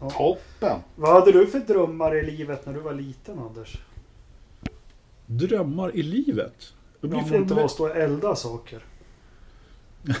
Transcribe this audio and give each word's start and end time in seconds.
Toppen! 0.00 0.78
Vad 0.96 1.12
hade 1.12 1.32
du 1.32 1.46
för 1.46 1.58
drömmar 1.58 2.16
i 2.16 2.30
livet 2.36 2.66
när 2.66 2.72
du 2.72 2.80
var 2.80 2.94
liten 2.94 3.38
Anders? 3.38 3.78
Drömmar 5.26 5.96
i 5.96 6.02
livet? 6.02 6.72
Det 7.00 7.08
blir 7.08 7.18
Om 7.18 7.30
det 7.30 7.36
inte 7.36 7.54
var 7.54 7.64
att 7.64 7.70
stå 7.70 7.84
och 7.84 7.96
elda 7.96 8.36
saker. 8.36 8.84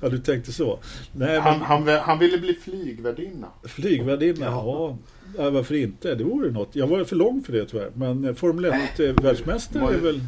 ja, 0.00 0.08
du 0.08 0.18
tänkte 0.18 0.52
så. 0.52 0.78
Nej, 1.12 1.40
Han, 1.40 1.58
men 1.58 1.66
han, 1.66 1.88
han 1.88 2.18
ville 2.18 2.38
bli 2.38 2.54
flygvärdinna. 2.54 3.46
flygvärdinna, 3.64 4.46
ja. 4.46 4.96
ja. 5.38 5.50
Varför 5.50 5.74
inte? 5.74 6.14
Det 6.14 6.24
vore 6.24 6.50
något. 6.50 6.76
Jag 6.76 6.86
var 6.86 7.04
för 7.04 7.16
lång 7.16 7.42
för 7.42 7.52
det 7.52 7.64
tyvärr. 7.66 7.90
Men 7.94 8.24
eh, 8.24 8.34
Formel 8.34 8.72
1-världsmästare 8.72 9.94
är 9.94 10.00
väl 10.00 10.20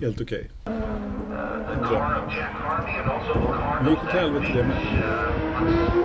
helt 0.00 0.20
okej. 0.20 0.50
En 0.64 1.82
dröm. 1.88 2.02
Men 3.82 3.90
gick 3.90 3.98
åt 4.02 4.10
helvete 4.10 4.52
det 4.54 4.64
med. 4.64 5.99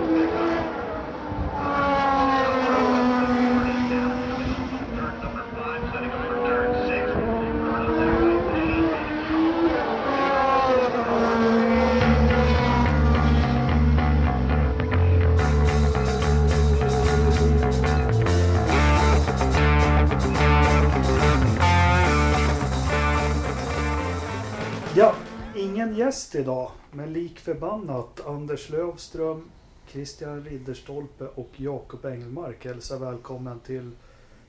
Ingen 25.86 25.98
gäst 25.98 26.34
idag. 26.34 26.70
Men 26.92 27.12
lik 27.12 27.40
förbannat 27.40 28.20
Anders 28.26 28.70
Lövström, 28.70 29.42
Christian 29.90 30.44
Ridderstolpe 30.44 31.24
och 31.34 31.50
Jakob 31.56 32.04
Engelmark 32.04 32.64
hälsar 32.64 32.98
välkommen 32.98 33.60
till 33.60 33.90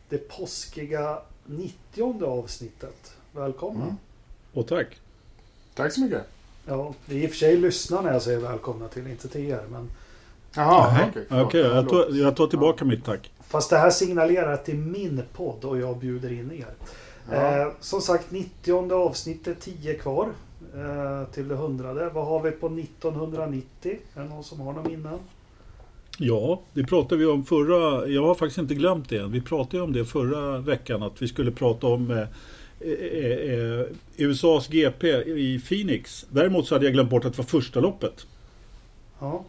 det 0.09 0.17
påskiga 0.17 1.19
90 1.45 2.25
avsnittet. 2.25 3.13
Välkomna! 3.31 3.83
Mm. 3.83 3.95
Och 4.53 4.67
tack. 4.67 4.88
Tack 5.75 5.94
så 5.94 6.02
mycket. 6.02 6.23
Ja, 6.66 6.94
det 7.05 7.16
är 7.16 7.19
i 7.19 7.25
och 7.25 7.29
för 7.29 7.38
sig 7.38 7.57
lyssnarna 7.57 8.13
jag 8.13 8.22
säger 8.22 8.39
välkomna 8.39 8.88
till, 8.88 9.07
inte 9.07 9.27
till 9.27 9.49
er. 9.49 9.63
Men 9.72 9.89
Jaha, 10.55 11.07
okej. 11.09 11.25
Okej, 11.29 11.63
förlåt. 11.63 11.75
jag, 11.75 11.89
tar, 11.89 12.16
jag 12.16 12.35
tar 12.35 12.47
tillbaka 12.47 12.85
mitt 12.85 13.05
tack. 13.05 13.31
Fast 13.39 13.69
det 13.69 13.77
här 13.77 13.89
signalerar 13.89 14.53
att 14.53 14.66
det 14.66 14.72
är 14.72 14.75
min 14.75 15.23
podd 15.33 15.66
och 15.66 15.77
jag 15.77 15.97
bjuder 15.97 16.31
in 16.31 16.51
er. 16.51 16.73
Ja. 17.31 17.61
Eh, 17.61 17.67
som 17.79 18.01
sagt, 18.01 18.31
90 18.31 18.94
avsnittet, 18.94 19.59
10 19.61 19.94
kvar 19.94 20.29
till 21.31 21.47
det 21.47 21.55
hundrade. 21.55 22.09
Vad 22.09 22.25
har 22.25 22.43
vi 22.43 22.51
på 22.51 22.67
1990? 22.67 23.97
Är 24.15 24.21
det 24.21 24.29
någon 24.29 24.43
som 24.43 24.59
har 24.59 24.73
några 24.73 24.89
minnen? 24.89 25.19
Ja, 26.17 26.61
det 26.73 26.83
pratade 26.83 27.19
vi 27.19 27.25
om 27.25 27.45
förra... 27.45 28.07
Jag 28.07 28.25
har 28.25 28.35
faktiskt 28.35 28.57
inte 28.57 28.75
glömt 28.75 29.09
det 29.09 29.17
än. 29.17 29.31
Vi 29.31 29.41
pratade 29.41 29.83
om 29.83 29.93
det 29.93 30.05
förra 30.05 30.57
veckan 30.57 31.03
att 31.03 31.21
vi 31.21 31.27
skulle 31.27 31.51
prata 31.51 31.88
om 31.88 32.11
eh, 32.11 32.27
eh, 32.79 33.53
eh, 33.53 33.85
USAs 34.17 34.67
GP 34.67 35.07
i 35.25 35.61
Phoenix. 35.67 36.25
Däremot 36.29 36.67
så 36.67 36.75
hade 36.75 36.85
jag 36.85 36.93
glömt 36.93 37.09
bort 37.09 37.25
att 37.25 37.33
det 37.33 37.38
var 37.38 37.45
första 37.45 37.79
loppet. 37.79 38.27
Ja, 39.19 39.45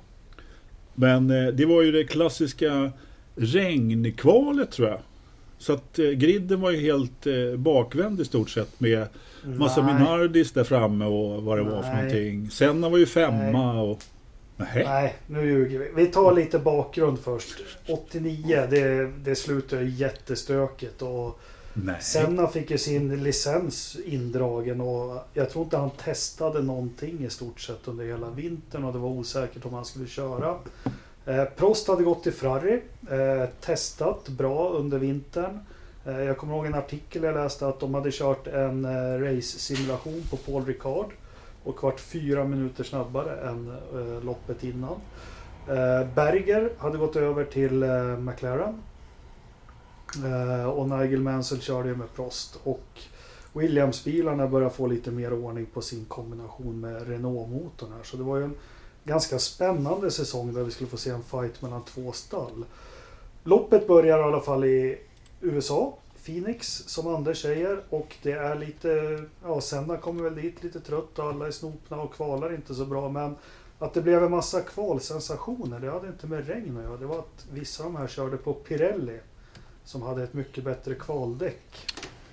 Men 0.95 1.31
eh, 1.31 1.47
det 1.47 1.67
var 1.67 1.83
ju 1.83 1.93
det 1.93 2.05
klassiska 2.05 2.93
regnkvalet 3.37 4.71
tror 4.71 4.89
jag. 4.89 5.01
Så 5.59 5.73
att 5.73 5.99
eh, 5.99 6.07
griden 6.07 6.61
var 6.61 6.71
ju 6.71 6.81
helt 6.81 7.27
eh, 7.27 7.57
bakvänd 7.57 8.21
i 8.21 8.25
stort 8.25 8.51
sett 8.51 8.81
med 8.81 9.07
massa 9.45 9.83
Nej. 9.83 9.95
Minardis 9.95 10.53
där 10.53 10.65
framme 10.65 11.05
och 11.05 11.43
vad 11.43 11.59
det 11.59 11.63
var 11.63 11.83
för 11.83 11.89
Nej. 11.89 11.97
någonting. 11.97 12.51
Senna 12.51 12.89
var 12.89 12.99
ju 12.99 13.07
femma 13.07 13.83
och... 13.83 14.03
Nej. 14.57 14.85
Nej, 14.87 15.17
nu 15.27 15.47
ljuger 15.47 15.79
vi. 15.79 15.91
Vi 15.95 16.07
tar 16.07 16.35
lite 16.35 16.59
bakgrund 16.59 17.19
först. 17.19 17.63
89, 17.89 18.67
det, 18.71 19.11
det 19.25 19.35
slutade 19.35 19.85
jättestökigt 19.85 21.03
och 21.03 21.41
Nej. 21.85 21.97
Senna 22.01 22.47
fick 22.47 22.71
ju 22.71 22.79
sin 22.79 23.23
licens 23.23 23.97
indragen 24.05 24.81
och 24.81 25.19
jag 25.35 25.51
tror 25.51 25.65
inte 25.65 25.77
han 25.77 25.91
testade 25.91 26.63
någonting 26.63 27.25
i 27.25 27.31
stort 27.31 27.61
sett 27.61 27.89
under 27.89 28.05
hela 28.05 28.31
vintern 28.31 28.85
och 28.85 28.93
det 28.93 28.99
var 28.99 29.09
osäkert 29.09 29.65
om 29.65 29.75
han 29.75 29.85
skulle 29.85 30.07
köra. 30.07 30.59
Eh, 31.29 31.45
Prost 31.45 31.89
hade 31.89 32.05
gått 32.05 32.23
till 32.23 32.33
Ferrari, 32.33 32.83
eh, 33.11 33.49
testat 33.61 34.29
bra 34.29 34.69
under 34.69 34.99
vintern. 34.99 35.59
Eh, 36.07 36.21
jag 36.21 36.37
kommer 36.39 36.55
ihåg 36.55 36.67
en 36.67 36.75
artikel 36.75 37.23
jag 37.23 37.35
läste 37.35 37.69
att 37.69 37.81
de 37.81 37.95
hade 37.95 38.11
kört 38.13 38.47
en 38.47 38.85
eh, 38.85 39.21
race-simulation 39.21 40.23
på 40.31 40.37
Paul 40.37 40.65
Ricard 40.65 41.07
och 41.65 41.83
varit 41.83 42.01
fyra 42.01 42.45
minuter 42.45 42.85
snabbare 42.85 43.49
än 43.51 43.77
eh, 43.95 44.25
loppet 44.25 44.65
innan. 44.65 44.97
Eh, 45.69 46.07
Berger 46.15 46.73
hade 46.79 46.99
gått 46.99 47.17
över 47.17 47.45
till 47.45 47.83
eh, 47.83 48.19
McLaren 48.19 48.83
Eh, 50.25 50.69
och 50.69 50.89
Nigel 50.89 51.21
Mansell 51.21 51.61
körde 51.61 51.89
ju 51.89 51.97
med 51.97 52.15
Prost. 52.15 52.61
Och 52.65 53.01
Williams-bilarna 53.53 54.49
började 54.49 54.75
få 54.75 54.87
lite 54.87 55.11
mer 55.11 55.33
ordning 55.33 55.67
på 55.67 55.83
sin 55.83 56.05
kombination 56.05 56.81
med 56.81 57.09
Renault-motorn 57.09 57.93
här. 57.97 58.03
Så 58.03 58.17
det 58.17 58.23
var 58.23 58.37
ju 58.37 58.45
en 58.45 58.55
ganska 59.09 59.39
spännande 59.39 60.11
säsong 60.11 60.55
där 60.55 60.63
vi 60.65 60.71
skulle 60.71 60.91
få 60.91 60.97
se 60.97 61.11
en 61.11 61.23
fight 61.23 61.63
mellan 61.63 61.85
två 61.85 62.13
stall. 62.13 62.65
Loppet 63.45 63.87
börjar 63.87 64.19
i 64.19 64.23
alla 64.23 64.41
fall 64.41 64.65
i 64.65 64.99
USA. 65.41 65.99
Phoenix 66.25 66.85
som 66.87 67.15
Anders 67.15 67.43
säger 67.43 67.81
och 67.91 68.17
det 68.23 68.33
är 68.33 68.55
lite, 68.55 69.19
ja 69.45 69.61
Senna 69.61 69.97
kommer 69.97 70.23
väl 70.23 70.35
dit 70.35 70.65
lite 70.65 70.81
trött 70.81 71.19
och 71.19 71.25
alla 71.25 71.47
är 71.47 71.51
snopna 71.51 72.01
och 72.01 72.15
kvalar 72.15 72.55
inte 72.55 72.75
så 72.75 72.85
bra 72.85 73.09
men 73.09 73.37
att 73.79 73.95
det 73.95 74.03
blev 74.03 74.25
en 74.25 74.31
massa 74.31 74.61
kvalsensationer 74.61 75.81
det 75.81 75.91
hade 75.91 76.09
inte 76.09 76.27
med 76.27 76.47
regn 76.47 76.77
att 76.77 76.85
göra. 76.85 76.97
Det 76.97 77.07
var 77.07 77.19
att 77.19 77.47
vissa 77.53 77.85
av 77.85 77.93
de 77.93 77.99
här 77.99 78.09
körde 78.09 78.37
på 78.37 78.55
Pirelli 78.55 79.19
som 79.85 80.03
hade 80.03 80.23
ett 80.23 80.35
mycket 80.35 80.65
bättre 80.65 80.95
kvaldäck. 80.95 81.87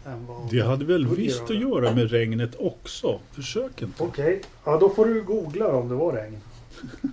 Än 0.06 0.28
vad 0.28 0.52
Det 0.52 0.62
hade 0.62 0.86
väl 0.86 1.08
visst 1.08 1.44
att 1.44 1.62
göra 1.62 1.96
med 1.96 2.12
regnet 2.12 2.56
också. 2.60 3.20
Försök 3.32 3.82
inte. 3.82 4.04
Okej, 4.04 4.42
ja 4.64 4.78
då 4.78 4.90
får 4.90 5.06
du 5.06 5.24
googla 5.24 5.68
om 5.76 5.90
det 5.90 5.96
var 5.96 6.14
regn. 6.14 6.42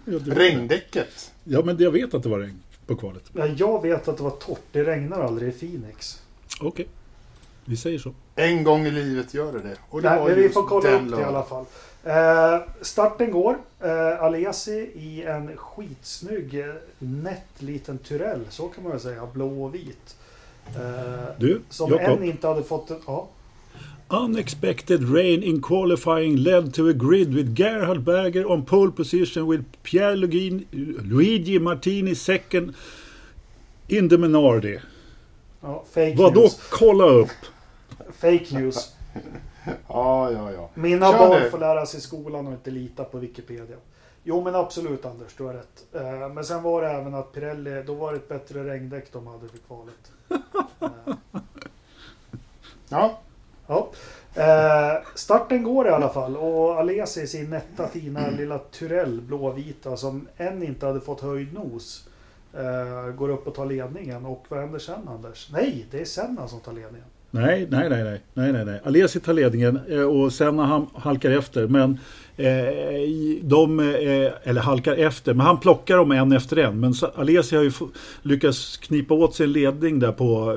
Ja, 0.04 0.18
det- 0.18 0.34
Regndäcket. 0.34 1.32
Ja, 1.44 1.62
men 1.64 1.76
jag 1.78 1.90
vet 1.90 2.14
att 2.14 2.22
det 2.22 2.28
var 2.28 2.38
regn 2.38 2.62
på 2.86 2.96
kvalet. 2.96 3.22
Ja, 3.32 3.46
jag 3.46 3.82
vet 3.82 4.08
att 4.08 4.16
det 4.16 4.22
var 4.22 4.30
torrt, 4.30 4.60
det 4.72 4.84
regnar 4.84 5.20
aldrig 5.20 5.48
i 5.54 5.58
Phoenix. 5.58 6.22
Okej. 6.60 6.86
Vi 7.64 7.76
säger 7.76 7.98
så. 7.98 8.12
En 8.36 8.64
gång 8.64 8.86
i 8.86 8.90
livet 8.90 9.34
gör 9.34 9.52
det 9.52 9.58
det. 9.58 9.76
Och 9.90 10.02
det 10.02 10.10
Nej, 10.10 10.24
men 10.24 10.36
vi 10.36 10.48
får 10.48 10.62
kolla 10.66 10.90
upp 10.90 11.10
det 11.10 11.20
i 11.20 11.24
alla 11.24 11.42
fall. 11.42 11.64
Eh, 12.04 12.60
starten 12.80 13.30
går. 13.30 13.58
Eh, 13.80 14.22
Alesi 14.22 14.90
i 14.94 15.22
en 15.22 15.56
skitsnygg 15.56 16.54
eh, 16.60 16.74
nätt 16.98 17.46
liten 17.58 17.98
Tyrell, 17.98 18.40
så 18.50 18.68
kan 18.68 18.82
man 18.82 18.92
väl 18.92 19.00
säga, 19.00 19.26
blå 19.34 19.64
och 19.64 19.74
vit. 19.74 20.16
Eh, 20.66 21.24
Du, 21.38 21.60
som 21.70 21.90
Jakob. 21.90 22.18
än 22.18 22.24
inte 22.24 22.48
hade 22.48 22.62
fått 22.62 22.90
en... 22.90 23.00
Ja, 23.06 23.28
Unexpected 24.10 25.02
rain 25.02 25.42
in 25.42 25.62
qualifying 25.62 26.36
led 26.36 26.74
to 26.74 26.88
a 26.88 26.92
grid 26.92 27.34
with 27.34 27.54
Gerhard 27.54 28.00
Berger 28.04 28.44
on 28.46 28.64
pole 28.64 28.90
position 28.90 29.46
with 29.50 29.64
Pierre 29.82 30.16
Lugin, 30.16 30.64
Luigi 31.10 31.58
Martini 31.58 32.14
second 32.14 32.74
in 33.88 34.08
the 34.08 34.16
Minardi. 34.16 34.80
ja 35.62 35.82
fake 35.90 36.14
Vadå 36.16 36.40
news. 36.40 36.68
kolla 36.70 37.04
upp? 37.04 37.30
Fake 38.12 38.46
news. 38.52 38.92
Ja, 39.88 40.30
ja, 40.30 40.52
ja. 40.52 40.68
Mina 40.74 41.10
Kör 41.12 41.18
barn 41.18 41.42
nu. 41.42 41.50
får 41.50 41.58
lära 41.58 41.86
sig 41.86 41.98
i 41.98 42.00
skolan 42.00 42.46
och 42.46 42.52
inte 42.52 42.70
lita 42.70 43.04
på 43.04 43.18
Wikipedia. 43.18 43.76
Jo 44.24 44.44
men 44.44 44.54
absolut 44.54 45.04
Anders, 45.04 45.34
du 45.36 45.44
har 45.44 45.54
rätt. 45.54 45.84
Eh, 45.92 46.28
Men 46.34 46.44
sen 46.44 46.62
var 46.62 46.82
det 46.82 46.88
även 46.88 47.14
att 47.14 47.32
Pirelli, 47.32 47.82
då 47.86 47.94
var 47.94 48.12
det 48.12 48.16
ett 48.18 48.28
bättre 48.28 48.64
regndäck 48.64 49.12
de 49.12 49.26
hade 49.26 49.48
för 49.48 49.58
kvalet. 49.58 50.12
Eh, 50.80 51.14
Ja, 52.88 53.20
Ja. 53.72 53.90
Eh, 54.34 55.04
starten 55.14 55.62
går 55.62 55.86
i 55.86 55.90
alla 55.90 56.08
fall 56.08 56.36
och 56.36 56.78
Alesi 56.78 57.20
i 57.20 57.26
sin 57.26 57.50
nätta 57.50 57.88
fina 57.88 58.30
lilla 58.38 58.58
Tyrell 58.58 59.20
blåvita 59.20 59.96
som 59.96 60.28
än 60.36 60.62
inte 60.62 60.86
hade 60.86 61.00
fått 61.00 61.20
höjd 61.20 61.54
nos. 61.54 62.08
Eh, 62.54 63.14
går 63.14 63.28
upp 63.28 63.46
och 63.46 63.54
tar 63.54 63.66
ledningen 63.66 64.26
och 64.26 64.44
vad 64.48 64.60
händer 64.60 64.78
sen 64.78 65.08
Anders? 65.08 65.48
Nej, 65.52 65.86
det 65.90 66.00
är 66.00 66.04
Senna 66.04 66.48
som 66.48 66.60
tar 66.60 66.72
ledningen. 66.72 67.06
Nej, 67.30 67.66
nej, 67.70 67.88
nej, 67.90 68.04
nej, 68.04 68.20
nej, 68.34 68.52
nej, 68.52 68.64
nej. 68.64 68.80
Alesi 68.84 69.20
tar 69.20 69.32
ledningen 69.32 69.80
eh, 69.88 70.02
och 70.02 70.32
sen 70.32 70.56
när 70.56 70.64
han 70.64 70.86
halkar 70.94 71.30
efter. 71.30 71.66
Men 71.66 71.98
eh, 72.36 72.48
de, 73.42 73.80
eh, 73.80 74.32
eller 74.42 74.60
halkar 74.60 74.96
efter, 74.96 75.34
men 75.34 75.46
han 75.46 75.60
plockar 75.60 75.96
dem 75.96 76.12
en 76.12 76.32
efter 76.32 76.56
en. 76.56 76.80
Men 76.80 76.94
Alesi 77.14 77.56
har 77.56 77.62
ju 77.62 77.72
lyckats 78.22 78.76
knipa 78.76 79.14
åt 79.14 79.34
sig 79.34 79.44
en 79.44 79.52
ledning 79.52 79.98
där 79.98 80.12
på 80.12 80.54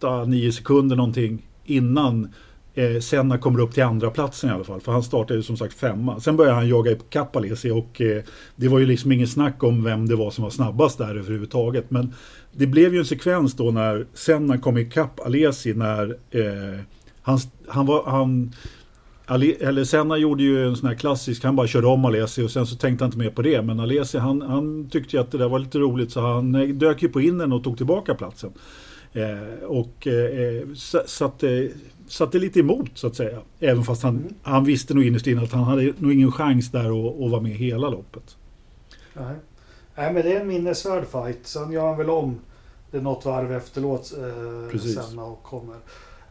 8-9 0.00 0.50
sekunder 0.50 0.96
någonting 0.96 1.47
innan 1.70 2.28
eh, 2.74 3.00
Senna 3.00 3.38
kommer 3.38 3.60
upp 3.60 3.74
till 3.74 3.82
andra 3.82 4.10
platsen 4.10 4.50
i 4.50 4.52
alla 4.52 4.64
fall. 4.64 4.80
För 4.80 4.92
han 4.92 5.02
startade 5.02 5.34
ju 5.34 5.42
som 5.42 5.56
sagt 5.56 5.74
femma. 5.74 6.20
Sen 6.20 6.36
började 6.36 6.56
han 6.56 6.68
jaga 6.68 6.90
ikapp 6.90 7.36
Alesi 7.36 7.70
och 7.70 8.00
eh, 8.00 8.22
det 8.56 8.68
var 8.68 8.78
ju 8.78 8.86
liksom 8.86 9.12
ingen 9.12 9.28
snack 9.28 9.62
om 9.62 9.84
vem 9.84 10.08
det 10.08 10.16
var 10.16 10.30
som 10.30 10.44
var 10.44 10.50
snabbast 10.50 10.98
där 10.98 11.16
överhuvudtaget. 11.16 11.90
Men 11.90 12.14
det 12.52 12.66
blev 12.66 12.94
ju 12.94 12.98
en 12.98 13.04
sekvens 13.04 13.54
då 13.54 13.70
när 13.70 14.06
Senna 14.14 14.58
kom 14.58 14.78
ikapp 14.78 15.20
Alesi 15.20 15.74
när 15.74 16.16
eh, 16.30 16.80
han, 17.22 17.38
han, 17.68 17.86
var, 17.86 18.04
han, 18.04 18.52
Ali, 19.26 19.52
eller 19.60 19.84
Senna 19.84 20.16
gjorde 20.16 20.42
ju 20.42 20.66
en 20.68 20.76
sån 20.76 20.88
här 20.88 20.96
klassisk, 20.96 21.44
han 21.44 21.56
bara 21.56 21.66
körde 21.66 21.86
om 21.86 22.04
Alesi 22.04 22.42
och 22.42 22.50
sen 22.50 22.66
så 22.66 22.76
tänkte 22.76 23.04
han 23.04 23.08
inte 23.08 23.18
mer 23.18 23.30
på 23.30 23.42
det. 23.42 23.62
Men 23.62 23.80
Alesi 23.80 24.18
han, 24.18 24.42
han 24.42 24.88
tyckte 24.90 25.16
ju 25.16 25.22
att 25.22 25.30
det 25.30 25.38
där 25.38 25.48
var 25.48 25.58
lite 25.58 25.78
roligt 25.78 26.12
så 26.12 26.20
han 26.20 26.78
dök 26.78 27.02
ju 27.02 27.08
på 27.08 27.20
innen 27.20 27.52
och 27.52 27.64
tog 27.64 27.76
tillbaka 27.76 28.14
platsen. 28.14 28.50
Eh, 29.12 29.64
och 29.64 30.06
eh, 30.06 30.68
satte, 31.06 31.70
satte 32.08 32.38
lite 32.38 32.60
emot 32.60 32.90
så 32.94 33.06
att 33.06 33.16
säga. 33.16 33.38
Även 33.60 33.84
fast 33.84 34.02
han, 34.02 34.16
mm. 34.16 34.34
han 34.42 34.64
visste 34.64 34.94
nog 34.94 35.04
innerst 35.04 35.26
inne 35.26 35.42
att 35.42 35.52
han 35.52 35.64
hade 35.64 35.92
nog 35.98 36.12
ingen 36.12 36.32
chans 36.32 36.70
där 36.70 37.08
att, 37.08 37.20
att 37.20 37.30
vara 37.30 37.40
med 37.40 37.52
hela 37.52 37.88
loppet. 37.88 38.36
Nej. 39.14 39.34
Nej 39.94 40.12
men 40.12 40.22
det 40.22 40.32
är 40.32 40.40
en 40.40 40.48
minnesvärd 40.48 41.06
fight. 41.06 41.46
Sen 41.46 41.72
gör 41.72 41.86
han 41.86 41.98
väl 41.98 42.10
om 42.10 42.40
det 42.90 43.00
något 43.00 43.24
varv 43.24 43.52
efteråt 43.52 44.12
eh, 44.18 44.78
sen 44.80 45.18
och 45.18 45.42
kommer. 45.42 45.76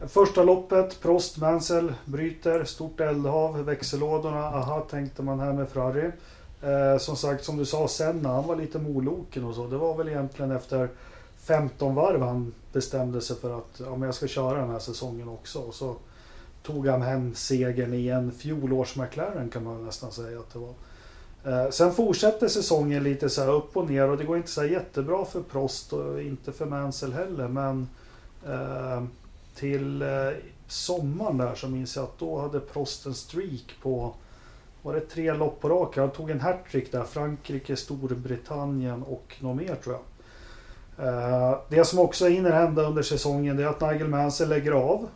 Första 0.08 0.42
loppet, 0.44 1.00
Prost 1.00 1.38
Mansell 1.38 1.92
bryter, 2.04 2.64
stort 2.64 3.00
eldhav, 3.00 3.64
växellådorna, 3.64 4.44
aha 4.44 4.80
tänkte 4.80 5.22
man 5.22 5.40
här 5.40 5.52
med 5.52 5.68
Ferrari. 5.68 6.10
Eh, 6.62 6.98
som 6.98 7.16
sagt, 7.16 7.44
som 7.44 7.56
du 7.56 7.64
sa 7.64 7.88
Senna, 7.88 8.28
han 8.28 8.46
var 8.46 8.56
lite 8.56 8.78
moloken 8.78 9.44
och 9.44 9.54
så. 9.54 9.66
Det 9.66 9.76
var 9.76 9.96
väl 9.96 10.08
egentligen 10.08 10.50
efter 10.50 10.88
15 11.48 11.94
varv 11.94 12.22
han 12.22 12.54
bestämde 12.72 13.20
sig 13.20 13.36
för 13.36 13.58
att 13.58 13.80
ja, 13.84 13.90
men 13.90 14.02
jag 14.02 14.14
ska 14.14 14.26
köra 14.26 14.60
den 14.60 14.70
här 14.70 14.78
säsongen 14.78 15.28
också. 15.28 15.58
Och 15.58 15.74
så 15.74 15.96
tog 16.62 16.86
han 16.86 17.02
hem 17.02 17.34
segern 17.34 17.94
i 17.94 18.08
en 18.08 18.32
fjolårs 18.32 18.96
McLaren 18.96 19.48
kan 19.48 19.64
man 19.64 19.84
nästan 19.84 20.12
säga 20.12 20.38
att 20.38 20.52
det 20.52 20.58
var. 20.58 20.74
Eh, 21.44 21.70
sen 21.70 21.92
fortsätter 21.92 22.48
säsongen 22.48 23.02
lite 23.02 23.30
så 23.30 23.52
upp 23.52 23.76
och 23.76 23.90
ner 23.90 24.08
och 24.08 24.18
det 24.18 24.24
går 24.24 24.36
inte 24.36 24.50
så 24.50 24.64
jättebra 24.64 25.24
för 25.24 25.42
Prost 25.42 25.92
och 25.92 26.22
inte 26.22 26.52
för 26.52 26.66
Mansell 26.66 27.12
heller. 27.12 27.48
Men 27.48 27.88
eh, 28.46 29.04
till 29.54 30.02
eh, 30.02 30.08
sommaren 30.66 31.36
där 31.36 31.54
så 31.54 31.68
minns 31.68 31.96
jag 31.96 32.02
att 32.02 32.18
då 32.18 32.40
hade 32.40 32.60
Prost 32.60 33.06
en 33.06 33.14
streak 33.14 33.74
på 33.82 34.14
var 34.82 34.94
det 34.94 35.00
tre 35.00 35.34
lopp 35.34 35.60
på 35.60 35.68
raken? 35.68 36.00
Han 36.02 36.10
tog 36.10 36.30
en 36.30 36.40
hattrick 36.40 36.92
där. 36.92 37.04
Frankrike, 37.04 37.76
Storbritannien 37.76 39.02
och 39.02 39.36
något 39.40 39.56
mer 39.56 39.74
tror 39.74 39.94
jag. 39.94 40.02
Eh, 40.98 41.58
det 41.68 41.84
som 41.84 41.98
också 41.98 42.26
hinner 42.26 42.50
hända 42.50 42.82
under 42.82 43.02
säsongen 43.02 43.56
det 43.56 43.62
är 43.62 43.66
att 43.66 43.80
Nigel 43.80 44.08
Mansell 44.08 44.48
lägger 44.48 44.72
av. 44.72 45.08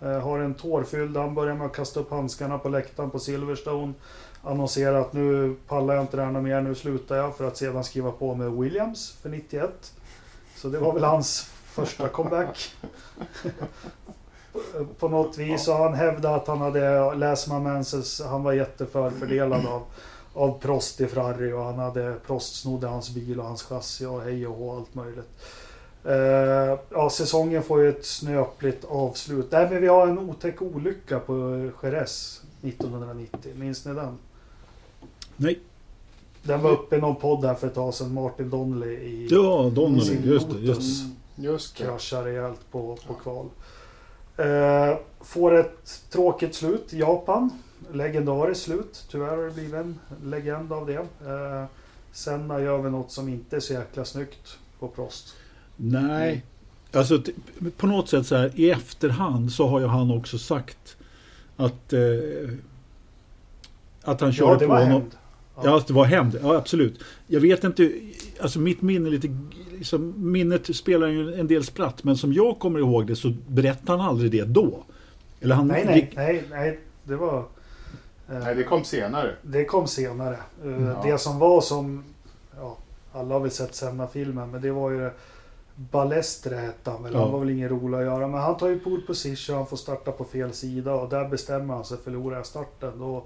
Eh, 0.00 0.20
har 0.20 0.38
en 0.38 0.54
tårfylld, 0.54 1.16
han 1.16 1.34
börjar 1.34 1.54
med 1.54 1.66
att 1.66 1.76
kasta 1.76 2.00
upp 2.00 2.10
handskarna 2.10 2.58
på 2.58 2.68
läktaren 2.68 3.10
på 3.10 3.18
Silverstone. 3.18 3.92
Annonserar 4.42 5.00
att 5.00 5.12
nu 5.12 5.56
pallar 5.66 5.94
jag 5.94 6.04
inte 6.04 6.16
det 6.16 6.22
här 6.22 6.32
mer, 6.32 6.60
nu 6.60 6.74
slutar 6.74 7.16
jag. 7.16 7.36
För 7.36 7.44
att 7.44 7.56
sedan 7.56 7.84
skriva 7.84 8.10
på 8.10 8.34
med 8.34 8.52
Williams 8.52 9.16
för 9.22 9.28
91. 9.28 9.92
Så 10.56 10.68
det 10.68 10.78
var 10.78 10.92
väl 10.92 11.04
hans 11.04 11.50
första 11.64 12.08
comeback. 12.08 12.74
på 14.98 15.08
något 15.08 15.38
vis. 15.38 15.68
Och 15.68 15.74
han 15.74 15.94
hävdade 15.94 16.34
att 16.34 16.46
han 16.46 16.60
hade, 16.60 17.14
läser 17.14 17.50
man 17.50 17.62
Mansells, 17.62 18.22
han 18.24 18.42
var 18.42 18.52
jätteförfördelad 18.52 19.66
av 19.66 19.82
av 20.38 20.58
Prost 20.58 21.00
i 21.00 21.06
Ferrari 21.06 21.52
och 21.52 21.64
han 21.64 21.78
hade 21.78 22.14
Prost 22.26 22.60
snodde 22.60 22.86
hans 22.86 23.10
bil 23.10 23.40
och 23.40 23.46
hans 23.46 23.62
chassi 23.62 24.06
och 24.06 24.22
hej 24.22 24.46
och 24.46 24.54
hå, 24.54 24.76
allt 24.76 24.94
möjligt. 24.94 25.28
Uh, 26.06 26.78
ja, 26.90 27.10
säsongen 27.10 27.62
får 27.62 27.82
ju 27.82 27.88
ett 27.88 28.04
snöpligt 28.04 28.84
avslut. 28.84 29.52
Nej, 29.52 29.70
men 29.70 29.80
vi 29.80 29.88
har 29.88 30.06
en 30.06 30.18
otäck 30.18 30.62
olycka 30.62 31.18
på 31.18 31.34
Jerez 31.82 32.42
1990. 32.62 33.52
Minns 33.56 33.84
ni 33.84 33.94
den? 33.94 34.18
Nej. 35.36 35.60
Den 36.42 36.62
var 36.62 36.70
uppe 36.70 36.96
i 36.96 37.00
någon 37.00 37.16
podd 37.16 37.44
här 37.44 37.54
för 37.54 37.66
ett 37.66 37.74
tag 37.74 37.94
sedan. 37.94 38.14
Martin 38.14 38.50
Donnelly 38.50 38.94
i 38.94 39.28
Ja, 39.30 39.70
Donnelly. 39.74 40.20
Just 40.24 40.50
det. 40.50 40.58
Just, 40.58 41.04
just 41.36 41.76
det. 41.76 41.84
Kraschar 41.84 42.22
rejält 42.22 42.70
på, 42.70 42.98
på 43.06 43.14
kval. 43.14 43.46
Uh, 44.38 44.96
får 45.20 45.58
ett 45.60 46.02
tråkigt 46.10 46.54
slut. 46.54 46.92
Japan 46.92 47.50
legendariskt 47.92 48.64
slut. 48.64 49.04
Tyvärr 49.10 49.36
har 49.36 49.44
det 49.44 49.50
blivit 49.50 49.74
en 49.74 49.98
legend 50.24 50.72
av 50.72 50.86
det. 50.86 51.26
Eh, 51.26 51.64
Senna 52.12 52.60
gör 52.60 52.78
vi 52.78 52.90
något 52.90 53.10
som 53.10 53.28
inte 53.28 53.56
är 53.56 53.60
så 53.60 53.72
jäkla 53.72 54.04
snyggt 54.04 54.58
på 54.78 54.88
Prost. 54.88 55.36
Nej, 55.76 56.30
mm. 56.30 56.40
alltså 56.92 57.22
på 57.76 57.86
något 57.86 58.08
sätt 58.08 58.26
så 58.26 58.36
här 58.36 58.52
i 58.54 58.70
efterhand 58.70 59.52
så 59.52 59.66
har 59.66 59.80
ju 59.80 59.86
han 59.86 60.10
också 60.10 60.38
sagt 60.38 60.96
att 61.56 61.92
eh, 61.92 62.00
att 64.02 64.20
han 64.20 64.32
körde 64.32 64.52
ja, 64.52 64.58
det 64.58 64.66
var 64.66 64.76
på 64.76 64.84
honom. 64.84 65.02
Ja. 65.56 65.62
ja, 65.64 65.82
det 65.86 65.92
var 65.92 66.04
hämnd. 66.04 66.38
Ja, 66.42 66.56
absolut. 66.56 67.00
Jag 67.26 67.40
vet 67.40 67.64
inte, 67.64 67.92
alltså 68.40 68.60
mitt 68.60 68.82
minne 68.82 69.10
lite, 69.10 69.36
liksom, 69.78 70.32
minnet 70.32 70.76
spelar 70.76 71.06
ju 71.06 71.34
en 71.34 71.46
del 71.46 71.64
spratt, 71.64 72.04
men 72.04 72.16
som 72.16 72.32
jag 72.32 72.58
kommer 72.58 72.78
ihåg 72.78 73.06
det 73.06 73.16
så 73.16 73.32
berättade 73.46 73.98
han 73.98 74.08
aldrig 74.08 74.30
det 74.30 74.44
då. 74.44 74.84
Eller 75.40 75.54
han 75.54 75.66
nej, 75.66 75.84
nej, 75.86 76.12
nej, 76.14 76.44
nej, 76.50 76.78
det 77.04 77.16
var... 77.16 77.44
Eh, 78.30 78.38
Nej, 78.38 78.54
det 78.54 78.64
kom 78.64 78.84
senare. 78.84 79.34
Det 79.42 79.64
kom 79.64 79.86
senare. 79.86 80.38
Eh, 80.64 80.86
ja. 80.86 81.00
Det 81.04 81.18
som 81.18 81.38
var 81.38 81.60
som, 81.60 82.04
ja, 82.56 82.76
alla 83.12 83.34
har 83.34 83.40
väl 83.40 83.50
sett 83.50 83.74
Senna-filmen, 83.74 84.50
men 84.50 84.62
det 84.62 84.70
var 84.70 84.90
ju 84.90 85.10
Balestre 85.74 86.54
hette 86.56 86.90
han 86.90 87.02
väl. 87.02 87.12
Ja. 87.12 87.20
Han 87.20 87.32
var 87.32 87.38
väl 87.40 87.50
ingen 87.50 87.68
rolig 87.68 87.98
att 87.98 88.04
göra. 88.04 88.28
Men 88.28 88.40
han 88.40 88.56
tar 88.56 88.68
ju 88.68 88.80
pole 88.80 89.02
position, 89.02 89.56
han 89.56 89.66
får 89.66 89.76
starta 89.76 90.12
på 90.12 90.24
fel 90.24 90.52
sida 90.52 90.94
och 90.94 91.08
där 91.08 91.28
bestämmer 91.28 91.74
han 91.74 91.84
sig. 91.84 91.98
Förlorar 92.04 92.36
jag 92.36 92.46
starten 92.46 92.98
då, 92.98 93.24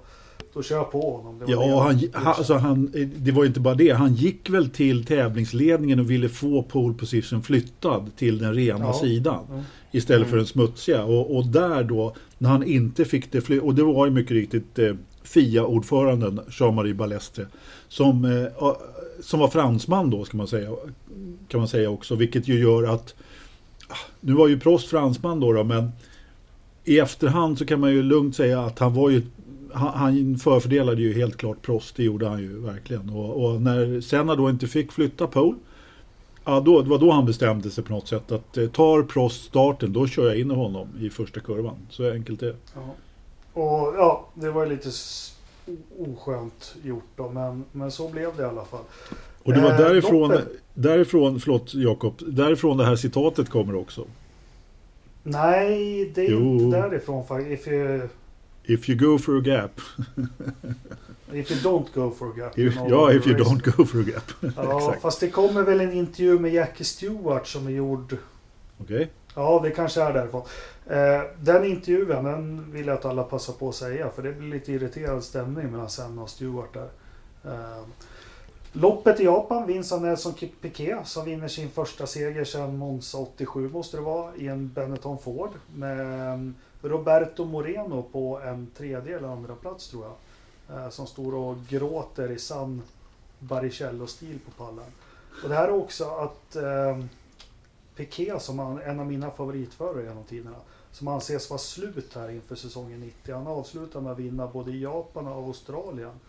då 0.53 0.63
kör 0.63 0.75
jag 0.75 0.91
på 0.91 1.17
honom. 1.17 1.39
Det 1.39 1.51
ja, 1.51 1.83
han, 1.83 2.01
han, 2.13 2.33
alltså 2.33 2.53
han, 2.53 2.91
det 3.15 3.31
var 3.31 3.45
inte 3.45 3.59
bara 3.59 3.75
det. 3.75 3.89
Han 3.89 4.13
gick 4.13 4.49
väl 4.49 4.69
till 4.69 5.05
tävlingsledningen 5.05 5.99
och 5.99 6.11
ville 6.11 6.29
få 6.29 6.63
pole 6.63 6.93
position 6.93 7.43
flyttad 7.43 8.11
till 8.15 8.37
den 8.37 8.53
rena 8.53 8.85
ja. 8.85 8.93
sidan. 8.93 9.45
Mm. 9.49 9.63
Istället 9.91 10.19
mm. 10.19 10.29
för 10.29 10.37
den 10.37 10.45
smutsiga. 10.45 11.03
Och, 11.03 11.35
och, 11.35 11.47
där 11.47 11.83
då, 11.83 12.15
när 12.37 12.49
han 12.49 12.63
inte 12.63 13.05
fick 13.05 13.31
det 13.31 13.41
fly- 13.41 13.59
Och 13.59 13.75
det 13.75 13.83
var 13.83 14.05
ju 14.05 14.11
mycket 14.11 14.31
riktigt 14.31 14.79
eh, 14.79 14.93
FIA-ordföranden 15.23 16.39
Jean-Marie 16.49 16.93
Balestre. 16.93 17.45
Som, 17.87 18.25
eh, 18.25 18.73
som 19.21 19.39
var 19.39 19.47
fransman 19.47 20.09
då, 20.09 20.25
ska 20.25 20.37
man 20.37 20.47
säga, 20.47 20.69
kan 21.47 21.59
man 21.59 21.67
säga 21.67 21.89
också. 21.89 22.15
Vilket 22.15 22.47
ju 22.47 22.59
gör 22.59 22.83
att... 22.83 23.15
Ah, 23.87 23.95
nu 24.19 24.33
var 24.33 24.47
ju 24.47 24.59
Prost 24.59 24.87
fransman 24.87 25.39
då, 25.39 25.53
då 25.53 25.63
men 25.63 25.91
i 26.85 26.99
efterhand 26.99 27.57
så 27.57 27.65
kan 27.65 27.79
man 27.79 27.91
ju 27.91 28.03
lugnt 28.03 28.35
säga 28.35 28.61
att 28.61 28.79
han 28.79 28.93
var 28.93 29.09
ju 29.09 29.21
han, 29.73 29.93
han 29.93 30.37
förfördelade 30.37 31.01
ju 31.01 31.13
helt 31.13 31.37
klart 31.37 31.61
Prost, 31.61 31.95
det 31.95 32.03
gjorde 32.03 32.27
han 32.27 32.39
ju 32.39 32.59
verkligen. 32.59 33.09
Och, 33.09 33.45
och 33.45 33.61
när 33.61 34.01
Senna 34.01 34.35
då 34.35 34.49
inte 34.49 34.67
fick 34.67 34.91
flytta 34.91 35.27
pole 35.27 35.57
Ja, 36.45 36.59
då, 36.59 36.81
det 36.81 36.89
var 36.89 36.97
då 36.97 37.11
han 37.11 37.25
bestämde 37.25 37.69
sig 37.69 37.83
på 37.83 37.93
något 37.93 38.07
sätt 38.07 38.31
att 38.31 38.57
eh, 38.57 38.67
tar 38.67 39.03
Prost 39.03 39.45
starten, 39.45 39.93
då 39.93 40.07
kör 40.07 40.27
jag 40.27 40.39
in 40.39 40.51
honom 40.51 40.87
i 40.99 41.09
första 41.09 41.39
kurvan. 41.39 41.75
Så 41.89 42.11
enkelt 42.11 42.41
är 42.41 42.47
det. 42.47 42.55
Ja. 42.75 42.95
Och 43.53 43.95
ja, 43.97 44.27
det 44.33 44.51
var 44.51 44.65
lite 44.65 44.89
oskönt 45.97 46.75
gjort 46.83 47.03
då, 47.15 47.29
men, 47.29 47.63
men 47.71 47.91
så 47.91 48.09
blev 48.09 48.37
det 48.37 48.43
i 48.43 48.45
alla 48.45 48.65
fall. 48.65 48.83
Och 49.43 49.53
det 49.53 49.61
var 49.61 49.71
eh, 49.71 49.77
därifrån, 49.77 50.31
eh, 50.31 50.39
därifrån, 50.73 51.39
förlåt 51.39 51.73
Jakob, 51.73 52.13
därifrån 52.27 52.77
det 52.77 52.85
här 52.85 52.95
citatet 52.95 53.49
kommer 53.49 53.75
också. 53.75 54.05
Nej, 55.23 56.11
det 56.15 56.25
är 56.25 56.31
jo. 56.31 56.59
inte 56.59 56.77
därifrån 56.77 57.25
faktiskt. 57.27 57.67
If 58.65 58.89
you 58.89 58.99
go 58.99 59.17
for 59.17 59.37
a 59.37 59.41
gap. 59.41 59.81
if 61.33 61.51
you 61.51 61.59
don't 61.59 61.93
go 61.93 62.11
for 62.11 62.29
a 62.29 62.33
gap. 62.35 62.57
If, 62.57 62.75
ja, 62.75 63.11
if 63.11 63.27
you 63.27 63.37
don't 63.37 63.61
go 63.77 63.85
for 63.85 63.99
a 63.99 64.03
gap. 64.03 64.31
ja, 64.55 64.95
fast 65.01 65.19
det 65.19 65.29
kommer 65.29 65.61
väl 65.61 65.81
en 65.81 65.93
intervju 65.93 66.39
med 66.39 66.53
Jackie 66.53 66.85
Stewart 66.85 67.47
som 67.47 67.67
är 67.67 67.71
gjord... 67.71 68.17
Okej. 68.77 68.95
Okay. 68.95 69.07
Ja, 69.35 69.59
det 69.63 69.71
kanske 69.71 70.01
är 70.01 70.13
därifrån. 70.13 70.41
Eh, 70.87 71.21
den 71.39 71.65
intervjun, 71.65 72.23
den 72.23 72.71
vill 72.71 72.87
jag 72.87 72.97
att 72.97 73.05
alla 73.05 73.23
passar 73.23 73.53
på 73.53 73.69
att 73.69 73.75
säga. 73.75 74.09
För 74.09 74.23
det 74.23 74.33
blir 74.33 74.49
lite 74.49 74.73
irriterad 74.73 75.23
stämning 75.23 75.71
mellan 75.71 75.89
Senna 75.89 76.21
och 76.21 76.29
Stewart 76.29 76.73
där. 76.73 76.89
Eh, 77.45 77.83
loppet 78.73 79.19
i 79.19 79.23
Japan 79.23 79.67
vinns 79.67 79.91
av 79.91 80.01
Nelson 80.01 80.33
Piquet 80.61 81.07
som 81.07 81.25
vinner 81.25 81.47
sin 81.47 81.69
första 81.69 82.07
seger 82.07 82.43
sedan 82.43 82.77
Monza 82.77 83.17
87 83.17 83.69
måste 83.69 83.97
det 83.97 84.03
vara 84.03 84.35
i 84.35 84.47
en 84.47 84.73
Benetton 84.73 85.17
Ford. 85.17 85.51
Med 85.75 86.53
Roberto 86.83 87.45
Moreno 87.45 88.03
på 88.11 88.39
en 88.39 88.67
tredje 88.77 89.17
eller 89.17 89.27
andra 89.27 89.55
plats 89.55 89.89
tror 89.89 90.03
jag. 90.03 90.13
Eh, 90.77 90.89
som 90.89 91.07
står 91.07 91.35
och 91.35 91.57
gråter 91.69 92.31
i 92.31 92.39
sann 92.39 92.81
Baricello-stil 93.39 94.39
på 94.45 94.51
pallen. 94.51 94.91
Och 95.43 95.49
det 95.49 95.55
här 95.55 95.67
är 95.67 95.73
också 95.73 96.05
att 96.05 96.55
eh, 96.55 97.05
Piqué, 97.95 98.39
som 98.39 98.59
han, 98.59 98.81
en 98.81 98.99
av 98.99 99.05
mina 99.05 99.31
favoritförare 99.31 100.03
genom 100.03 100.23
tiderna, 100.23 100.55
som 100.91 101.07
anses 101.07 101.49
vara 101.49 101.57
slut 101.57 102.15
här 102.15 102.29
inför 102.29 102.55
säsongen 102.55 102.99
90. 102.99 103.35
Han 103.35 103.47
avslutar 103.47 104.01
med 104.01 104.11
att 104.11 104.19
vinna 104.19 104.47
både 104.47 104.71
i 104.71 104.81
Japan 104.81 105.27
och 105.27 105.47
Australien. 105.47 106.19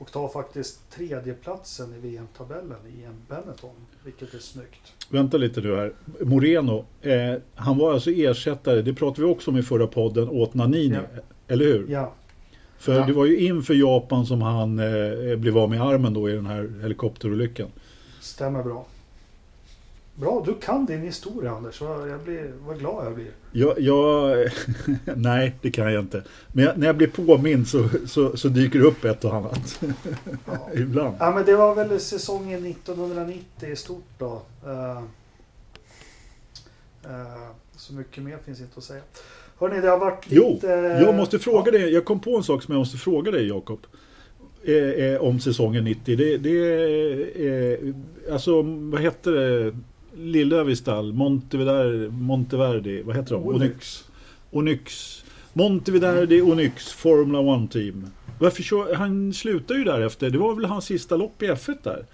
Och 0.00 0.12
tar 0.12 0.28
faktiskt 0.28 0.90
tredjeplatsen 0.90 1.94
i 1.94 2.08
VM-tabellen 2.08 2.78
i 2.98 3.04
en 3.04 3.14
Benetton, 3.28 3.74
vilket 4.04 4.34
är 4.34 4.38
snyggt. 4.38 4.92
Vänta 5.10 5.36
lite 5.36 5.60
nu 5.60 5.76
här. 5.76 5.92
Moreno, 6.20 6.84
eh, 7.02 7.34
han 7.54 7.78
var 7.78 7.92
alltså 7.92 8.10
ersättare, 8.10 8.82
det 8.82 8.94
pratade 8.94 9.26
vi 9.26 9.32
också 9.32 9.50
om 9.50 9.56
i 9.56 9.62
förra 9.62 9.86
podden, 9.86 10.28
åt 10.28 10.54
Nanini, 10.54 10.94
ja. 10.94 11.22
eller 11.48 11.64
hur? 11.64 11.86
Ja. 11.88 12.12
För 12.78 12.94
ja. 12.94 13.06
det 13.06 13.12
var 13.12 13.26
ju 13.26 13.38
inför 13.38 13.74
Japan 13.74 14.26
som 14.26 14.42
han 14.42 14.78
eh, 14.78 15.36
blev 15.36 15.58
av 15.58 15.70
med 15.70 15.82
armen 15.82 16.14
då 16.14 16.30
i 16.30 16.32
den 16.32 16.46
här 16.46 16.70
helikopterolyckan. 16.82 17.68
Stämmer 18.20 18.62
bra. 18.62 18.86
Bra, 20.20 20.42
du 20.46 20.54
kan 20.54 20.86
din 20.86 21.02
historia 21.02 21.50
Anders. 21.50 21.80
Jag 21.80 22.20
blir, 22.20 22.52
vad 22.66 22.78
glad 22.78 23.06
jag 23.06 23.14
blir. 23.14 23.30
Jag, 23.52 23.80
jag, 23.80 24.48
nej, 25.16 25.54
det 25.62 25.70
kan 25.70 25.92
jag 25.92 26.02
inte. 26.02 26.22
Men 26.52 26.64
jag, 26.64 26.78
när 26.78 26.86
jag 26.86 26.96
blir 26.96 27.08
påmind 27.08 27.68
så, 27.68 27.88
så, 28.06 28.36
så, 28.36 28.48
dyker 28.48 28.78
det 28.78 28.84
upp 28.84 29.04
ett 29.04 29.24
och 29.24 29.34
annat. 29.34 29.82
Ja. 30.46 30.68
Ibland. 30.74 31.16
Ja, 31.20 31.30
men 31.30 31.44
det 31.44 31.56
var 31.56 31.74
väl 31.74 32.00
säsongen 32.00 32.66
1990 32.66 33.68
i 33.72 33.76
stort 33.76 34.04
då. 34.18 34.42
Uh, 34.66 35.02
uh, 37.06 37.50
så 37.76 37.94
mycket 37.94 38.22
mer 38.22 38.38
finns 38.44 38.60
inte 38.60 38.72
att 38.76 38.84
säga. 38.84 39.02
Hörni, 39.58 39.80
det 39.80 39.88
har 39.88 39.98
varit 39.98 40.30
lite... 40.30 40.36
Jo, 40.36 41.06
jag 41.06 41.14
måste 41.14 41.38
fråga 41.38 41.72
dig. 41.72 41.92
Jag 41.92 42.04
kom 42.04 42.20
på 42.20 42.36
en 42.36 42.42
sak 42.42 42.62
som 42.62 42.74
jag 42.74 42.78
måste 42.78 42.96
fråga 42.96 43.30
dig, 43.30 43.48
Jakob. 43.48 43.86
Eh, 44.64 44.74
eh, 44.74 45.20
om 45.20 45.40
säsongen 45.40 45.84
90. 45.84 46.16
Det, 46.16 46.36
det 46.36 46.52
eh, 47.46 47.94
alltså 48.32 48.62
vad 48.62 49.00
hette 49.00 49.30
det? 49.30 49.76
Lillövistall, 50.20 51.12
Monteverdi, 51.12 52.08
Monteverdi, 52.10 53.02
vad 53.02 53.16
heter 53.16 53.34
de? 53.34 53.46
Onyx. 53.46 54.04
Onyx. 54.50 55.24
Monteverdi, 55.52 56.40
Onyx, 56.42 56.92
Formula 56.92 57.64
1 57.64 57.70
Team. 57.70 58.06
Varför 58.40 58.62
kör, 58.62 58.94
han 58.94 59.32
slutade 59.32 59.78
ju 59.78 59.84
därefter. 59.84 60.30
Det 60.30 60.38
var 60.38 60.54
väl 60.54 60.64
hans 60.64 60.84
sista 60.84 61.16
lopp 61.16 61.42
i 61.42 61.46
F1 61.46 61.78
där? 61.82 62.06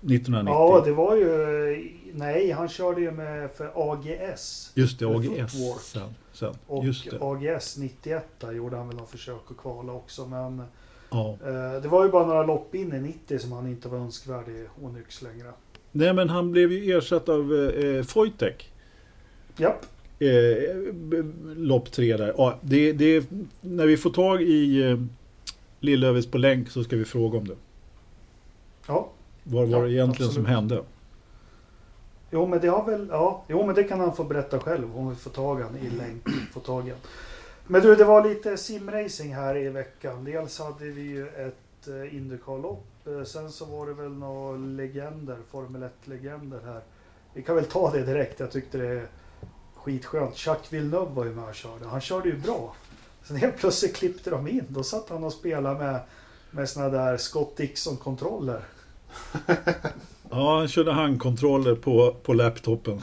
1990. 0.00 0.54
Ja, 0.54 0.82
det 0.84 0.92
var 0.92 1.16
ju... 1.16 1.98
Nej, 2.12 2.50
han 2.50 2.68
körde 2.68 3.00
ju 3.00 3.10
med 3.10 3.50
för 3.50 3.92
AGS. 3.92 4.72
Just 4.74 4.98
det, 4.98 5.06
AGS 5.06 5.52
sen. 5.82 6.14
sen. 6.32 6.54
Och. 6.66 6.84
AGS 7.20 7.76
91 7.76 8.24
där 8.38 8.52
gjorde 8.52 8.76
han 8.76 8.88
väl 8.88 8.96
några 8.96 9.10
försök 9.10 9.50
att 9.50 9.56
kvala 9.56 9.92
också. 9.92 10.26
Men 10.26 10.62
ja. 11.10 11.30
eh, 11.30 11.82
det 11.82 11.88
var 11.88 12.04
ju 12.04 12.10
bara 12.10 12.26
några 12.26 12.42
lopp 12.42 12.74
in 12.74 12.94
i 12.94 13.00
90 13.00 13.38
som 13.38 13.52
han 13.52 13.66
inte 13.66 13.88
var 13.88 13.98
önskvärd 13.98 14.48
i 14.48 14.66
Onyx 14.82 15.22
längre. 15.22 15.52
Nej, 15.92 16.12
men 16.12 16.28
han 16.28 16.50
blev 16.50 16.72
ju 16.72 16.96
ersatt 16.96 17.28
av 17.28 17.54
eh, 17.54 18.02
Foytek. 18.02 18.72
Japp. 19.56 19.86
Eh, 20.18 20.74
lopp 21.56 21.92
tre 21.92 22.16
där. 22.16 22.34
Ja, 22.36 22.58
det, 22.60 22.92
det, 22.92 23.26
när 23.60 23.86
vi 23.86 23.96
får 23.96 24.10
tag 24.10 24.42
i 24.42 24.82
eh, 24.82 24.98
Lillövis 25.80 26.26
på 26.26 26.38
länk 26.38 26.70
så 26.70 26.84
ska 26.84 26.96
vi 26.96 27.04
fråga 27.04 27.38
om 27.38 27.48
det. 27.48 27.56
Ja. 28.86 29.08
Vad 29.42 29.68
var 29.68 29.82
det 29.82 29.92
egentligen 29.92 30.10
absolut. 30.10 30.34
som 30.34 30.46
hände? 30.46 30.82
Jo 32.30 32.46
men 32.46 32.60
det 32.60 32.68
har 32.68 32.84
väl, 32.84 33.08
ja, 33.10 33.44
jo 33.48 33.66
men 33.66 33.74
det 33.74 33.84
kan 33.84 34.00
han 34.00 34.16
få 34.16 34.24
berätta 34.24 34.60
själv 34.60 34.98
om 34.98 35.10
vi 35.10 35.16
får 35.16 35.30
tag 35.30 35.60
han 35.60 35.76
i 35.76 35.90
länk. 35.90 36.28
Får 36.52 36.60
tag 36.60 36.92
Men 37.66 37.82
du, 37.82 37.94
det 37.94 38.04
var 38.04 38.28
lite 38.28 38.56
simracing 38.56 39.34
här 39.34 39.56
i 39.56 39.68
veckan. 39.68 40.24
Dels 40.24 40.58
hade 40.58 40.84
vi 40.84 41.02
ju 41.02 41.28
ett 41.28 41.88
eh, 41.88 42.16
Indycar-lopp. 42.16 42.84
Eh, 43.08 43.24
sen 43.24 43.52
så 43.52 43.64
var 43.64 43.86
det 43.86 43.94
väl 43.94 44.12
några 44.12 44.56
legender, 44.56 45.36
Formel 45.50 45.82
1-legender 45.82 46.60
här. 46.64 46.80
Vi 47.34 47.42
kan 47.42 47.54
väl 47.54 47.64
ta 47.64 47.90
det 47.90 48.02
direkt. 48.02 48.40
Jag 48.40 48.50
tyckte 48.50 48.78
det 48.78 48.86
är 48.86 49.08
skitskönt. 49.74 50.36
Chuck 50.36 50.72
Villeneuve 50.72 51.10
var 51.14 51.24
ju 51.24 51.34
med 51.34 51.48
och 51.48 51.54
körde. 51.54 51.86
Han 51.86 52.00
körde 52.00 52.28
ju 52.28 52.36
bra. 52.36 52.74
Sen 53.22 53.36
helt 53.36 53.56
plötsligt 53.56 53.96
klippte 53.96 54.30
de 54.30 54.48
in. 54.48 54.64
Då 54.68 54.82
satt 54.82 55.08
han 55.08 55.24
och 55.24 55.32
spelade 55.32 55.78
med, 55.78 56.00
med 56.50 56.68
såna 56.68 56.88
där 56.88 57.16
Scott 57.16 57.56
Dixon-kontroller. 57.56 58.62
ja, 60.30 60.58
han 60.58 60.68
körde 60.68 60.92
handkontroller 60.92 61.74
på, 61.74 62.14
på 62.22 62.32
laptopen. 62.32 63.00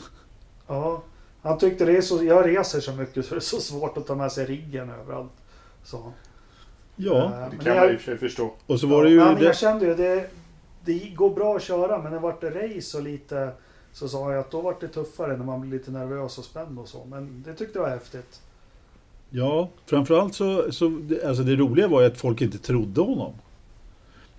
Ja, 0.67 1.03
han 1.41 1.57
tyckte 1.57 1.85
det 1.85 1.97
är 1.97 2.01
så, 2.01 2.23
jag 2.23 2.47
reser 2.47 2.79
så 2.79 2.93
mycket 2.93 3.25
så 3.25 3.35
det 3.35 3.39
är 3.39 3.41
så 3.41 3.59
svårt 3.59 3.97
att 3.97 4.07
ta 4.07 4.15
med 4.15 4.31
sig 4.31 4.45
riggen 4.45 4.89
överallt. 4.89 5.31
Så. 5.83 6.13
Ja, 6.95 7.23
äh, 7.23 7.49
det 7.51 7.63
kan 7.63 7.75
man 7.75 7.93
i 7.93 7.95
och 7.95 7.99
för 7.99 8.05
sig 8.05 8.17
förstå. 8.17 8.53
Och 8.67 8.79
så 8.79 8.87
var 8.87 9.03
det 9.03 9.09
ju... 9.09 9.15
Ja, 9.15 9.35
det... 9.35 9.45
Jag 9.45 9.57
kände 9.57 9.85
ju 9.85 9.95
det, 9.95 10.29
det 10.85 11.15
går 11.15 11.29
bra 11.29 11.55
att 11.55 11.63
köra 11.63 11.97
men 11.97 12.03
när 12.03 12.11
det 12.11 12.19
vart 12.19 12.41
det 12.41 12.49
race 12.49 12.97
och 12.97 13.03
lite 13.03 13.51
så 13.93 14.07
sa 14.07 14.31
jag 14.31 14.39
att 14.39 14.51
då 14.51 14.61
vart 14.61 14.81
det 14.81 14.87
tuffare 14.87 15.37
när 15.37 15.45
man 15.45 15.61
blir 15.61 15.71
lite 15.71 15.91
nervös 15.91 16.37
och 16.37 16.43
spänd 16.43 16.79
och 16.79 16.87
så. 16.87 17.05
Men 17.05 17.43
det 17.45 17.53
tyckte 17.53 17.79
jag 17.79 17.83
var 17.83 17.89
häftigt. 17.89 18.41
Ja, 19.29 19.69
framförallt 19.85 20.35
så, 20.35 20.71
så 20.71 21.01
alltså 21.25 21.43
det 21.43 21.55
roliga 21.55 21.87
var 21.87 22.01
ju 22.01 22.07
att 22.07 22.17
folk 22.17 22.41
inte 22.41 22.57
trodde 22.57 23.01
honom. 23.01 23.33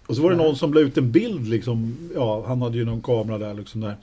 Och 0.07 0.17
så 0.17 0.23
var 0.23 0.31
det 0.31 0.37
någon 0.37 0.57
som 0.57 0.75
la 0.75 0.81
ut 0.81 0.99
en 0.99 1.13
bild 1.13 1.49
liksom, 1.49 1.97
ja 2.15 2.45
han 2.47 2.63
hade 2.63 2.79
ju 2.79 2.85
någon 2.85 3.03
kamera 3.03 3.39
där 3.39 3.55
liksom 3.55 3.81
där. 3.81 3.97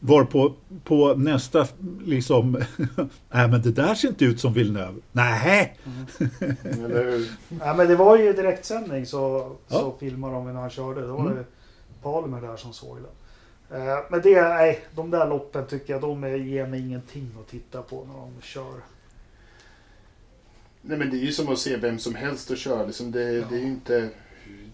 Var 0.00 0.24
på, 0.24 0.54
på 0.84 1.14
nästa 1.14 1.66
liksom, 2.04 2.62
nej 3.30 3.48
men 3.48 3.62
det 3.62 3.72
där 3.72 3.94
ser 3.94 4.08
inte 4.08 4.24
ut 4.24 4.40
som 4.40 4.52
Villeneuve. 4.52 5.00
Nej. 5.12 5.78
Mm. 5.84 6.56
Eller 6.84 7.28
ja, 7.60 7.74
men 7.74 7.88
det 7.88 7.96
var 7.96 8.16
ju 8.18 8.32
direktsändning 8.32 9.06
så, 9.06 9.52
ja. 9.68 9.78
så 9.78 9.94
filmade 10.00 10.34
de 10.34 10.44
när 10.52 10.60
han 10.60 10.70
körde. 10.70 11.06
Då 11.06 11.16
var 11.16 11.20
mm. 11.20 11.36
det 11.36 11.44
Palmer 12.02 12.40
där 12.40 12.56
som 12.56 12.72
såg 12.72 12.98
det. 12.98 13.76
Eh, 13.76 13.98
men 14.10 14.20
det, 14.22 14.42
nej, 14.42 14.80
de 14.94 15.10
där 15.10 15.28
loppen 15.28 15.66
tycker 15.66 15.92
jag, 15.92 16.02
de 16.02 16.46
ger 16.46 16.66
mig 16.66 16.80
ingenting 16.80 17.30
att 17.40 17.48
titta 17.48 17.82
på 17.82 18.04
när 18.04 18.14
de 18.14 18.42
kör. 18.42 18.80
Nej 20.82 20.98
men 20.98 21.10
det 21.10 21.16
är 21.16 21.20
ju 21.20 21.32
som 21.32 21.48
att 21.48 21.58
se 21.58 21.76
vem 21.76 21.98
som 21.98 22.14
helst 22.14 22.50
att 22.50 22.58
köra. 22.58 22.86
Liksom 22.86 23.12
det, 23.12 23.32
ja. 23.32 23.46
det 23.50 23.56
är 23.56 23.60
ju 23.60 23.66
inte 23.66 24.10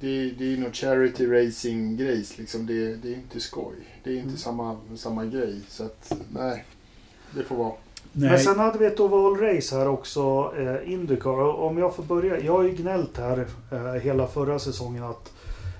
det, 0.00 0.30
det 0.30 0.44
är 0.44 0.48
ju 0.48 0.56
någon 0.56 0.72
charity 0.72 1.26
racing 1.26 1.96
grejs 1.96 2.38
liksom. 2.38 2.66
Det, 2.66 2.94
det 2.94 3.08
är 3.08 3.14
inte 3.14 3.40
skoj. 3.40 3.76
Det 4.04 4.10
är 4.10 4.14
inte 4.14 4.28
mm. 4.28 4.36
samma, 4.36 4.76
samma 4.96 5.24
grej. 5.24 5.60
Så 5.68 5.84
att 5.84 6.12
nej, 6.32 6.64
det 7.30 7.42
får 7.42 7.56
vara. 7.56 7.72
Nej. 8.12 8.30
Men 8.30 8.38
sen 8.38 8.58
hade 8.58 8.78
vi 8.78 8.86
ett 8.86 9.00
ovalrace 9.00 9.76
här 9.76 9.88
också, 9.88 10.52
eh, 10.58 10.92
Indycar. 10.92 11.60
Om 11.60 11.78
jag 11.78 11.94
får 11.94 12.02
börja. 12.02 12.40
Jag 12.40 12.52
har 12.52 12.62
ju 12.62 12.70
gnällt 12.70 13.18
här 13.18 13.46
eh, 13.72 13.92
hela 13.92 14.26
förra 14.26 14.58
säsongen 14.58 15.04
att 15.04 15.32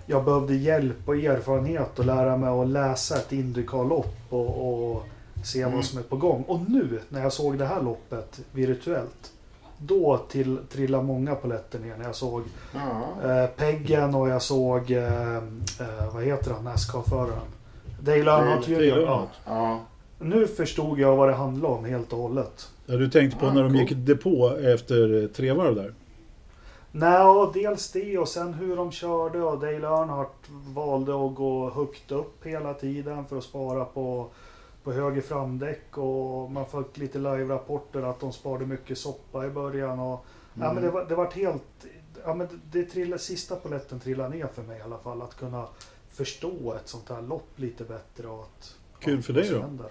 jag 0.07 0.25
behövde 0.25 0.55
hjälp 0.55 1.09
och 1.09 1.17
erfarenhet 1.17 1.99
och 1.99 2.05
lära 2.05 2.37
mig 2.37 2.49
att 2.49 2.69
läsa 2.69 3.17
ett 3.17 3.33
Indycar-lopp 3.33 4.17
och, 4.31 4.93
och 4.93 5.03
se 5.45 5.63
mm. 5.63 5.75
vad 5.75 5.85
som 5.85 5.99
är 5.99 6.03
på 6.03 6.17
gång. 6.17 6.43
Och 6.43 6.71
nu 6.71 7.01
när 7.09 7.23
jag 7.23 7.33
såg 7.33 7.59
det 7.59 7.67
här 7.67 7.83
loppet 7.83 8.41
virtuellt 8.53 9.33
då 9.79 10.19
till, 10.29 10.59
trillade 10.73 11.05
många 11.05 11.35
poletter 11.35 11.79
ner 11.79 11.97
när 11.97 12.05
jag 12.05 12.15
såg 12.15 12.43
eh, 13.25 13.47
Peggen 13.57 14.15
och 14.15 14.29
jag 14.29 14.43
såg, 14.43 14.91
eh, 14.91 15.37
eh, 15.37 16.15
vad 16.15 16.25
heter 16.25 16.53
han, 16.53 16.65
Nascar-föraren? 16.65 17.54
Dale 18.05 18.31
Earnhardt 18.31 18.69
Jr. 18.69 19.01
Ja. 19.01 19.29
ja. 19.47 19.81
Nu 20.19 20.47
förstod 20.47 20.99
jag 20.99 21.17
vad 21.17 21.29
det 21.29 21.35
handlade 21.35 21.75
om 21.75 21.85
helt 21.85 22.13
och 22.13 22.19
hållet. 22.19 22.71
Ja, 22.87 22.97
du 22.97 23.11
tänkte 23.11 23.39
på 23.39 23.47
när 23.47 23.63
de 23.63 23.73
cool. 23.73 23.81
gick 23.81 23.93
depå 23.93 24.57
efter 24.57 25.29
tre 25.29 25.53
varv 25.53 25.75
där? 25.75 25.95
Nej, 26.93 27.49
dels 27.55 27.93
det 27.93 28.19
och 28.19 28.29
sen 28.29 28.55
hur 28.55 28.77
de 28.77 28.93
körde 28.93 29.43
och 29.43 29.59
Dale 29.61 29.87
Earnhardt 29.87 30.51
valde 30.75 31.27
att 31.27 31.35
gå 31.35 31.71
högt 31.71 32.13
upp 32.13 32.47
hela 32.47 32.75
tiden 32.75 33.27
för 33.27 33.39
att 33.39 33.45
spara 33.45 33.85
på 33.85 34.31
på 34.85 34.93
höger 34.93 35.21
framdäck 35.21 35.99
och 35.99 36.51
man 36.51 36.67
fick 36.67 36.99
lite 36.99 37.19
live-rapporter 37.19 38.03
att 38.03 38.21
de 38.21 38.33
sparade 38.33 38.67
mycket 38.67 38.99
soppa 38.99 39.47
i 39.47 39.51
början. 39.51 39.99
Och, 40.01 40.25
mm. 40.55 40.67
ja, 40.69 40.73
men 40.73 40.83
det, 40.83 40.91
var, 40.91 41.05
det 41.05 41.15
var 41.15 41.31
helt... 41.31 41.87
Ja, 42.25 42.35
men 42.35 42.47
det, 42.47 42.79
det 42.79 42.85
trillade, 42.85 43.23
sista 43.23 43.57
poletten 43.57 44.01
trillade 44.01 44.29
ner 44.29 44.47
för 44.47 44.63
mig 44.63 44.79
i 44.79 44.83
alla 44.83 44.99
fall. 44.99 45.23
Att 45.23 45.37
kunna 45.37 45.67
förstå 46.15 46.75
ett 46.75 46.89
sånt 46.89 47.09
här 47.09 47.23
lopp 47.23 47.59
lite 47.59 47.85
bättre. 47.85 48.29
Och 48.29 48.43
att, 48.43 48.77
kul 49.01 49.23
för 49.23 49.33
dig 49.33 49.51
då? 49.51 49.61
Händer. 49.61 49.91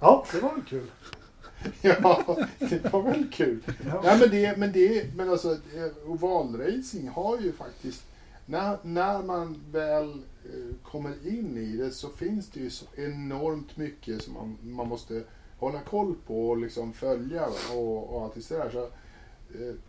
Ja, 0.00 0.26
det 0.32 0.40
var 0.40 0.54
väl 0.54 0.64
kul. 0.64 0.90
ja, 1.80 2.36
det 2.58 2.92
var 2.92 3.02
väl 3.02 3.26
kul. 3.32 3.62
Ja. 3.86 4.00
ja 4.04 4.16
men, 4.20 4.30
det, 4.30 4.58
men, 4.58 4.72
det, 4.72 5.14
men 5.14 5.30
alltså, 5.30 5.52
eh, 5.52 6.10
ovalracing 6.10 7.08
har 7.08 7.38
ju 7.38 7.52
faktiskt... 7.52 8.04
När, 8.48 8.78
när 8.82 9.22
man 9.22 9.62
väl 9.70 10.22
Eh, 10.54 10.90
kommer 10.90 11.28
in 11.28 11.56
i 11.56 11.76
det 11.76 11.90
så 11.90 12.08
finns 12.08 12.48
det 12.48 12.60
ju 12.60 12.70
så 12.70 12.86
enormt 12.96 13.76
mycket 13.76 14.22
som 14.22 14.34
man, 14.34 14.58
man 14.62 14.88
måste 14.88 15.22
hålla 15.58 15.80
koll 15.80 16.14
på 16.26 16.48
och 16.48 16.58
liksom 16.58 16.92
följa 16.92 17.46
och, 17.72 18.14
och 18.14 18.22
allt 18.22 18.48
det 18.48 18.56
där. 18.56 18.70
Så, 18.70 18.88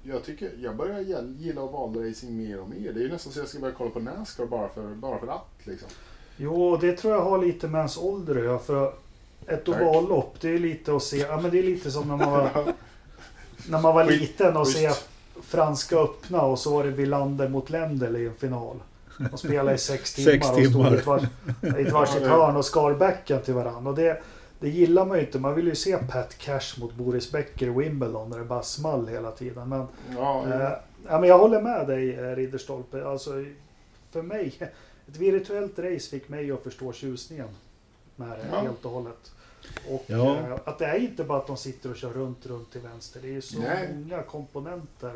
jag, 0.03 0.23
tycker, 0.23 0.51
jag 0.59 0.75
börjar 0.75 0.99
gilla 1.39 1.61
ovalracing 1.61 2.37
mer 2.37 2.59
och 2.59 2.69
mer. 2.69 2.93
Det 2.93 2.99
är 2.99 3.03
ju 3.03 3.11
nästan 3.11 3.33
så 3.33 3.39
jag 3.39 3.47
ska 3.47 3.59
börja 3.59 3.73
kolla 3.77 3.89
på 3.89 3.99
Nascar 3.99 4.45
bara 4.45 4.69
för, 4.69 4.95
bara 4.95 5.19
för 5.19 5.27
att. 5.27 5.47
Liksom. 5.63 5.89
Jo, 6.37 6.77
det 6.77 6.97
tror 6.97 7.13
jag 7.13 7.21
har 7.21 7.45
lite 7.45 7.67
med 7.67 7.79
ens 7.79 7.97
ålder 7.97 8.43
göra. 8.43 8.59
För 8.59 8.93
ett 9.47 9.67
ovallopp, 9.67 10.41
det 10.41 10.49
är 10.49 10.59
lite 10.59 10.95
att 10.95 11.03
se, 11.03 11.17
ja 11.17 11.41
men 11.41 11.51
det 11.51 11.59
är 11.59 11.63
lite 11.63 11.91
som 11.91 12.07
när 12.07 12.17
man 12.17 12.31
var, 12.31 12.49
när 13.69 13.81
man 13.81 13.95
var 13.95 14.03
liten 14.03 14.57
och 14.57 14.67
se 14.67 14.91
franska 15.41 15.97
öppna 15.97 16.41
och 16.41 16.59
så 16.59 16.73
var 16.73 16.83
det 16.83 16.89
Wilander 16.89 17.49
mot 17.49 17.69
Lendl 17.69 18.15
i 18.15 18.25
en 18.27 18.35
final. 18.35 18.79
De 19.31 19.37
spelade 19.37 19.75
i 19.75 19.77
sex 19.77 20.13
timmar, 20.13 20.31
sex 20.31 20.47
timmar. 20.51 20.93
och 20.93 21.01
stod 21.01 21.19
i 21.63 21.81
ett, 21.81 21.91
varsitt 21.91 22.23
hörn 22.27 22.55
och 22.55 22.65
skar 22.65 22.93
bäcken 22.93 23.41
till 23.41 23.53
varandra. 23.53 23.89
Och 23.89 23.95
det, 23.95 24.21
det 24.59 24.69
gillar 24.69 25.05
man 25.05 25.17
ju 25.17 25.25
inte. 25.25 25.39
Man 25.39 25.55
vill 25.55 25.67
ju 25.67 25.75
se 25.75 25.97
Pat 25.97 26.37
Cash 26.37 26.79
mot 26.79 26.93
Boris 26.93 27.31
Becker 27.31 27.67
i 27.67 27.69
Wimbledon 27.69 28.29
när 28.29 28.37
det 28.37 28.45
bara 28.45 28.63
small 28.63 29.07
hela 29.07 29.31
tiden. 29.31 29.69
Men, 29.69 29.87
ja, 30.15 30.45
ja. 30.49 30.53
Eh, 30.53 30.71
ja, 31.07 31.19
men 31.19 31.29
jag 31.29 31.39
håller 31.39 31.61
med 31.61 31.87
dig 31.87 32.13
eh, 32.13 32.35
Ridderstolpe. 32.35 33.05
Alltså, 33.05 33.31
för 34.11 34.21
mig, 34.21 34.53
ett 35.07 35.17
virtuellt 35.17 35.79
race 35.79 36.09
fick 36.09 36.29
mig 36.29 36.51
att 36.51 36.63
förstå 36.63 36.93
tjusningen 36.93 37.47
med 38.15 38.29
det 38.29 38.45
ja. 38.51 38.59
helt 38.59 38.85
och 38.85 38.91
hållet. 38.91 39.31
Och 39.89 40.03
ja. 40.07 40.37
eh, 40.37 40.57
att 40.65 40.79
det 40.79 40.85
är 40.85 40.99
inte 40.99 41.23
bara 41.23 41.37
att 41.37 41.47
de 41.47 41.57
sitter 41.57 41.89
och 41.89 41.97
kör 41.97 42.13
runt, 42.13 42.45
runt 42.45 42.71
till 42.71 42.81
vänster. 42.81 43.19
Det 43.21 43.27
är 43.27 43.31
ju 43.33 43.41
så 43.41 43.59
Nej. 43.59 43.89
många 43.93 44.23
komponenter 44.23 45.13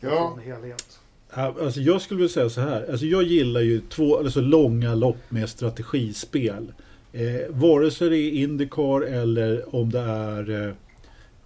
ja. 0.00 0.34
en 0.36 0.42
helhet. 0.42 0.98
Alltså 1.30 1.80
jag 1.80 2.00
skulle 2.00 2.18
vilja 2.18 2.32
säga 2.32 2.50
så 2.50 2.60
här. 2.60 2.90
Alltså 2.90 3.06
jag 3.06 3.22
gillar 3.22 3.60
ju 3.60 3.80
två, 3.80 4.18
alltså 4.18 4.40
långa 4.40 4.94
lopp 4.94 5.30
med 5.30 5.48
strategispel. 5.48 6.72
Eh, 7.14 7.40
vare 7.48 7.90
sig 7.90 8.08
det 8.08 8.18
är 8.18 8.30
Indycar 8.30 9.00
eller 9.00 9.74
om 9.74 9.90
det 9.90 10.00
är 10.00 10.74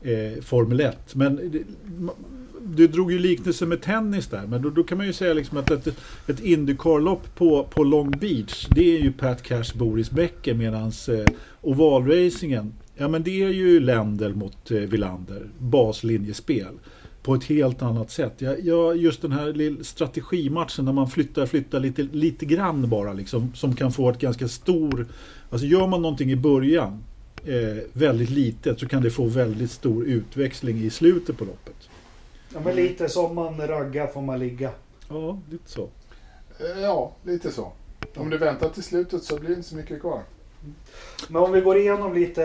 eh, 0.02 0.12
eh 0.12 0.40
Formel 0.40 0.80
1. 0.80 1.14
Men 1.14 1.64
du 2.62 2.88
drog 2.88 3.12
ju 3.12 3.18
liknelse 3.18 3.66
med 3.66 3.80
tennis 3.80 4.26
där, 4.26 4.46
men 4.46 4.62
då, 4.62 4.70
då 4.70 4.82
kan 4.82 4.98
man 4.98 5.06
ju 5.06 5.12
säga 5.12 5.34
liksom 5.34 5.58
att 5.58 5.70
ett, 5.70 5.86
ett 6.26 6.40
Indycar-lopp 6.40 7.34
på, 7.34 7.64
på 7.70 7.84
Long 7.84 8.10
Beach, 8.10 8.66
det 8.70 8.96
är 8.96 9.00
ju 9.00 9.12
Pat 9.12 9.42
Cash 9.42 9.74
Boris 9.74 10.10
Becker 10.10 10.54
medan 10.54 10.92
eh, 11.08 11.34
ovalracingen, 11.60 12.72
ja 12.96 13.08
men 13.08 13.22
det 13.22 13.42
är 13.42 13.48
ju 13.48 13.80
länder 13.80 14.32
mot 14.32 14.70
eh, 14.70 14.76
Villander, 14.76 15.46
baslinjespel 15.58 16.74
på 17.22 17.34
ett 17.34 17.44
helt 17.44 17.82
annat 17.82 18.10
sätt. 18.10 18.34
Jag, 18.38 18.60
jag, 18.64 18.96
just 18.96 19.22
den 19.22 19.32
här 19.32 19.82
strategimatchen 19.82 20.84
när 20.84 20.92
man 20.92 21.10
flyttar, 21.10 21.46
flyttar 21.46 21.80
lite, 21.80 22.02
lite 22.02 22.46
grann 22.46 22.88
bara 22.88 23.12
liksom, 23.12 23.52
som 23.54 23.74
kan 23.74 23.92
få 23.92 24.10
ett 24.10 24.18
ganska 24.18 24.48
stor... 24.48 25.06
Alltså 25.50 25.66
gör 25.66 25.86
man 25.86 26.02
någonting 26.02 26.30
i 26.30 26.36
början 26.36 27.04
eh, 27.44 27.84
väldigt 27.92 28.30
litet 28.30 28.80
så 28.80 28.88
kan 28.88 29.02
det 29.02 29.10
få 29.10 29.24
väldigt 29.24 29.70
stor 29.70 30.04
utväxling 30.04 30.78
i 30.84 30.90
slutet 30.90 31.38
på 31.38 31.44
loppet. 31.44 31.88
Ja, 32.54 32.60
men 32.60 32.76
lite 32.76 33.08
som 33.08 33.34
man 33.34 33.66
raggar 33.66 34.06
får 34.06 34.22
man 34.22 34.38
ligga. 34.38 34.70
Ja, 35.08 35.38
lite 35.50 35.70
så. 35.70 35.88
Eh, 36.58 36.80
ja, 36.80 37.12
lite 37.22 37.52
så. 37.52 37.72
Om 38.16 38.30
du 38.30 38.38
väntar 38.38 38.68
till 38.68 38.82
slutet 38.82 39.22
så 39.22 39.38
blir 39.38 39.48
det 39.48 39.54
inte 39.54 39.68
så 39.68 39.76
mycket 39.76 40.00
kvar. 40.00 40.22
Men 41.28 41.42
om 41.42 41.52
vi 41.52 41.60
går 41.60 41.78
igenom 41.78 42.14
lite 42.14 42.44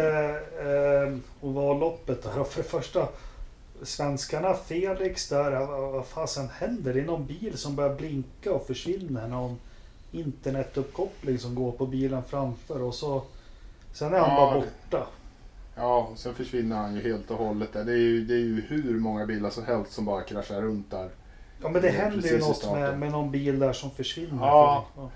eh, 0.59 1.17
ovalloppet 1.41 2.25
här. 2.25 2.43
För 2.43 2.63
det 2.63 2.69
första, 2.69 3.07
svenskarna 3.81 4.53
Felix 4.53 5.29
där, 5.29 5.65
vad 5.65 6.05
fasen 6.05 6.49
händer? 6.49 6.93
Det 6.93 6.99
är 6.99 7.05
någon 7.05 7.25
bil 7.25 7.57
som 7.57 7.75
börjar 7.75 7.95
blinka 7.95 8.53
och 8.53 8.67
försvinner. 8.67 9.27
Någon 9.27 9.57
internetuppkoppling 10.13 11.39
som 11.39 11.55
går 11.55 11.71
på 11.71 11.85
bilen 11.85 12.23
framför 12.23 12.81
och 12.81 12.95
så 12.95 13.23
sen 13.91 14.13
är 14.13 14.19
han 14.19 14.29
ja, 14.29 14.35
bara 14.35 14.59
borta. 14.59 15.07
Ja, 15.75 16.07
och 16.11 16.17
sen 16.17 16.33
försvinner 16.33 16.75
han 16.75 16.95
ju 16.95 17.01
helt 17.01 17.31
och 17.31 17.37
hållet 17.37 17.73
där. 17.73 17.83
Det 17.83 17.91
är 17.91 17.97
ju, 17.97 18.25
det 18.25 18.33
är 18.33 18.39
ju 18.39 18.61
hur 18.61 18.99
många 18.99 19.25
bilar 19.25 19.49
som 19.49 19.65
helst 19.65 19.93
som 19.93 20.05
bara 20.05 20.21
kraschar 20.21 20.61
runt 20.61 20.91
där. 20.91 21.09
Ja, 21.61 21.69
men 21.69 21.81
det 21.81 21.89
händer 21.89 22.29
ju 22.29 22.39
något 22.39 22.71
med, 22.71 22.99
med 22.99 23.11
någon 23.11 23.31
bil 23.31 23.59
där 23.59 23.73
som 23.73 23.91
försvinner. 23.91 24.45
Ja, 24.45 24.85
ja. 24.95 25.09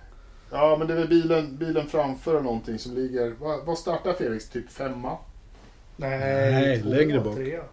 ja 0.52 0.76
men 0.80 0.88
det 0.88 0.94
är 0.94 0.98
väl 0.98 1.08
bilen, 1.08 1.58
bilen 1.58 1.88
framför 1.88 2.42
någonting 2.42 2.80
som 2.80 2.96
ligger... 2.96 3.36
Vad, 3.40 3.66
vad 3.66 3.78
startar 3.78 4.14
Felix? 4.14 4.50
Typ 4.50 4.72
femma? 4.72 5.18
Nej, 5.96 6.20
Nej 6.52 6.82
två, 6.82 6.90
längre 6.90 7.20
bak. 7.20 7.36
Trea. 7.36 7.64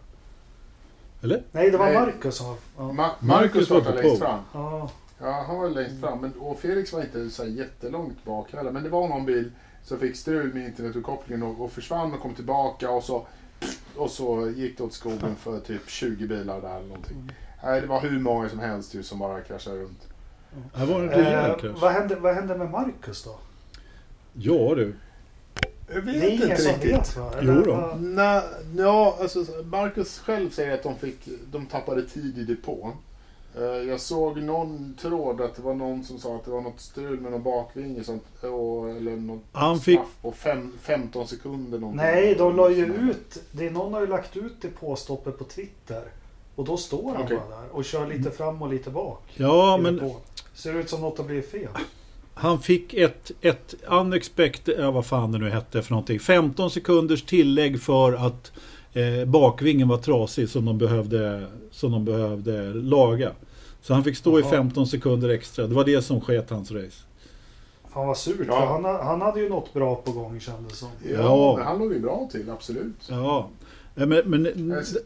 Eller? 1.23 1.43
Nej, 1.53 1.71
det 1.71 1.79
var 1.79 1.87
Nej. 1.87 1.95
Marcus 1.95 2.37
som 2.37 2.57
ja. 2.77 2.93
Ma 2.93 3.11
Marcus 3.21 3.65
startade 3.65 4.03
längst 4.03 4.23
fram. 4.23 4.41
Ja. 4.53 4.91
Ja, 5.25 5.45
han 5.47 5.59
var 5.59 5.69
längst 5.69 6.01
fram. 6.01 6.21
Men, 6.21 6.33
och 6.33 6.59
Felix 6.59 6.93
var 6.93 7.01
inte 7.01 7.31
så 7.31 7.45
jättelångt 7.45 8.25
bak 8.25 8.53
heller. 8.53 8.71
Men 8.71 8.83
det 8.83 8.89
var 8.89 9.09
någon 9.09 9.27
bil 9.27 9.53
som 9.83 9.99
fick 9.99 10.17
strul 10.17 10.55
med 10.55 10.67
internetuppkopplingen 10.67 11.43
och, 11.43 11.65
och 11.65 11.73
försvann 11.73 12.15
och 12.15 12.21
kom 12.21 12.35
tillbaka 12.35 12.91
och 12.91 13.05
så, 13.05 13.27
och 13.97 14.11
så 14.11 14.51
gick 14.51 14.79
det 14.79 14.85
åt 14.85 14.93
skogen 14.93 15.37
för 15.37 15.61
typ 15.61 15.91
20 15.91 16.27
bilar 16.27 16.61
där 16.61 16.77
eller 16.77 16.89
någonting. 16.89 17.17
Mm. 17.17 17.31
Nej, 17.65 17.81
det 17.81 17.87
var 17.87 18.01
hur 18.01 18.19
många 18.19 18.49
som 18.49 18.59
helst 18.59 18.95
ju 18.95 19.03
som 19.03 19.19
bara 19.19 19.41
kraschade 19.41 19.77
runt. 19.77 20.09
Det 20.79 20.85
var 20.85 21.01
en 21.01 21.11
rejäl 21.11 21.67
eh. 21.67 21.73
Vad 21.81 21.93
hände, 21.93 22.17
vad 22.17 22.35
hände 22.35 22.57
med 22.57 22.71
Marcus 22.71 23.25
då? 23.25 23.39
Ja 24.33 24.75
du. 24.75 24.95
Jag 25.89 26.01
vet 26.01 26.21
det 26.21 26.27
är 26.27 26.31
inte 26.31 26.57
som 26.57 26.81
vet? 26.81 27.17
Jo 27.43 27.63
då. 27.63 27.97
Nej, 28.01 28.43
ja, 28.77 29.19
alltså 29.21 29.45
Marcus 29.65 30.19
själv 30.19 30.51
säger 30.51 30.75
att 30.75 30.83
de, 30.83 30.97
fick, 30.97 31.29
de 31.51 31.67
tappade 31.67 32.03
tid 32.03 32.39
i 32.39 32.45
depån. 32.45 32.93
Eh, 33.57 33.63
jag 33.63 34.01
såg 34.01 34.43
någon 34.43 34.95
tråd 35.01 35.41
att 35.41 35.57
det 35.57 35.63
var 35.63 35.75
någon 35.75 36.05
som 36.05 36.19
sa 36.19 36.37
att 36.37 36.45
det 36.45 36.51
var 36.51 36.61
något 36.61 36.81
strul 36.81 37.21
med 37.21 37.33
någon 37.33 37.43
bakvinge 37.43 38.05
sånt, 38.05 38.25
eller 38.43 39.17
något 39.17 39.43
Han 39.53 39.81
fick... 39.81 40.01
på 40.23 40.33
fem, 40.33 40.73
15 40.83 41.29
sekunder. 41.29 41.79
Nej, 41.79 42.35
de 42.35 42.57
la 42.57 42.71
ju 42.71 42.85
ut, 42.85 43.43
det, 43.53 43.71
någon 43.71 43.93
har 43.95 44.01
ju 44.01 44.07
lagt 44.07 44.37
ut 44.37 44.55
det 44.61 44.69
påstoppet 44.69 45.39
på 45.39 45.45
Twitter. 45.45 46.03
Och 46.57 46.65
då 46.65 46.77
står 46.77 47.13
han 47.15 47.23
okay. 47.23 47.37
bara 47.37 47.61
där 47.61 47.69
och 47.73 47.85
kör 47.85 48.07
lite 48.07 48.31
fram 48.31 48.63
och 48.63 48.69
lite 48.69 48.91
bak. 48.91 49.23
Ja, 49.35 49.77
men... 49.77 49.99
På. 49.99 50.17
Ser 50.55 50.75
ut 50.75 50.89
som 50.89 51.01
något 51.01 51.19
har 51.19 51.25
blivit 51.25 51.51
fel. 51.51 51.69
Han 52.35 52.61
fick 52.61 52.95
ett, 52.95 53.31
ett 53.41 53.75
unexpected, 53.87 54.75
ja, 54.79 54.91
vad 54.91 55.07
fan 55.07 55.33
det 55.33 55.39
nu 55.39 55.51
hette 55.51 55.83
för 55.83 55.91
någonting. 55.91 56.21
15 56.21 56.71
sekunders 56.71 57.23
tillägg 57.23 57.83
för 57.83 58.13
att 58.13 58.53
eh, 58.95 59.25
bakvingen 59.25 59.89
var 59.89 59.99
trasig 59.99 60.49
som 60.49 60.65
de 60.65 60.79
behövde, 60.79 61.47
som 61.71 61.93
de 61.93 62.05
behövde 62.05 62.75
laga. 62.75 63.33
Så 63.83 63.95
han 63.95 64.05
fick 64.05 64.17
stå 64.17 64.31
Aha. 64.31 64.49
i 64.49 64.51
15 64.51 64.87
sekunder 64.87 65.29
extra. 65.29 65.67
Det 65.67 65.75
var 65.75 65.85
det 65.85 66.03
som 66.03 66.21
sket 66.21 66.51
hans 66.51 66.71
race. 66.71 67.03
Fan 67.93 68.07
vad 68.07 68.17
surt, 68.17 68.37
ja. 68.47 68.61
för 68.61 68.67
han, 68.67 68.85
han 68.85 69.21
hade 69.21 69.41
ju 69.41 69.49
något 69.49 69.73
bra 69.73 69.97
på 69.97 70.13
gång 70.13 70.41
kändes 70.41 70.79
som. 70.79 70.89
Ja, 71.03 71.19
ja. 71.19 71.61
han 71.65 71.79
låg 71.79 71.93
ju 71.93 72.01
bra 72.01 72.29
till, 72.33 72.51
absolut. 72.51 73.09
Ja. 73.09 73.49
Men, 73.95 74.23
men 74.25 74.43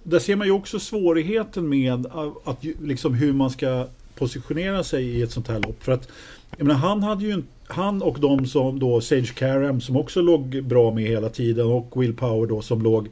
där 0.02 0.18
ser 0.18 0.36
man 0.36 0.46
ju 0.46 0.52
också 0.52 0.78
svårigheten 0.78 1.68
med 1.68 2.06
att, 2.44 2.64
liksom 2.64 3.14
hur 3.14 3.32
man 3.32 3.50
ska 3.50 3.86
positionera 4.14 4.84
sig 4.84 5.04
i 5.04 5.22
ett 5.22 5.32
sånt 5.32 5.48
här 5.48 5.60
lopp. 5.60 5.82
För 5.82 5.92
att 5.92 6.08
jag 6.56 6.66
menar, 6.66 6.80
han 6.80 7.02
hade 7.02 7.24
ju 7.24 7.42
han 7.66 8.02
och 8.02 8.20
de 8.20 8.46
som 8.46 8.78
då 8.78 9.00
Sage 9.00 9.34
Karam 9.34 9.80
som 9.80 9.96
också 9.96 10.20
låg 10.20 10.64
bra 10.64 10.94
med 10.94 11.04
hela 11.04 11.28
tiden 11.28 11.66
och 11.66 12.02
Will 12.02 12.16
Power 12.16 12.46
då 12.48 12.62
som 12.62 12.82
låg 12.82 13.08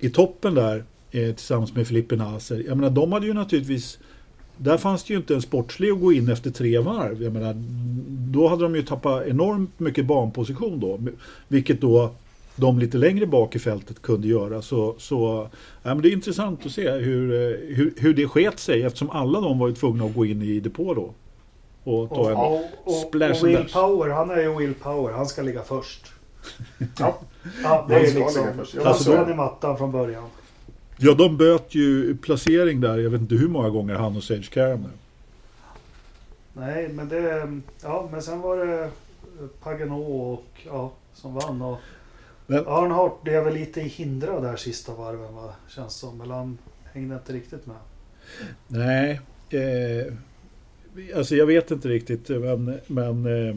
i 0.00 0.10
toppen 0.10 0.54
där 0.54 0.84
eh, 1.10 1.34
tillsammans 1.34 1.74
med 1.74 1.86
Filippe 1.86 2.16
Naser. 2.16 2.62
Jag 2.66 2.76
menar, 2.76 2.90
de 2.90 3.12
hade 3.12 3.26
ju 3.26 3.34
naturligtvis 3.34 3.98
där 4.56 4.78
fanns 4.78 5.04
det 5.04 5.12
ju 5.12 5.18
inte 5.18 5.34
en 5.34 5.42
sportslig 5.42 5.90
att 5.90 6.00
gå 6.00 6.12
in 6.12 6.28
efter 6.28 6.50
tre 6.50 6.78
varv. 6.78 7.22
Jag 7.22 7.32
menar, 7.32 7.54
då 8.32 8.48
hade 8.48 8.62
de 8.62 8.76
ju 8.76 8.82
tappat 8.82 9.26
enormt 9.26 9.80
mycket 9.80 10.06
banposition 10.06 10.80
då. 10.80 11.00
Vilket 11.48 11.80
då 11.80 12.10
de 12.56 12.78
lite 12.78 12.98
längre 12.98 13.26
bak 13.26 13.56
i 13.56 13.58
fältet 13.58 14.02
kunde 14.02 14.28
göra. 14.28 14.62
Så, 14.62 14.94
så 14.98 15.48
ja, 15.82 15.94
men 15.94 16.02
det 16.02 16.08
är 16.08 16.12
intressant 16.12 16.66
att 16.66 16.72
se 16.72 16.90
hur, 16.90 17.32
eh, 17.32 17.76
hur, 17.76 17.94
hur 17.96 18.14
det 18.14 18.28
sket 18.28 18.58
sig 18.58 18.82
eftersom 18.82 19.10
alla 19.10 19.40
de 19.40 19.58
var 19.58 19.68
ju 19.68 19.74
tvungna 19.74 20.04
att 20.04 20.14
gå 20.14 20.26
in 20.26 20.42
i 20.42 20.60
depå 20.60 20.94
då. 20.94 21.14
Och 21.84 22.08
ta 22.08 22.20
och, 22.20 22.30
en 22.30 22.64
och, 22.84 22.94
splash 22.94 23.42
och 23.42 23.48
Will 23.48 23.66
Power, 23.72 24.08
han 24.10 24.30
är 24.30 24.40
ju 24.40 24.56
Will 24.56 24.74
Power, 24.74 25.12
han 25.12 25.26
ska 25.26 25.42
ligga 25.42 25.62
först. 25.62 26.12
Ja. 26.98 27.18
ja, 27.62 27.86
det 27.88 27.94
är 27.94 28.14
liksom, 28.14 28.64
jag 28.74 28.86
alltså, 28.86 29.16
var 29.16 29.30
i 29.30 29.34
mattan 29.34 29.78
från 29.78 29.92
början. 29.92 30.24
Ja, 30.96 31.14
de 31.14 31.36
böt 31.36 31.74
ju 31.74 32.16
placering 32.16 32.80
där, 32.80 32.98
jag 32.98 33.10
vet 33.10 33.20
inte 33.20 33.34
hur 33.34 33.48
många 33.48 33.70
gånger 33.70 33.94
han 33.94 34.16
och 34.16 34.22
Sage 34.22 34.50
Karam 34.50 34.86
Nej, 36.52 36.88
men 36.88 37.08
det... 37.08 37.60
Ja, 37.82 38.08
men 38.12 38.22
sen 38.22 38.40
var 38.40 38.66
det 38.66 38.90
Pagano 39.62 40.02
och 40.02 40.44
ja, 40.66 40.92
som 41.14 41.34
vann. 41.34 41.62
Och 41.62 41.78
men, 42.46 42.66
Arnhart 42.66 43.22
blev 43.22 43.44
väl 43.44 43.54
lite 43.54 43.80
hindrad 43.80 44.42
där 44.42 44.56
sista 44.56 44.94
varven, 44.94 45.34
va? 45.34 45.54
känns 45.68 45.94
som. 45.94 46.20
Eller 46.20 46.34
han 46.34 46.58
hängde 46.92 47.14
inte 47.14 47.32
riktigt 47.32 47.66
med. 47.66 47.76
Nej, 48.66 49.20
eh, 49.50 50.14
alltså 51.16 51.34
jag 51.36 51.46
vet 51.46 51.70
inte 51.70 51.88
riktigt, 51.88 52.28
men... 52.28 52.80
men 52.86 53.48
eh, 53.48 53.56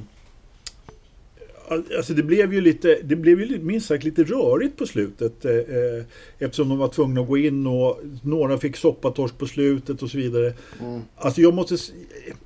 Alltså 1.69 2.13
det 2.13 2.23
blev 2.23 2.54
ju 2.54 2.62
lite, 2.62 2.99
det 3.04 3.15
blev 3.15 3.41
ju 3.41 3.60
minst 3.60 3.88
sagt 3.88 4.04
lite 4.04 4.23
rörigt 4.23 4.78
på 4.78 4.86
slutet. 4.86 5.45
Eh, 5.45 5.52
eh, 5.52 6.04
eftersom 6.39 6.69
de 6.69 6.78
var 6.78 6.88
tvungna 6.88 7.21
att 7.21 7.28
gå 7.28 7.38
in 7.38 7.67
och 7.67 7.99
några 8.21 8.58
fick 8.58 8.78
soppatorsk 8.78 9.38
på 9.38 9.45
slutet 9.47 10.04
och 10.04 10.10
så 10.10 10.17
vidare. 10.17 10.54
Mm. 10.82 11.02
Alltså 11.15 11.41
jag 11.41 11.54
måste, 11.54 11.78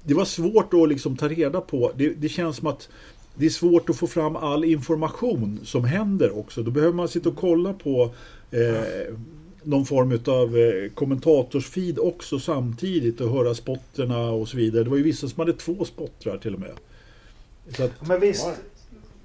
det 0.04 0.14
var 0.14 0.26
svårt 0.26 0.74
att 0.74 0.90
liksom 0.90 1.18
ta 1.18 1.28
reda 1.28 1.62
på. 1.62 1.92
Det, 1.96 2.10
det, 2.10 2.30
känns 2.30 2.58
som 2.58 2.68
att 2.68 2.90
det 3.36 3.46
är 3.46 3.50
svårt 3.50 3.90
att 3.90 3.98
få 3.98 4.08
fram 4.08 4.36
all 4.36 4.66
information 4.66 5.60
som 5.64 5.84
händer 5.84 6.38
också. 6.38 6.64
Då 6.64 6.72
behöver 6.72 6.94
man 6.94 7.08
sitta 7.08 7.30
och 7.30 7.36
kolla 7.36 7.74
på 7.74 8.14
eh, 8.52 9.14
någon 9.64 9.86
form 9.86 10.20
av 10.28 10.58
eh, 10.58 10.92
kommentatorsfeed 10.92 12.00
också 12.00 12.40
samtidigt 12.40 13.22
och 13.22 13.30
höra 13.30 13.56
spotterna 13.56 14.30
och 14.30 14.48
så 14.48 14.58
vidare. 14.58 14.84
Det 14.84 14.90
var 14.90 14.98
ju 14.98 15.04
vissa 15.04 15.28
som 15.28 15.40
hade 15.40 15.54
två 15.54 15.86
spottrar 15.86 16.38
till 16.38 16.54
och 16.54 16.60
med. 16.60 16.74
Att, 17.80 18.08
men 18.08 18.20
visst, 18.20 18.48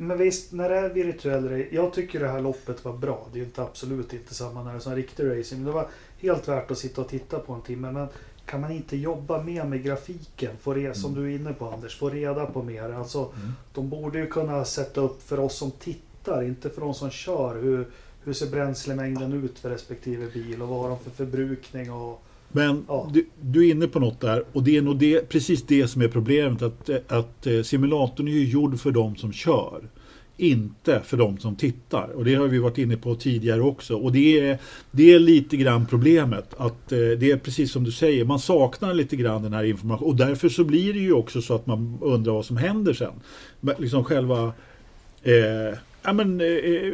men 0.03 0.19
visst, 0.19 0.53
när 0.53 0.69
det 0.69 0.77
är 0.77 0.89
virtuell 0.89 1.49
racing. 1.49 1.69
Jag 1.71 1.93
tycker 1.93 2.21
det 2.21 2.29
här 2.29 2.41
loppet 2.41 2.85
var 2.85 2.93
bra. 2.93 3.27
Det 3.33 3.41
är 3.41 3.45
inte 3.45 3.63
absolut 3.63 4.13
inte 4.13 4.35
samma 4.35 4.63
när 4.63 4.71
det 4.71 4.79
är 4.79 4.81
som 4.81 4.95
riktig 4.95 5.25
racing. 5.25 5.59
Men 5.59 5.65
det 5.65 5.73
var 5.73 5.89
helt 6.19 6.49
värt 6.49 6.71
att 6.71 6.79
sitta 6.79 7.01
och 7.01 7.09
titta 7.09 7.39
på 7.39 7.53
en 7.53 7.63
timme. 7.63 7.93
Men 7.93 8.09
kan 8.47 8.61
man 8.61 8.73
inte 8.73 8.97
jobba 8.97 9.43
mer 9.43 9.65
med 9.65 9.83
grafiken? 9.83 10.57
Få 10.61 10.73
mm. 10.73 10.95
Som 10.95 11.15
du 11.15 11.33
är 11.33 11.37
inne 11.37 11.53
på 11.53 11.71
Anders, 11.71 11.99
få 11.99 12.11
reda 12.11 12.47
på 12.47 12.63
mer. 12.63 12.93
Alltså, 12.93 13.19
mm. 13.19 13.53
De 13.73 13.89
borde 13.89 14.19
ju 14.19 14.27
kunna 14.27 14.65
sätta 14.65 15.01
upp 15.01 15.23
för 15.23 15.41
oss 15.41 15.57
som 15.57 15.71
tittar, 15.71 16.43
inte 16.43 16.71
för 16.71 16.81
de 16.81 16.95
som 16.95 17.11
kör. 17.11 17.63
Hur, 17.63 17.89
hur 18.25 18.33
ser 18.33 18.47
bränslemängden 18.47 19.45
ut 19.45 19.59
för 19.59 19.71
respektive 19.71 20.27
bil 20.27 20.63
och 20.63 20.69
vad 20.69 20.79
har 20.79 20.89
de 20.89 20.99
för 20.99 21.11
förbrukning? 21.11 21.93
Och, 21.93 22.23
men 22.53 22.85
ja. 22.89 23.11
du, 23.13 23.27
du, 23.41 23.67
är 23.67 23.71
inne 23.71 23.89
på 23.89 24.01
något 24.01 24.21
där 24.21 24.45
och 24.53 24.63
det 24.63 24.77
är 24.77 24.83
nog 24.83 24.97
det, 24.97 25.29
precis 25.29 25.63
det 25.63 25.89
som 25.89 26.03
är 26.03 26.09
problemet. 26.09 26.63
Att, 26.63 26.91
att 27.09 27.47
eh, 27.47 27.63
simulatorn 27.63 28.29
är 28.29 28.33
ju 28.33 28.45
gjord 28.45 28.81
för 28.81 28.91
de 28.91 29.17
som 29.17 29.33
kör. 29.33 29.81
Inte 30.37 31.01
för 31.05 31.17
de 31.17 31.39
som 31.39 31.57
tittar. 31.57 32.09
Och 32.09 32.25
det 32.25 32.35
har 32.35 32.47
vi 32.47 32.59
varit 32.59 32.79
inne 32.79 32.97
på 32.97 33.15
tidigare 33.15 33.61
också. 33.61 33.97
Och 33.97 34.13
det 34.13 34.41
är, 34.41 34.59
det 34.91 35.13
är 35.13 35.19
lite 35.19 35.57
grann 35.57 35.87
problemet. 35.87 36.55
Att 36.57 36.93
eh, 36.93 36.99
det 36.99 37.31
är 37.31 37.37
precis 37.37 37.73
som 37.73 37.85
du 37.85 37.93
säger, 37.93 38.25
man 38.25 38.39
saknar 38.39 38.95
lite 38.95 39.17
grann 39.17 39.43
den 39.43 39.53
här 39.53 39.65
informationen. 39.65 40.11
Och 40.11 40.17
därför 40.17 40.49
så 40.49 40.65
blir 40.65 40.93
det 40.93 41.01
ju 41.01 41.13
också 41.13 41.43
så 41.43 41.55
att 41.55 41.67
man 41.67 41.99
undrar 42.01 42.33
vad 42.33 42.47
som 42.47 42.57
händer 42.57 42.93
sen. 42.93 43.15
Men 43.61 43.75
liksom 43.79 44.05
själva... 44.05 44.53
Eh, 45.23 45.79
Ja, 46.05 46.13
men, 46.13 46.41
eh, 46.41 46.93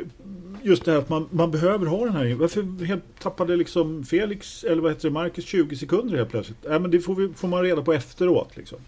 just 0.63 0.85
det 0.85 0.91
här 0.91 0.99
att 0.99 1.09
man, 1.09 1.29
man 1.31 1.51
behöver 1.51 1.87
ha 1.87 2.05
den 2.05 2.15
här. 2.15 2.35
Varför 2.35 2.85
helt 2.85 3.21
tappade 3.21 3.57
liksom 3.57 4.05
Felix, 4.05 4.65
eller 4.65 4.83
vad 4.83 4.93
heter 4.93 5.09
det, 5.09 5.13
Marcus 5.15 5.45
20 5.45 5.77
sekunder 5.77 6.17
helt 6.17 6.31
plötsligt? 6.31 6.59
Ja, 6.63 6.79
men 6.79 6.91
det 6.91 7.01
får, 7.01 7.15
vi, 7.15 7.29
får 7.35 7.49
man 7.49 7.63
reda 7.63 7.83
på 7.83 7.93
efteråt. 7.93 8.57
Liksom. 8.57 8.79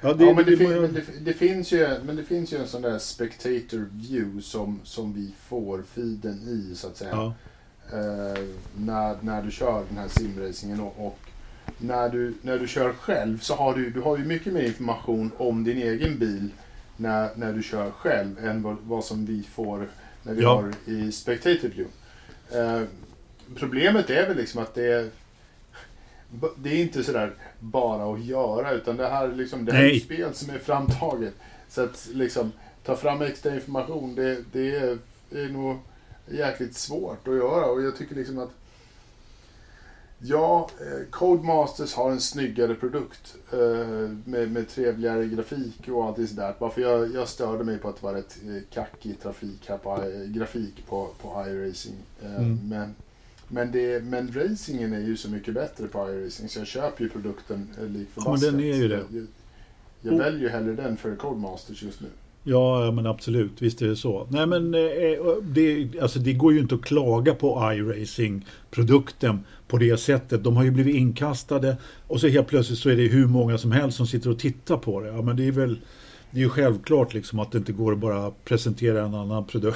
Ja, 0.00 0.14
det, 0.14 0.24
ja, 0.24 0.34
men, 0.34 0.44
det, 0.44 0.56
det, 0.56 0.80
men 0.80 0.92
det, 0.92 1.02
det, 1.20 1.32
finns 1.32 1.72
ju, 1.72 1.88
men 2.04 2.16
det 2.16 2.24
finns 2.24 2.52
ju 2.52 2.56
en 2.56 2.66
sån 2.66 2.82
där 2.82 2.98
spectator 2.98 3.88
view 3.92 4.42
som, 4.42 4.80
som 4.84 5.14
vi 5.14 5.32
får 5.48 5.82
feeden 5.82 6.38
i 6.48 6.74
så 6.74 6.86
att 6.86 6.96
säga. 6.96 7.10
Ja. 7.12 7.34
Eh, 7.92 8.44
när, 8.76 9.16
när 9.20 9.42
du 9.42 9.50
kör 9.50 9.84
den 9.88 9.98
här 9.98 10.08
simracingen 10.08 10.80
och, 10.80 11.06
och, 11.06 11.18
när, 11.78 12.08
du, 12.08 12.34
när 12.42 12.58
du 12.58 12.68
kör 12.68 12.92
själv 12.92 13.38
så 13.38 13.54
har 13.54 13.74
du, 13.74 13.90
du 13.90 14.00
har 14.00 14.18
ju 14.18 14.24
mycket 14.24 14.52
mer 14.52 14.62
information 14.62 15.30
om 15.36 15.64
din 15.64 15.76
egen 15.76 16.18
bil 16.18 16.48
när, 16.96 17.30
när 17.34 17.52
du 17.52 17.62
kör 17.62 17.90
själv 17.90 18.38
än 18.38 18.62
vad, 18.62 18.76
vad 18.82 19.04
som 19.04 19.26
vi 19.26 19.42
får 19.42 19.88
när 20.28 20.34
vi 20.34 20.42
ja. 20.42 20.54
har 20.54 20.92
i 20.92 21.12
spectator 21.12 21.68
view. 21.68 21.90
Eh, 22.52 22.82
problemet 23.54 24.10
är 24.10 24.28
väl 24.28 24.36
liksom 24.36 24.62
att 24.62 24.74
det 24.74 24.92
är 24.92 25.10
det 26.56 26.70
är 26.70 26.82
inte 26.82 27.04
sådär 27.04 27.34
bara 27.58 28.12
att 28.14 28.24
göra 28.24 28.72
utan 28.72 28.96
det 28.96 29.08
här, 29.08 29.32
liksom, 29.32 29.64
det 29.64 29.72
här 29.72 29.84
är 29.84 29.96
ett 29.96 30.02
spel 30.02 30.34
som 30.34 30.54
är 30.54 30.58
framtaget. 30.58 31.34
Så 31.68 31.82
att 31.82 32.08
liksom 32.12 32.52
ta 32.84 32.96
fram 32.96 33.22
extra 33.22 33.54
information 33.54 34.14
det, 34.14 34.44
det 34.52 34.76
är, 34.76 34.98
är 35.30 35.48
nog 35.48 35.78
jäkligt 36.30 36.74
svårt 36.74 37.28
att 37.28 37.34
göra 37.34 37.66
och 37.66 37.82
jag 37.82 37.96
tycker 37.96 38.14
liksom 38.14 38.38
att 38.38 38.50
Ja, 40.20 40.70
eh, 40.80 41.10
Codemasters 41.10 41.94
har 41.94 42.10
en 42.10 42.20
snyggare 42.20 42.74
produkt 42.74 43.36
eh, 43.52 43.58
med, 44.24 44.50
med 44.52 44.68
trevligare 44.68 45.26
grafik 45.26 45.88
och 45.88 46.04
allt 46.04 46.28
sådär. 46.28 46.54
Varför 46.58 46.80
jag, 46.80 47.14
jag 47.14 47.28
störde 47.28 47.64
mig 47.64 47.78
på 47.78 47.88
att 47.88 47.96
det 47.96 48.06
var 48.06 48.14
rätt 48.14 48.38
eh, 48.46 48.62
kackig 48.70 49.20
trafik 49.20 49.68
här 49.68 49.78
på, 49.78 50.02
grafik 50.26 50.86
på, 50.86 51.08
på 51.22 51.44
iRacing. 51.48 51.94
Mm. 52.24 52.58
Men, 52.68 52.94
men, 53.48 53.72
det, 53.72 54.04
men 54.04 54.32
racingen 54.32 54.92
är 54.92 55.00
ju 55.00 55.16
så 55.16 55.30
mycket 55.30 55.54
bättre 55.54 55.88
på 55.88 56.10
iRacing 56.10 56.48
så 56.48 56.58
jag 56.58 56.66
köper 56.66 57.04
ju 57.04 57.10
produkten 57.10 57.68
lik 57.88 58.08
förbaskat. 58.10 58.42
Ja, 58.42 58.50
men 58.50 58.60
den 58.60 58.70
är 58.70 58.76
ju 58.76 58.88
det. 58.88 58.94
Jag, 58.94 59.06
jag, 59.10 59.26
jag 60.00 60.18
väljer 60.18 60.40
ju 60.40 60.48
hellre 60.48 60.72
den 60.72 60.96
för 60.96 61.16
Codemasters 61.16 61.82
just 61.82 62.00
nu. 62.00 62.08
Ja, 62.50 62.90
men 62.90 63.06
absolut. 63.06 63.62
Visst 63.62 63.82
är 63.82 63.86
det 63.86 63.96
så. 63.96 64.26
Nej, 64.30 64.46
men 64.46 64.74
eh, 64.74 64.80
det, 65.42 65.88
alltså, 66.02 66.18
det 66.18 66.32
går 66.32 66.52
ju 66.52 66.58
inte 66.58 66.74
att 66.74 66.82
klaga 66.82 67.34
på 67.34 67.72
iRacing-produkten 67.72 69.44
på 69.68 69.78
det 69.78 69.96
sättet. 69.96 70.44
De 70.44 70.56
har 70.56 70.64
ju 70.64 70.70
blivit 70.70 70.96
inkastade 70.96 71.76
och 72.06 72.20
så 72.20 72.28
helt 72.28 72.48
plötsligt 72.48 72.78
så 72.78 72.90
är 72.90 72.96
det 72.96 73.02
hur 73.02 73.26
många 73.26 73.58
som 73.58 73.72
helst 73.72 73.96
som 73.96 74.06
sitter 74.06 74.30
och 74.30 74.38
tittar 74.38 74.76
på 74.76 75.00
det. 75.00 75.08
Ja, 75.08 75.22
men 75.22 75.36
det 75.36 75.48
är 75.48 75.52
väl 75.52 75.78
det 76.30 76.38
är 76.38 76.44
ju 76.44 76.48
självklart 76.48 77.14
liksom 77.14 77.38
att 77.38 77.52
det 77.52 77.58
inte 77.58 77.72
går 77.72 77.92
att 77.92 77.98
bara 77.98 78.32
presentera 78.44 79.04
en 79.04 79.14
annan 79.14 79.44
produ 79.44 79.72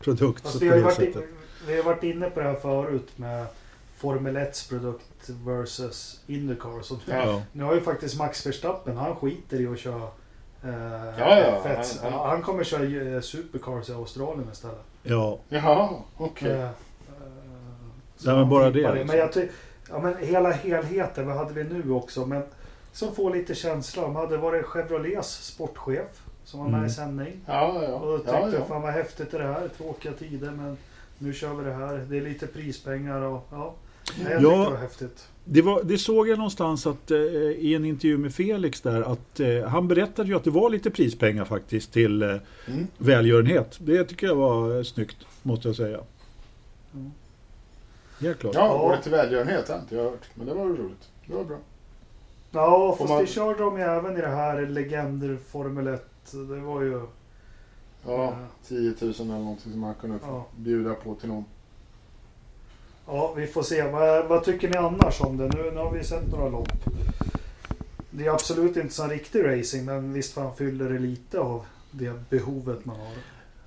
produkt. 0.00 0.44
Alltså, 0.44 0.58
vi, 0.58 0.68
har 0.68 0.80
varit 0.80 0.98
in, 0.98 1.22
vi 1.66 1.76
har 1.76 1.84
varit 1.84 2.02
inne 2.02 2.30
på 2.30 2.40
det 2.40 2.46
här 2.46 2.54
förut 2.54 3.08
med 3.16 3.46
Formel 3.96 4.36
1 4.36 4.66
produkt 4.68 5.30
versus 5.46 6.20
Indycar. 6.26 6.82
Ja. 7.06 7.42
Nu 7.52 7.64
har 7.64 7.74
ju 7.74 7.80
faktiskt 7.80 8.18
Max 8.18 8.46
Verstappen, 8.46 8.96
han 8.96 9.16
skiter 9.16 9.60
i 9.60 9.66
att 9.66 9.78
köra 9.78 10.08
ja, 11.18 11.38
ja. 11.38 11.62
Fett. 11.62 12.00
Han, 12.02 12.12
han, 12.12 12.28
han 12.28 12.42
kommer 12.42 12.64
köra 12.64 13.14
eh, 13.14 13.20
Supercars 13.20 13.88
i 13.88 13.92
Australien 13.92 14.48
istället. 14.52 14.84
Ja. 15.02 15.38
Jaha, 15.48 15.88
okej. 16.16 16.48
Okay. 16.48 16.52
Uh, 16.52 16.64
uh, 16.64 16.70
Nej, 18.24 18.34
men 18.36 18.48
bara 18.48 18.70
det. 18.70 18.92
Liksom. 18.92 19.06
Men, 19.06 19.16
jag 19.16 19.48
ja, 19.88 19.98
men 19.98 20.16
hela 20.16 20.50
helheten, 20.50 21.26
vad 21.26 21.36
hade 21.36 21.54
vi 21.54 21.64
nu 21.64 21.90
också? 21.90 22.26
Men 22.26 22.42
som 22.92 23.14
får 23.14 23.30
lite 23.30 23.54
känsla. 23.54 24.02
De 24.02 24.16
hade 24.16 24.36
varit 24.36 24.64
Chevrolets 24.64 25.46
sportchef 25.46 26.22
som 26.44 26.60
var 26.60 26.66
med 26.66 26.78
mm. 26.78 26.86
i 26.86 26.90
sändning. 26.90 27.40
Ja, 27.46 27.82
ja. 27.82 27.94
Och 27.94 28.06
då 28.06 28.18
tänkte 28.18 28.50
ja, 28.50 28.58
ja. 28.58 28.64
fan 28.68 28.82
vad 28.82 28.92
häftigt 28.92 29.34
är 29.34 29.38
det 29.38 29.44
här. 29.44 29.68
Tråkiga 29.68 30.12
tider 30.12 30.50
men 30.50 30.76
nu 31.18 31.32
kör 31.32 31.54
vi 31.54 31.64
det 31.64 31.72
här. 31.72 32.06
Det 32.08 32.16
är 32.16 32.20
lite 32.20 32.46
prispengar 32.46 33.20
och 33.20 33.46
ja. 33.50 33.74
Nej, 34.18 34.32
jag 34.32 34.42
ja, 34.42 34.64
det 34.64 34.70
var 34.70 34.76
häftigt. 34.76 35.28
Det, 35.48 35.62
var, 35.62 35.82
det 35.82 35.98
såg 35.98 36.28
jag 36.28 36.38
någonstans 36.38 36.86
att 36.86 37.10
eh, 37.10 37.18
i 37.18 37.74
en 37.74 37.84
intervju 37.84 38.18
med 38.18 38.34
Felix 38.34 38.80
där 38.80 39.02
att 39.02 39.40
eh, 39.40 39.62
han 39.62 39.88
berättade 39.88 40.28
ju 40.28 40.36
att 40.36 40.44
det 40.44 40.50
var 40.50 40.70
lite 40.70 40.90
prispengar 40.90 41.44
faktiskt 41.44 41.92
till 41.92 42.22
eh, 42.22 42.28
mm. 42.66 42.86
välgörenhet. 42.98 43.78
Det 43.80 44.04
tycker 44.04 44.26
jag 44.26 44.36
var 44.36 44.82
snyggt 44.82 45.16
måste 45.42 45.68
jag 45.68 45.76
säga. 45.76 46.00
Mm. 46.94 47.10
Helt 48.20 48.38
klart. 48.38 48.54
Ja, 48.54 48.78
var 48.78 48.96
det 48.96 49.02
till 49.02 49.12
välgörenhet? 49.12 49.68
Har 49.68 49.78
inte 49.78 49.96
jag 49.96 50.04
hört. 50.04 50.28
Men 50.34 50.46
det 50.46 50.54
var 50.54 50.64
roligt. 50.64 51.10
Det 51.26 51.34
var 51.34 51.44
bra. 51.44 51.58
Ja, 52.50 52.96
fast 52.98 53.10
man... 53.10 53.20
det 53.20 53.26
körde 53.26 53.62
de 53.62 53.78
ju 53.78 53.82
även 53.82 54.16
i 54.16 54.20
det 54.20 54.28
här 54.28 54.66
Legender 54.66 55.38
Formel 55.48 55.86
1. 55.86 56.02
Det 56.32 56.60
var 56.60 56.82
ju... 56.82 57.02
Ja, 58.06 58.36
10 58.68 58.94
000 59.00 59.12
eller 59.20 59.24
någonting 59.24 59.72
som 59.72 59.80
man 59.80 59.94
kunde 59.94 60.18
ja. 60.22 60.46
bjuda 60.56 60.94
på 60.94 61.14
till 61.14 61.28
någon. 61.28 61.44
Ja, 63.06 63.34
vi 63.36 63.46
får 63.46 63.62
se. 63.62 63.82
Vad, 63.82 64.28
vad, 64.28 64.44
tycker 64.44 64.68
ni 64.68 64.76
annars 64.76 65.20
om 65.20 65.36
det? 65.36 65.48
Nu, 65.48 65.70
nu 65.70 65.76
har 65.76 65.92
vi 65.92 66.04
sett 66.04 66.28
några 66.30 66.48
lopp. 66.48 66.72
Det 68.10 68.26
är 68.26 68.30
absolut 68.30 68.76
inte 68.76 68.94
som 68.94 69.10
riktig 69.10 69.44
racing, 69.44 69.84
men 69.84 70.12
visst 70.12 70.32
fan 70.32 70.56
fyller 70.56 70.90
det 70.90 70.98
lite 70.98 71.40
av 71.40 71.64
det 71.90 72.12
behovet 72.30 72.84
man 72.84 72.96
har. 72.96 73.12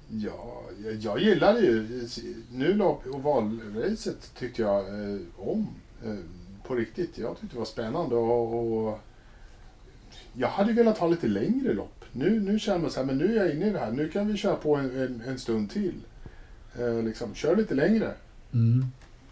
Ja, 0.09 0.61
jag, 0.83 0.93
jag 0.93 1.19
gillade 1.19 1.59
ju... 1.59 2.07
Nu 2.51 2.73
lopp 2.73 3.07
ovalracet 3.07 4.31
tyckte 4.39 4.61
jag 4.61 4.79
eh, 4.79 5.19
om. 5.37 5.67
Eh, 6.05 6.15
på 6.67 6.75
riktigt. 6.75 7.17
Jag 7.17 7.39
tyckte 7.39 7.55
det 7.55 7.59
var 7.59 7.65
spännande 7.65 8.15
och, 8.15 8.87
och 8.87 8.99
jag 10.33 10.47
hade 10.47 10.73
velat 10.73 10.97
ha 10.97 11.07
lite 11.07 11.27
längre 11.27 11.73
lopp. 11.73 12.05
Nu, 12.11 12.39
nu 12.39 12.59
känner 12.59 12.79
man 12.79 12.91
så 12.91 12.99
här, 12.99 13.07
men 13.07 13.17
nu 13.17 13.37
är 13.37 13.45
jag 13.45 13.55
inne 13.55 13.67
i 13.67 13.69
det 13.69 13.79
här. 13.79 13.91
Nu 13.91 14.09
kan 14.09 14.27
vi 14.27 14.37
köra 14.37 14.55
på 14.55 14.75
en, 14.75 15.01
en, 15.01 15.21
en 15.27 15.39
stund 15.39 15.71
till. 15.71 15.95
Eh, 16.79 17.03
liksom, 17.03 17.35
kör 17.35 17.55
lite 17.55 17.73
längre. 17.73 18.13
Mm. 18.53 18.85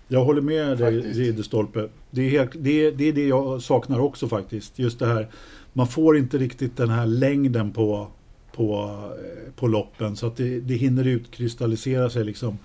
Jag 0.07 0.25
håller 0.25 0.41
med 0.41 0.77
dig 0.77 0.99
Ridderstolpe. 0.99 1.89
Det 2.11 2.21
är, 2.21 2.29
helt, 2.29 2.51
det, 2.53 2.85
är, 2.85 2.91
det 2.91 3.03
är 3.03 3.13
det 3.13 3.27
jag 3.27 3.61
saknar 3.61 3.99
också 3.99 4.27
faktiskt. 4.27 4.79
Just 4.79 4.99
det 4.99 5.05
här, 5.05 5.27
man 5.73 5.87
får 5.87 6.17
inte 6.17 6.37
riktigt 6.37 6.77
den 6.77 6.89
här 6.89 7.05
längden 7.05 7.71
på, 7.71 8.07
på, 8.51 8.99
eh, 9.17 9.51
på 9.53 9.67
loppen 9.67 10.15
så 10.15 10.27
att 10.27 10.37
det, 10.37 10.59
det 10.59 10.73
hinner 10.73 11.07
utkristallisera 11.07 12.09
sig 12.09 12.23
liksom 12.23 12.57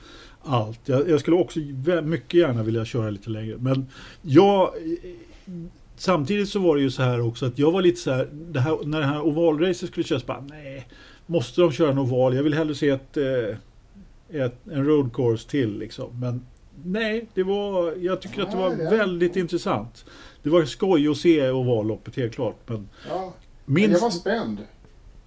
allt. 0.42 0.80
Jag, 0.84 1.08
jag, 1.08 1.20
skulle 1.20 1.36
också 1.36 1.60
mycket 2.02 2.34
gärna 2.34 2.62
vilja 2.62 2.84
köra 2.84 3.10
lite 3.10 3.30
längre. 3.30 3.56
Men 3.58 3.86
jag, 4.22 4.70
samtidigt 5.96 6.48
så 6.48 6.58
var 6.58 6.76
det 6.76 6.82
ju 6.82 6.90
så 6.90 7.02
här 7.02 7.20
också 7.20 7.46
att 7.46 7.58
jag 7.58 7.72
var 7.72 7.82
lite 7.82 8.00
så 8.00 8.12
här, 8.12 8.28
det 8.32 8.60
här 8.60 8.78
när 8.84 9.00
det 9.00 9.06
här 9.06 9.26
ovalracet 9.26 9.88
skulle 9.88 10.04
köras, 10.04 10.26
bara 10.26 10.40
nej, 10.40 10.88
måste 11.26 11.60
de 11.60 11.72
köra 11.72 11.90
en 11.90 11.98
oval? 11.98 12.36
Jag 12.36 12.42
vill 12.42 12.54
hellre 12.54 12.74
se 12.74 12.88
ett, 12.88 13.16
eh, 13.16 13.56
ett 14.42 14.56
en 14.72 14.86
road 14.86 15.12
course 15.12 15.48
till 15.48 15.78
liksom. 15.78 16.20
Men 16.20 16.46
nej, 16.84 17.28
det 17.34 17.42
var, 17.42 17.92
jag 17.92 18.22
tycker 18.22 18.42
att 18.42 18.50
det 18.50 18.56
var 18.56 18.70
väldigt 18.70 19.36
intressant. 19.36 20.04
Det 20.42 20.50
var 20.50 20.64
skoj 20.64 21.08
att 21.08 21.16
se 21.16 21.50
ovalloppet 21.50 22.16
helt 22.16 22.34
klart. 22.34 22.56
Men 22.66 22.88
ja, 23.08 23.32
minst, 23.64 23.92
jag 23.92 24.00
var 24.00 24.10
spänd. 24.10 24.58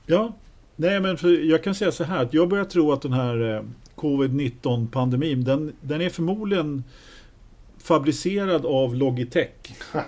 Ja, 0.06 0.34
nej 0.76 1.00
men 1.00 1.18
för 1.18 1.30
jag 1.50 1.63
kan 1.63 1.76
säga 1.76 1.91
så 1.91 2.04
här 2.04 2.24
att 2.24 2.34
jag 2.34 2.50
börjar 2.50 2.65
tro 2.65 2.91
att 2.91 3.02
den 3.02 3.13
här 3.13 3.56
eh, 3.56 3.63
covid-19 3.96 4.88
pandemin 4.91 5.44
den, 5.44 5.74
den 5.82 6.02
är 6.02 6.10
förmodligen 6.10 6.84
fabricerad 7.78 8.65
av 8.65 8.96
Logitech. 8.96 9.50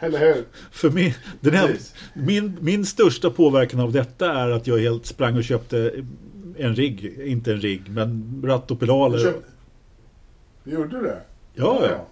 Eller 0.00 0.18
hur? 0.18 0.44
För 0.70 0.90
min, 0.90 1.14
den 1.40 1.54
här, 1.54 1.76
min, 2.14 2.56
min 2.60 2.86
största 2.86 3.30
påverkan 3.30 3.80
av 3.80 3.92
detta 3.92 4.32
är 4.32 4.50
att 4.50 4.66
jag 4.66 4.78
helt 4.78 5.06
sprang 5.06 5.36
och 5.36 5.44
köpte 5.44 5.92
en 6.60 6.74
rigg, 6.74 7.20
inte 7.24 7.52
en 7.52 7.60
rigg, 7.60 7.90
men 7.90 8.42
ratt 8.44 8.70
och 8.70 8.80
pedaler. 8.80 9.16
Du, 9.18 9.24
köpt... 9.24 9.46
du 10.64 10.70
gjorde 10.70 11.00
det? 11.02 11.20
Ja, 11.54 11.78
ja. 11.82 11.88
ja. 11.90 12.06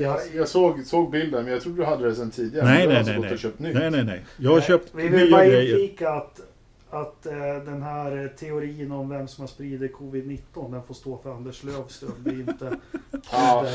Jag, 0.00 0.20
jag 0.34 0.48
såg, 0.48 0.86
såg 0.86 1.10
bilden, 1.10 1.44
men 1.44 1.52
jag 1.52 1.62
trodde 1.62 1.82
du 1.82 1.84
hade 1.84 2.08
det 2.08 2.14
sedan 2.14 2.30
tidigare. 2.30 2.66
Nej, 2.66 2.86
nej, 2.86 3.02
nej. 3.06 3.38
Nej. 3.56 3.72
nej, 3.74 3.90
nej, 3.90 4.04
nej. 4.04 4.24
Jag 4.36 4.50
har 4.50 4.60
köpt 4.60 4.90
Vi 4.94 5.08
vill 5.08 5.30
bara 5.30 5.44
inflika 5.44 6.10
att 6.10 6.40
att 6.90 7.26
eh, 7.26 7.32
den 7.64 7.82
här 7.82 8.32
teorin 8.38 8.92
om 8.92 9.08
vem 9.08 9.28
som 9.28 9.42
har 9.42 9.48
spridit 9.48 9.94
covid-19 9.94 10.72
den 10.72 10.82
får 10.82 10.94
stå 10.94 11.20
för 11.22 11.30
Anders 11.30 11.64
Lövström. 11.64 12.12
Det 12.24 12.30
är 12.30 12.34
inte, 12.34 12.76
ja. 13.32 13.66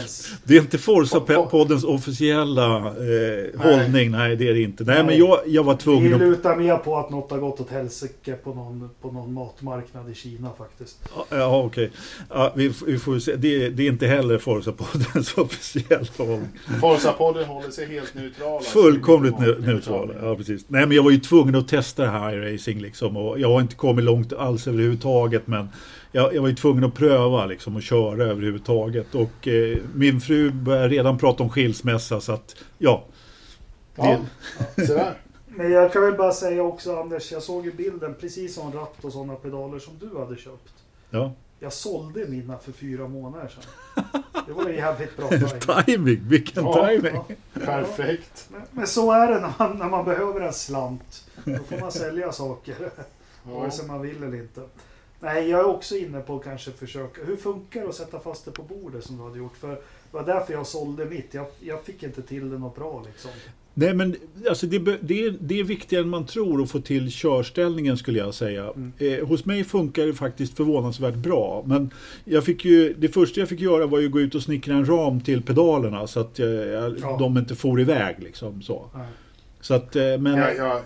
det 0.44 0.58
är 0.58 0.62
inte 0.62 0.78
Forza-poddens 0.78 1.86
officiella 1.86 2.78
eh, 2.78 2.94
nej. 2.96 3.52
hållning. 3.58 4.12
Nej, 4.12 4.36
det 4.36 4.50
är 4.50 4.54
det 4.54 4.62
inte. 4.62 4.84
Nej, 4.84 4.96
nej. 4.96 5.06
men 5.06 5.18
jag, 5.18 5.40
jag 5.46 5.64
var 5.64 5.76
tvungen 5.76 6.20
Vi 6.20 6.26
lutar 6.26 6.56
mer 6.56 6.78
på 6.78 6.98
att 6.98 7.10
något 7.10 7.32
har 7.32 7.38
gått 7.38 7.60
åt 7.60 7.70
helsike 7.70 8.34
på 8.34 8.54
någon, 8.54 8.90
på 9.02 9.12
någon 9.12 9.34
matmarknad 9.34 10.10
i 10.10 10.14
Kina 10.14 10.52
faktiskt. 10.58 11.10
Ja, 11.30 11.64
okej. 11.64 11.86
Okay. 11.86 11.90
Ja, 12.30 12.54
vi, 12.56 12.74
vi, 12.88 13.00
får 13.00 13.20
se. 13.20 13.36
Det, 13.36 13.70
det 13.70 13.84
är 13.84 13.88
inte 13.88 14.08
heller 14.08 14.38
Forza-poddens 14.38 15.38
officiella 15.42 16.08
hållning. 16.18 16.50
Forza-podden 16.82 17.46
håller 17.46 17.70
sig 17.70 17.88
helt 17.88 18.16
neutral. 18.16 18.64
Fullkomligt 18.64 19.40
neutrala. 19.40 20.14
Ja, 20.22 20.36
precis. 20.36 20.66
Nej, 20.68 20.86
men 20.88 20.96
jag 20.96 21.04
var 21.04 21.12
ju 21.12 21.20
tvungen 21.20 21.56
att 21.56 21.68
testa 21.68 22.04
det 22.04 22.10
här 22.10 22.38
racing 22.38 22.82
liksom. 22.82 23.03
Liksom, 23.04 23.18
och 23.18 23.40
jag 23.40 23.50
har 23.50 23.62
inte 23.62 23.76
kommit 23.76 24.06
långt 24.06 24.34
alls 24.34 24.68
överhuvudtaget 24.68 25.48
men 25.48 25.70
jag, 26.12 26.36
jag 26.36 26.42
var 26.42 26.50
ju 26.50 26.56
tvungen 26.56 26.84
att 26.84 26.94
pröva 26.94 27.46
liksom, 27.46 27.76
och 27.76 27.82
köra 27.82 28.24
överhuvudtaget. 28.24 29.16
Och 29.16 29.48
eh, 29.48 29.78
min 29.94 30.22
fru 30.22 30.52
börjar 30.52 30.90
redan 30.90 31.18
prata 31.18 31.44
om 31.44 31.50
skilsmässa 31.50 32.22
så 32.22 32.34
att 32.34 32.56
ja. 32.78 33.04
Ja, 33.96 34.18
ja 34.76 35.10
Men 35.48 35.72
jag 35.72 35.94
kan 35.94 36.02
väl 36.02 36.14
bara 36.14 36.32
säga 36.32 36.64
också 36.64 36.96
Anders, 36.96 37.32
jag 37.32 37.44
såg 37.44 37.66
ju 37.66 37.72
bilden 37.72 38.16
precis 38.20 38.56
som 38.56 38.72
ratt 38.72 39.06
och 39.06 39.12
sådana 39.12 39.36
pedaler 39.36 39.80
som 39.80 39.94
du 40.00 40.20
hade 40.20 40.36
köpt. 40.36 40.74
Ja. 41.10 41.34
Jag 41.64 41.74
sålde 41.74 42.28
mina 42.28 42.58
för 42.58 42.72
fyra 42.72 43.08
månader 43.08 43.48
sedan. 43.48 44.24
Det 44.48 44.54
var 44.54 44.70
ju 44.70 44.76
jävligt 44.76 45.18
bra 45.18 45.30
timing. 45.30 45.86
timing, 45.86 46.30
vilken 46.30 46.64
Ja, 46.66 46.88
timing! 46.88 47.16
Ja. 47.54 47.62
Perfekt. 47.66 48.48
Men, 48.52 48.62
men 48.72 48.88
så 48.88 49.12
är 49.12 49.28
det 49.28 49.40
när 49.40 49.54
man, 49.60 49.78
när 49.78 49.90
man 49.90 50.06
behöver 50.06 50.42
en 50.42 50.54
slant. 50.54 51.30
Då 51.46 51.58
får 51.70 51.80
man 51.80 51.92
sälja 51.92 52.32
saker. 52.32 52.76
Ja. 53.46 53.60
Vare 53.60 53.72
sig 53.72 53.88
man 53.88 54.02
vill 54.02 54.24
eller 54.24 54.38
inte. 54.38 54.62
Nej, 55.20 55.50
jag 55.50 55.60
är 55.60 55.66
också 55.66 55.96
inne 55.96 56.20
på 56.20 56.36
att 56.36 56.44
kanske 56.44 56.72
försöka. 56.72 57.24
Hur 57.24 57.38
funkar 57.38 57.82
det 57.82 57.90
att 57.90 57.96
sätta 57.96 58.20
fast 58.20 58.46
det 58.46 58.52
på 58.52 58.64
bordet 58.64 59.04
som 59.06 59.18
du 59.18 59.24
hade 59.24 59.38
gjort? 59.38 59.58
För 59.58 59.68
det 59.70 59.78
var 60.12 60.24
därför 60.24 60.54
jag 60.54 60.68
sålde 60.68 61.06
mitt. 61.06 61.34
Jag, 61.34 61.46
jag 61.60 61.84
fick 61.84 62.04
inte 62.04 62.22
till 62.22 62.50
det 62.50 62.58
något 62.58 62.76
bra 62.76 63.04
liksom. 63.06 63.32
Nej 63.74 63.94
men 63.94 64.16
alltså 64.50 64.68
det, 64.68 64.80
det, 65.02 65.26
är, 65.26 65.36
det 65.40 65.60
är 65.60 65.64
viktigare 65.64 66.04
än 66.04 66.10
man 66.10 66.26
tror 66.26 66.62
att 66.64 66.72
få 66.72 66.80
till 66.80 67.12
körställningen 67.12 67.98
skulle 67.98 68.20
jag 68.20 68.34
säga. 68.34 68.64
Mm. 68.64 68.92
Eh, 68.98 69.28
hos 69.28 69.46
mig 69.46 69.64
funkar 69.64 70.06
det 70.06 70.14
faktiskt 70.14 70.58
förvånansvärt 70.58 71.16
bra. 71.16 71.64
Men 71.66 71.92
jag 72.26 72.44
fick 72.44 72.66
ju, 72.66 72.94
det 72.94 73.08
första 73.10 73.40
jag 73.40 73.50
fick 73.50 73.60
göra 73.60 73.86
var 73.86 74.00
ju 74.00 74.06
att 74.06 74.12
gå 74.12 74.22
ut 74.22 74.36
och 74.36 74.44
snickra 74.44 74.74
en 74.76 74.86
ram 74.86 75.22
till 75.22 75.42
pedalerna 75.44 76.08
så 76.08 76.20
att 76.20 76.40
eh, 76.40 76.48
Ja. 76.48 77.18
de 77.20 77.38
inte 77.38 77.56
for 77.56 77.82
iväg. 77.82 78.16
Liksom, 78.20 78.62
så. 78.62 78.86
Nej. 78.96 79.08
Så 79.62 79.74
att, 79.74 79.96
eh, 79.96 80.18
men, 80.20 80.34
Jag, 80.38 80.56
jag, 80.58 80.82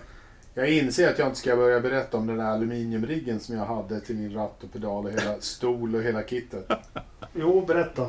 jag 0.54 0.72
inser 0.72 1.08
att 1.10 1.18
jag 1.18 1.28
inte 1.28 1.38
ska 1.38 1.56
börja 1.56 1.80
berätta 1.80 2.16
om 2.16 2.26
den 2.26 2.36
där 2.36 2.44
aluminiumriggen 2.44 3.40
som 3.40 3.56
jag 3.56 3.64
hade 3.66 4.00
till 4.00 4.16
min 4.16 4.32
ratt 4.34 4.64
och 4.64 4.72
pedal 4.72 5.04
och 5.04 5.10
hela 5.10 5.40
stol 5.40 5.94
och 5.94 6.02
hela 6.02 6.22
kittet. 6.22 6.68
Jo, 7.34 7.64
berätta. 7.66 8.06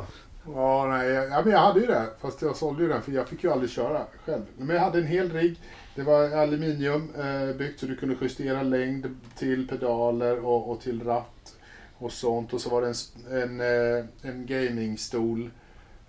Ja, 0.55 0.87
nej, 0.87 1.07
jag- 1.09 1.29
ja, 1.29 1.41
men 1.43 1.53
jag 1.53 1.59
hade 1.59 1.79
ju 1.79 1.85
det. 1.85 2.05
Fast 2.21 2.41
jag 2.41 2.55
sålde 2.55 2.83
ju 2.83 2.89
den 2.89 3.01
för 3.01 3.11
jag 3.11 3.27
fick 3.27 3.43
ju 3.43 3.51
aldrig 3.51 3.69
köra 3.71 4.05
själv. 4.25 4.41
Men 4.57 4.75
jag 4.75 4.83
hade 4.83 4.97
en 4.99 5.07
hel 5.07 5.31
rigg. 5.33 5.59
Det 5.95 6.03
var 6.03 6.31
aluminium 6.31 7.09
eh, 7.19 7.55
byggt 7.55 7.79
så 7.79 7.85
du 7.85 7.95
kunde 7.95 8.15
justera 8.21 8.63
längd 8.63 9.15
till 9.37 9.67
pedaler 9.67 10.45
och, 10.45 10.69
och 10.71 10.81
till 10.81 11.03
ratt 11.03 11.55
och 11.97 12.11
sånt. 12.11 12.53
Och 12.53 12.61
så 12.61 12.69
var 12.69 12.81
det 12.81 12.87
en, 12.87 13.41
en, 13.41 13.59
eh, 13.99 14.05
en 14.21 14.45
gamingstol 14.45 15.49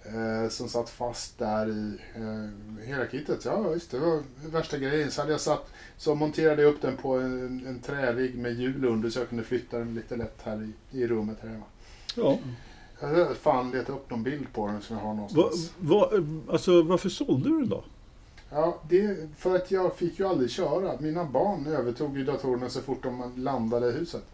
eh, 0.04 0.48
som 0.48 0.68
satt 0.68 0.90
fast 0.90 1.38
där 1.38 1.68
i 1.70 1.98
eh, 2.14 2.86
hela 2.86 3.06
kittet. 3.06 3.44
Ja, 3.44 3.70
just 3.72 3.90
det. 3.90 3.98
Det 3.98 4.06
var 4.06 4.22
värsta 4.50 4.78
grejen. 4.78 5.10
Så 5.10 5.20
hade 5.20 5.32
jag 5.32 5.40
satt, 5.40 5.70
så 5.96 6.14
monterade 6.14 6.62
jag 6.62 6.74
upp 6.74 6.82
den 6.82 6.96
på 6.96 7.14
en, 7.18 7.66
en 7.66 7.78
trärigg 7.80 8.38
med 8.38 8.52
hjul 8.54 8.84
under 8.84 9.10
så 9.10 9.18
jag 9.18 9.28
kunde 9.28 9.44
flytta 9.44 9.78
den 9.78 9.94
lite 9.94 10.16
lätt 10.16 10.38
här 10.42 10.62
i, 10.92 10.98
i 10.98 11.06
rummet 11.06 11.36
här 11.42 11.48
hemma. 11.48 11.64
ja. 12.16 12.38
Jag 13.00 13.08
hade 13.08 13.34
fan 13.34 13.70
letat 13.70 13.88
upp 13.96 14.10
någon 14.10 14.22
bild 14.22 14.52
på 14.52 14.66
den 14.66 14.82
som 14.82 14.96
jag 14.96 15.02
har 15.04 15.10
Va, 15.10 15.14
någonstans. 15.14 15.72
va, 15.78 16.10
alltså, 16.50 16.82
varför 16.82 17.08
sålde 17.08 17.48
du 17.48 17.58
den 17.58 17.68
då? 17.68 17.84
Ja, 18.50 18.78
det, 18.88 19.28
för 19.38 19.56
att 19.56 19.70
jag 19.70 19.96
fick 19.96 20.18
ju 20.18 20.26
aldrig 20.26 20.50
köra. 20.50 21.00
Mina 21.00 21.24
barn 21.24 21.66
övertog 21.66 22.18
ju 22.18 22.24
datorerna 22.24 22.68
så 22.68 22.80
fort 22.80 23.02
de 23.02 23.32
landade 23.36 23.88
i 23.88 23.92
huset. 23.92 24.24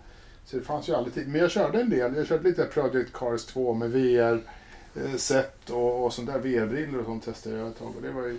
Så 0.44 0.56
det 0.56 0.62
fanns 0.62 0.88
ju 0.88 0.94
aldrig 0.94 1.14
tid. 1.14 1.28
Men 1.28 1.40
jag 1.40 1.50
körde 1.50 1.80
en 1.80 1.90
del. 1.90 2.16
Jag 2.16 2.26
körde 2.26 2.48
lite 2.48 2.64
Project 2.64 3.12
Cars 3.12 3.44
2 3.44 3.74
med 3.74 3.90
VR-set 3.90 5.70
och, 5.70 6.04
och 6.04 6.12
sånt 6.12 6.26
där. 6.28 6.38
VR-brillor 6.38 7.00
och 7.00 7.06
sånt 7.06 7.24
testade 7.24 7.56
jag 7.56 7.68
ett 7.68 7.78
tag. 7.78 7.92
Och 7.96 8.02
det 8.02 8.10
var 8.12 8.22
ju 8.22 8.38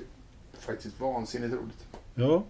faktiskt 0.60 1.00
vansinnigt 1.00 1.54
roligt. 1.54 1.86
Ja. 2.16 2.44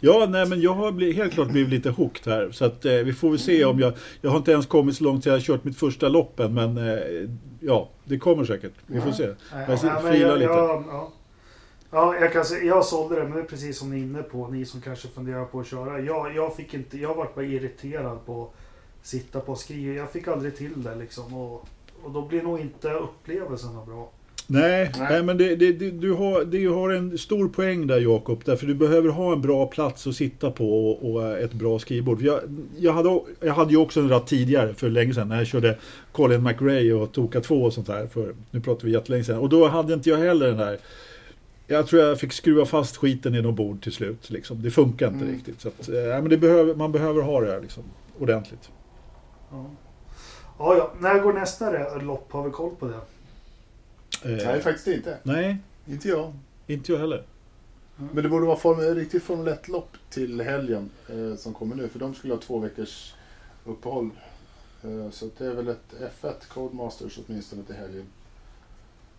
Ja, 0.00 0.26
nej 0.28 0.46
men 0.48 0.60
jag 0.60 0.74
har 0.74 0.92
blivit, 0.92 1.16
helt 1.16 1.32
klart 1.32 1.48
blivit 1.48 1.70
lite 1.70 1.90
hooked 1.90 2.32
här. 2.32 2.50
Så 2.50 2.64
att 2.64 2.84
eh, 2.84 2.92
vi 2.92 3.12
får 3.12 3.30
väl 3.30 3.38
se 3.38 3.64
om 3.64 3.78
jag... 3.80 3.92
Jag 4.20 4.30
har 4.30 4.36
inte 4.38 4.52
ens 4.52 4.66
kommit 4.66 4.96
så 4.96 5.04
långt 5.04 5.18
att 5.18 5.26
jag 5.26 5.32
har 5.32 5.40
kört 5.40 5.64
mitt 5.64 5.76
första 5.78 6.08
lopp 6.08 6.40
än, 6.40 6.54
men 6.54 6.78
eh, 6.78 6.98
ja, 7.60 7.88
det 8.04 8.18
kommer 8.18 8.44
säkert. 8.44 8.72
Vi 8.86 9.00
får 9.00 9.08
Ja. 9.10 9.14
se. 9.14 9.22
Jag 9.52 9.78
ja, 9.82 10.00
filar 10.12 10.36
lite. 10.36 10.52
jag, 10.52 10.84
ja. 10.88 11.12
ja, 11.90 12.14
jag 12.20 12.32
kan 12.32 12.44
säga, 12.44 12.64
jag 12.64 12.84
sålde 12.84 13.14
det, 13.16 13.22
men 13.22 13.32
det 13.32 13.40
är 13.40 13.44
precis 13.44 13.78
som 13.78 13.90
ni 13.90 13.96
är 13.96 14.02
inne 14.02 14.22
på, 14.22 14.48
ni 14.48 14.64
som 14.64 14.80
kanske 14.80 15.08
funderar 15.08 15.44
på 15.44 15.60
att 15.60 15.66
köra. 15.66 16.00
Jag, 16.00 16.34
jag 16.36 16.56
fick 16.56 16.74
inte, 16.74 16.98
jag 16.98 17.14
var 17.14 17.28
bara 17.34 17.44
irriterad 17.44 18.26
på 18.26 18.42
att 18.42 19.06
sitta 19.06 19.40
på 19.40 19.52
och 19.52 19.58
skriva. 19.58 19.94
Jag 19.94 20.10
fick 20.10 20.28
aldrig 20.28 20.56
till 20.56 20.82
det 20.82 20.94
liksom. 20.94 21.34
Och, 21.34 21.66
och 22.02 22.10
då 22.10 22.22
blir 22.22 22.42
nog 22.42 22.60
inte 22.60 22.90
upplevelsen 22.90 23.70
bra. 23.86 24.08
Nej, 24.52 24.90
Nej. 24.98 25.06
nej 25.10 25.22
men 25.22 25.38
det, 25.38 25.56
det, 25.56 25.72
det, 25.72 25.90
du, 25.90 26.12
har, 26.12 26.44
du 26.44 26.68
har 26.68 26.90
en 26.90 27.18
stor 27.18 27.48
poäng 27.48 27.86
där 27.86 28.00
Jakob. 28.00 28.42
Därför 28.44 28.66
du 28.66 28.74
behöver 28.74 29.08
ha 29.08 29.32
en 29.32 29.40
bra 29.40 29.66
plats 29.66 30.06
att 30.06 30.14
sitta 30.14 30.50
på 30.50 30.90
och, 30.90 31.10
och 31.14 31.38
ett 31.38 31.52
bra 31.52 31.78
skrivbord. 31.78 32.22
Jag, 32.22 32.40
jag, 32.78 32.92
hade, 32.92 33.20
jag 33.40 33.54
hade 33.54 33.70
ju 33.70 33.76
också 33.76 34.00
en 34.00 34.08
ratt 34.08 34.26
tidigare 34.26 34.74
för 34.74 34.88
länge 34.90 35.14
sedan 35.14 35.28
när 35.28 35.36
jag 35.38 35.46
körde 35.46 35.78
Colin 36.12 36.42
McRae 36.42 36.92
och 36.92 37.12
Toka 37.12 37.40
2 37.40 37.62
och 37.62 37.72
sånt 37.72 37.86
där. 37.86 38.06
För, 38.06 38.34
nu 38.50 38.60
pratar 38.60 38.86
vi 38.86 38.92
jättelänge 38.92 39.24
sedan. 39.24 39.38
Och 39.38 39.48
då 39.48 39.68
hade 39.68 39.94
inte 39.94 40.10
jag 40.10 40.18
heller 40.18 40.46
den 40.46 40.56
där 40.56 40.78
jag 41.66 41.86
tror 41.86 42.02
jag 42.02 42.20
fick 42.20 42.32
skruva 42.32 42.64
fast 42.66 42.96
skiten 42.96 43.34
i 43.34 43.42
något 43.42 43.54
bord 43.54 43.82
till 43.82 43.92
slut. 43.92 44.30
Liksom. 44.30 44.62
Det 44.62 44.70
funkar 44.70 45.06
inte 45.06 45.24
Mm. 45.24 45.34
riktigt. 45.34 45.60
Så 45.60 45.68
att, 45.68 45.88
nej, 45.88 46.06
men 46.22 46.28
det 46.28 46.36
behöver, 46.36 46.74
man 46.74 46.92
behöver 46.92 47.22
ha 47.22 47.40
det 47.40 47.52
här 47.52 47.60
liksom, 47.60 47.82
ordentligt. 48.18 48.70
Ja. 49.50 49.66
Ja, 50.58 50.76
ja. 50.76 50.92
När 51.00 51.18
går 51.18 51.32
nästa 51.32 51.98
lopp? 51.98 52.32
Har 52.32 52.44
vi 52.44 52.50
koll 52.50 52.70
på 52.78 52.86
det? 52.86 52.94
Eh, 54.24 54.30
Nej, 54.30 54.60
faktiskt 54.60 54.86
inte. 54.86 55.18
nej, 55.22 55.56
Inte 55.86 56.08
jag. 56.08 56.32
inte 56.66 56.92
jag 56.92 56.98
heller. 56.98 57.24
Men 58.12 58.22
det 58.22 58.28
borde 58.28 58.46
vara 58.46 58.56
form, 58.56 58.80
riktigt 58.94 59.22
Formel 59.22 59.54
1-lopp 59.54 59.96
till 60.10 60.40
helgen 60.40 60.90
eh, 61.08 61.36
som 61.36 61.54
kommer 61.54 61.76
nu. 61.76 61.88
För 61.88 61.98
de 61.98 62.14
skulle 62.14 62.34
ha 62.34 62.40
två 62.40 62.58
veckors 62.58 63.14
uppehåll. 63.64 64.10
Eh, 64.82 65.10
så 65.10 65.26
att 65.26 65.38
det 65.38 65.46
är 65.46 65.54
väl 65.54 65.68
ett 65.68 65.94
F1 66.22 66.48
Codemasters 66.48 67.18
åtminstone 67.26 67.62
till 67.64 67.74
helgen. 67.74 68.06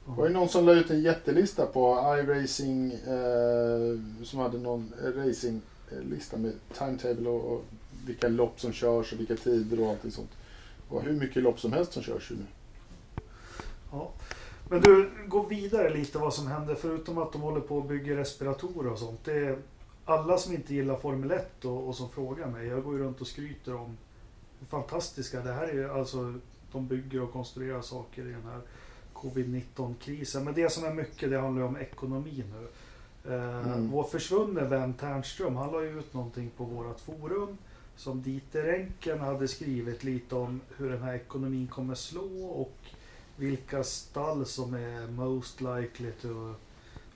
Det 0.06 0.12
var 0.12 0.28
ju 0.28 0.34
någon 0.34 0.50
som 0.50 0.66
la 0.66 0.74
ut 0.74 0.90
en 0.92 1.02
jättelista 1.02 1.66
på 1.66 2.16
iRacing 2.20 2.92
eh, 2.92 4.24
som 4.24 4.40
hade 4.40 4.58
någon 4.58 4.94
eh, 5.04 5.08
racinglista 5.08 6.38
med 6.38 6.54
timetable 6.78 7.30
och, 7.30 7.54
och 7.54 7.64
vilka 8.06 8.28
lopp 8.28 8.60
som 8.60 8.74
körs 8.74 9.14
och 9.14 9.20
vilka 9.20 9.36
tider 9.36 9.80
och 9.80 9.90
allt 9.90 10.14
sånt. 10.14 10.32
Och 10.90 11.04
hur 11.04 11.14
mycket 11.14 11.44
lopp 11.44 11.60
som 11.60 11.74
helst 11.74 11.94
som 11.94 12.04
körs 12.04 12.32
ju 12.32 12.36
nu. 12.36 12.46
Ja. 13.92 14.12
Men 14.72 14.82
du, 14.82 15.10
gå 15.28 15.44
vidare 15.44 15.90
lite 15.90 16.18
vad 16.18 16.34
som 16.34 16.48
händer 16.48 16.76
förutom 16.76 17.18
att 17.18 17.32
de 17.32 17.42
håller 17.42 17.62
på 17.62 17.78
och 17.78 17.86
bygger 17.86 18.16
respiratorer 18.16 18.92
och 18.92 19.00
sånt. 19.00 19.24
Det 19.24 19.34
är 19.34 19.58
alla 20.06 20.38
som 20.38 20.54
inte 20.54 20.74
gillar 20.74 20.96
Formel 20.96 21.32
1 21.32 21.66
och, 21.66 21.88
och 21.88 21.96
som 21.96 22.10
frågar 22.10 22.48
mig. 22.48 22.68
Jag 22.68 22.84
går 22.84 22.98
ju 22.98 23.04
runt 23.04 23.22
och 23.22 23.28
skryter 23.28 23.76
om 23.76 23.98
hur 24.60 24.68
fantastiska 24.68 25.42
det 25.42 25.52
här 25.52 25.68
är. 25.68 25.90
Alltså, 25.90 26.34
de 26.72 26.88
bygger 26.88 27.22
och 27.22 27.34
konstruerar 27.34 27.82
saker 27.82 28.22
i 28.22 28.32
den 28.32 28.44
här 28.44 28.62
covid-19-krisen. 29.14 30.44
Men 30.44 30.54
det 30.54 30.72
som 30.72 30.84
är 30.84 30.94
mycket, 30.94 31.30
det 31.30 31.40
handlar 31.40 31.62
ju 31.62 31.68
om 31.68 31.78
ekonomi 31.78 32.44
nu. 32.54 32.68
Eh, 33.34 33.68
Mm. 33.68 33.92
Vår 33.92 34.04
försvunne 34.04 34.62
vän 34.62 34.94
Ternström, 34.94 35.56
han 35.56 35.72
la 35.72 35.84
ju 35.84 36.00
ut 36.00 36.14
någonting 36.14 36.52
på 36.58 36.64
vårt 36.64 37.00
forum 37.00 37.58
som 37.96 38.22
Dieter 38.22 38.74
Enken 38.74 39.20
hade 39.20 39.48
skrivit 39.48 40.04
lite 40.04 40.36
om 40.36 40.62
hur 40.78 40.90
den 40.90 41.02
här 41.02 41.14
ekonomin 41.14 41.68
kommer 41.68 41.96
slå 41.96 42.46
och 42.46 42.78
vilka 43.42 43.84
stall 43.84 44.46
som 44.46 44.74
är 44.74 45.08
most 45.08 45.62
likely 45.62 46.12
to 46.22 46.54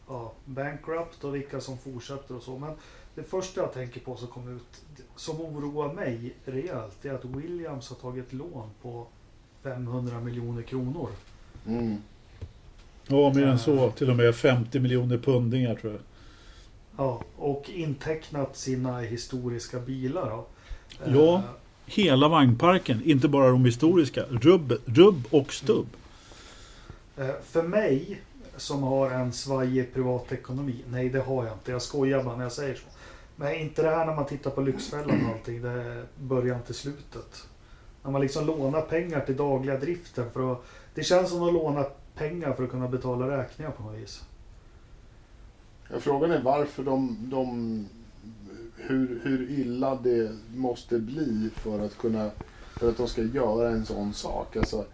ja, 0.07 0.31
bankrupt 0.45 1.23
och 1.23 1.35
vilka 1.35 1.61
som 1.61 1.77
fortsätter 1.77 2.35
och 2.35 2.43
så. 2.43 2.57
Men 2.57 2.71
det 3.15 3.23
första 3.23 3.61
jag 3.61 3.73
tänker 3.73 3.99
på 3.99 4.15
som 4.15 4.27
kom 4.27 4.55
ut, 4.55 5.01
som 5.15 5.41
oroar 5.41 5.93
mig 5.93 6.33
rejält, 6.45 7.05
är 7.05 7.13
att 7.13 7.25
Williams 7.25 7.89
har 7.89 7.95
tagit 7.95 8.33
lån 8.33 8.69
på 8.81 9.07
500 9.63 10.19
miljoner 10.19 10.61
kronor. 10.61 11.09
Mm. 11.67 11.97
Ja, 13.07 13.33
mer 13.33 13.47
än 13.47 13.59
så. 13.59 13.91
Till 13.91 14.09
och 14.09 14.15
med 14.15 14.35
50 14.35 14.79
miljoner 14.79 15.17
pundingar 15.17 15.75
tror 15.75 15.93
jag. 15.93 16.01
Ja, 16.97 17.21
och 17.37 17.69
intecknat 17.69 18.57
sina 18.57 18.99
historiska 18.99 19.79
bilar. 19.79 20.29
Då. 20.29 20.45
Ja. 21.05 21.35
Eh, 21.35 21.41
Hela 21.85 22.27
vagnparken, 22.27 23.01
inte 23.05 23.27
bara 23.27 23.49
de 23.49 23.65
historiska. 23.65 24.23
Rubb, 24.29 24.73
rubb 24.85 25.23
och 25.29 25.53
stubb. 25.53 25.87
Eh, 27.17 27.35
för 27.41 27.63
mig 27.63 28.21
som 28.57 28.83
har 28.83 29.11
en 29.11 29.33
svajig 29.33 29.93
privatekonomi, 29.93 30.83
nej 30.89 31.09
det 31.09 31.19
har 31.19 31.45
jag 31.45 31.53
inte, 31.53 31.71
jag 31.71 31.81
skojar 31.81 32.23
bara 32.23 32.35
när 32.35 32.43
jag 32.43 32.51
säger 32.51 32.75
så. 32.75 32.85
Men 33.35 33.55
inte 33.55 33.81
det 33.81 33.89
här 33.89 34.05
när 34.05 34.15
man 34.15 34.25
tittar 34.25 34.51
på 34.51 34.61
Lyxfällan 34.61 35.25
och 35.25 35.31
allting, 35.31 35.61
det 35.61 35.69
är 35.69 36.05
början 36.19 36.61
till 36.61 36.75
slutet. 36.75 37.47
När 38.03 38.11
man 38.11 38.21
liksom 38.21 38.45
lånar 38.45 38.81
pengar 38.81 39.19
till 39.19 39.37
dagliga 39.37 39.79
driften 39.79 40.31
för 40.31 40.51
att, 40.51 40.65
det 40.93 41.03
känns 41.03 41.29
som 41.29 41.43
att 41.43 41.53
låna 41.53 41.85
pengar 42.15 42.53
för 42.53 42.63
att 42.63 42.71
kunna 42.71 42.87
betala 42.87 43.37
räkningar 43.37 43.71
på 43.71 43.83
något 43.83 43.95
vis. 43.95 44.23
Ja, 45.89 45.99
frågan 45.99 46.31
är 46.31 46.41
varför 46.41 46.83
de, 46.83 47.17
de 47.21 47.87
hur, 48.75 49.19
hur 49.23 49.49
illa 49.49 49.95
det 49.95 50.31
måste 50.55 50.99
bli 50.99 51.49
för 51.55 51.79
att 51.79 51.97
kunna 51.97 52.31
för 52.75 52.89
att 52.89 52.97
de 52.97 53.07
ska 53.07 53.21
göra 53.21 53.69
en 53.69 53.85
sån 53.85 54.13
sak. 54.13 54.55
Alltså, 54.55 54.85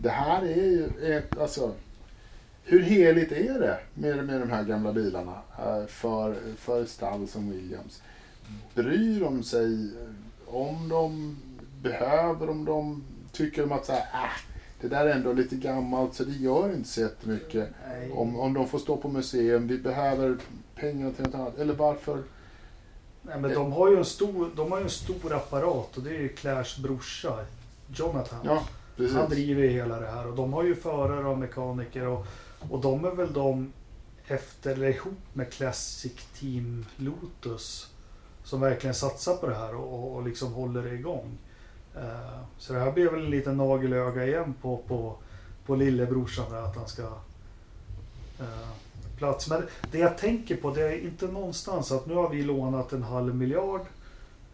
det 0.00 0.10
här 0.10 0.42
är 0.42 0.54
ju 0.56 0.88
ett, 1.16 1.38
alltså 1.38 1.74
hur 2.64 2.82
heligt 2.82 3.32
är 3.32 3.60
det 3.60 3.78
med, 3.94 4.26
med 4.26 4.40
de 4.40 4.50
här 4.50 4.64
gamla 4.64 4.92
bilarna 4.92 5.38
eh, 5.58 5.86
för, 5.86 6.36
för 6.56 6.84
stall 6.84 7.28
som 7.28 7.50
Williams? 7.50 8.02
Bryr 8.74 9.20
de 9.20 9.42
sig 9.42 9.90
om 10.46 10.88
de 10.88 11.36
behöver, 11.82 12.50
om 12.50 12.64
de 12.64 13.04
tycker 13.32 13.62
de 13.62 13.72
att 13.72 13.86
så 13.86 13.92
här, 13.92 14.00
äh, 14.00 14.30
det 14.80 14.88
där 14.88 15.06
är 15.06 15.14
ändå 15.14 15.32
lite 15.32 15.56
gammalt 15.56 16.14
så 16.14 16.24
det 16.24 16.32
gör 16.32 16.72
inte 16.72 16.88
så 16.88 17.00
jättemycket. 17.00 17.68
Nej. 17.88 18.12
Om, 18.12 18.40
om 18.40 18.54
de 18.54 18.68
får 18.68 18.78
stå 18.78 18.96
på 18.96 19.08
museum, 19.08 19.68
vi 19.68 19.78
behöver 19.78 20.36
pengar 20.74 21.12
till 21.12 21.24
något 21.24 21.34
annat. 21.34 21.58
Eller 21.58 21.74
varför, 21.74 22.22
Nej, 23.22 23.40
men 23.40 23.54
de 23.54 23.72
har 23.72 23.90
ju 23.90 23.96
en 23.96 24.04
stor, 24.04 24.50
de 24.56 24.72
har 24.72 24.78
ju 24.78 24.84
en 24.84 24.90
stor 24.90 25.34
apparat 25.34 25.96
och 25.96 26.02
det 26.02 26.10
är 26.10 26.20
ju 26.20 26.28
Clairs 26.28 26.76
brorsa 26.78 27.38
Jonathan. 27.94 28.40
Ja, 28.44 28.64
precis. 28.96 29.16
Han 29.16 29.30
driver 29.30 29.62
ju 29.62 29.68
hela 29.68 30.00
det 30.00 30.06
här 30.06 30.26
och 30.26 30.36
de 30.36 30.52
har 30.52 30.64
ju 30.64 30.74
förare 30.74 31.26
och 31.26 31.38
mekaniker 31.38 32.06
och, 32.06 32.26
och 32.70 32.80
de 32.80 33.04
är 33.04 33.10
väl 33.10 33.32
de 33.32 33.72
efter 34.26 34.72
eller 34.72 34.88
ihop 34.88 35.18
med 35.32 35.52
Classic 35.52 36.26
Team 36.34 36.86
Lotus 36.96 37.90
som 38.44 38.60
verkligen 38.60 38.94
satsar 38.94 39.36
på 39.36 39.46
det 39.46 39.54
här 39.54 39.74
och, 39.74 40.16
och, 40.16 40.22
liksom 40.22 40.52
håller 40.52 40.82
det 40.82 40.94
igång. 40.94 41.38
Uh, 41.96 42.40
så 42.58 42.72
det 42.72 42.78
här 42.78 42.92
blir 42.92 43.10
väl 43.10 43.24
en 43.24 43.30
liten 43.30 43.56
nagel 43.56 43.92
i 43.92 43.96
ögat 43.96 44.28
igen 44.28 44.54
på, 44.62 44.76
på, 44.76 45.16
på 45.66 45.74
lillebrorsan 45.74 46.50
där, 46.50 46.62
att 46.62 46.76
han 46.76 46.88
ska 46.88 47.02
uh, 47.02 48.70
plats. 49.18 49.50
Men 49.50 49.62
det 49.90 49.98
jag 49.98 50.18
tänker 50.18 50.56
på 50.56 50.70
det 50.70 50.82
är 50.82 51.04
inte 51.04 51.26
någonstans 51.26 51.92
att 51.92 52.06
nu 52.06 52.14
har 52.14 52.28
vi 52.28 52.42
lånat 52.42 52.92
en 52.92 53.02
halv 53.02 53.34
miljard 53.34 53.80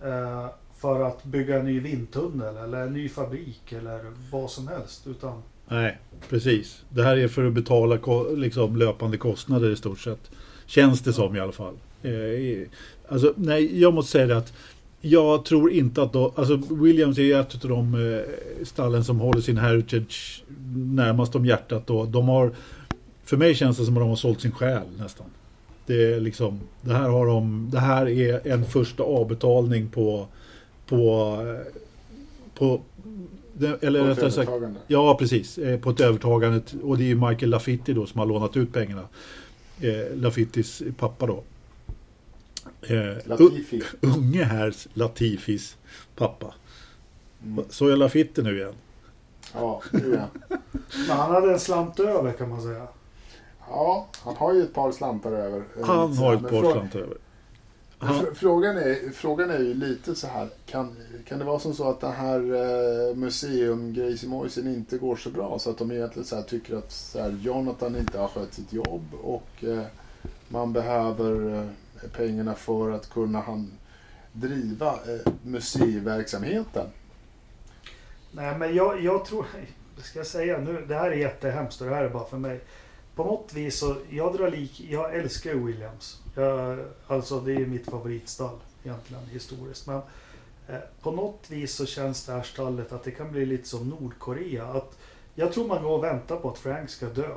uh, 0.05 0.46
för 0.83 1.01
att 1.01 1.25
bygga 1.25 1.59
en 1.59 1.64
ny 1.66 1.81
vindtunnel 1.81 2.57
eller 2.57 2.87
en 2.87 2.92
ny 2.92 3.09
fabrik 3.09 3.73
eller 3.73 4.01
vad 4.33 4.51
som 4.51 4.68
helst. 4.68 5.07
Utan 5.07 5.42
Nej, 5.68 5.99
precis. 6.29 6.83
Det 6.88 7.03
här 7.03 7.16
är 7.16 7.29
för 7.29 7.45
att 7.47 7.53
betala 7.53 7.99
ko- 7.99 8.35
liksom, 8.35 8.77
löpande 8.77 9.16
kostnader 9.16 9.71
i 9.71 9.77
stort 9.77 10.01
sett. 10.01 10.31
Känns 10.66 11.01
det 11.01 11.12
som 11.12 11.37
i 11.37 11.40
alla 11.40 11.53
fall. 11.53 11.75
Eh, 12.03 12.68
alltså, 13.09 13.33
nej, 13.37 13.81
jag 13.81 13.95
måste 13.95 14.12
säga 14.12 14.27
det 14.27 14.37
att 14.37 14.53
jag 15.01 15.45
tror 15.45 15.73
inte 15.73 16.03
att 16.03 16.12
då, 16.12 16.33
alltså 16.37 16.57
Williams 16.71 17.18
är 17.18 17.40
ett 17.40 17.64
av 17.64 17.71
de 17.71 17.95
eh, 18.14 18.64
stallen 18.64 19.05
som 19.05 19.21
håller 19.21 19.40
sin 19.40 19.57
heritage 19.59 20.45
närmast 20.75 21.35
om 21.35 21.47
hjärtat. 21.47 21.87
Då. 21.87 22.05
De 22.05 22.29
har, 22.29 22.51
för 23.25 23.37
mig 23.37 23.55
känns 23.55 23.77
det 23.79 23.85
som 23.85 23.97
att 23.97 24.01
de 24.01 24.09
har 24.09 24.16
sålt 24.16 24.40
sin 24.40 24.53
själ 24.53 24.87
nästan. 24.99 25.27
Det, 25.87 26.12
är 26.14 26.21
liksom, 26.21 26.61
det, 26.83 26.95
här, 26.95 27.09
har 27.09 27.27
de, 27.27 27.68
det 27.73 27.81
här 27.81 28.09
är 28.09 28.47
en 28.53 28.64
första 28.64 29.03
avbetalning 29.03 29.88
på, 29.88 30.27
på, 30.92 31.44
på 32.55 32.81
eller 33.81 34.00
Och 34.00 34.07
rättare 34.07 34.31
sagt. 34.31 34.50
Ja, 34.87 35.16
precis. 35.18 35.59
Eh, 35.59 35.81
På 35.81 35.90
ett 35.90 36.00
övertagande. 36.00 36.62
Och 36.83 36.98
det 36.98 37.05
är 37.05 37.07
ju 37.07 37.14
Michael 37.28 37.50
Lafitti 37.50 37.92
då 37.92 38.07
som 38.07 38.18
har 38.18 38.26
lånat 38.26 38.57
ut 38.57 38.72
pengarna. 38.72 39.02
Eh, 39.81 40.16
Lafittis 40.16 40.83
pappa 40.98 41.26
då. 41.26 41.42
Eh, 42.83 43.16
Latifi. 43.24 43.83
unge 44.00 44.44
här 44.44 44.74
Latifis 44.94 45.76
pappa. 46.16 46.55
Mm. 47.44 47.64
Så 47.70 47.88
är 47.88 47.96
Lafitti 47.96 48.42
nu 48.42 48.59
igen. 48.59 48.74
Ja, 49.55 49.83
nu 49.92 50.14
är 50.14 50.26
men 51.09 51.16
han 51.16 51.31
hade 51.31 51.52
en 51.52 51.61
slant 51.61 52.00
över 52.00 52.33
kan 52.33 52.48
man 52.48 52.62
säga. 52.62 52.88
Ja, 53.68 54.09
han 54.24 54.37
har 54.37 54.55
ju 54.55 54.62
ett 54.62 54.74
par 54.74 54.92
slantar 54.92 55.33
över. 55.33 55.62
Han 55.85 56.16
har 56.16 56.35
ett 56.35 56.42
par 56.42 56.72
slantar 56.72 57.00
över. 57.00 57.16
Frågan 58.35 58.77
är, 58.77 59.11
frågan 59.12 59.51
är 59.51 59.59
ju 59.59 59.75
lite 59.75 60.15
så 60.15 60.27
här. 60.27 60.49
Kan, 60.67 60.97
kan 61.29 61.38
det 61.38 61.45
vara 61.45 61.59
som 61.59 61.75
så 61.75 61.91
att 61.91 62.01
den 62.01 62.12
här 62.12 62.38
eh, 62.38 63.17
museumgrejsimojsen 63.17 64.75
inte 64.75 64.99
går 64.99 65.17
så 65.17 65.31
bra? 65.31 65.59
Så 65.59 65.71
att 65.71 65.79
de 65.79 65.91
egentligen 65.91 66.27
så 66.27 66.37
här 66.37 66.43
tycker 66.43 66.77
att 66.77 66.93
så 66.93 67.23
här, 67.23 67.38
Jonathan 67.43 67.97
inte 67.97 68.19
har 68.19 68.29
skött 68.29 68.55
sitt 68.55 68.73
jobb 68.73 69.15
och 69.23 69.65
eh, 69.65 69.83
man 70.49 70.73
behöver 70.73 71.55
eh, 71.55 72.11
pengarna 72.17 72.55
för 72.55 72.91
att 72.91 73.11
kunna 73.11 73.41
han, 73.41 73.73
driva 74.33 74.93
eh, 74.93 75.33
museiverksamheten. 75.43 76.87
Nej 78.33 78.59
men 78.59 78.75
jag, 78.75 79.03
jag 79.05 79.25
tror, 79.25 79.47
ska 80.03 80.19
jag 80.19 80.27
säga 80.27 80.59
nu, 80.59 80.85
det 80.88 80.95
här 80.95 81.11
är 81.11 81.17
jättehemskt 81.17 81.81
och 81.81 81.87
det 81.87 81.95
här 81.95 82.05
är 82.05 82.11
bara 82.11 82.25
för 82.25 82.38
mig. 82.38 82.61
På 83.14 83.25
något 83.25 83.53
vis 83.53 83.79
så, 83.79 83.96
jag 84.11 84.37
drar 84.37 84.51
lik, 84.51 84.81
jag 84.81 85.14
älskar 85.14 85.51
ju 85.51 85.66
Williams. 85.66 86.20
Jag, 86.35 86.79
alltså 87.07 87.40
det 87.40 87.53
är 87.53 87.66
mitt 87.66 87.90
favoritstall 87.90 88.57
egentligen 88.85 89.27
historiskt. 89.27 89.87
Men 89.87 90.01
eh, 90.68 90.79
på 91.03 91.11
något 91.11 91.51
vis 91.51 91.75
så 91.75 91.87
känns 91.87 92.27
det 92.27 92.33
här 92.33 92.42
stallet 92.42 92.92
att 92.92 93.05
det 93.05 93.11
kan 93.11 93.33
bli 93.33 93.46
lite 93.46 93.68
som 93.68 93.88
Nordkorea. 93.88 94.64
Att 94.64 94.98
jag 95.35 95.53
tror 95.53 95.68
man 95.68 95.83
går 95.83 95.90
och 95.90 96.05
väntar 96.05 96.37
på 96.37 96.51
att 96.51 96.59
Frank 96.59 96.90
ska 96.90 97.07
dö. 97.07 97.35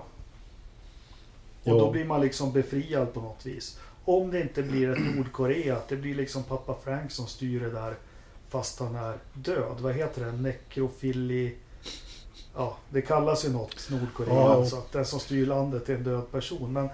Och 1.63 1.79
då 1.79 1.91
blir 1.91 2.05
man 2.05 2.21
liksom 2.21 2.51
befriad 2.51 3.13
på 3.13 3.21
något 3.21 3.45
vis. 3.45 3.79
Om 4.05 4.31
det 4.31 4.41
inte 4.41 4.63
blir 4.63 4.89
ett 4.89 5.15
Nordkorea, 5.15 5.77
att 5.77 5.87
det 5.87 5.95
blir 5.95 6.15
liksom 6.15 6.43
pappa 6.43 6.75
Frank 6.83 7.11
som 7.11 7.27
styr 7.27 7.59
det 7.59 7.71
där 7.71 7.95
fast 8.49 8.79
han 8.79 8.95
är 8.95 9.17
död. 9.33 9.77
Vad 9.79 9.93
heter 9.93 10.25
det? 10.25 10.31
Nekrofili... 10.31 11.55
Ja, 12.55 12.77
det 12.89 13.01
kallas 13.01 13.45
ju 13.45 13.49
något 13.49 13.89
Nordkorea. 13.91 14.33
Ja. 14.33 14.53
Alltså 14.53 14.75
att 14.75 14.91
den 14.91 15.05
som 15.05 15.19
styr 15.19 15.45
landet 15.45 15.89
är 15.89 15.95
en 15.95 16.03
död 16.03 16.31
person. 16.31 16.73
Men 16.73 16.85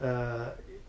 eh, 0.00 0.46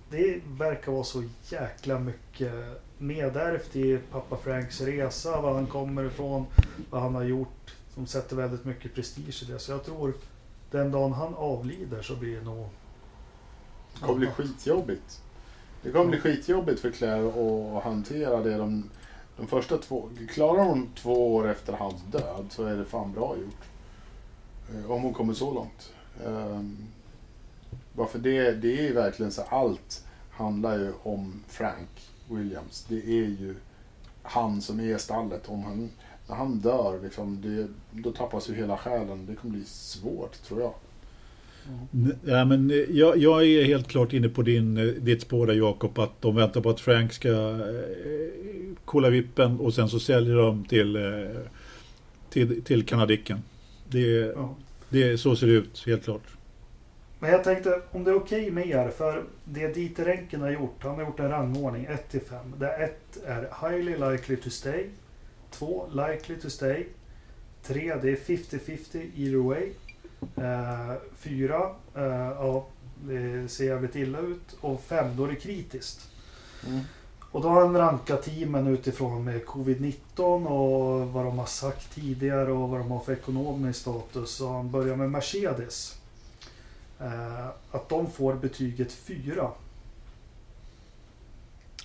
det 0.09 0.41
verkar 0.47 0.91
vara 0.91 1.03
så 1.03 1.23
jäkla 1.49 1.99
mycket 1.99 2.53
nedärvt 2.97 3.75
i 3.75 3.99
pappa 4.11 4.37
Franks 4.37 4.81
resa. 4.81 5.41
Var 5.41 5.53
han 5.53 5.67
kommer 5.67 6.03
ifrån, 6.03 6.45
vad 6.89 7.01
han 7.01 7.15
har 7.15 7.23
gjort. 7.23 7.75
De 7.95 8.07
sätter 8.07 8.35
väldigt 8.35 8.65
mycket 8.65 8.95
prestige 8.95 9.43
i 9.43 9.51
det. 9.51 9.59
Så 9.59 9.71
jag 9.71 9.83
tror 9.83 10.13
den 10.71 10.91
dagen 10.91 11.13
han 11.13 11.35
avlider 11.35 12.01
så 12.01 12.15
blir 12.15 12.35
det 12.35 12.43
nog... 12.43 12.69
Det 13.93 14.05
kommer 14.05 14.19
bli 14.19 14.27
skitjobbigt. 14.27 15.21
Det 15.83 15.91
kommer 15.91 16.09
bli 16.09 16.19
skitjobbigt 16.19 16.79
för 16.79 16.91
Claire 16.91 17.27
att 17.77 17.83
hantera 17.83 18.41
det 18.41 18.57
de, 18.57 18.89
de 19.37 19.47
första 19.47 19.77
två... 19.77 20.09
Klarar 20.29 20.63
hon 20.63 20.89
två 20.95 21.35
år 21.35 21.47
efter 21.47 21.73
hans 21.73 22.01
död 22.11 22.45
så 22.49 22.65
är 22.65 22.75
det 22.75 22.85
fan 22.85 23.13
bra 23.13 23.35
gjort. 23.37 23.66
Eh, 24.75 24.91
om 24.91 25.01
hon 25.01 25.13
kommer 25.13 25.33
så 25.33 25.53
långt. 25.53 25.93
Ehm, 26.25 26.77
Varför 27.93 28.19
det, 28.19 28.51
det 28.51 28.79
är 28.79 28.83
ju 28.83 28.93
verkligen 28.93 29.31
så 29.31 29.41
allt 29.41 30.03
handlar 30.31 30.77
ju 30.77 30.91
om 31.03 31.43
Frank 31.47 31.89
Williams. 32.29 32.85
Det 32.89 32.95
är 32.95 33.25
ju 33.25 33.55
han 34.23 34.61
som 34.61 34.79
är 34.79 34.97
stallet. 34.97 35.49
Om 35.49 35.63
han, 35.63 35.89
när 36.27 36.35
han 36.35 36.59
dör, 36.59 36.99
liksom, 37.03 37.41
det, 37.41 37.67
då 38.01 38.11
tappas 38.11 38.49
ju 38.49 38.55
hela 38.55 38.77
själen. 38.77 39.25
Det 39.25 39.35
kommer 39.35 39.53
bli 39.53 39.65
svårt 39.65 40.43
tror 40.43 40.61
jag. 40.61 40.73
Mm. 41.93 42.15
Ja, 42.25 42.45
men 42.45 42.71
eh, 42.71 42.75
jag, 42.77 43.17
jag 43.17 43.45
är 43.47 43.63
helt 43.63 43.87
klart 43.87 44.13
inne 44.13 44.29
på 44.29 44.41
din, 44.41 44.77
eh, 44.77 44.83
ditt 44.85 45.21
spår 45.21 45.47
där 45.47 45.53
Jakob, 45.53 45.99
att 45.99 46.21
de 46.21 46.35
väntar 46.35 46.61
på 46.61 46.69
att 46.69 46.79
Frank 46.79 47.13
ska 47.13 47.29
eh, 47.29 48.73
kolla 48.85 49.09
vippen 49.09 49.59
och 49.59 49.73
sen 49.73 49.89
så 49.89 49.99
säljer 49.99 50.35
de 50.35 50.65
till, 50.65 50.95
eh, 50.95 51.41
till, 52.29 52.63
till 52.63 52.85
kanadicken. 52.85 53.41
Det, 53.89 54.33
Ja. 54.35 54.55
det, 54.89 55.17
så 55.17 55.35
ser 55.35 55.47
det 55.47 55.53
ut, 55.53 55.83
helt 55.85 56.03
klart. 56.03 56.23
Men 57.19 57.31
jag 57.31 57.43
tänkte 57.43 57.81
om 57.91 58.03
det 58.03 58.11
är 58.11 58.15
okej 58.15 58.51
med 58.51 58.67
er, 58.67 58.89
för 58.89 59.23
det 59.43 59.67
Dieter 59.67 60.05
Renken 60.05 60.41
har 60.41 60.49
gjort, 60.49 60.83
han 60.83 60.95
har 60.95 61.01
gjort 61.01 61.19
en 61.19 61.29
rangordning 61.29 61.85
1 61.85 62.09
till 62.09 62.21
5. 62.21 62.53
Där 62.57 62.83
1 62.83 63.17
är 63.25 63.69
highly 63.69 63.97
likely 64.11 64.35
to 64.35 64.49
stay, 64.49 64.89
2 65.51 65.87
likely 65.91 66.35
to 66.35 66.49
stay, 66.49 66.85
3 67.63 67.95
det 68.01 68.09
är 68.11 68.15
50-50 68.15 69.11
either 69.15 69.37
way, 69.43 69.69
4 71.17 71.69
ja, 71.93 72.67
det 73.03 73.47
ser 73.51 73.65
jävligt 73.65 73.95
illa 73.95 74.19
ut 74.19 74.57
och 74.61 74.81
5 74.83 75.17
då 75.17 75.23
är 75.25 75.29
det 75.29 75.35
kritiskt. 75.35 76.11
Mm. 76.67 76.79
Och 77.31 77.41
då 77.41 77.49
har 77.49 77.61
han 77.61 77.77
rankat 77.77 78.23
teamen 78.23 78.67
utifrån 78.67 79.23
med 79.23 79.45
covid-19 79.45 80.45
och 80.45 81.07
vad 81.07 81.25
de 81.25 81.39
har 81.39 81.45
sagt 81.45 81.95
tidigare 81.95 82.51
och 82.51 82.69
vad 82.69 82.79
de 82.79 82.91
har 82.91 82.99
för 82.99 83.13
ekonomisk 83.13 83.79
status. 83.79 84.31
Så 84.31 84.53
han 84.53 84.71
börjar 84.71 84.95
med 84.95 85.11
Mercedes. 85.11 85.97
Eh, 86.99 87.47
att 87.71 87.89
de 87.89 88.11
får 88.11 88.33
betyget 88.33 88.91
4. 88.91 89.51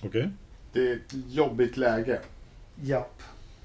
Okej. 0.03 0.29
Det 0.73 0.89
är 0.89 0.95
ett 0.95 1.13
jobbigt 1.29 1.77
läge. 1.77 2.19
Japp. 2.81 3.21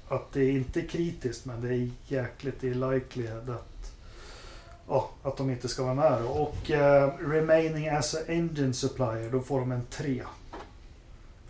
Att 0.07 0.31
det 0.33 0.43
är 0.43 0.51
inte 0.51 0.81
kritiskt 0.81 1.45
men 1.45 1.61
det 1.61 1.67
är 1.67 1.89
jäkligt, 2.07 2.55
det 2.61 2.69
är 2.69 2.93
likely 2.93 3.27
att, 3.27 3.93
ja, 4.87 5.09
att 5.23 5.37
de 5.37 5.49
inte 5.49 5.67
ska 5.67 5.83
vara 5.83 5.93
med. 5.93 6.25
Och 6.25 6.71
eh, 6.71 7.13
remaining 7.19 7.89
as 7.89 8.15
a 8.15 8.17
engine 8.27 8.73
supplier, 8.73 9.31
då 9.31 9.41
får 9.41 9.59
de 9.59 9.71
en 9.71 9.85
3. 9.89 10.23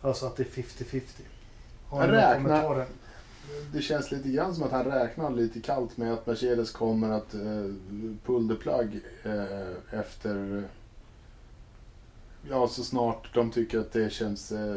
Alltså 0.01 0.25
att 0.25 0.35
det 0.35 0.43
är 0.43 0.61
50-50. 0.61 1.01
Har 1.87 2.01
ni 2.01 2.07
några 2.07 2.33
kommentarer? 2.33 2.87
Det 3.73 3.81
känns 3.81 4.11
lite 4.11 4.29
grann 4.29 4.55
som 4.55 4.63
att 4.63 4.71
han 4.71 4.85
räknar 4.85 5.31
lite 5.31 5.61
kallt 5.61 5.97
med 5.97 6.13
att 6.13 6.27
Mercedes 6.27 6.71
kommer 6.71 7.09
att 7.09 7.33
eh, 7.33 7.73
pull 8.25 8.49
the 8.49 8.55
plug 8.55 9.01
eh, 9.23 9.99
efter... 9.99 10.63
Ja, 12.49 12.67
så 12.67 12.83
snart 12.83 13.33
de 13.33 13.51
tycker 13.51 13.79
att 13.79 13.91
det 13.91 14.11
känns 14.11 14.51
eh, 14.51 14.75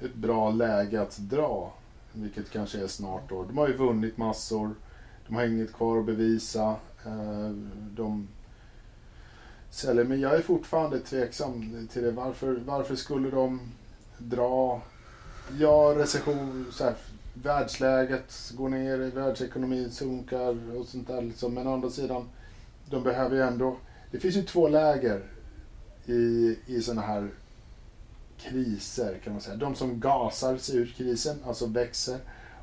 ett 0.00 0.14
bra 0.14 0.50
läge 0.50 1.02
att 1.02 1.18
dra. 1.18 1.72
Vilket 2.12 2.50
kanske 2.50 2.82
är 2.82 2.86
snart 2.86 3.28
då. 3.28 3.44
De 3.44 3.58
har 3.58 3.68
ju 3.68 3.76
vunnit 3.76 4.16
massor. 4.16 4.74
De 5.26 5.34
har 5.34 5.44
inget 5.44 5.72
kvar 5.72 5.98
att 5.98 6.06
bevisa. 6.06 6.76
De 7.90 8.28
säljer, 9.70 10.04
men 10.04 10.20
jag 10.20 10.34
är 10.34 10.42
fortfarande 10.42 11.00
tveksam 11.00 11.88
till 11.92 12.02
det. 12.02 12.10
Varför, 12.10 12.60
varför 12.66 12.96
skulle 12.96 13.30
de 13.30 13.60
dra 14.28 14.82
Ja, 15.58 15.94
recession, 15.96 16.66
så 16.72 16.84
här, 16.84 16.94
världsläget 17.34 18.52
går 18.56 18.68
ner, 18.68 18.98
världsekonomin 18.98 19.90
sunkar 19.90 20.76
och 20.76 20.86
sånt 20.86 21.08
där. 21.08 21.22
Liksom. 21.22 21.54
Men 21.54 21.66
å 21.66 21.72
andra 21.72 21.90
sidan, 21.90 22.28
de 22.90 23.02
behöver 23.02 23.36
ju 23.36 23.42
ändå... 23.42 23.76
Det 24.10 24.18
finns 24.18 24.36
ju 24.36 24.42
två 24.42 24.68
läger 24.68 25.22
i, 26.06 26.56
i 26.66 26.82
såna 26.82 27.02
här 27.02 27.30
kriser 28.38 29.18
kan 29.24 29.32
man 29.32 29.42
säga. 29.42 29.56
De 29.56 29.74
som 29.74 30.00
gasar 30.00 30.56
sig 30.56 30.76
ur 30.76 30.94
krisen, 30.96 31.36
alltså 31.46 31.66
växer 31.66 32.18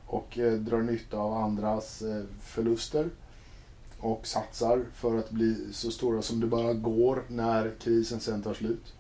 och 0.06 0.40
eh, 0.40 0.54
drar 0.54 0.82
nytta 0.82 1.18
av 1.18 1.34
andras 1.34 2.02
eh, 2.02 2.24
förluster 2.42 3.10
och 4.00 4.28
satsar 4.28 4.86
för 4.94 5.18
att 5.18 5.30
bli 5.30 5.68
så 5.72 5.92
stora 5.92 6.22
som 6.22 6.40
det 6.40 6.48
bara 6.48 6.74
går 6.74 7.24
när 7.28 7.72
krisen 7.80 8.20
sen 8.20 8.44
tar 8.44 8.54
slut. 8.54 8.94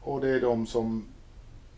Och 0.00 0.20
det 0.20 0.28
är 0.28 0.40
de 0.40 0.66
som 0.66 1.04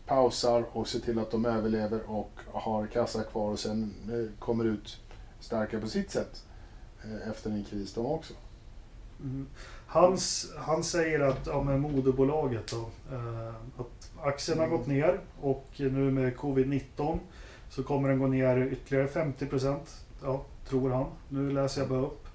pausar 0.05 0.65
och 0.71 0.87
ser 0.87 0.99
till 0.99 1.19
att 1.19 1.31
de 1.31 1.45
överlever 1.45 1.99
och 2.09 2.31
har 2.51 2.87
kassa 2.87 3.23
kvar 3.23 3.51
och 3.51 3.59
sen 3.59 3.93
eh, 4.11 4.39
kommer 4.39 4.65
ut 4.65 5.01
starka 5.39 5.79
på 5.79 5.87
sitt 5.87 6.11
sätt 6.11 6.43
eh, 7.03 7.29
efter 7.29 7.49
en 7.51 7.63
kris 7.63 7.93
de 7.93 8.05
också. 8.05 8.33
Mm. 9.23 9.47
Hans, 9.87 10.51
han 10.57 10.83
säger 10.83 11.19
att 11.19 11.47
ja, 11.47 11.63
med 11.63 11.79
moderbolaget 11.81 12.67
då, 12.71 12.89
eh, 13.15 13.47
att 13.77 14.11
aktien 14.23 14.57
har 14.59 14.65
Mm. 14.65 14.77
gått 14.77 14.87
ner 14.87 15.19
och 15.41 15.65
nu 15.77 16.11
med 16.11 16.35
covid-19 16.37 17.19
så 17.69 17.83
kommer 17.83 18.09
den 18.09 18.19
gå 18.19 18.27
ner 18.27 18.57
ytterligare 18.71 19.07
50 19.07 19.45
procent. 19.45 20.05
Ja, 20.23 20.41
tror 20.69 20.89
han. 20.89 21.05
Nu 21.29 21.51
läser 21.51 21.81
jag 21.81 21.89
bara 21.89 21.99
upp. 22.01 22.27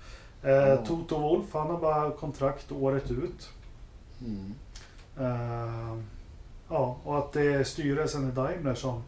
Eh, 0.43 0.51
Ja. 0.51 0.85
Toto 0.87 1.19
Wolf, 1.19 1.47
han 1.53 1.71
har 1.71 1.79
bara 1.81 2.11
kontrakt 2.11 2.73
året 2.73 3.11
ut. 3.11 3.49
Mm. 4.21 4.55
Eh, 5.19 5.99
ja, 6.71 6.99
och 7.05 7.19
att 7.19 7.33
det 7.33 7.43
är 7.43 7.65
styrelsen 7.65 8.29
i 8.29 8.33
Daimler 8.33 8.75
som, 8.75 9.03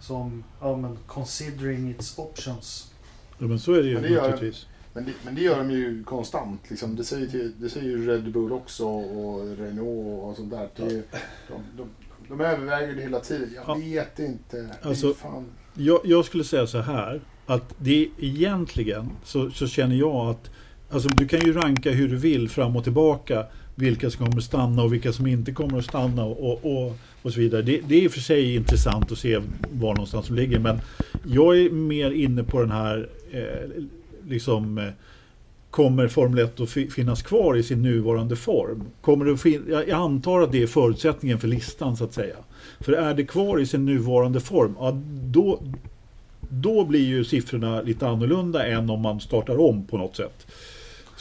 som 0.00 0.44
ja, 0.60 0.76
men 0.76 0.98
considering 1.06 1.90
its 1.90 2.18
options. 2.18 2.92
Ja, 3.38 3.46
men 3.46 3.58
så 3.58 3.72
är 3.72 3.82
det 3.82 3.88
ju 3.88 3.94
Men 3.94 4.02
det 4.02 4.08
gör- 4.08 4.30
naturligtvis. 4.30 4.66
Men, 4.94 5.04
det, 5.04 5.12
men 5.24 5.34
det 5.34 5.40
gör 5.40 5.58
de 5.58 5.70
ju 5.70 6.04
konstant. 6.04 6.60
Liksom. 6.70 6.96
Det, 6.96 7.04
säger 7.04 7.26
till, 7.26 7.52
det 7.60 7.68
säger 7.70 7.86
ju 7.86 8.06
Red 8.06 8.32
Bull 8.32 8.52
också 8.52 8.86
och 8.86 9.56
Renault 9.58 10.22
och 10.24 10.36
sånt 10.36 10.50
där. 10.50 10.68
Det, 10.76 10.82
är 10.82 10.90
ju- 10.90 11.02
de, 11.48 11.54
de, 11.76 11.88
de 12.28 12.40
överväger 12.40 12.94
det 12.94 13.02
hela 13.02 13.20
tiden. 13.20 13.50
Jag 13.54 13.64
Ja. 13.68 13.74
vet 13.74 14.18
inte. 14.18 14.68
Alltså- 14.82 15.14
fan. 15.14 15.46
Jag, 15.74 16.00
jag 16.04 16.24
skulle 16.24 16.44
säga 16.44 16.66
så 16.66 16.78
här 16.78 17.20
att 17.46 17.74
det 17.78 18.08
egentligen 18.18 19.10
så, 19.24 19.50
så 19.50 19.66
känner 19.66 19.96
jag 19.96 20.16
att 20.30 20.50
alltså 20.90 21.08
du 21.08 21.28
kan 21.28 21.40
ju 21.40 21.52
ranka 21.52 21.90
hur 21.90 22.08
du 22.08 22.16
vill 22.16 22.48
fram 22.48 22.76
och 22.76 22.84
tillbaka 22.84 23.46
vilka 23.82 24.10
som 24.10 24.26
kommer 24.26 24.38
att 24.38 24.44
stanna 24.44 24.82
och 24.82 24.92
vilka 24.92 25.12
som 25.12 25.26
inte 25.26 25.52
kommer 25.52 25.78
att 25.78 25.84
stanna 25.84 26.24
och, 26.24 26.64
och, 26.64 26.96
och 27.22 27.32
så 27.32 27.40
vidare. 27.40 27.62
Det, 27.62 27.80
det 27.88 27.94
är 27.94 28.02
i 28.02 28.08
och 28.08 28.12
för 28.12 28.20
sig 28.20 28.54
intressant 28.54 29.12
att 29.12 29.18
se 29.18 29.40
var 29.72 29.94
någonstans 29.94 30.28
de 30.28 30.34
ligger 30.34 30.58
men 30.58 30.80
jag 31.26 31.58
är 31.58 31.70
mer 31.70 32.10
inne 32.10 32.42
på 32.42 32.60
den 32.60 32.70
här 32.70 33.08
eh, 33.30 33.82
liksom 34.28 34.78
eh, 34.78 34.84
Kommer 35.70 36.08
Formel 36.08 36.44
1 36.44 36.60
att 36.60 36.70
finnas 36.70 37.22
kvar 37.22 37.56
i 37.56 37.62
sin 37.62 37.82
nuvarande 37.82 38.36
form? 38.36 38.82
Kommer 39.00 39.24
det 39.24 39.36
fin- 39.36 39.64
jag 39.68 39.88
jag 39.88 40.00
antar 40.00 40.40
att 40.40 40.52
det 40.52 40.62
är 40.62 40.66
förutsättningen 40.66 41.38
för 41.38 41.48
listan 41.48 41.96
så 41.96 42.04
att 42.04 42.12
säga. 42.12 42.36
För 42.80 42.92
är 42.92 43.14
det 43.14 43.24
kvar 43.24 43.60
i 43.60 43.66
sin 43.66 43.84
nuvarande 43.84 44.40
form, 44.40 44.74
ja, 44.78 45.00
då, 45.24 45.62
då 46.48 46.84
blir 46.84 47.06
ju 47.06 47.24
siffrorna 47.24 47.82
lite 47.82 48.08
annorlunda 48.08 48.66
än 48.66 48.90
om 48.90 49.00
man 49.00 49.20
startar 49.20 49.60
om 49.60 49.86
på 49.86 49.98
något 49.98 50.16
sätt. 50.16 50.46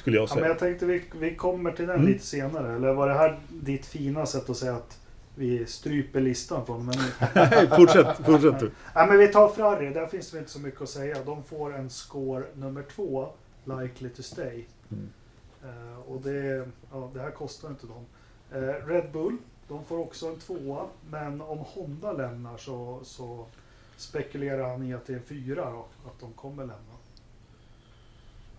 Skulle 0.01 0.17
jag 0.17 0.23
Ja, 0.23 0.27
men 0.29 0.35
säga. 0.37 0.47
jag 0.47 0.59
tänkte 0.59 0.85
vi, 0.85 1.03
vi 1.19 1.35
kommer 1.35 1.71
till 1.71 1.87
den 1.87 1.95
Mm. 1.95 2.07
lite 2.07 2.25
senare. 2.25 2.75
Eller 2.75 2.93
var 2.93 3.07
det 3.07 3.13
här 3.13 3.39
ditt 3.49 3.85
fina 3.85 4.25
sätt 4.25 4.49
att 4.49 4.57
säga 4.57 4.75
att 4.75 4.99
vi 5.35 5.65
stryper 5.65 6.21
listan 6.21 6.65
från? 6.65 6.85
Men, 6.85 6.95
Nej, 7.35 7.67
fortsätt, 7.75 8.17
fortsätt 8.25 8.59
du. 8.59 8.71
Nej, 8.95 9.07
men 9.07 9.17
vi 9.17 9.27
tar 9.27 9.49
Ferrari, 9.49 9.93
där 9.93 10.07
finns 10.07 10.31
det 10.31 10.39
inte 10.39 10.51
så 10.51 10.59
mycket 10.59 10.81
att 10.81 10.89
säga. 10.89 11.17
De 11.25 11.43
får 11.43 11.75
en 11.75 11.89
score 11.89 12.43
nummer 12.55 12.83
två, 12.95 13.27
likely 13.65 14.09
to 14.09 14.21
stay. 14.23 14.63
Mm. 14.91 15.09
Eh, 15.63 15.99
och 16.07 16.21
det, 16.21 16.67
ja, 16.91 17.11
det 17.13 17.19
här 17.21 17.31
kostar 17.31 17.69
inte 17.69 17.87
dem. 17.87 18.05
Eh, 18.51 18.87
Red 18.87 19.11
Bull, 19.11 19.37
de 19.67 19.83
får 19.85 19.97
också 19.97 20.27
en 20.27 20.39
tvåa. 20.39 20.85
Men 21.09 21.41
om 21.41 21.57
Honda 21.59 22.11
lämnar 22.13 22.57
så, 22.57 22.99
så 23.03 23.45
spekulerar 23.97 24.69
han 24.69 24.83
i 24.83 24.93
att 24.93 25.05
det 25.05 25.13
är 25.13 25.17
en 25.17 25.23
fyra 25.23 25.71
då, 25.71 25.85
att 26.05 26.19
de 26.19 26.33
kommer 26.33 26.63
lämna. 26.63 26.90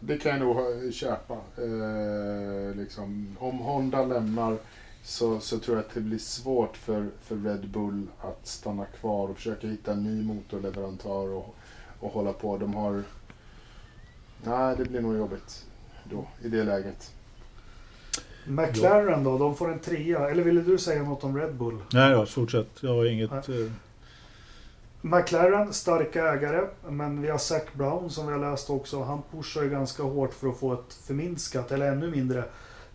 Det 0.05 0.19
kan 0.19 0.31
jag 0.31 0.41
nog 0.41 0.93
köpa. 0.95 1.35
Eh, 1.35 2.77
liksom. 2.77 3.37
Om 3.41 3.59
Honda 3.59 4.05
lämnar 4.05 4.57
så, 5.03 5.41
så 5.41 5.59
tror 5.59 5.77
jag 5.77 5.85
att 5.87 5.95
det 5.95 6.01
blir 6.01 6.19
svårt 6.19 6.77
för, 6.77 7.09
för 7.23 7.37
Red 7.37 7.69
Bull 7.69 8.07
att 8.21 8.47
stanna 8.47 8.85
kvar 8.85 9.29
och 9.29 9.37
försöka 9.37 9.67
hitta 9.67 9.93
en 9.93 10.03
ny 10.03 10.23
motorleverantör 10.23 11.29
och, 11.29 11.55
och 12.01 12.13
hålla 12.13 12.33
på. 12.33 12.59
De 12.59 12.75
har... 12.75 13.03
Nej, 14.45 14.77
det 14.77 14.85
blir 14.85 15.01
nog 15.01 15.17
jobbigt 15.17 15.67
då, 16.11 16.27
i 16.43 16.49
det 16.49 16.65
läget. 16.65 17.15
McLaren 18.47 19.25
då, 19.25 19.39
de 19.39 19.57
får 19.57 19.73
en 19.73 19.79
trea. 19.79 20.31
Eller 20.31 20.43
ville 20.43 20.61
du 20.61 20.79
säga 20.79 21.03
något 21.03 21.25
om 21.25 21.39
Red 21.39 21.55
Bull? 21.55 21.79
Nej 21.93 22.13
då, 22.13 22.27
fortsätt. 22.27 22.69
Jag 22.81 22.95
har 22.95 23.05
inget... 23.05 23.31
Nej. 23.31 23.71
McLaren, 25.05 25.73
starka 25.73 26.33
ägare, 26.33 26.69
men 26.89 27.23
vi 27.23 27.29
har 27.29 27.39
Zac 27.39 27.63
Brown 27.73 28.11
som 28.11 28.27
vi 28.27 28.33
har 28.33 28.41
läst 28.41 28.71
också. 28.71 29.03
Han 29.03 29.23
pushar 29.33 29.63
ju 29.63 29.71
ganska 29.71 30.03
hårt 30.03 30.35
för 30.35 30.49
att 30.49 30.59
få 30.59 30.73
ett 30.73 30.95
förminskat, 31.07 31.73
eller 31.73 31.93
ännu 31.93 32.11
mindre, 32.11 32.45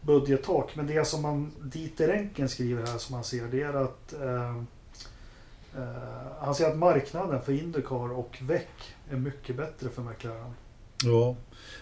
budgettak. 0.01 0.75
Men 0.75 0.87
det 0.87 1.07
som 1.07 1.21
man, 1.21 1.51
Dieter 1.61 2.09
Enken 2.09 2.49
skriver 2.49 2.85
här 2.85 2.97
som 2.97 3.15
man 3.15 3.23
ser, 3.23 3.47
det 3.47 3.61
är 3.61 3.73
att 3.73 4.13
eh, 4.13 4.57
eh, 5.77 6.37
han 6.39 6.55
säger 6.55 6.71
att 6.71 6.77
marknaden 6.77 7.41
för 7.41 7.53
Indycar 7.53 8.11
och 8.13 8.37
VEC 8.41 8.61
är 9.09 9.15
mycket 9.15 9.55
bättre 9.55 9.89
för 9.89 10.01
McLaren. 10.01 10.53
Ja, 11.03 11.35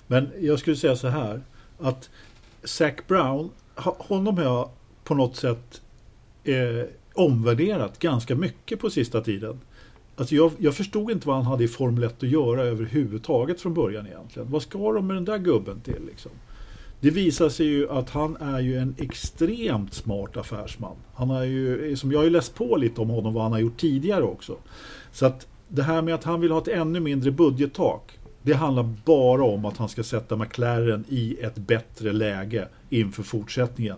men 0.08 0.32
jag 0.40 0.60
skulle 0.60 0.76
säga 0.76 0.96
så 0.96 1.08
här 1.08 1.42
att 1.80 2.10
Zac 2.64 2.94
Brown, 3.08 3.52
honom 3.76 4.38
har 4.38 4.44
jag 4.44 4.70
på 5.04 5.16
något 5.16 5.36
sätt 5.36 5.82
eh, 6.44 6.86
omvärderat 7.14 8.00
ganska 8.00 8.36
mycket 8.36 8.80
på 8.80 8.90
sista 8.90 9.22
tiden. 9.22 9.60
Alltså 10.18 10.36
jag, 10.36 10.52
jag 10.58 10.76
förstod 10.76 11.12
inte 11.12 11.28
vad 11.28 11.36
han 11.36 11.46
hade 11.46 11.64
i 11.64 11.68
Formel 11.68 12.04
1 12.04 12.24
att 12.24 12.30
göra 12.30 12.64
överhuvudtaget 12.64 13.62
från 13.62 13.74
början 13.74 14.08
egentligen. 14.08 14.52
Vad 14.52 14.62
ska 14.62 14.92
de 14.92 15.08
med 15.08 15.16
den 15.16 15.26
där 15.26 15.38
gubben 15.38 15.82
till 15.82 16.06
liksom? 16.06 16.32
Det 17.00 17.10
visar 17.10 17.50
sig 17.50 17.66
ju 17.66 17.90
att 17.90 18.10
han 18.10 18.36
är 18.36 18.60
ju 18.60 18.78
en 18.78 18.96
extremt 18.98 19.94
smart 19.94 20.38
affärsman. 20.38 20.96
Han 21.14 21.30
har 21.30 21.44
ju, 21.44 21.96
som 21.96 22.12
jag 22.12 22.20
har 22.20 22.24
ju 22.24 22.30
läst 22.30 22.56
på 22.56 22.76
lite 22.76 23.02
om 23.02 23.10
honom, 23.10 23.34
vad 23.34 23.44
han 23.44 23.52
har 23.52 23.60
gjort 23.60 23.78
tidigare 23.78 24.24
också. 24.24 24.58
Så 25.12 25.26
att 25.26 25.48
det 25.68 25.84
här 25.84 26.02
med 26.02 26.16
att 26.16 26.24
han 26.24 26.42
vill 26.42 26.52
ha 26.52 26.62
ett 26.62 26.68
ännu 26.68 27.00
mindre 27.00 27.32
budgettak. 27.32 28.20
Det 28.42 28.54
handlar 28.54 28.90
bara 29.06 29.44
om 29.44 29.66
att 29.66 29.78
han 29.78 29.90
ska 29.90 30.04
sätta 30.04 30.36
McLaren 30.36 31.06
i 31.10 31.38
ett 31.42 31.56
bättre 31.56 32.14
läge 32.14 32.68
inför 32.90 33.24
fortsättningen. 33.24 33.98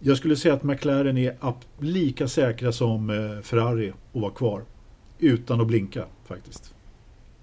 Jag 0.00 0.16
skulle 0.16 0.36
säga 0.36 0.54
att 0.54 0.62
McLaren 0.62 1.18
är 1.18 1.34
lika 1.78 2.28
säkra 2.28 2.72
som 2.72 3.10
eh, 3.10 3.42
Ferrari 3.42 3.90
att 3.90 4.20
vara 4.20 4.32
kvar. 4.32 4.62
Utan 5.20 5.60
att 5.60 5.66
blinka 5.66 6.04
faktiskt. 6.24 6.74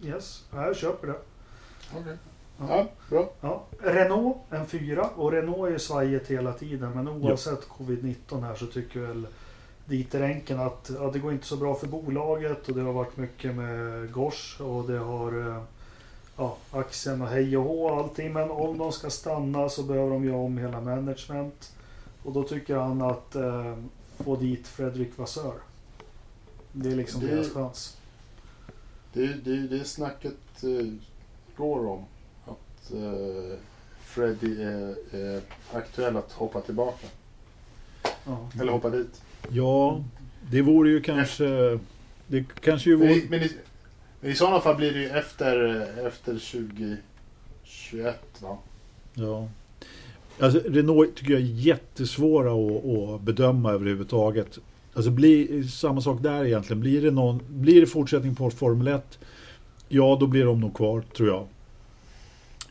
Yes, 0.03 0.45
ja, 0.51 0.65
jag 0.65 0.75
köper 0.75 1.07
det. 1.07 1.15
Okej. 1.91 2.17
Ja. 2.59 2.65
Ja, 2.69 2.87
bra. 3.09 3.29
Ja. 3.41 3.63
Renault 3.79 4.37
en 4.49 4.65
fyra 4.65 5.09
och 5.15 5.31
Renault 5.31 5.67
är 5.67 5.71
ju 5.71 5.79
svajigt 5.79 6.31
hela 6.31 6.53
tiden 6.53 6.91
men 6.91 7.07
oavsett 7.07 7.67
covid-19 7.67 8.41
här 8.41 8.55
så 8.55 8.65
tycker 8.65 8.99
väl 8.99 9.27
Dieter 9.85 10.21
Enken 10.21 10.59
att 10.59 10.91
ja, 10.95 11.09
det 11.13 11.19
går 11.19 11.31
inte 11.31 11.45
så 11.45 11.57
bra 11.57 11.75
för 11.75 11.87
bolaget 11.87 12.69
och 12.69 12.75
det 12.75 12.81
har 12.81 12.93
varit 12.93 13.17
mycket 13.17 13.55
med 13.55 14.11
Gors 14.11 14.61
och 14.61 14.87
det 14.87 14.97
har 14.97 15.47
eh, 15.47 15.63
ja, 16.37 16.57
aktien 16.71 17.21
och 17.21 17.27
hej 17.27 17.57
och 17.57 17.63
hå 17.63 17.85
och 17.85 17.97
allting 17.97 18.33
men 18.33 18.51
om 18.51 18.77
de 18.77 18.91
ska 18.91 19.09
stanna 19.09 19.69
så 19.69 19.83
behöver 19.83 20.09
de 20.09 20.25
göra 20.25 20.37
om 20.37 20.57
hela 20.57 20.81
management 20.81 21.73
och 22.23 22.33
då 22.33 22.43
tycker 22.43 22.75
han 22.75 23.01
att 23.01 23.35
eh, 23.35 23.77
få 24.17 24.35
dit 24.35 24.67
Fredrik 24.67 25.17
Vassör. 25.17 25.53
Det 26.79 26.89
är 26.91 26.95
liksom 26.95 27.21
Det- 27.21 27.27
deras 27.27 27.53
chans. 27.53 27.97
Det, 29.13 29.27
det, 29.27 29.67
det 29.67 29.83
snacket 29.83 30.63
eh, 30.63 30.87
går 31.57 31.87
om 31.87 32.05
att 32.45 32.91
eh, 32.93 33.57
Freddy 34.01 34.61
är, 34.63 34.95
är 35.15 35.41
aktuell 35.73 36.17
att 36.17 36.31
hoppa 36.31 36.61
tillbaka. 36.61 37.07
Ja. 38.25 38.49
Eller 38.61 38.71
hoppa 38.71 38.89
dit. 38.89 39.21
Ja, 39.49 40.03
det 40.51 40.61
vore 40.61 40.89
ju 40.89 41.01
kanske... 41.01 41.79
Det 42.27 42.45
kanske 42.61 42.89
ju 42.89 42.97
Men 42.97 43.07
vore... 43.07 43.17
i, 43.19 43.27
men 43.29 43.41
i, 43.43 43.51
men 44.21 44.31
i 44.31 44.35
sådana 44.35 44.59
fall 44.59 44.75
blir 44.75 44.91
det 44.93 44.99
ju 44.99 45.09
efter, 45.09 45.81
efter 46.07 46.31
2021 46.33 48.15
va? 48.41 48.57
Ja. 49.13 49.47
Alltså, 50.39 50.59
Renault 50.65 51.15
tycker 51.15 51.33
jag 51.33 51.41
är 51.41 51.45
jättesvåra 51.45 52.51
att, 52.53 52.85
att 52.85 53.21
bedöma 53.21 53.71
överhuvudtaget. 53.71 54.59
Alltså 54.97 55.11
blir, 55.11 55.63
samma 55.63 56.01
sak 56.01 56.23
där 56.23 56.45
egentligen. 56.45 56.79
Blir 56.79 57.01
det, 57.01 57.11
någon, 57.11 57.41
blir 57.49 57.81
det 57.81 57.87
fortsättning 57.87 58.35
på 58.35 58.49
Formel 58.49 58.87
1? 58.87 59.19
Ja, 59.87 60.17
då 60.19 60.27
blir 60.27 60.45
de 60.45 60.59
nog 60.59 60.75
kvar 60.75 61.03
tror 61.17 61.29
jag. 61.29 61.47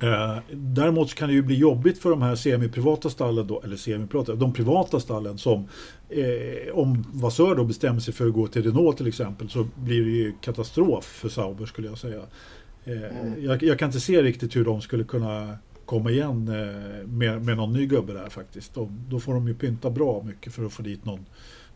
Eh, 0.01 0.39
däremot 0.53 1.14
kan 1.14 1.29
det 1.29 1.35
ju 1.35 1.43
bli 1.43 1.55
jobbigt 1.59 1.99
för 1.99 2.11
de 2.11 2.22
här 2.22 2.35
semiprivata 2.35 3.11
stallen 3.11 3.47
då, 3.47 3.62
eller 3.62 3.77
semiprivata, 3.77 4.35
de 4.35 4.53
privata 4.53 5.01
stallen 5.01 5.39
som 5.39 5.68
eh, 6.09 6.74
om 6.74 7.05
Vassör 7.12 7.55
då 7.55 7.64
bestämmer 7.64 8.01
sig 8.01 8.14
för 8.14 8.27
att 8.27 8.35
gå 8.35 8.47
till 8.47 8.62
Renault 8.62 8.97
till 8.97 9.07
exempel 9.07 9.49
så 9.49 9.66
blir 9.74 10.05
det 10.05 10.11
ju 10.11 10.33
katastrof 10.41 11.05
för 11.05 11.29
Sauber 11.29 11.66
skulle 11.66 11.89
jag 11.89 11.99
säga. 11.99 12.20
Eh, 12.85 12.97
Mm. 13.20 13.45
jag, 13.45 13.62
jag 13.62 13.79
kan 13.79 13.89
inte 13.89 14.01
se 14.01 14.22
riktigt 14.22 14.57
hur 14.57 14.64
de 14.64 14.81
skulle 14.81 15.05
kunna 15.05 15.59
komma 15.85 16.11
igen 16.11 16.49
eh, 16.49 17.07
med, 17.07 17.43
med 17.45 17.57
någon 17.57 17.72
ny 17.72 17.87
gubbe 17.87 18.12
där 18.12 18.29
faktiskt. 18.29 18.74
De, 18.74 19.05
då 19.09 19.20
får 19.20 19.35
de 19.35 19.49
ju 19.49 19.55
pynta 19.55 19.91
bra 19.91 20.22
mycket 20.22 20.53
för 20.53 20.64
att 20.64 20.72
få 20.72 20.83
dit 20.83 21.05
någon, 21.05 21.27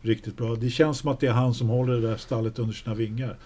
riktigt 0.01 0.37
bra. 0.37 0.55
Det 0.55 0.69
känns 0.69 0.97
som 0.97 1.09
att 1.09 1.19
det 1.19 1.27
är 1.27 1.31
han 1.31 1.53
som 1.53 1.69
håller 1.69 1.93
det 1.93 2.07
där 2.07 2.17
stallet 2.17 2.59
under 2.59 2.73
sina 2.73 2.95
vingar. 2.95 3.37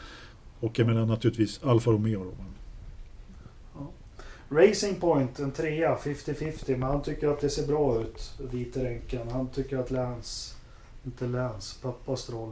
Och 0.59 0.79
jag 0.79 0.87
menar 0.87 1.05
naturligtvis 1.05 1.63
Alfa 1.63 1.91
Romeo. 1.91 2.23
Då. 2.23 2.31
Racing 4.49 4.99
Point, 4.99 5.39
en 5.39 5.51
trea, 5.51 5.95
50-50. 5.95 6.71
Men 6.71 6.83
han 6.83 7.01
tycker 7.01 7.27
att 7.27 7.41
det 7.41 7.49
ser 7.49 7.67
bra 7.67 8.01
ut, 8.01 8.33
vita. 8.51 8.79
Han 9.31 9.47
tycker 9.47 9.77
att 9.77 9.91
Lance, 9.91 10.55
inte 11.05 11.27
Lance, 11.27 11.81
pappas 11.81 12.29
roll, 12.29 12.51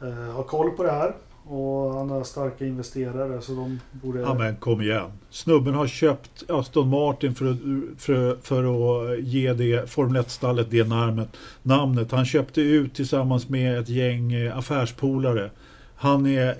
eh, 0.00 0.08
har 0.12 0.42
koll 0.42 0.70
på 0.70 0.82
det 0.82 0.90
här. 0.90 1.14
Och 1.44 1.94
han 1.94 2.10
har 2.10 2.24
starka 2.24 2.66
investerare 2.66 3.42
så 3.42 3.52
de 3.52 3.80
borde... 3.92 4.20
Ja 4.20 4.34
men 4.34 4.56
kom 4.56 4.80
igen. 4.80 5.10
Snubben 5.30 5.74
har 5.74 5.86
köpt 5.86 6.50
Aston 6.50 6.88
Martin 6.88 7.34
för 7.34 7.50
att, 7.50 7.58
för, 7.98 8.36
för 8.42 8.64
att 8.64 9.20
ge 9.20 9.52
det 9.52 9.90
Formel 9.90 10.22
1-stallet 10.22 10.66
det 10.70 10.88
namnet, 10.88 11.28
namnet. 11.62 12.12
Han 12.12 12.24
köpte 12.24 12.60
ut 12.60 12.94
tillsammans 12.94 13.48
med 13.48 13.78
ett 13.78 13.88
gäng 13.88 14.32
eh, 14.32 14.58
affärspolare. 14.58 15.50
Han 15.96 16.26
är... 16.26 16.56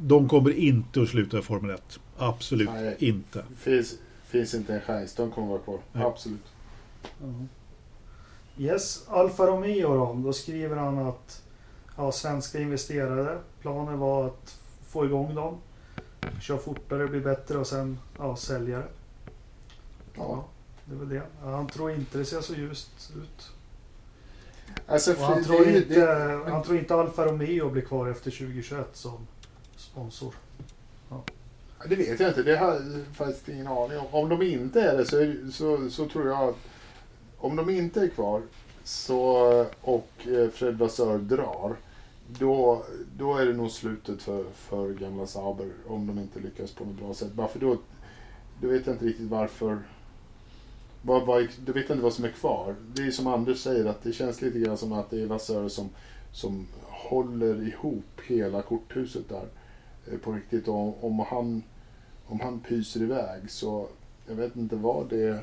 De 0.00 0.28
kommer 0.28 0.50
inte 0.50 1.02
att 1.02 1.08
sluta 1.08 1.38
i 1.38 1.42
Formel 1.42 1.70
1. 1.70 2.00
Absolut 2.18 2.68
Nej, 2.68 2.96
inte. 2.98 3.44
Finns, 3.58 3.94
finns 4.26 4.54
inte 4.54 4.74
en 4.74 4.80
chans. 4.80 5.14
De 5.14 5.30
kommer 5.30 5.48
vara 5.48 5.58
kvar. 5.58 5.78
Nej. 5.92 6.04
Absolut. 6.04 6.46
Mm. 7.22 7.48
Yes, 8.58 9.04
Alfa 9.08 9.46
Romeo 9.46 9.94
då. 9.94 10.20
Då 10.24 10.32
skriver 10.32 10.76
han 10.76 10.98
att 10.98 11.42
ja, 11.96 12.12
svenska 12.12 12.60
investerare. 12.60 13.38
Planen 13.60 13.98
var 13.98 14.26
att 14.26 14.58
få 14.88 15.04
igång 15.04 15.34
dem. 15.34 15.58
Köra 16.40 16.58
fortare, 16.58 17.06
bli 17.06 17.20
bättre 17.20 17.58
och 17.58 17.66
sen 17.66 17.98
ja, 18.18 18.36
sälja 18.36 18.78
det. 18.78 18.88
Ja, 20.14 20.44
det 20.84 20.94
är 20.94 20.98
väl 20.98 21.08
det. 21.08 21.22
Han 21.42 21.66
tror 21.66 21.90
inte 21.90 22.18
det 22.18 22.24
ser 22.24 22.40
så 22.40 22.54
ljust 22.54 23.12
ut. 23.16 23.50
Alltså, 24.86 25.14
han, 25.18 25.44
tror 25.44 25.68
inte, 25.68 25.94
det, 25.94 26.50
han 26.50 26.62
tror 26.62 26.78
inte 26.78 26.94
Alfa 26.94 27.24
Romeo 27.24 27.70
blir 27.70 27.82
kvar 27.82 28.08
efter 28.08 28.30
2021 28.30 28.86
som 28.92 29.26
sponsor. 29.76 30.34
Ja. 31.10 31.24
Det 31.88 31.96
vet 31.96 32.20
jag 32.20 32.30
inte. 32.30 32.42
Det 32.42 32.56
har 32.56 32.72
jag 32.72 32.82
faktiskt 33.14 33.48
ingen 33.48 33.66
aning 33.66 33.98
om. 33.98 34.06
Om 34.10 34.28
de 34.28 34.42
inte 34.42 34.82
är 34.82 34.96
det 34.96 35.06
så, 35.06 35.50
så, 35.52 35.90
så 35.90 36.08
tror 36.08 36.26
jag 36.28 36.48
att 36.48 36.56
om 37.38 37.56
de 37.56 37.70
inte 37.70 38.00
är 38.00 38.08
kvar 38.08 38.42
så, 38.84 39.20
och 39.80 40.10
eh, 40.26 40.50
Fred 40.50 40.78
Vassör 40.78 41.18
drar 41.18 41.76
då, 42.28 42.84
då 43.16 43.36
är 43.36 43.46
det 43.46 43.52
nog 43.52 43.70
slutet 43.70 44.22
för, 44.22 44.44
för 44.54 44.92
gamla 44.92 45.26
Sauber 45.26 45.72
om 45.86 46.06
de 46.06 46.18
inte 46.18 46.40
lyckas 46.40 46.72
på 46.72 46.84
något 46.84 46.96
bra 46.96 47.14
sätt. 47.14 47.32
Varför 47.34 47.60
då? 47.60 47.76
Då 48.60 48.68
vet 48.68 48.86
jag 48.86 48.94
inte 48.94 49.04
riktigt 49.04 49.30
varför. 49.30 49.82
Vad, 51.02 51.26
vad, 51.26 51.48
då 51.66 51.72
vet 51.72 51.88
jag 51.88 51.96
inte 51.96 52.04
vad 52.04 52.12
som 52.12 52.24
är 52.24 52.30
kvar. 52.30 52.74
Det 52.94 53.02
är 53.02 53.10
som 53.10 53.26
Anders 53.26 53.58
säger 53.58 53.84
att 53.84 54.02
det 54.02 54.12
känns 54.12 54.42
lite 54.42 54.58
grann 54.58 54.76
som 54.76 54.92
att 54.92 55.10
det 55.10 55.22
är 55.22 55.26
Vassör 55.26 55.68
som, 55.68 55.88
som 56.32 56.66
håller 56.82 57.68
ihop 57.68 58.20
hela 58.26 58.62
korthuset 58.62 59.28
där. 59.28 59.48
Eh, 60.12 60.18
på 60.18 60.32
riktigt. 60.32 60.68
Och 60.68 61.04
om 61.04 61.18
han, 61.18 61.62
om 62.26 62.40
han 62.40 62.60
pyser 62.60 63.02
iväg 63.02 63.50
så 63.50 63.88
jag 64.28 64.34
vet 64.34 64.56
inte 64.56 64.76
vad 64.76 65.08
det, 65.08 65.40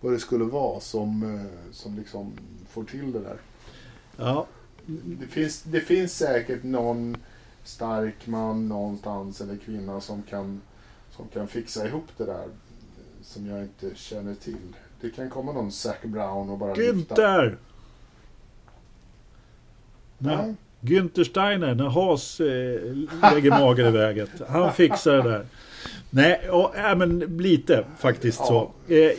vad 0.00 0.12
det 0.12 0.18
skulle 0.18 0.44
vara 0.44 0.80
som, 0.80 1.22
eh, 1.22 1.72
som 1.72 1.96
liksom 1.96 2.32
får 2.68 2.84
till 2.84 3.12
det 3.12 3.20
där. 3.20 3.38
Ja, 4.16 4.46
det 4.86 5.26
finns, 5.26 5.62
det 5.62 5.80
finns 5.80 6.16
säkert 6.16 6.62
någon 6.62 7.16
stark 7.64 8.26
man 8.26 8.68
någonstans 8.68 9.40
eller 9.40 9.56
kvinna 9.56 10.00
som 10.00 10.22
kan, 10.22 10.60
som 11.10 11.28
kan 11.28 11.48
fixa 11.48 11.86
ihop 11.86 12.06
det 12.16 12.24
där 12.24 12.48
som 13.22 13.46
jag 13.46 13.62
inte 13.62 13.90
känner 13.94 14.34
till. 14.34 14.74
Det 15.00 15.10
kan 15.10 15.30
komma 15.30 15.52
någon 15.52 15.72
Zac 15.72 15.96
Brown 16.02 16.50
och 16.50 16.58
bara 16.58 16.74
Günther! 16.74 17.56
Nej. 20.18 20.54
Günther 20.80 21.24
Steiner, 21.24 21.74
när 21.74 21.88
Haas 21.88 22.40
eh, 22.40 22.46
lägger 23.34 23.50
magen 23.50 23.86
i 23.86 23.90
vägen. 23.90 24.28
Han 24.48 24.72
fixar 24.72 25.12
det 25.12 25.22
där. 25.22 25.46
Nej, 26.10 26.50
och, 26.50 26.76
äh, 26.76 26.96
men 26.96 27.18
lite 27.18 27.84
faktiskt 27.98 28.38
ja. 28.40 28.46
så. 28.46 28.94
Eh, 28.94 29.10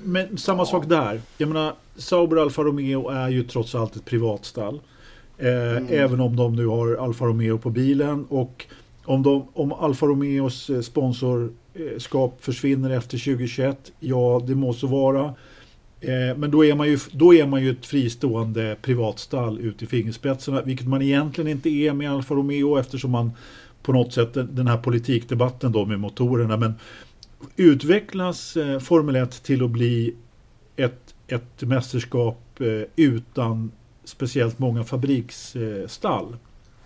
men 0.00 0.38
samma 0.38 0.62
ja. 0.62 0.66
sak 0.66 0.88
där. 0.88 1.20
Jag 1.38 1.48
menar, 1.48 1.74
Sauber 1.96 2.36
Alfa 2.36 2.62
Romeo 2.62 3.08
är 3.08 3.28
ju 3.28 3.44
trots 3.44 3.74
allt 3.74 3.96
ett 3.96 4.04
privatstall. 4.04 4.80
Eh, 5.38 5.76
mm. 5.76 5.86
Även 5.88 6.20
om 6.20 6.36
de 6.36 6.56
nu 6.56 6.66
har 6.66 6.96
Alfa 6.96 7.24
Romeo 7.24 7.58
på 7.58 7.70
bilen. 7.70 8.24
Och 8.28 8.66
om, 9.04 9.22
de, 9.22 9.48
om 9.52 9.72
Alfa 9.72 10.06
Romeos 10.06 10.70
eh, 10.70 10.80
sponsorskap 10.80 12.36
försvinner 12.40 12.90
efter 12.90 13.18
2021, 13.18 13.92
ja 14.00 14.42
det 14.46 14.54
må 14.54 14.72
så 14.72 14.86
vara. 14.86 15.34
Eh, 16.00 16.36
men 16.36 16.50
då 16.50 16.64
är, 16.64 16.74
man 16.74 16.88
ju, 16.88 16.98
då 17.12 17.34
är 17.34 17.46
man 17.46 17.62
ju 17.62 17.70
ett 17.70 17.86
fristående 17.86 18.76
privatstall 18.82 19.58
ut 19.58 19.82
i 19.82 19.86
fingerspetsarna, 19.86 20.62
vilket 20.62 20.88
man 20.88 21.02
egentligen 21.02 21.50
inte 21.50 21.68
är 21.68 21.92
med 21.92 22.12
Alfa 22.12 22.34
Romeo 22.34 22.76
eftersom 22.78 23.10
man 23.10 23.32
på 23.82 23.92
något 23.92 24.12
sätt, 24.12 24.34
den 24.34 24.66
här 24.66 24.78
politikdebatten 24.78 25.72
då 25.72 25.84
med 25.84 26.00
motorerna, 26.00 26.56
men 26.56 26.74
utvecklas 27.56 28.56
Formel 28.80 29.16
1 29.16 29.42
till 29.42 29.64
att 29.64 29.70
bli 29.70 30.14
ett, 30.76 31.14
ett 31.28 31.62
mästerskap 31.62 32.60
utan 32.96 33.70
speciellt 34.04 34.58
många 34.58 34.84
fabriksstall. 34.84 36.36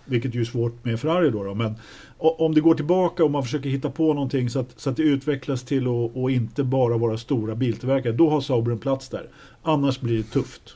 Vilket 0.05 0.35
ju 0.35 0.41
är 0.41 0.45
svårt 0.45 0.85
med 0.85 0.99
Ferrari 0.99 1.29
då, 1.29 1.43
då. 1.43 1.53
Men 1.53 1.75
om 2.17 2.53
det 2.53 2.61
går 2.61 2.75
tillbaka 2.75 3.23
och 3.23 3.31
man 3.31 3.43
försöker 3.43 3.69
hitta 3.69 3.89
på 3.89 4.13
någonting 4.13 4.49
så 4.49 4.59
att, 4.59 4.79
så 4.79 4.89
att 4.89 4.97
det 4.97 5.03
utvecklas 5.03 5.63
till 5.63 5.87
att 5.87 6.15
och 6.15 6.31
inte 6.31 6.63
bara 6.63 6.97
vara 6.97 7.17
stora 7.17 7.55
biltillverkare. 7.55 8.13
Då 8.13 8.29
har 8.29 8.41
Sauber 8.41 8.71
en 8.71 8.79
plats 8.79 9.09
där. 9.09 9.29
Annars 9.63 9.99
blir 9.99 10.17
det 10.17 10.23
tufft. 10.23 10.75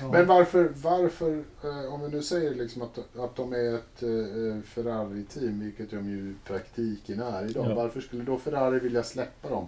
Ja. 0.00 0.12
Men 0.12 0.26
varför, 0.26 0.72
varför 0.82 1.44
eh, 1.64 1.94
om 1.94 2.02
vi 2.02 2.08
nu 2.08 2.22
säger 2.22 2.54
liksom 2.54 2.82
att, 2.82 2.98
att 3.18 3.36
de 3.36 3.52
är 3.52 3.74
ett 3.74 4.02
eh, 4.02 4.62
Ferrari-team, 4.64 5.60
vilket 5.60 5.90
de 5.90 6.10
ju 6.10 6.18
i 6.18 6.34
praktiken 6.46 7.20
är 7.20 7.50
idag. 7.50 7.70
Ja. 7.70 7.74
Varför 7.74 8.00
skulle 8.00 8.22
då 8.22 8.38
Ferrari 8.38 8.78
vilja 8.78 9.02
släppa 9.02 9.48
dem? 9.48 9.66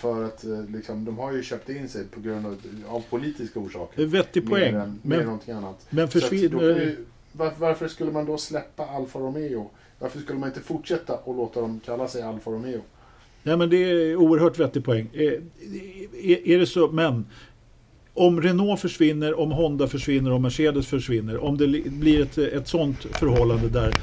För 0.00 0.24
att 0.24 0.44
eh, 0.44 0.64
liksom, 0.64 1.04
de 1.04 1.18
har 1.18 1.32
ju 1.32 1.42
köpt 1.42 1.68
in 1.68 1.88
sig 1.88 2.04
på 2.04 2.20
grund 2.20 2.46
av, 2.46 2.56
av 2.88 3.00
politiska 3.10 3.60
orsaker. 3.60 4.06
Vettig 4.06 4.48
poäng. 4.48 4.72
Mer 4.72 4.80
än, 4.80 5.00
men, 5.02 5.18
mer 5.18 5.24
någonting 5.24 5.54
annat. 5.54 5.86
Men 5.90 6.08
försvinner... 6.08 6.96
Varför, 7.32 7.60
varför, 7.60 7.88
skulle 7.88 8.10
man 8.10 8.26
då 8.26 8.38
släppa 8.38 8.86
Alfa 8.86 9.18
Romeo? 9.18 9.70
Varför 9.98 10.20
skulle 10.20 10.38
man 10.38 10.48
inte 10.48 10.60
fortsätta 10.60 11.16
och 11.16 11.36
låta 11.36 11.60
dem 11.60 11.80
kalla 11.84 12.08
sig 12.08 12.22
Alfa 12.22 12.50
Romeo? 12.50 12.80
Ja, 13.42 13.56
men 13.56 13.70
det 13.70 13.76
är 13.76 14.16
oerhört 14.16 14.58
vettig 14.58 14.84
poäng. 14.84 15.10
Är, 15.12 15.42
är, 16.22 16.48
är 16.48 16.58
det 16.58 16.66
så, 16.66 16.88
men 16.90 17.26
om 18.14 18.42
Renault 18.42 18.80
försvinner, 18.80 19.40
om 19.40 19.52
Honda 19.52 19.86
försvinner, 19.86 20.32
om 20.32 20.42
Mercedes 20.42 20.86
försvinner, 20.86 21.44
om 21.44 21.58
det 21.58 21.66
blir 21.90 22.22
ett, 22.22 22.38
ett 22.38 22.68
sånt 22.68 22.98
förhållande 23.02 23.68
där, 23.68 23.94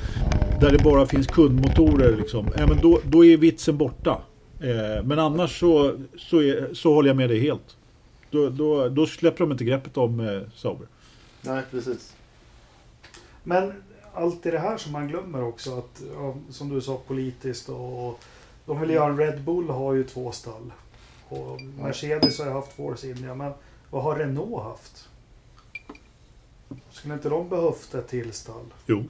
där 0.62 0.72
det 0.72 0.84
bara 0.84 1.06
finns 1.06 1.28
kundmotorer, 1.28 2.18
liksom, 2.18 2.50
då, 2.82 3.00
då 3.04 3.26
är 3.26 3.38
vitsen 3.38 3.78
borta. 3.78 4.22
Eh, 4.62 5.04
men 5.04 5.20
annars 5.20 5.60
så, 5.60 6.00
så, 6.18 6.42
är, 6.42 6.74
så 6.74 6.94
håller 6.94 7.10
jag 7.10 7.18
med 7.18 7.30
dig 7.30 7.40
helt. 7.40 7.78
Då, 8.32 8.50
då, 8.50 8.90
då 8.90 9.06
släpper 9.06 9.40
de 9.40 9.52
inte 9.52 9.64
greppet 9.64 9.98
om 9.98 10.20
eh, 10.20 10.42
Sauber. 10.56 10.88
Nej, 11.42 11.64
precis. 11.72 12.16
Men 13.44 13.74
allt 14.14 14.44
det 14.44 14.60
här 14.60 14.78
som 14.78 14.92
man 14.92 15.08
glömmer 15.08 15.44
också 15.44 15.78
att, 15.78 16.02
som 16.50 16.70
du 16.70 16.82
sa 16.82 17.02
politiskt 17.08 17.70
och 17.70 18.20
de 18.66 18.82
vill 18.82 18.90
göra 18.90 19.06
en 19.06 19.18
Red 19.18 19.42
Bull 19.42 19.70
har 19.70 19.94
ju 19.94 20.04
två 20.04 20.32
stall. 20.32 20.72
Och 21.30 21.62
Mercedes 21.62 22.40
har 22.40 22.46
ju 22.46 22.52
haft 22.52 22.74
Force 22.74 23.10
India, 23.10 23.36
men 23.36 23.52
vad 23.90 24.04
har 24.04 24.16
Renault 24.16 24.64
haft? 24.64 25.10
Skulle 26.92 27.14
inte 27.14 27.30
de 27.30 27.50
behövt 27.50 27.94
ett 27.94 28.08
till 28.08 28.34
stall? 28.34 28.66
Jo. 28.86 29.04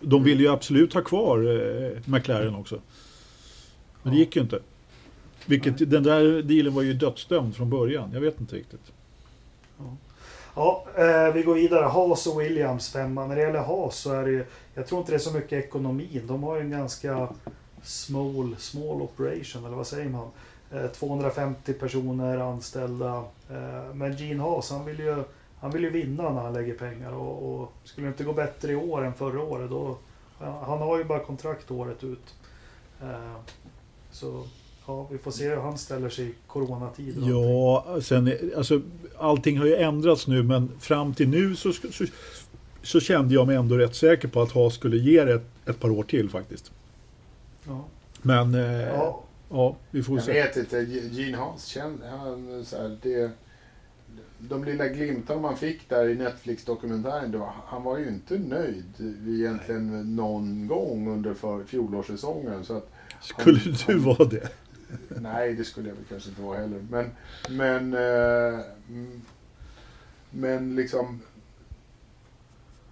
De 0.00 0.24
vill 0.24 0.40
ju 0.40 0.48
absolut 0.48 0.94
ha 0.94 1.00
kvar 1.00 1.38
eh, 1.38 1.98
McLaren 2.04 2.54
också. 2.54 2.80
Men 4.06 4.14
det 4.14 4.20
gick 4.20 4.36
ju 4.36 4.42
inte. 4.42 4.58
Vilket, 5.46 5.90
den 5.90 6.02
där 6.02 6.42
dealen 6.42 6.74
var 6.74 6.82
ju 6.82 6.92
dödsdömd 6.92 7.56
från 7.56 7.70
början. 7.70 8.10
Jag 8.12 8.20
vet 8.20 8.40
inte 8.40 8.56
riktigt. 8.56 8.92
Ja, 9.78 9.96
ja 10.54 10.84
eh, 10.96 11.34
vi 11.34 11.42
går 11.42 11.54
vidare. 11.54 11.84
Haas 11.84 12.26
och 12.26 12.40
Williams 12.40 12.92
femma. 12.92 13.26
När 13.26 13.36
det 13.36 13.42
gäller 13.42 13.58
Haas 13.58 13.96
så 13.96 14.12
är 14.12 14.24
det 14.24 14.30
ju, 14.30 14.44
jag 14.74 14.86
tror 14.86 15.00
inte 15.00 15.12
det 15.12 15.16
är 15.16 15.18
så 15.18 15.32
mycket 15.32 15.64
ekonomin. 15.64 16.22
De 16.26 16.42
har 16.42 16.56
ju 16.56 16.60
en 16.60 16.70
ganska 16.70 17.28
small, 17.82 18.56
small 18.58 19.02
operation, 19.02 19.64
eller 19.64 19.76
vad 19.76 19.86
säger 19.86 20.08
man? 20.08 20.28
Eh, 20.72 20.86
250 20.86 21.72
personer 21.72 22.38
anställda. 22.38 23.24
Eh, 23.50 23.94
men 23.94 24.16
Gene 24.16 24.42
Haas, 24.42 24.70
han 24.70 24.84
vill 24.84 24.98
ju 24.98 25.22
han 25.60 25.70
vill 25.70 25.82
ju 25.82 25.90
vinna 25.90 26.30
när 26.30 26.40
han 26.40 26.52
lägger 26.52 26.74
pengar 26.74 27.12
och, 27.12 27.60
och 27.60 27.72
skulle 27.84 28.06
det 28.06 28.10
inte 28.10 28.24
gå 28.24 28.32
bättre 28.32 28.72
i 28.72 28.76
år 28.76 29.04
än 29.04 29.14
förra 29.14 29.42
året 29.42 29.70
då... 29.70 29.96
Han 30.38 30.78
har 30.78 30.98
ju 30.98 31.04
bara 31.04 31.18
kontrakt 31.18 31.70
året 31.70 32.04
ut. 32.04 32.34
Eh, 33.02 33.36
så 34.16 34.46
ja, 34.86 35.06
vi 35.10 35.18
får 35.18 35.30
se 35.30 35.48
hur 35.48 35.56
han 35.56 35.78
ställer 35.78 36.08
sig 36.08 36.28
i 36.28 36.34
coronatid. 36.46 37.24
Ja, 37.28 37.98
sen, 38.02 38.32
alltså, 38.56 38.82
allting 39.18 39.58
har 39.58 39.66
ju 39.66 39.76
ändrats 39.76 40.26
nu 40.26 40.42
men 40.42 40.70
fram 40.80 41.14
till 41.14 41.28
nu 41.28 41.56
så, 41.56 41.72
så, 41.72 42.04
så 42.82 43.00
kände 43.00 43.34
jag 43.34 43.46
mig 43.46 43.56
ändå 43.56 43.76
rätt 43.76 43.94
säker 43.94 44.28
på 44.28 44.42
att 44.42 44.52
Haas 44.52 44.74
skulle 44.74 44.96
ge 44.96 45.24
det 45.24 45.34
ett, 45.34 45.68
ett 45.68 45.80
par 45.80 45.90
år 45.90 46.02
till 46.02 46.30
faktiskt. 46.30 46.72
Ja. 47.66 47.84
Men 48.22 48.54
eh, 48.54 48.82
ja. 48.82 49.24
ja. 49.50 49.76
vi 49.90 50.02
får 50.02 50.16
jag 50.16 50.24
se. 50.24 50.38
Jag 50.38 50.44
vet 50.44 50.56
inte, 50.56 50.80
Gene 51.10 51.36
Haas 51.36 51.66
känner 51.66 52.08
han 52.08 52.64
så 52.64 52.76
här, 52.76 52.98
det, 53.02 53.30
de 54.38 54.64
lilla 54.64 54.88
glimtarna 54.88 55.40
man 55.40 55.56
fick 55.56 55.88
där 55.88 56.08
i 56.08 56.14
Netflix-dokumentären, 56.14 57.42
han 57.66 57.82
var 57.82 57.98
ju 57.98 58.08
inte 58.08 58.38
nöjd 58.38 59.16
egentligen 59.28 60.16
någon 60.16 60.66
gång 60.66 61.08
under 61.08 61.34
för 61.34 61.64
fjolårssäsongen. 61.64 62.64
Så 62.64 62.76
att 62.76 62.92
skulle 63.20 63.60
du 63.86 63.98
vara 63.98 64.24
det? 64.24 64.48
Nej, 65.20 65.54
det 65.54 65.64
skulle 65.64 65.88
jag 65.88 65.96
väl 65.96 66.04
kanske 66.08 66.28
inte 66.28 66.42
vara 66.42 66.58
heller. 66.58 66.86
Men, 66.90 67.10
men, 67.48 67.94
eh, 67.94 68.60
men 70.30 70.76
liksom... 70.76 71.20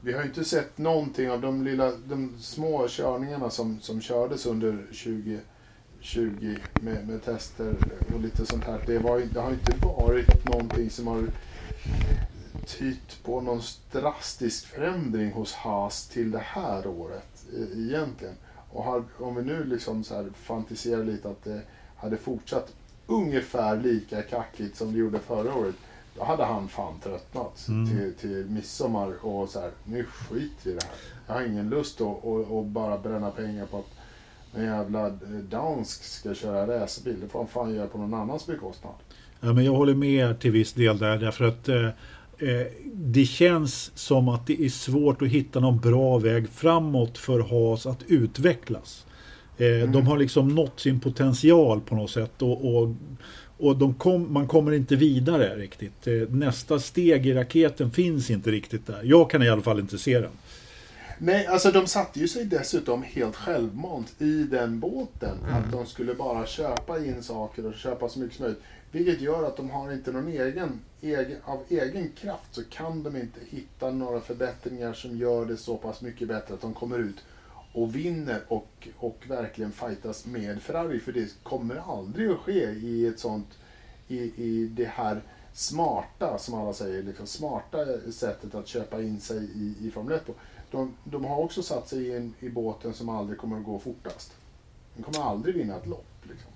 Vi 0.01 0.13
har 0.13 0.21
ju 0.21 0.27
inte 0.27 0.45
sett 0.45 0.79
någonting 0.79 1.31
av 1.31 1.41
de, 1.41 1.65
lilla, 1.65 1.93
de 2.07 2.33
små 2.41 2.89
körningarna 2.89 3.51
som, 3.51 3.81
som 3.81 4.01
kördes 4.01 4.47
under 4.47 4.73
2020 4.73 6.59
med, 6.81 7.09
med 7.09 7.25
tester 7.25 7.75
och 8.15 8.21
lite 8.21 8.47
sånt 8.47 8.65
här. 8.65 8.83
Det, 8.87 8.99
var, 8.99 9.23
det 9.33 9.41
har 9.41 9.51
inte 9.51 9.77
varit 9.87 10.45
någonting 10.45 10.91
som 10.91 11.07
har 11.07 11.25
tytt 12.67 13.23
på 13.25 13.41
någon 13.41 13.61
drastisk 13.93 14.67
förändring 14.67 15.33
hos 15.33 15.53
Haas 15.53 16.09
till 16.09 16.31
det 16.31 16.43
här 16.45 16.87
året 16.87 17.45
e, 17.53 17.67
egentligen. 17.77 18.35
Och 18.75 18.85
har, 18.85 19.05
om 19.19 19.35
vi 19.35 19.43
nu 19.43 19.65
liksom 19.65 20.05
så 20.05 20.15
här 20.15 20.27
fantiserar 20.35 21.05
lite 21.05 21.29
att 21.29 21.45
det 21.45 21.61
hade 21.97 22.17
fortsatt 22.17 22.73
ungefär 23.07 23.77
lika 23.77 24.23
kackigt 24.23 24.77
som 24.77 24.93
det 24.93 24.99
gjorde 24.99 25.19
förra 25.19 25.55
året. 25.55 25.75
Då 26.17 26.25
hade 26.25 26.45
han 26.45 26.69
fan 26.69 27.01
tröttnat 27.03 27.69
mm. 27.69 27.89
till, 27.89 28.15
till 28.15 28.47
midsommar 28.51 29.25
och 29.27 29.49
så 29.49 29.61
här, 29.61 29.71
nu 29.85 30.05
skiter 30.05 30.65
vi 30.65 30.71
i 30.71 30.75
det 30.75 30.85
här. 30.85 30.95
Jag 31.27 31.35
har 31.35 31.43
ingen 31.43 31.69
lust 31.69 32.01
att, 32.01 32.25
att, 32.25 32.53
att 32.53 32.67
bara 32.67 32.99
bränna 32.99 33.31
pengar 33.31 33.67
på 33.67 33.79
att 33.79 33.91
en 34.55 34.65
jävla 34.65 35.11
dansk 35.51 36.05
ska 36.05 36.35
köra 36.35 36.67
racerbil. 36.67 37.21
Det 37.21 37.29
får 37.29 37.39
han 37.39 37.49
fan 37.49 37.75
göra 37.75 37.87
på 37.87 37.99
någon 37.99 38.15
annans 38.15 38.47
bekostnad. 38.47 38.95
Ja, 39.41 39.53
men 39.53 39.65
jag 39.65 39.73
håller 39.73 39.95
med 39.95 40.41
till 40.41 40.51
viss 40.51 40.73
del 40.73 40.99
där 40.99 41.19
därför 41.19 41.45
att 41.45 41.69
eh, 41.69 41.77
eh, 41.77 41.91
det 42.95 43.25
känns 43.25 43.93
som 43.95 44.29
att 44.29 44.47
det 44.47 44.65
är 44.65 44.69
svårt 44.69 45.23
att 45.23 45.29
hitta 45.29 45.61
någon 45.61 45.81
bra 45.81 46.19
väg 46.19 46.49
framåt 46.49 47.19
för 47.19 47.41
Haas 47.41 47.87
att 47.87 48.03
utvecklas. 48.09 49.07
Eh, 49.59 49.67
mm. 49.67 49.93
De 49.93 50.07
har 50.07 50.19
liksom 50.19 50.49
nått 50.49 50.81
sin 50.81 51.01
potential 51.01 51.81
på 51.81 51.95
något 51.95 52.11
sätt 52.11 52.43
och, 52.43 52.77
och, 52.77 52.95
och 53.59 53.99
kom, 53.99 54.33
man 54.33 54.49
kommer 54.49 54.73
inte 54.73 54.97
vidare 54.97 55.57
riktigt. 55.57 56.07
Eh, 56.07 56.15
nästa 56.29 56.79
steg 56.79 57.27
i 57.27 57.35
raketen 57.35 57.91
finns 57.91 58.31
inte 58.31 58.51
riktigt 58.51 58.87
där. 58.87 59.01
Jag 59.05 59.31
kan 59.31 59.43
i 59.43 59.49
alla 59.49 59.63
fall 59.63 59.81
inte 59.81 59.99
se 59.99 60.21
den. 60.21 60.31
Nej, 61.19 61.47
alltså 61.47 61.71
de 61.71 61.87
satte 61.87 62.21
ju 62.21 62.29
sig 62.29 62.45
dessutom 62.45 63.03
helt 63.03 63.37
självmant 63.37 64.15
i 64.19 64.43
den 64.43 64.81
båten. 64.81 65.39
Mm. 65.43 65.55
Att 65.55 65.73
de 65.73 65.87
skulle 65.87 66.15
bara 66.15 66.47
köpa 66.47 66.99
in 66.99 67.23
saker 67.23 67.67
och 67.67 67.75
köpa 67.75 68.09
så 68.09 68.19
mycket 68.19 68.37
som 68.37 68.43
möjligt. 68.45 68.63
Vilket 68.95 69.21
gör 69.21 69.45
att 69.45 69.57
de 69.57 69.71
har 69.71 69.93
inte 69.93 70.13
någon 70.13 70.29
egen, 70.29 70.81
egen, 71.01 71.39
av 71.45 71.63
egen 71.69 72.13
kraft 72.13 72.55
så 72.55 72.65
kan 72.65 73.03
de 73.03 73.17
inte 73.17 73.41
hitta 73.49 73.91
några 73.91 74.21
förbättringar 74.21 74.93
som 74.93 75.19
gör 75.19 75.47
det 75.47 75.57
så 75.57 75.77
pass 75.77 76.01
mycket 76.01 76.29
bättre 76.29 76.55
att 76.55 76.61
de 76.61 76.75
kommer 76.75 76.99
ut 76.99 77.17
och 77.73 77.97
vinner 77.97 78.41
och, 78.49 78.89
och 78.99 79.25
verkligen 79.29 79.73
fightas 79.73 80.27
med 80.27 80.63
Ferrari. 80.63 81.01
För 81.01 81.13
det 81.13 81.43
kommer 81.43 81.77
aldrig 81.77 82.31
att 82.31 82.39
ske 82.39 82.71
i 82.71 83.07
ett 83.07 83.19
sånt, 83.19 83.59
i, 84.09 84.19
i 84.19 84.67
det 84.67 84.89
här 84.89 85.23
smarta, 85.53 86.39
som 86.39 86.55
alla 86.55 86.73
säger, 86.73 87.03
liksom 87.03 87.27
smarta 87.27 87.79
sättet 88.13 88.55
att 88.55 88.69
köpa 88.69 89.03
in 89.03 89.21
sig 89.21 89.45
i, 89.55 89.87
i 89.87 89.91
Formel 89.91 90.13
1 90.13 90.27
på. 90.27 90.35
De, 90.71 90.95
de 91.05 91.25
har 91.25 91.39
också 91.39 91.63
satt 91.63 91.89
sig 91.89 92.17
in 92.17 92.35
i 92.41 92.49
båten 92.49 92.95
som 92.95 93.09
aldrig 93.09 93.39
kommer 93.39 93.59
att 93.59 93.65
gå 93.65 93.79
fortast. 93.79 94.33
De 94.97 95.03
kommer 95.03 95.31
aldrig 95.31 95.55
vinna 95.55 95.77
ett 95.77 95.87
lopp. 95.87 96.07
Liksom. 96.23 96.54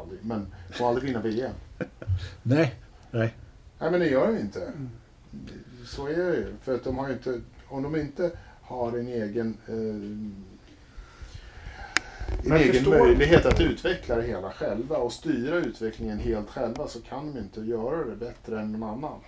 Aldrig, 0.00 0.20
men 0.24 0.46
kommer 0.76 0.90
aldrig 0.90 1.04
vinna 1.04 1.20
VM. 1.20 1.54
nej, 2.42 2.74
nej. 3.10 3.34
Nej, 3.78 3.90
men 3.90 4.00
det 4.00 4.06
gör 4.06 4.26
de 4.26 4.38
inte. 4.38 4.72
Så 5.86 6.06
är 6.06 6.16
det 6.16 6.36
ju. 6.36 6.54
För 6.62 6.74
att 6.74 6.84
de 6.84 6.98
har 6.98 7.10
inte, 7.10 7.40
om 7.68 7.82
de 7.82 7.96
inte 7.96 8.30
har 8.62 8.98
en 8.98 9.08
egen, 9.08 9.56
eh, 9.66 9.74
en 12.44 12.52
egen 12.52 12.72
förstår... 12.72 12.98
möjlighet 12.98 13.46
att 13.46 13.60
utveckla 13.60 14.16
det 14.16 14.22
hela 14.22 14.50
själva 14.50 14.96
och 14.96 15.12
styra 15.12 15.56
utvecklingen 15.56 16.18
helt 16.18 16.50
själva 16.50 16.88
så 16.88 17.00
kan 17.00 17.34
de 17.34 17.40
inte 17.40 17.60
göra 17.60 18.04
det 18.04 18.16
bättre 18.16 18.60
än 18.60 18.72
någon 18.72 18.82
annan. 18.82 19.20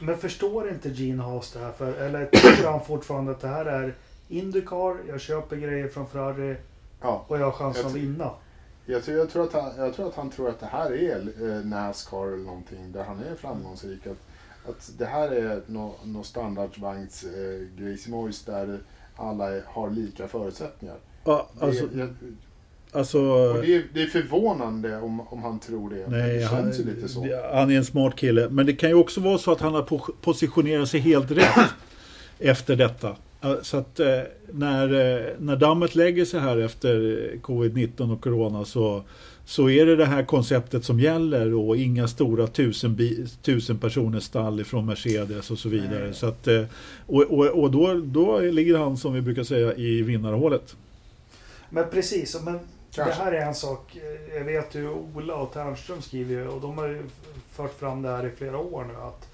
Men 0.00 0.18
förstår 0.18 0.70
inte 0.70 0.88
Gene 0.88 1.22
Haas 1.22 1.52
det 1.52 1.58
här? 1.58 1.72
För, 1.72 1.92
eller 1.92 2.26
tror 2.26 2.70
han 2.70 2.84
fortfarande 2.84 3.32
att 3.32 3.40
det 3.40 3.48
här 3.48 3.66
är 3.66 3.94
Indycar, 4.28 4.96
jag 5.08 5.20
köper 5.20 5.56
grejer 5.56 5.88
från 5.88 6.06
Ferrari 6.06 6.56
ja, 7.00 7.24
och 7.28 7.38
jag 7.38 7.44
har 7.44 7.52
chansen 7.52 7.86
att 7.86 7.94
vinna? 7.94 8.30
Jag 8.86 9.04
tror, 9.04 9.16
jag, 9.16 9.30
tror 9.30 9.44
att 9.44 9.52
han, 9.52 9.72
jag 9.76 9.94
tror 9.94 10.08
att 10.08 10.14
han 10.14 10.30
tror 10.30 10.48
att 10.48 10.60
det 10.60 10.66
här 10.66 10.92
är 10.92 11.18
eh, 11.18 11.64
Nascar 11.64 12.26
eller 12.26 12.44
någonting 12.44 12.92
där 12.92 13.04
han 13.04 13.18
är 13.18 13.34
framgångsrik. 13.34 14.06
Att 14.06 14.18
att 14.68 14.92
det 14.98 15.06
här 15.06 15.28
är 15.28 15.62
något 15.66 16.06
no 16.06 16.22
standardvagnsgrej 16.22 17.98
eh, 18.06 18.28
där 18.46 18.78
alla 19.16 19.44
alla 19.44 19.60
har 19.66 19.90
lika 19.90 20.28
förutsättningar. 20.28 20.96
Ja, 21.24 21.48
alltså, 21.60 21.86
det, 21.86 21.98
jag, 21.98 22.08
alltså, 22.92 23.52
det, 23.52 23.74
är, 23.74 23.84
det, 23.94 24.02
är, 24.02 24.06
förvånande 24.06 24.96
om, 24.96 25.20
om 25.20 25.42
han 25.42 25.58
tror 25.58 25.90
det. 25.90 26.08
Nej, 26.08 26.38
det 26.38 26.44
han, 26.44 26.70
lite 26.70 27.08
så. 27.08 27.20
Han 27.52 27.70
är 27.70 27.76
en 27.76 27.84
smart 27.84 28.16
kille. 28.16 28.48
Men 28.50 28.66
det 28.66 28.72
kan 28.72 28.88
ju 28.88 28.94
också 28.94 29.20
vara 29.20 29.38
så 29.38 29.52
att 29.52 29.60
han 29.60 29.74
har 29.74 30.00
positionerat 30.20 30.88
sig 30.88 31.00
helt 31.00 31.30
rätt 31.30 31.70
efter 32.38 32.76
detta. 32.76 33.16
Så 33.62 33.76
att 33.76 34.00
eh, 34.00 34.20
när, 34.52 34.84
eh, 34.84 35.26
när 35.38 35.56
dammet 35.56 35.94
lägger 35.94 36.24
sig 36.24 36.40
här 36.40 36.58
efter 36.58 36.98
covid-19 37.42 38.12
och 38.12 38.22
corona 38.22 38.64
så 38.64 39.04
så 39.44 39.70
är 39.70 39.86
det 39.86 39.96
det 39.96 40.06
här 40.06 40.24
konceptet 40.24 40.84
som 40.84 41.00
gäller 41.00 41.54
och 41.54 41.76
inga 41.76 42.08
stora 42.08 42.46
tusen, 42.46 42.98
tusen 43.42 43.78
personers 43.78 44.24
stall 44.24 44.60
ifrån 44.60 44.86
Mercedes 44.86 45.50
och 45.50 45.58
så 45.58 45.68
vidare. 45.68 46.14
Så 46.14 46.26
att, 46.26 46.46
eh, 46.46 46.64
och 47.06 47.22
och, 47.22 47.46
och 47.46 47.70
då, 47.70 47.94
då 47.94 48.38
ligger 48.38 48.78
han 48.78 48.96
som 48.96 49.12
vi 49.12 49.20
brukar 49.20 49.42
säga 49.42 49.74
i 49.74 50.02
vinnarhålet. 50.02 50.76
Men 51.70 51.84
precis, 51.90 52.40
men 52.44 52.58
Kanske. 52.94 53.14
det 53.14 53.24
här 53.24 53.32
är 53.32 53.46
en 53.46 53.54
sak. 53.54 53.98
Jag 54.34 54.44
vet 54.44 54.74
ju 54.74 54.88
Ola 54.88 55.34
och 55.34 55.52
Ternström 55.52 56.02
skriver 56.02 56.48
och 56.48 56.60
de 56.60 56.78
har 56.78 56.88
ju 56.88 57.02
fört 57.52 57.78
fram 57.78 58.02
det 58.02 58.08
här 58.08 58.26
i 58.26 58.30
flera 58.30 58.58
år 58.58 58.84
nu 58.84 58.94
att 58.94 59.33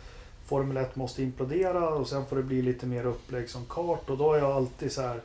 Formel 0.51 0.77
1 0.77 0.97
måste 0.97 1.23
implodera 1.23 1.89
och 1.89 2.09
sen 2.09 2.27
får 2.27 2.37
det 2.37 2.43
bli 2.43 2.63
lite 2.63 2.87
mer 2.87 3.07
upplägg 3.07 3.51
som 3.51 3.65
kart 3.65 4.11
och 4.11 4.19
då 4.19 4.29
har 4.29 4.37
jag 4.37 4.51
alltid 4.51 4.93
så 4.93 5.03
här 5.03 5.21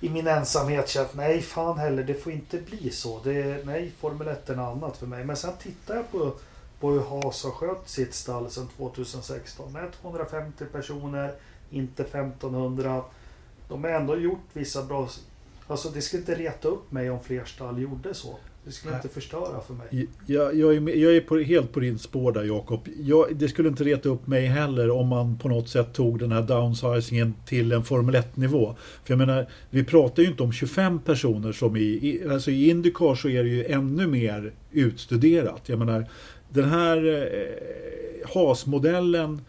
i 0.00 0.08
min 0.08 0.26
ensamhet 0.26 0.88
känt 0.88 1.14
nej 1.14 1.42
fan 1.42 1.78
heller 1.78 2.04
det 2.04 2.14
får 2.14 2.32
inte 2.32 2.58
bli 2.58 2.90
så. 2.90 3.20
Det, 3.24 3.66
nej 3.66 3.92
Formel 3.98 4.28
1 4.28 4.50
är 4.50 4.56
något 4.56 4.76
annat 4.76 4.96
för 4.96 5.06
mig. 5.06 5.24
Men 5.24 5.36
sen 5.36 5.52
tittar 5.62 5.96
jag 5.96 6.10
på, 6.10 6.32
på 6.80 6.90
hur 6.90 7.00
Haas 7.00 7.44
har 7.44 7.50
skött 7.50 7.88
sitt 7.88 8.14
stall 8.14 8.50
sedan 8.50 8.68
2016 8.76 9.72
med 9.72 9.92
250 9.92 10.64
personer, 10.72 11.34
inte 11.70 12.02
1500. 12.02 13.02
De 13.68 13.84
har 13.84 13.90
ändå 13.90 14.16
gjort 14.16 14.46
vissa 14.52 14.82
bra... 14.82 15.08
Alltså 15.66 15.88
det 15.88 16.02
skulle 16.02 16.20
inte 16.20 16.34
reta 16.34 16.68
upp 16.68 16.92
mig 16.92 17.10
om 17.10 17.20
fler 17.20 17.44
stall 17.44 17.78
gjorde 17.78 18.14
så. 18.14 18.38
Det 18.64 18.72
skulle 18.72 18.94
inte 18.94 19.08
förstöra 19.08 19.60
för 19.60 19.74
mig. 19.74 20.08
Jag, 20.26 20.54
jag 20.54 20.74
är, 20.76 20.96
jag 20.96 21.16
är 21.16 21.20
på, 21.20 21.38
helt 21.38 21.72
på 21.72 21.80
din 21.80 21.98
spår 21.98 22.32
där 22.32 22.44
Jakob. 22.44 22.88
Det 23.32 23.48
skulle 23.48 23.68
inte 23.68 23.84
reta 23.84 24.08
upp 24.08 24.26
mig 24.26 24.46
heller 24.46 24.90
om 24.90 25.08
man 25.08 25.38
på 25.38 25.48
något 25.48 25.68
sätt 25.68 25.92
tog 25.92 26.18
den 26.18 26.32
här 26.32 26.42
downsizingen 26.42 27.34
till 27.46 27.72
en 27.72 27.84
Formel 27.84 28.14
1-nivå. 28.14 28.76
För 29.04 29.12
jag 29.12 29.18
menar, 29.18 29.46
vi 29.70 29.84
pratar 29.84 30.22
ju 30.22 30.28
inte 30.28 30.42
om 30.42 30.52
25 30.52 30.98
personer 30.98 31.52
som 31.52 31.76
i, 31.76 31.80
i, 31.80 32.28
alltså 32.30 32.50
i 32.50 32.70
Indycar 32.70 33.14
så 33.14 33.28
är 33.28 33.44
det 33.44 33.50
ju 33.50 33.64
ännu 33.64 34.06
mer 34.06 34.52
utstuderat. 34.72 35.62
Jag 35.66 35.78
menar, 35.78 36.06
den 36.48 36.68
här 36.68 37.06
eh, 37.06 37.22
eh 37.22 37.78
HAS-modellen 38.34 39.40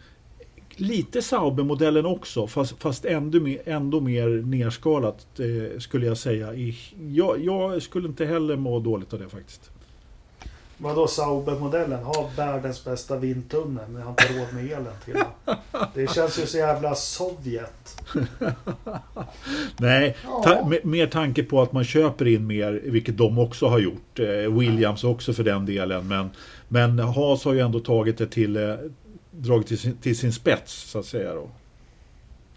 lite 0.80 1.22
Sauber-modellen 1.22 2.06
också 2.06 2.46
fast, 2.46 2.82
fast 2.82 3.04
ändå, 3.04 3.40
mer, 3.40 3.58
ändå 3.64 4.00
mer 4.00 4.28
nerskalat 4.28 5.26
eh, 5.38 5.78
skulle 5.78 6.06
jag 6.06 6.18
säga. 6.18 6.54
I, 6.54 6.78
jag, 7.08 7.44
jag, 7.44 7.82
skulle 7.82 8.08
inte 8.08 8.26
heller 8.26 8.56
må 8.56 8.80
dåligt 8.80 9.12
av 9.12 9.18
det 9.18 9.28
faktiskt. 9.28 9.70
Vadå 10.82 11.06
Sauber-modellen? 11.06 12.04
Har 12.04 12.36
världens 12.36 12.84
bästa 12.84 13.16
vindtunnel 13.16 13.84
men 13.88 14.02
har 14.02 14.10
inte 14.10 14.38
råd 14.38 14.54
med 14.54 14.64
elen 14.64 14.92
till 15.04 15.14
den. 15.14 15.56
Det 15.94 16.10
känns 16.10 16.38
ju 16.38 16.46
så 16.46 16.58
jävla 16.58 16.94
Sovjet. 16.94 18.02
Nej, 19.78 20.16
ta, 20.44 20.72
mer 20.82 21.06
tanke 21.06 21.42
på 21.42 21.62
att 21.62 21.72
man 21.72 21.84
köper 21.84 22.26
in 22.26 22.46
mer, 22.46 22.80
vilket 22.84 23.18
de 23.18 23.38
också 23.38 23.66
har 23.66 23.78
gjort. 23.78 24.18
Eh, 24.18 24.26
Williams 24.58 25.04
också 25.04 25.32
för 25.32 25.44
den 25.44 25.66
delen. 25.66 26.08
Men, 26.08 26.30
men 26.68 26.98
Haas 26.98 27.44
har 27.44 27.52
ju 27.52 27.60
ändå 27.60 27.80
tagit 27.80 28.18
det 28.18 28.26
till, 28.26 28.56
eh, 28.56 28.74
dragit 29.42 29.66
till 29.66 29.78
sin, 29.78 29.96
till 29.96 30.18
sin 30.18 30.32
spets 30.32 30.72
så 30.72 30.98
att 30.98 31.06
säga. 31.06 31.34
Då. 31.34 31.48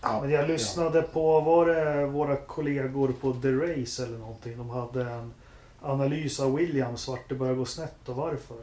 Ja, 0.01 0.27
jag 0.27 0.47
lyssnade 0.47 1.01
på, 1.01 1.39
var 1.39 1.65
det 1.65 2.05
våra 2.05 2.35
kollegor 2.35 3.13
på 3.21 3.33
The 3.33 3.51
Race 3.51 4.03
eller 4.03 4.17
någonting? 4.17 4.57
De 4.57 4.69
hade 4.69 5.11
en 5.11 5.33
analys 5.81 6.39
av 6.39 6.55
Williams 6.55 7.07
vart 7.07 7.29
det 7.29 7.35
började 7.35 7.57
gå 7.57 7.65
snett 7.65 8.09
och 8.09 8.15
varför. 8.15 8.57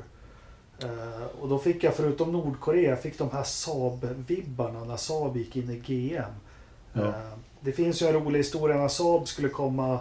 Uh, 0.85 1.27
och 1.41 1.49
då 1.49 1.59
fick 1.59 1.85
jag 1.85 1.95
förutom 1.95 2.33
Nordkorea, 2.33 2.97
fick 2.97 3.19
de 3.19 3.31
här 3.31 3.43
Saab-vibbarna 3.43 4.85
när 4.85 4.97
Saab 4.97 5.37
gick 5.37 5.57
in 5.57 5.71
i 5.71 5.77
GM. 5.77 6.23
Ja. 6.93 7.01
Uh, 7.03 7.15
det 7.61 7.73
finns 7.73 8.03
ju 8.03 8.07
en 8.07 8.13
rolig 8.13 8.39
historia 8.39 8.77
när 8.77 8.89
Saab 8.89 9.29
skulle 9.29 9.49
komma 9.49 9.99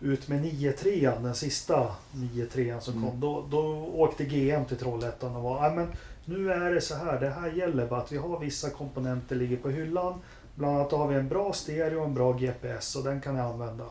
ut 0.00 0.28
med 0.28 0.44
9-3, 0.44 1.22
den 1.22 1.34
sista 1.34 1.86
9-3 2.12 2.80
som 2.80 2.94
mm. 2.94 3.10
kom. 3.10 3.20
Då, 3.20 3.44
då 3.50 3.90
åkte 3.94 4.24
GM 4.24 4.64
till 4.64 4.76
Trollhättan 4.76 5.36
och 5.36 5.42
var, 5.42 5.70
men 5.70 5.88
nu 6.26 6.52
är 6.52 6.72
det 6.74 6.80
så 6.80 6.94
här, 6.94 7.20
det 7.20 7.28
här 7.28 7.50
gäller 7.52 7.86
bara 7.86 8.00
att 8.00 8.12
vi 8.12 8.16
har 8.16 8.38
vissa 8.40 8.70
komponenter 8.70 9.36
ligger 9.36 9.56
på 9.56 9.70
hyllan. 9.70 10.14
Bland 10.54 10.76
annat 10.76 10.92
har 10.92 11.08
vi 11.08 11.14
en 11.14 11.28
bra 11.28 11.52
stereo 11.52 11.98
och 11.98 12.04
en 12.06 12.14
bra 12.14 12.32
GPS 12.32 12.96
och 12.96 13.04
den 13.04 13.20
kan 13.20 13.34
ni 13.34 13.40
använda. 13.40 13.84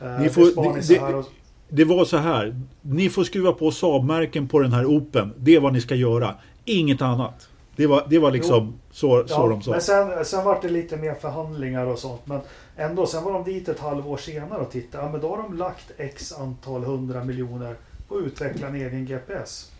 Eh, 0.00 0.20
Ni 0.20 0.28
får- 0.28 0.74
det- 0.74 0.88
det- 1.08 1.14
och- 1.14 1.24
Det 1.68 1.84
var 1.84 2.04
så 2.04 2.16
här. 2.16 2.60
Ni 2.82 3.08
får 3.10 3.24
skruva 3.24 3.52
på 3.52 3.70
Saab-märken 3.70 4.48
på 4.48 4.58
den 4.58 4.72
här 4.72 4.84
Open. 4.84 5.32
Det 5.36 5.54
är 5.54 5.60
vad 5.60 5.72
ni 5.72 5.80
ska 5.80 5.94
göra. 5.94 6.34
Inget 6.64 7.02
annat. 7.02 7.48
Det 7.76 7.86
var, 7.86 8.06
det 8.10 8.18
var 8.18 8.30
liksom 8.30 8.74
så, 8.90 9.24
så 9.26 9.34
Ja, 9.34 9.48
de 9.48 9.62
sa. 9.62 9.70
men 9.70 9.80
sen, 9.80 10.24
sen 10.24 10.44
var 10.44 10.58
det 10.62 10.68
lite 10.68 10.96
mer 10.96 11.14
förhandlingar 11.14 11.86
och 11.86 11.98
sånt. 11.98 12.20
Men 12.26 12.40
ändå, 12.76 13.06
sen 13.06 13.24
var 13.24 13.32
de 13.32 13.44
dit 13.44 13.68
ett 13.68 13.80
halvår 13.80 14.16
senare 14.16 14.60
och 14.60 14.70
tittade. 14.70 15.04
Ja, 15.04 15.10
men 15.12 15.20
då 15.20 15.28
har 15.36 15.42
de 15.42 15.56
lagt 15.56 15.90
x 15.96 16.32
antal 16.32 16.84
hundra 16.84 17.24
miljoner 17.24 17.74
på 18.08 18.16
att 18.16 18.24
utveckla 18.24 18.66
en 18.68 18.74
egen 18.74 19.06
GPS. 19.06 19.72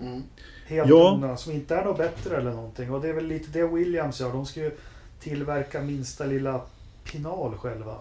Mm. 0.00 0.22
Helt 0.66 0.90
Ja. 0.90 1.36
som 1.36 1.52
inte 1.52 1.76
är 1.76 1.84
något 1.84 1.98
bättre 1.98 2.36
eller 2.36 2.50
någonting. 2.50 2.92
Och 2.92 3.00
det 3.00 3.08
är 3.08 3.12
väl 3.12 3.26
lite 3.26 3.50
det 3.50 3.66
Williams 3.66 4.20
gör. 4.20 4.32
De 4.32 4.46
ska 4.46 4.60
ju 4.60 4.70
tillverka 5.20 5.80
minsta 5.80 6.24
lilla 6.24 6.60
pinal 7.12 7.56
själva. 7.56 7.94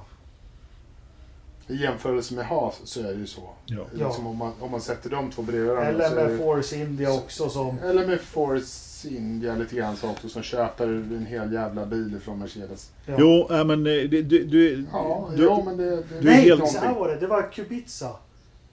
I 1.68 1.76
jämförelse 1.76 2.34
med 2.34 2.46
Haas 2.46 2.80
så 2.84 3.00
är 3.00 3.04
det 3.04 3.14
ju 3.14 3.28
så. 3.28 3.50
Ja. 3.66 3.86
Liksom 3.94 4.28
om, 4.28 4.38
man, 4.38 4.54
om 4.60 4.72
man 4.72 4.82
sätter 4.82 5.10
de 5.10 5.32
två 5.32 5.42
bredvid 5.42 5.70
varandra 5.70 6.06
Eller 6.06 6.28
med 6.30 6.40
Force 6.40 6.76
India 6.78 7.08
så- 7.10 7.18
också 7.18 7.50
som... 7.50 7.80
Eller 7.80 8.08
med 8.08 8.22
Force 8.22 9.10
India 9.10 9.56
lite 9.56 9.76
grann 9.76 9.96
så 9.98 10.10
också 10.10 10.30
som 10.30 10.42
köper 10.42 10.88
en 10.88 11.26
hel 11.30 11.54
jävla 11.54 11.86
bil 11.86 12.20
från 12.24 12.40
Mercedes. 12.40 12.92
Ja. 13.06 13.16
Jo, 13.20 13.48
äh, 13.52 13.64
men 13.66 13.80
eh, 13.80 13.94
du... 13.94 14.08
du, 14.24 14.44
du, 14.46 14.86
Ja, 14.94 15.30
du 15.36 15.44
ja 15.44 15.62
men 15.66 15.78
det, 15.78 15.96
det 15.96 16.04
du 16.10 16.18
är 16.18 16.24
Nej, 16.24 16.42
helt- 16.42 16.68
så 16.72 16.80
här 16.80 16.94
var 16.96 17.08
det. 17.08 17.16
Det 17.16 17.28
var 17.28 17.52
Kubica. 17.52 18.06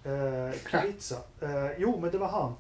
Eh, 0.05 0.59
Kubica. 0.71 1.15
Eh, 1.41 1.71
jo, 1.79 1.99
men 2.03 2.11
det 2.11 2.19
var 2.19 2.29
han. 2.29 2.53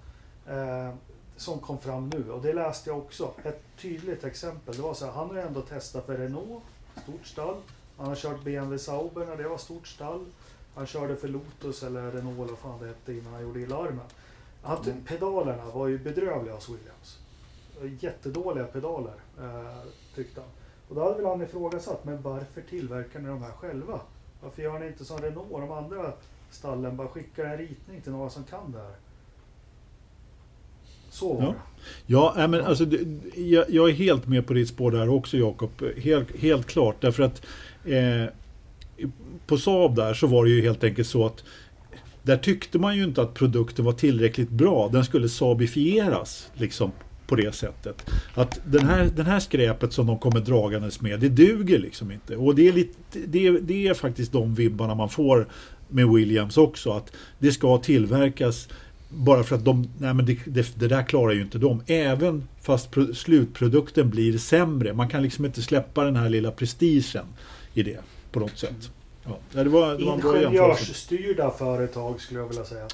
Eh, 0.49 0.95
som 1.36 1.59
kom 1.59 1.78
fram 1.78 2.09
nu. 2.09 2.30
Och 2.30 2.42
det 2.42 2.53
läste 2.53 2.90
jag 2.90 2.99
också. 2.99 3.32
Ett 3.45 3.62
tydligt 3.80 4.24
exempel. 4.24 4.76
Det 4.76 4.82
var 4.82 4.95
så 4.95 5.05
här, 5.05 5.12
han 5.12 5.28
har 5.28 5.36
ändå 5.36 5.61
testat 5.61 6.07
för 6.07 6.16
Renault. 6.16 6.62
Stort 7.03 7.26
stall. 7.26 7.57
Han 7.97 8.07
har 8.07 8.14
kört 8.14 8.45
BMW 8.45 8.78
Sauber 8.78 9.26
när 9.26 9.36
det 9.36 9.49
var 9.49 9.59
stort 9.59 9.86
stall. 9.86 10.24
Han 10.74 10.86
körde 10.86 11.16
för 11.16 11.28
Lotus 11.28 11.82
eller 11.82 12.11
Renault 12.11 12.36
eller 12.38 12.49
vad 12.49 12.59
fan 12.59 12.78
det 12.80 12.86
hette 12.86 13.12
innan 13.12 13.32
han 13.32 13.42
gjorde 13.42 13.61
illa 13.61 13.76
armen. 13.76 14.07
Han, 14.62 14.78
Mm. 14.84 15.05
Pedalerna 15.05 15.64
var 15.74 15.86
ju 15.88 15.99
bedrövliga 15.99 16.55
hos 16.55 16.68
Williams. 16.68 17.18
Jättedåliga 18.03 18.64
pedaler 18.64 19.14
eh, 19.40 19.82
tyckte 20.14 20.40
han. 20.40 20.51
Och 20.88 20.95
då 20.95 21.03
hade 21.05 21.16
väl 21.16 21.26
han 21.26 21.42
ifrågasatt, 21.42 22.05
men 22.05 22.22
varför 22.22 22.61
tillverkar 22.62 23.20
ni 23.20 23.28
de 23.28 23.42
här 23.42 23.51
själva? 23.51 24.01
Varför 24.42 24.62
gör 24.62 24.78
ni 24.78 24.86
inte 24.86 25.05
som 25.05 25.18
Renault 25.18 25.53
och 25.53 25.61
de 25.61 25.72
andra 25.72 26.12
stallen, 26.51 26.97
bara 26.97 27.09
skickar 27.09 27.45
en 27.45 27.59
ritning 27.59 28.01
till 28.01 28.12
några 28.12 28.30
som 28.30 28.45
kan 28.45 28.72
det 28.72 28.78
här? 28.78 28.95
Så 31.14 31.34
var 31.34 31.42
Ja. 31.42 31.48
det. 31.48 31.54
Ja, 32.06 32.46
men 32.48 32.60
alltså, 32.64 32.86
jag, 33.36 33.64
jag 33.68 33.88
är 33.88 33.92
helt 33.92 34.26
med 34.26 34.46
på 34.46 34.52
ditt 34.54 34.68
spår 34.68 34.90
där 34.90 35.08
också 35.08 35.36
Jakob. 35.36 35.70
Helt, 36.02 36.36
helt 36.38 36.66
klart. 36.66 36.96
Därför 37.00 37.22
att 37.22 37.42
eh, 37.84 38.24
på 39.46 39.58
Saab 39.58 39.94
där 39.96 40.14
så 40.14 40.26
var 40.26 40.44
det 40.44 40.50
ju 40.50 40.62
helt 40.62 40.84
enkelt 40.84 41.08
så 41.08 41.26
att 41.26 41.44
där 42.22 42.36
tyckte 42.36 42.78
man 42.78 42.96
ju 42.96 43.04
inte 43.04 43.22
att 43.22 43.34
produkten 43.34 43.84
var 43.84 43.92
tillräckligt 43.92 44.50
bra. 44.50 44.88
Den 44.92 45.04
skulle 45.04 45.28
sabifieras 45.28 46.50
liksom 46.54 46.92
på 47.26 47.36
det 47.36 47.54
sättet. 47.54 48.10
Att 48.34 48.60
den 48.66 48.86
här, 48.86 49.10
den 49.16 49.26
här 49.26 49.40
skräpet 49.40 49.92
som 49.92 50.06
de 50.06 50.18
kommer 50.18 50.40
dragandes 50.40 51.00
med, 51.00 51.20
det 51.20 51.28
duger 51.28 51.78
liksom 51.78 52.10
inte. 52.12 52.36
Och 52.36 52.54
det 52.54 52.68
är, 52.68 52.72
lite, 52.72 53.18
det, 53.26 53.50
det 53.50 53.88
är 53.88 53.94
faktiskt 53.94 54.32
de 54.32 54.54
vibbarna 54.54 54.94
man 54.94 55.08
får 55.08 55.48
med 55.88 56.08
Williams 56.08 56.56
också. 56.56 56.90
Att 56.90 57.12
det 57.38 57.52
ska 57.52 57.78
tillverkas 57.78 58.68
bara 59.14 59.42
för 59.44 59.56
att 59.56 59.64
de, 59.64 59.88
nej 59.98 60.14
men 60.14 60.26
det, 60.26 60.38
det, 60.46 60.78
det 60.78 60.88
där 60.88 61.02
klarar 61.02 61.32
ju 61.32 61.42
inte 61.42 61.58
de. 61.58 61.82
Även 61.86 62.48
fast 62.60 62.90
pro, 62.90 63.14
slutprodukten 63.14 64.10
blir 64.10 64.38
sämre. 64.38 64.92
Man 64.92 65.08
kan 65.08 65.22
liksom 65.22 65.44
inte 65.44 65.62
släppa 65.62 66.04
den 66.04 66.16
här 66.16 66.28
lilla 66.28 66.50
prestigen 66.50 67.24
i 67.74 67.82
det 67.82 67.98
på 68.32 68.40
något 68.40 68.58
sätt. 68.58 68.90
Ja, 69.24 69.38
det 69.62 69.64
var, 69.68 69.98
det 69.98 70.04
var. 70.04 70.36
Ingenjörsstyrda 70.36 71.50
företag 71.50 72.20
skulle 72.20 72.40
jag 72.40 72.48
vilja 72.48 72.64
säga. 72.64 72.86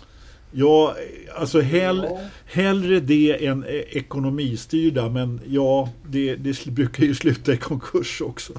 Ja, 0.52 0.94
alltså 1.36 1.60
hell, 1.60 2.06
Ja. 2.10 2.20
hellre 2.46 3.00
det 3.00 3.46
än 3.46 3.64
eh, 3.64 3.70
ekonomistyrda. 3.70 5.08
Men 5.08 5.40
ja, 5.46 5.88
det, 6.08 6.36
det 6.36 6.66
brukar 6.66 7.04
ju 7.04 7.14
sluta 7.14 7.52
i 7.52 7.56
konkurs 7.56 8.20
också. 8.20 8.52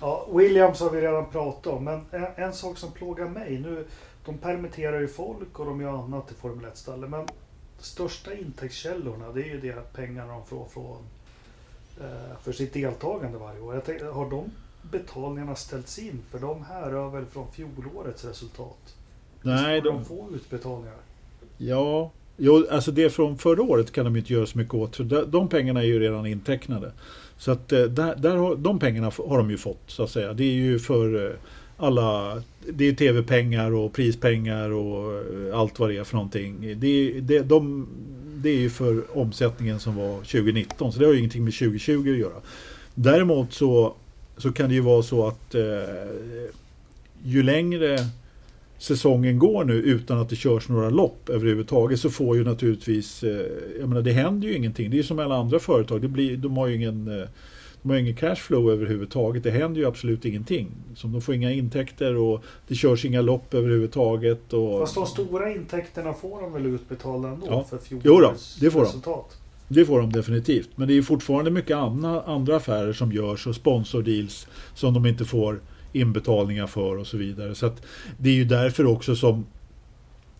Ja, 0.00 0.26
Williams 0.34 0.80
har 0.80 0.90
vi 0.90 1.00
redan 1.00 1.30
pratat 1.30 1.66
om, 1.72 1.84
men 1.84 2.00
en, 2.10 2.26
en 2.44 2.52
sak 2.52 2.78
som 2.78 2.92
plågar 2.92 3.28
mig 3.28 3.58
nu. 3.58 3.84
De 4.24 4.38
permitterar 4.38 5.00
ju 5.00 5.08
folk 5.08 5.60
och 5.60 5.66
de 5.66 5.80
gör 5.80 6.04
annat 6.04 6.32
i 6.32 6.34
Formel 6.34 6.64
1-stallet. 6.64 7.10
Men 7.10 7.26
de 7.26 7.84
största 7.84 8.34
intäktskällorna 8.34 9.32
det 9.32 9.42
är 9.42 9.46
ju 9.46 9.60
det 9.60 9.92
pengarna 9.92 10.32
de 10.32 10.46
får 10.46 10.64
från 10.64 11.02
eh, 12.00 12.38
för 12.42 12.52
sitt 12.52 12.72
deltagande 12.72 13.38
varje 13.38 13.60
år. 13.60 13.80
Tänkte, 13.80 14.06
har 14.06 14.30
de 14.30 14.50
betalningarna 14.90 15.54
ställts 15.54 15.98
in? 15.98 16.22
För 16.30 16.38
de 16.38 16.64
här 16.64 16.90
rör 16.90 17.08
väl 17.08 17.26
från 17.26 17.52
fjolårets 17.52 18.24
resultat? 18.24 18.96
Nej, 19.42 19.80
de, 19.80 19.88
de 19.88 20.04
få 20.04 20.28
utbetalningar? 20.34 20.96
ja, 21.58 22.10
jo, 22.36 22.66
alltså 22.70 22.92
det 22.92 23.10
från 23.10 23.38
förra 23.38 23.62
året 23.62 23.92
kan 23.92 24.04
de 24.04 24.16
inte 24.16 24.32
göra 24.32 24.46
så 24.46 24.58
mycket 24.58 24.74
åt. 24.74 24.96
För 24.96 25.04
de, 25.04 25.30
de 25.30 25.48
pengarna 25.48 25.80
är 25.80 25.86
ju 25.86 26.00
redan 26.00 26.26
intecknade. 26.26 26.92
Så 27.38 27.50
att 27.52 27.72
eh, 27.72 27.82
där, 27.82 28.16
där 28.16 28.36
har, 28.36 28.56
de 28.56 28.78
pengarna 28.78 29.12
har 29.28 29.38
de 29.38 29.50
ju 29.50 29.58
fått 29.58 29.82
så 29.86 30.02
att 30.02 30.10
säga. 30.10 30.32
Det 30.32 30.44
är 30.44 30.52
ju 30.52 30.78
för 30.78 31.26
eh, 31.26 31.36
alla, 31.76 32.42
det 32.72 32.88
är 32.88 32.92
tv-pengar 32.92 33.70
och 33.74 33.92
prispengar 33.92 34.70
och 34.70 35.12
eh, 35.14 35.58
allt 35.58 35.78
vad 35.78 35.88
det 35.90 35.96
är 35.96 36.04
för 36.04 36.16
någonting. 36.16 36.74
Det, 36.80 36.86
är- 36.86 37.20
det, 37.20 37.38
de, 37.42 37.86
det 38.36 38.48
är 38.50 38.56
ju 38.58 38.70
för 38.70 39.18
omsättningen 39.18 39.80
som 39.80 39.96
var 39.96 40.16
2019 40.18 40.92
så 40.92 40.98
det 40.98 41.04
har 41.06 41.12
ju 41.12 41.18
ingenting 41.18 41.44
med 41.44 41.52
2020 41.54 42.10
att 42.12 42.18
göra. 42.18 42.40
Däremot 42.94 43.52
så, 43.52 43.94
så 44.36 44.52
kan 44.52 44.68
det 44.68 44.74
ju 44.74 44.80
vara 44.80 45.02
så 45.02 45.26
att 45.26 45.54
eh, 45.54 45.62
ju 47.24 47.42
längre 47.42 47.98
säsongen 48.78 49.38
går 49.38 49.64
nu 49.64 49.74
utan 49.74 50.18
att 50.18 50.28
det 50.28 50.36
körs 50.36 50.68
några 50.68 50.90
lopp 50.90 51.28
överhuvudtaget 51.28 52.00
så 52.00 52.10
får 52.10 52.36
ju 52.36 52.44
naturligtvis, 52.44 53.22
eh, 53.22 53.46
jag 53.80 53.88
menar 53.88 54.02
det 54.02 54.12
händer 54.12 54.48
ju 54.48 54.56
ingenting. 54.56 54.90
Det 54.90 54.94
är 54.94 54.98
ju 54.98 55.02
som 55.04 55.18
alla 55.18 55.34
andra 55.36 55.58
företag, 55.58 56.00
det 56.02 56.08
blir, 56.08 56.36
de 56.36 56.56
har 56.56 56.66
ju 56.66 56.74
ingen 56.76 57.20
eh, 57.20 57.28
de 57.84 57.90
har 57.90 57.96
ingen 57.98 58.16
cashflow 58.16 58.70
överhuvudtaget. 58.72 59.42
Det 59.42 59.50
händer 59.50 59.80
ju 59.80 59.86
absolut 59.86 60.24
ingenting. 60.24 60.68
Så 60.96 61.06
de 61.06 61.20
får 61.20 61.34
inga 61.34 61.52
intäkter 61.52 62.16
och 62.16 62.44
det 62.68 62.74
körs 62.74 63.04
inga 63.04 63.20
lopp 63.22 63.54
överhuvudtaget. 63.54 64.52
Och 64.52 64.80
Fast 64.80 64.94
de 64.94 65.06
stora 65.06 65.52
intäkterna 65.52 66.12
får 66.14 66.40
de 66.42 66.52
väl 66.52 66.66
utbetalda 66.66 67.28
ändå 67.28 67.46
Ja. 67.50 67.64
för 67.70 67.78
Jo 67.90 68.20
då, 68.20 68.34
det 68.60 68.70
får 68.70 68.80
de. 68.80 68.86
resultat? 68.86 69.36
Det 69.68 69.84
får 69.84 70.00
de 70.00 70.12
definitivt. 70.12 70.68
Men 70.76 70.88
det 70.88 70.94
är 70.98 71.02
fortfarande 71.02 71.50
mycket 71.50 71.76
andra, 71.76 72.22
andra 72.22 72.56
affärer 72.56 72.92
som 72.92 73.12
görs 73.12 73.46
och 73.46 73.54
sponsordeals 73.54 74.46
som 74.74 74.94
de 74.94 75.06
inte 75.06 75.24
får 75.24 75.60
inbetalningar 75.92 76.66
för 76.66 76.96
och 76.98 77.06
så 77.06 77.16
vidare. 77.16 77.54
Så 77.54 77.70
det 78.18 78.28
är 78.28 78.34
ju 78.34 78.44
därför 78.44 78.86
också 78.86 79.16
som 79.16 79.46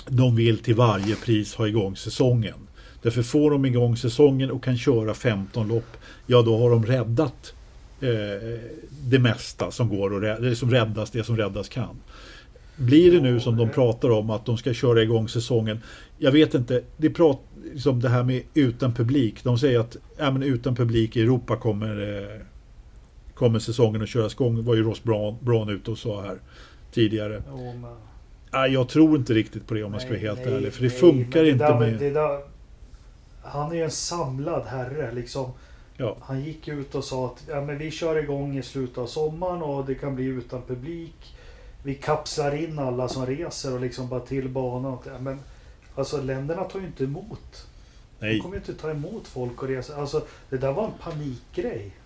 de 0.09 0.37
vill 0.37 0.59
till 0.59 0.75
varje 0.75 1.17
pris 1.17 1.55
ha 1.55 1.69
igång 1.69 1.97
säsongen. 1.97 2.55
Därför 3.05 3.23
får 3.23 3.51
de 3.51 3.65
igång 3.65 3.97
säsongen 3.97 4.51
och 4.51 4.65
kan 4.65 4.79
köra 4.79 5.15
15 5.15 5.69
lopp, 5.69 5.97
ja 6.27 6.43
då 6.43 6.59
har 6.59 6.71
de 6.71 6.87
räddat 6.87 7.55
eh, 8.01 8.09
det 9.09 9.19
mesta 9.19 9.71
som 9.71 9.89
går 9.89 10.11
rädda, 10.11 10.41
det 10.41 10.57
som 10.57 10.71
räddas, 10.71 11.11
det 11.11 11.25
som 11.25 11.37
räddas 11.37 11.69
kan. 11.69 11.97
Blir 12.77 13.13
det 13.13 13.21
nu 13.21 13.41
som 13.41 13.57
de 13.57 13.69
pratar 13.69 14.11
om 14.11 14.31
att 14.31 14.47
de 14.47 14.57
ska 14.57 14.75
köra 14.75 15.03
igång 15.03 15.29
säsongen. 15.29 15.81
Jag 16.19 16.33
vet 16.33 16.55
inte, 16.55 16.83
det, 16.97 17.11
prat, 17.11 17.41
liksom 17.73 18.01
det 18.01 18.09
här 18.09 18.23
med 18.23 18.43
utan 18.55 18.95
publik. 18.95 19.45
De 19.45 19.59
säger 19.59 19.81
att 19.81 19.97
ja, 20.19 20.31
men 20.31 20.43
utan 20.43 20.75
publik 20.75 21.17
i 21.17 21.23
Europa 21.23 21.57
kommer, 21.57 22.19
eh, 22.19 22.41
kommer 23.35 23.59
säsongen 23.59 24.03
att 24.03 24.09
köras 24.09 24.33
igång. 24.33 24.57
Det 24.57 24.63
var 24.63 24.75
ju 24.75 24.83
Ross 24.83 25.03
Braun, 25.03 25.37
Braun 25.41 25.69
ute 25.69 25.91
och 25.91 25.99
sa 25.99 26.23
här 26.23 26.37
tidigare. 26.93 27.43
Jo, 27.51 27.73
men... 27.73 27.95
Nej, 28.53 28.73
jag 28.73 28.89
tror 28.89 29.17
inte 29.17 29.35
riktigt 29.35 29.67
på 29.67 29.75
det 29.75 29.83
om 29.83 29.91
man 29.91 30.01
ska 30.01 30.09
vara 30.09 30.19
helt 30.19 30.45
nej, 30.45 30.55
ärlig. 30.55 30.73
För 30.73 30.83
det 30.83 30.89
nej, 30.89 30.99
funkar 30.99 31.43
det 31.43 31.51
inte 31.51 31.69
där, 31.69 31.81
med... 31.81 31.99
Det 31.99 32.11
där, 32.11 32.54
han 33.45 33.71
är 33.73 33.77
ju 33.77 33.85
en 33.85 33.91
samlad 33.91 34.67
herre. 34.67 35.13
Liksom. 35.13 35.53
Ja. 35.97 36.17
Han 36.21 36.41
gick 36.41 36.69
ut 36.69 36.95
och 36.95 37.05
sa 37.05 37.27
att 37.27 37.45
ja, 37.49 37.61
men 37.61 37.79
vi 37.79 37.91
kör 37.91 38.17
igång 38.23 38.59
i 38.59 38.63
slutet 38.63 38.99
av 38.99 39.07
sommaren 39.07 39.63
och 39.63 39.87
det 39.87 39.95
kan 39.95 40.15
bli 40.15 40.25
utan 40.25 40.63
publik. 40.63 41.37
Vi 41.83 41.95
kapslar 41.95 42.55
in 42.55 42.79
alla 42.79 43.09
som 43.09 43.27
reser 43.27 43.75
och 43.75 43.81
liksom 43.81 44.09
bara 44.09 44.21
till 44.21 44.49
banan. 44.49 44.99
Ja, 45.07 45.19
men, 45.19 45.41
alltså 45.95 46.23
länderna 46.23 46.65
tar 46.65 46.81
ju 46.81 46.87
inte 46.87 47.05
emot. 47.05 47.67
De 48.19 48.27
Nej, 48.27 48.41
kommer 48.41 48.55
ju 48.55 48.61
inte 48.61 48.75
ta 48.75 48.91
emot 48.91 49.27
folk 49.27 49.63
och 49.63 49.69
resa. 49.69 49.97
Alltså, 49.97 50.27
det 50.51 50.57
där 50.57 50.73
var 50.73 50.85
en 50.85 50.93
panikgrej. 51.01 51.97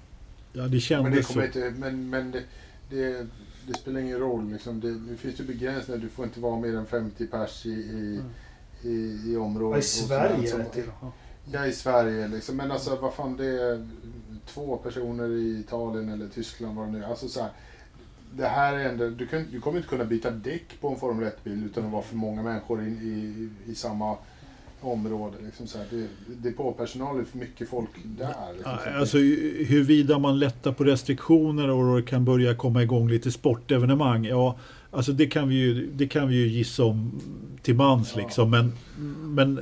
ja, 0.52 0.62
det 0.62 0.62
Men 0.62 0.70
det 0.70 0.80
kändes 0.80 1.26
så. 1.26 1.44
inte, 1.44 1.72
men, 1.76 2.10
men 2.10 2.30
det, 2.30 2.42
det, 2.90 3.26
det 3.66 3.74
spelar 3.74 4.00
ingen 4.00 4.18
roll. 4.18 4.52
Liksom. 4.52 4.80
Det, 4.80 4.98
det 4.98 5.16
finns 5.16 5.40
ju 5.40 5.44
begränsningar. 5.44 6.00
Du 6.00 6.08
får 6.08 6.24
inte 6.24 6.40
vara 6.40 6.60
mer 6.60 6.76
än 6.76 6.86
50 6.86 7.26
pers 7.26 7.66
i, 7.66 7.70
i, 7.70 8.20
i, 8.82 9.22
i 9.32 9.36
området. 9.36 9.72
Ja, 9.72 9.78
I 9.78 9.80
och 9.80 10.08
Sverige 10.08 10.54
är 10.54 10.58
det 10.58 10.64
till. 10.64 10.90
Ja. 11.52 11.66
I 11.66 11.72
Sverige 11.72 12.28
liksom. 12.28 12.56
Men 12.56 12.70
alltså 12.70 12.96
vad 12.96 13.14
fan 13.14 13.36
det 13.36 13.62
är 13.62 13.86
två 14.46 14.76
personer 14.76 15.28
i 15.28 15.60
Italien 15.60 16.08
eller 16.08 16.28
Tyskland 16.28 16.76
vad 16.76 16.86
det 16.86 16.92
nu 16.92 17.04
är. 17.04 17.08
Alltså 17.08 17.28
så 17.28 17.40
här, 17.40 17.50
det 18.36 18.48
här 18.48 18.74
är 18.74 18.88
ändå, 18.88 19.08
du, 19.08 19.26
kan, 19.26 19.46
du 19.52 19.60
kommer 19.60 19.76
inte 19.76 19.88
kunna 19.88 20.04
byta 20.04 20.30
däck 20.30 20.80
på 20.80 20.88
en 20.88 20.96
Formel 20.96 21.24
1-bil 21.24 21.64
utan 21.64 21.84
att 21.84 21.92
vara 21.92 22.02
för 22.02 22.16
många 22.16 22.42
människor 22.42 22.80
in, 22.82 22.98
i, 23.66 23.70
i 23.70 23.74
samma 23.74 24.16
område. 24.80 25.36
Liksom 25.44 25.66
så 25.66 25.78
här, 25.78 25.86
det, 25.90 26.08
depåpersonal 26.48 27.20
är 27.20 27.24
för 27.24 27.38
mycket 27.38 27.68
folk 27.68 27.90
där. 28.04 28.34
Liksom, 28.54 28.78
Alltså 28.98 29.18
huruvida 29.18 30.18
man 30.18 30.38
lättar 30.38 30.72
på 30.72 30.84
restriktioner 30.84 31.70
och 31.70 31.96
det 31.96 32.02
kan 32.02 32.24
börja 32.24 32.54
komma 32.54 32.82
igång 32.82 33.08
lite 33.08 33.32
sportevenemang. 33.32 34.24
Ja, 34.24 34.58
alltså 34.90 35.12
det 35.12 35.26
kan 35.26 35.48
vi 35.48 35.54
ju, 35.54 35.86
det 35.92 36.06
kan 36.06 36.28
vi 36.28 36.34
ju 36.34 36.46
gissa 36.48 36.84
om 36.84 37.20
till 37.62 37.74
mans 37.74 38.12
Ja. 38.16 38.22
liksom. 38.22 38.50
Men, 38.50 38.72
men 39.22 39.60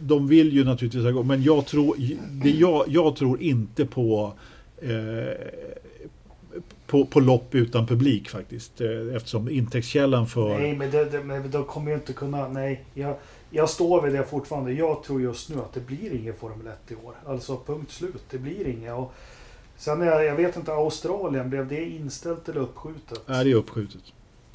de 0.00 0.28
vill 0.28 0.52
ju 0.52 0.64
naturligtvis 0.64 1.04
ha. 1.04 1.22
Men 1.22 1.42
jag 1.42 1.66
tror, 1.66 1.96
det 2.44 2.50
jag, 2.50 2.84
jag 2.88 3.16
tror 3.16 3.42
inte 3.42 3.86
på 3.86 4.32
eh, 4.82 4.92
på, 6.86 7.06
på 7.06 7.20
lopp 7.20 7.54
utan 7.54 7.86
publik 7.86 8.28
faktiskt. 8.28 8.80
Eh, 8.80 9.16
Eftersom 9.16 9.48
intäktskällan 9.48 10.26
för... 10.26 10.58
Nej, 10.58 10.76
men, 10.76 10.90
det, 10.90 11.04
det, 11.04 11.24
men 11.24 11.50
de 11.50 11.64
kommer 11.64 11.90
ju 11.90 11.94
inte 11.96 12.12
kunna... 12.12 12.48
Nej, 12.48 12.84
jag, 12.94 13.16
jag 13.50 13.70
står 13.70 14.02
vid 14.02 14.12
det 14.12 14.24
fortfarande. 14.24 14.72
Jag 14.72 15.02
tror 15.02 15.22
just 15.22 15.50
nu 15.50 15.56
att 15.58 15.72
det 15.72 15.86
blir 15.86 16.14
ingen 16.14 16.34
Formel 16.34 16.66
1 16.66 16.92
i 16.92 16.94
år. 16.94 17.14
Alltså 17.26 17.60
punkt 17.66 17.90
slut. 17.90 18.22
Det 18.30 18.38
blir. 18.38 18.92
Och 18.92 19.14
sen, 19.76 20.00
jag, 20.00 20.24
jag 20.24 20.36
vet 20.36 20.56
inte, 20.56 20.72
Australien, 20.72 21.50
blev 21.50 21.68
det 21.68 21.84
inställt 21.84 22.48
eller 22.48 22.60
uppskjutet? 22.60 23.28
Är 23.28 23.44
det 23.44 23.54
uppskjutet? 23.54 24.02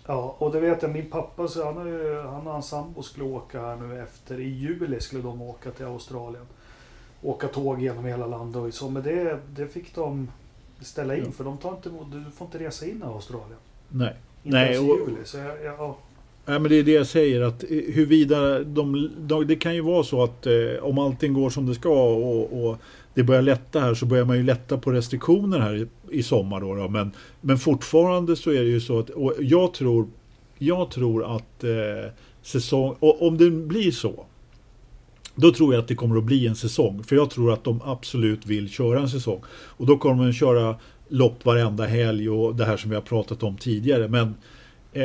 Ja, 0.05 0.35
och 0.37 0.51
det 0.51 0.59
vet 0.59 0.81
jag. 0.81 0.91
Min 0.91 1.09
pappa, 1.09 1.47
så 1.47 1.65
han, 1.65 1.87
ju, 1.87 2.21
han 2.21 2.47
och 2.47 2.53
hans 2.53 2.67
sambo 2.67 3.03
skulle 3.03 3.25
åka 3.25 3.61
här 3.61 3.75
nu 3.75 4.01
efter. 4.03 4.39
I 4.39 4.49
juli 4.49 5.01
skulle 5.01 5.21
de 5.21 5.41
åka 5.41 5.71
till 5.71 5.85
Australien. 5.85 6.45
Åka 7.21 7.47
tåg 7.47 7.81
genom 7.81 8.05
hela 8.05 8.27
landet 8.27 8.61
och 8.61 8.73
så. 8.73 8.89
Men 8.89 9.03
det, 9.03 9.39
det 9.55 9.67
fick 9.67 9.95
de 9.95 10.31
ställa 10.81 11.15
in. 11.15 11.23
Ja. 11.25 11.31
För 11.31 11.43
de 11.43 11.57
tar 11.57 11.71
inte 11.71 11.89
du 11.89 12.31
får 12.31 12.45
inte 12.45 12.59
resa 12.59 12.85
in 12.85 13.01
i 13.01 13.05
Australien. 13.05 13.59
Nej. 13.89 14.15
Inte 14.43 14.57
Nej, 14.57 14.73
ens 14.73 14.83
i 14.83 14.87
juli. 14.87 15.25
Så 15.25 15.37
jag, 15.37 15.63
jag, 15.63 15.75
ja. 15.79 15.97
Nej, 16.45 16.59
men 16.59 16.71
det 16.71 16.75
är 16.75 16.83
det 16.83 16.91
jag 16.91 17.07
säger 17.07 17.41
att 17.41 17.63
eh, 17.63 17.69
huruvida 17.69 18.59
de, 18.59 19.09
de, 19.17 19.47
det 19.47 19.55
kan 19.55 19.75
ju 19.75 19.81
vara 19.81 20.03
så 20.03 20.23
att 20.23 20.47
eh, 20.47 20.53
om 20.81 20.99
allting 20.99 21.33
går 21.33 21.49
som 21.49 21.65
det 21.65 21.75
ska 21.75 22.03
och, 22.13 22.65
och 22.65 22.77
det 23.13 23.23
börjar 23.23 23.41
lätta 23.41 23.79
här 23.79 23.93
så 23.93 24.05
börjar 24.05 24.25
man 24.25 24.37
ju 24.37 24.43
lätta 24.43 24.77
på 24.77 24.91
restriktioner 24.91 25.59
här 25.59 25.75
i, 25.75 25.87
i 26.11 26.23
sommar 26.23 26.61
då, 26.61 26.75
då. 26.75 26.87
Men, 26.87 27.11
men 27.41 27.57
fortfarande 27.57 28.35
så 28.35 28.49
är 28.49 28.61
det 28.61 28.69
ju 28.69 28.81
så 28.81 28.99
att 28.99 29.09
och 29.09 29.33
jag 29.39 29.73
tror 29.73 30.07
jag 30.57 30.91
tror 30.91 31.35
att 31.35 31.63
eh, 31.63 32.11
säsong, 32.41 32.95
och 32.99 33.27
om 33.27 33.37
det 33.37 33.51
blir 33.51 33.91
så 33.91 34.25
då 35.35 35.51
tror 35.51 35.73
jag 35.73 35.81
att 35.81 35.87
det 35.87 35.95
kommer 35.95 36.17
att 36.17 36.23
bli 36.23 36.47
en 36.47 36.55
säsong. 36.55 37.03
För 37.03 37.15
jag 37.15 37.29
tror 37.29 37.53
att 37.53 37.63
de 37.63 37.81
absolut 37.85 38.45
vill 38.45 38.69
köra 38.69 38.99
en 38.99 39.09
säsong. 39.09 39.41
Och 39.49 39.85
då 39.85 39.97
kommer 39.97 40.23
de 40.23 40.33
köra 40.33 40.75
lopp 41.07 41.45
varenda 41.45 41.85
helg 41.85 42.29
och 42.29 42.55
det 42.55 42.65
här 42.65 42.77
som 42.77 42.89
vi 42.89 42.95
har 42.95 43.01
pratat 43.01 43.43
om 43.43 43.57
tidigare. 43.57 44.07
Men 44.07 44.35
eh, 44.93 45.03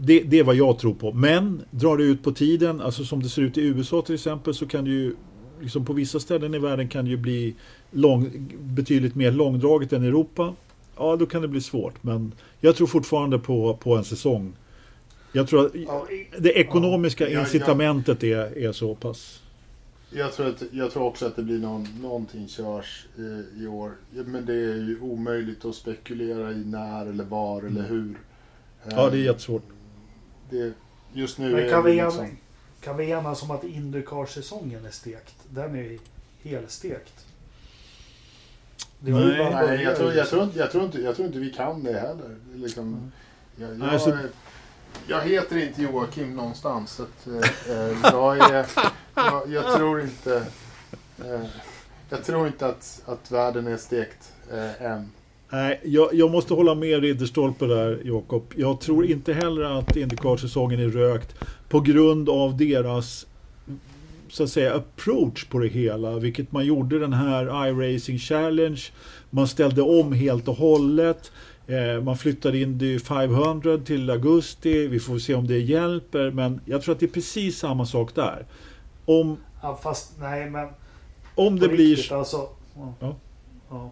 det, 0.00 0.20
det 0.20 0.38
är 0.38 0.44
vad 0.44 0.54
jag 0.56 0.78
tror 0.78 0.94
på. 0.94 1.12
Men 1.12 1.62
drar 1.70 1.96
det 1.96 2.04
ut 2.04 2.22
på 2.22 2.32
tiden, 2.32 2.80
alltså 2.80 3.04
som 3.04 3.22
det 3.22 3.28
ser 3.28 3.42
ut 3.42 3.58
i 3.58 3.60
USA 3.62 4.02
till 4.02 4.14
exempel, 4.14 4.54
så 4.54 4.66
kan 4.66 4.84
det 4.84 4.90
ju 4.90 5.14
liksom 5.60 5.84
på 5.84 5.92
vissa 5.92 6.20
ställen 6.20 6.54
i 6.54 6.58
världen 6.58 6.88
kan 6.88 7.04
det 7.04 7.10
ju 7.10 7.16
bli 7.16 7.54
lång, 7.90 8.48
betydligt 8.60 9.14
mer 9.14 9.30
långdraget 9.32 9.92
än 9.92 10.04
i 10.04 10.06
Europa. 10.06 10.54
Ja, 10.96 11.16
då 11.16 11.26
kan 11.26 11.42
det 11.42 11.48
bli 11.48 11.60
svårt. 11.60 12.02
Men 12.02 12.32
jag 12.60 12.76
tror 12.76 12.86
fortfarande 12.86 13.38
på, 13.38 13.76
på 13.76 13.96
en 13.96 14.04
säsong. 14.04 14.52
Jag 15.32 15.48
tror 15.48 15.66
att 15.66 15.72
Ja, 15.74 16.06
i- 16.10 16.26
det 16.38 16.52
ekonomiska 16.52 17.28
Ja, 17.30 17.40
incitamentet 17.40 18.22
är, 18.24 18.58
är 18.58 18.72
så 18.72 18.94
pass. 18.94 19.42
Jag 20.10 20.32
tror, 20.32 20.46
att, 20.48 20.62
jag 20.72 20.90
tror 20.90 21.02
också 21.04 21.26
att 21.26 21.36
det 21.36 21.42
blir 21.42 21.58
någon, 21.58 21.86
någonting 22.02 22.48
körs 22.48 23.06
eh, 23.18 23.62
i 23.62 23.66
år. 23.66 23.92
Men 24.26 24.46
det 24.46 24.52
är 24.54 24.74
ju 24.76 24.98
omöjligt 25.00 25.64
att 25.64 25.74
spekulera 25.74 26.52
i 26.52 26.64
när 26.64 27.06
eller 27.06 27.24
var 27.24 27.62
eller 27.62 27.82
hur. 27.88 27.98
Mm. 28.00 28.16
Ja, 28.90 29.10
det 29.10 29.16
är 29.18 29.22
jättesvårt. 29.22 29.62
Det, 30.50 30.72
just 31.12 31.38
nu 31.38 31.50
Men 31.54 31.64
är 31.64 31.70
kan 31.70 31.84
det 31.84 31.90
vi, 31.90 32.02
liksom... 32.02 32.24
en, 32.24 32.36
kan 32.80 32.96
vi 32.96 33.10
enas 33.10 33.42
om 33.42 33.50
att 33.50 33.64
Indycar-säsongen 33.64 34.86
är 34.86 34.90
stekt? 34.90 35.34
Den 35.50 35.76
är 35.76 35.98
helstekt. 36.42 37.24
Det 39.00 39.12
var 39.12 39.20
ju 39.20 39.26
Nej. 39.26 39.38
bara 39.52 39.66
Nej, 39.66 39.82
jag 39.82 39.96
tror, 39.96 40.12
jag, 40.14 40.28
tror 40.28 40.42
inte, 40.44 40.58
jag, 40.58 40.70
tror 40.70 40.84
inte, 40.84 40.98
jag 41.02 41.16
tror 41.16 41.26
inte 41.26 41.38
vi 41.38 41.50
kan 41.52 41.82
det 41.82 41.92
heller. 42.00 42.36
Liksom, 42.54 42.84
Mm. 42.84 43.12
jag, 43.56 43.70
jag, 43.70 43.78
Nej, 43.78 44.00
så- 44.00 44.18
jag 45.06 45.20
heter 45.20 45.56
inte 45.56 45.82
Joakim 45.82 46.36
någonstans. 46.36 46.90
Så 46.92 47.02
att, 47.02 47.26
eh, 47.26 47.76
eh, 47.76 47.96
jag, 48.02 48.38
är, 48.50 48.66
jag, 49.14 49.48
jag 49.52 49.76
tror 49.76 50.00
inte... 50.00 50.44
Eh, 51.24 51.40
jag 52.10 52.24
tror 52.24 52.46
inte 52.46 52.66
att, 52.66 53.02
att 53.06 53.30
världen 53.30 53.66
är 53.66 53.76
stekt 53.76 54.32
eh, 54.52 54.82
än. 54.82 55.10
Nej, 55.50 55.80
jag, 55.84 56.14
jag 56.14 56.30
måste 56.30 56.54
hålla 56.54 56.74
med 56.74 57.00
Ridderstolpe 57.02 57.66
där, 57.66 58.00
Jakob. 58.04 58.54
Jag 58.56 58.80
tror 58.80 59.06
inte 59.06 59.32
heller 59.32 59.62
att 59.62 59.96
Indycar-säsongen 59.96 60.80
är 60.80 60.88
rökt 60.88 61.34
på 61.68 61.80
grund 61.80 62.28
av 62.28 62.56
deras 62.56 63.26
så 64.28 64.42
att 64.44 64.50
säga 64.50 64.74
approach 64.74 65.44
på 65.44 65.58
det 65.58 65.68
hela. 65.68 66.18
Vilket 66.18 66.52
man 66.52 66.66
gjorde 66.66 66.98
den 66.98 67.12
här 67.12 67.68
iRacing 67.68 68.18
Challenge. 68.18 68.80
Man 69.30 69.48
ställde 69.48 69.82
om 69.82 70.12
helt 70.12 70.48
och 70.48 70.56
hållet. 70.56 71.32
Eh, 71.66 72.02
man 72.02 72.18
flyttade 72.18 72.58
in 72.58 72.78
det 72.78 72.98
500 72.98 73.78
till 73.78 74.10
augusti. 74.10 74.86
Vi 74.86 75.00
får 75.00 75.18
se 75.18 75.34
om 75.34 75.46
det 75.46 75.58
hjälper. 75.58 76.30
Men 76.30 76.60
jag 76.64 76.82
tror 76.82 76.94
att 76.94 77.00
det 77.00 77.06
är 77.06 77.10
precis 77.10 77.58
samma 77.58 77.86
sak 77.86 78.14
där. 78.14 78.46
Om, 79.04 79.36
Ja, 79.62 79.80
fast 79.82 80.12
nej 80.20 80.50
men... 80.50 80.68
om 81.34 81.58
det 81.58 81.68
blir... 81.68 81.96
riktigt, 81.96 82.12
Alltså, 82.12 82.48
ja. 82.76 82.94
Ja. 83.00 83.16
Ja. 83.70 83.90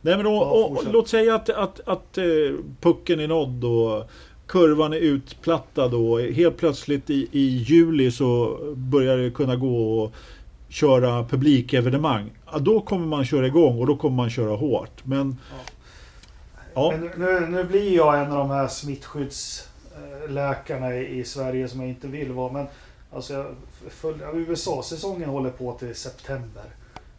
Nej 0.00 0.16
men 0.16 0.24
då, 0.24 0.30
Ja, 0.30 0.64
och, 0.64 0.84
låt 0.92 1.08
säga 1.08 1.34
att, 1.34 1.50
att, 1.50 1.80
att 1.88 2.18
eh, 2.18 2.24
pucken 2.80 3.20
är 3.20 3.28
nådd 3.28 3.64
och 3.64 4.10
kurvan 4.46 4.92
är 4.92 4.96
utplattad 4.96 5.94
och 5.94 6.20
helt 6.20 6.56
plötsligt 6.56 7.10
i, 7.10 7.28
i 7.32 7.46
juli 7.48 8.10
så 8.10 8.58
börjar 8.74 9.18
det 9.18 9.30
kunna 9.30 9.56
gå 9.56 10.04
att 10.04 10.12
köra 10.68 11.24
publikevenemang. 11.24 12.30
Ja, 12.52 12.58
då 12.58 12.80
kommer 12.80 13.06
man 13.06 13.24
köra 13.24 13.46
igång 13.46 13.80
och 13.80 13.86
då 13.86 13.96
kommer 13.96 14.16
man 14.16 14.30
köra 14.30 14.56
hårt. 14.56 15.04
Men 15.04 15.36
ja, 16.74 16.94
Men 16.98 17.10
nu, 17.16 17.40
nu 17.40 17.64
blir 17.64 17.96
jag 17.96 18.20
en 18.20 18.32
av 18.32 18.38
de 18.38 18.50
här 18.50 18.68
smittskyddsläkarna 18.68 20.96
i, 20.96 21.18
i 21.18 21.24
Sverige 21.24 21.68
som 21.68 21.80
jag 21.80 21.88
inte 21.88 22.06
vill 22.06 22.32
vara. 22.32 22.52
Men 22.52 22.66
alltså 23.12 23.32
ja, 24.02 24.32
USA-säsongen 24.34 25.28
håller 25.28 25.50
på 25.50 25.72
till 25.72 25.94
september. 25.94 26.64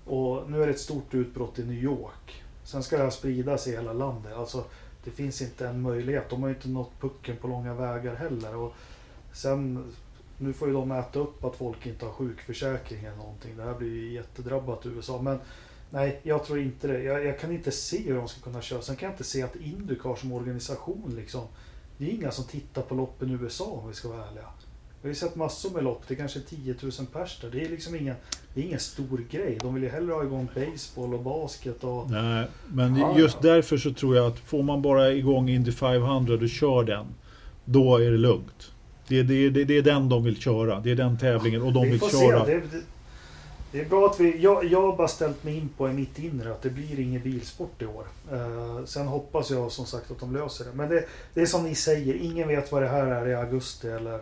Och 0.06 0.52
nu 0.52 0.62
är 0.62 0.68
det 0.68 0.74
ett 0.74 0.80
stort 0.80 1.14
utbrott 1.14 1.60
i 1.60 1.64
New 1.64 1.84
York. 1.84 2.44
Sen 2.70 2.84
ska 2.84 2.98
det 2.98 3.04
här 3.04 3.10
spridas 3.10 3.68
i 3.68 3.72
hela 3.72 3.94
landet. 3.94 4.34
Alltså, 4.34 4.64
det 5.04 5.12
finns 5.12 5.42
inte 5.42 5.68
en 5.68 5.82
möjlighet. 5.82 6.30
De 6.30 6.42
har 6.42 6.50
ju 6.50 6.56
inte 6.56 6.70
nått 6.70 6.92
pucken 7.00 7.38
på 7.38 7.48
långa 7.48 7.74
vägar 7.74 8.16
heller. 8.16 8.56
Och 8.56 8.74
sen, 9.34 9.94
nu 10.38 10.54
får 10.54 10.68
ju 10.68 10.74
de 10.74 10.92
äta 10.92 11.20
upp 11.20 11.44
att 11.44 11.56
folk 11.56 11.86
inte 11.86 12.06
har 12.06 12.14
sjukförsäkring 12.14 13.04
eller 13.04 13.18
någonting. 13.18 13.58
Det 13.58 13.64
här 13.64 13.74
blir 13.74 13.90
ju 13.90 14.14
jättedrabbat 14.14 14.86
i 14.86 14.90
USA. 14.90 15.22
Men 15.22 15.40
Nej, 15.90 16.20
jag 16.24 16.46
tror 16.46 16.60
inte 16.60 16.88
det. 16.88 17.04
Jag, 17.04 17.26
jag 17.26 17.40
kan 17.40 17.52
inte 17.52 17.72
se 17.72 17.98
hur 17.98 18.16
de 18.16 18.28
ska 18.28 18.42
kunna 18.42 18.62
köra. 18.62 18.82
Sen 18.82 18.96
kan 18.96 19.08
jag 19.08 19.14
inte 19.14 19.24
se 19.24 19.42
att 19.42 19.56
Indycar 19.56 20.16
som 20.16 20.32
organisation 20.32 21.14
liksom. 21.16 21.48
Det 21.98 22.06
är 22.06 22.10
inga 22.10 22.32
som 22.32 22.46
tittar 22.46 22.82
på 22.82 22.96
loppen 22.96 23.30
i 23.30 23.34
USA 23.34 23.66
om 23.66 23.88
vi 23.88 23.94
ska 23.94 24.10
vara 24.10 24.28
ärliga. 24.28 24.46
Vi 25.02 25.08
har 25.08 25.10
ju 25.10 25.16
sett 25.16 25.36
massor 25.36 25.70
med 25.72 25.84
lopp. 25.84 26.02
Det 26.08 26.14
är 26.14 26.16
kanske 26.16 26.40
10 26.40 26.76
000 26.82 26.92
pers 27.14 27.40
där. 27.42 27.50
Det 27.50 27.66
är 27.66 27.70
liksom 27.70 27.96
ingen, 27.96 28.16
det 28.54 28.62
är 28.62 28.66
ingen 28.66 28.80
stor 28.80 29.26
grej. 29.32 29.58
De 29.62 29.74
vill 29.74 29.84
ju 29.84 29.90
hellre 29.90 30.14
ha 30.14 30.24
igång 30.24 30.50
baseball 30.56 31.14
och 31.14 31.24
basket 31.24 31.84
och... 31.84 32.12
nej, 32.12 32.48
men 32.68 32.96
Ja, 32.96 33.18
just 33.18 33.38
ja. 33.42 33.50
därför 33.54 33.78
så 33.78 33.94
tror 33.94 34.16
jag 34.16 34.28
att 34.28 34.40
får 34.40 34.64
man 34.64 34.82
bara 34.82 35.12
igång 35.12 35.50
Indy 35.50 35.72
500 35.72 36.34
och 36.34 36.50
kör 36.50 36.84
den. 36.84 37.06
Då 37.66 37.98
är 37.98 38.12
det 38.12 38.18
lugnt. 38.18 38.72
Det, 39.08 39.24
det, 39.24 39.50
det, 39.50 39.64
det 39.64 39.78
är 39.78 39.82
den 39.82 40.10
de 40.10 40.24
vill 40.24 40.38
köra. 40.38 40.80
Det 40.80 40.92
är 40.92 40.96
den 40.96 41.18
tävlingen 41.18 41.62
och 41.62 41.74
de 41.74 41.84
vi 41.84 41.90
vill 41.90 42.00
köra. 42.00 42.46
Det, 42.46 42.54
det, 42.54 42.82
det 43.72 43.82
är 43.82 43.86
bra 43.86 44.06
att 44.06 44.20
vi... 44.20 44.42
Jag, 44.42 44.66
jag 44.66 44.82
har 44.82 44.98
bara 44.98 45.08
ställt 45.08 45.44
mig 45.44 45.58
in 45.58 45.70
på 45.78 45.90
i 45.90 45.94
mitt 45.94 46.20
inre 46.20 46.52
att 46.52 46.62
det 46.62 46.70
blir 46.70 47.00
ingen 47.00 47.22
bilsport 47.22 47.82
i 47.82 47.86
år. 47.86 48.06
Eh, 48.32 48.86
sen 48.86 49.08
hoppas 49.08 49.52
jag 49.52 49.72
som 49.72 49.86
sagt 49.86 50.12
att 50.12 50.20
de 50.20 50.34
löser 50.34 50.66
det. 50.66 50.72
Men 50.74 50.90
det, 50.90 51.06
det 51.34 51.42
är 51.42 51.46
som 51.46 51.64
ni 51.64 51.76
säger. 51.76 52.14
Ingen 52.16 52.48
vet 52.48 52.72
vad 52.72 52.82
det 52.82 52.88
här 52.88 53.08
är 53.08 53.28
i 53.28 53.36
augusti 53.36 53.88
eller 53.88 54.20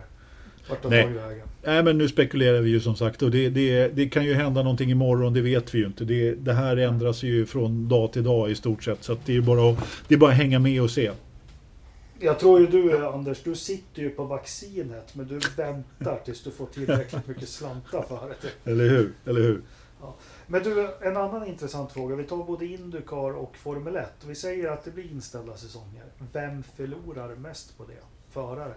vart 0.69 0.83
har 0.83 0.89
Nej. 0.89 1.43
Nej 1.63 1.83
men 1.83 1.97
nu 1.97 2.07
spekulerar 2.07 2.61
vi 2.61 2.69
ju 2.69 2.79
som 2.79 2.95
sagt 2.95 3.21
och 3.21 3.31
det, 3.31 3.49
det, 3.49 3.87
det 3.87 4.09
kan 4.09 4.25
ju 4.25 4.33
hända 4.33 4.63
någonting 4.63 4.91
imorgon, 4.91 5.33
det 5.33 5.41
vet 5.41 5.75
vi 5.75 5.77
ju 5.79 5.85
inte. 5.85 6.05
Det, 6.05 6.31
det 6.31 6.53
här 6.53 6.77
ändras 6.77 7.23
ju 7.23 7.45
från 7.45 7.87
dag 7.87 8.13
till 8.13 8.23
dag 8.23 8.51
i 8.51 8.55
stort 8.55 8.83
sett. 8.83 9.03
Så 9.03 9.17
det 9.25 9.35
är 9.35 9.41
bara 9.41 9.71
att, 9.71 9.77
det 10.07 10.15
är 10.15 10.19
bara 10.19 10.31
att 10.31 10.37
hänga 10.37 10.59
med 10.59 10.81
och 10.81 10.91
se. 10.91 11.11
Jag 12.19 12.39
tror 12.39 12.59
ju 12.59 12.67
du 12.67 13.07
Anders, 13.07 13.43
du 13.43 13.55
sitter 13.55 14.01
ju 14.01 14.09
på 14.09 14.23
vaccinet 14.23 15.15
men 15.15 15.27
du 15.27 15.39
väntar 15.57 16.21
tills 16.25 16.43
du 16.43 16.51
får 16.51 16.65
tillräckligt 16.65 17.27
mycket 17.27 17.49
slantar 17.49 18.01
för 18.01 18.35
det. 18.41 18.71
Eller 18.71 18.89
hur? 18.89 19.13
Eller 19.25 19.41
hur? 19.41 19.61
Men 20.47 20.63
du, 20.63 20.89
en 21.01 21.17
annan 21.17 21.47
intressant 21.47 21.91
fråga. 21.91 22.15
Vi 22.15 22.23
tar 22.23 22.37
både 22.37 22.65
Indycar 22.65 23.37
och 23.37 23.57
Formel 23.57 23.95
1. 23.95 24.07
Vi 24.27 24.35
säger 24.35 24.71
att 24.71 24.85
det 24.85 24.91
blir 24.91 25.11
inställda 25.11 25.57
säsonger. 25.57 26.05
Vem 26.33 26.63
förlorar 26.63 27.35
mest 27.35 27.77
på 27.77 27.83
det? 27.85 28.03
Förare? 28.29 28.73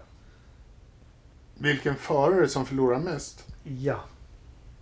Vilken 1.57 1.95
förare 1.95 2.47
som 2.47 2.65
förlorar 2.65 2.99
mest? 2.99 3.45
Ja. 3.63 3.99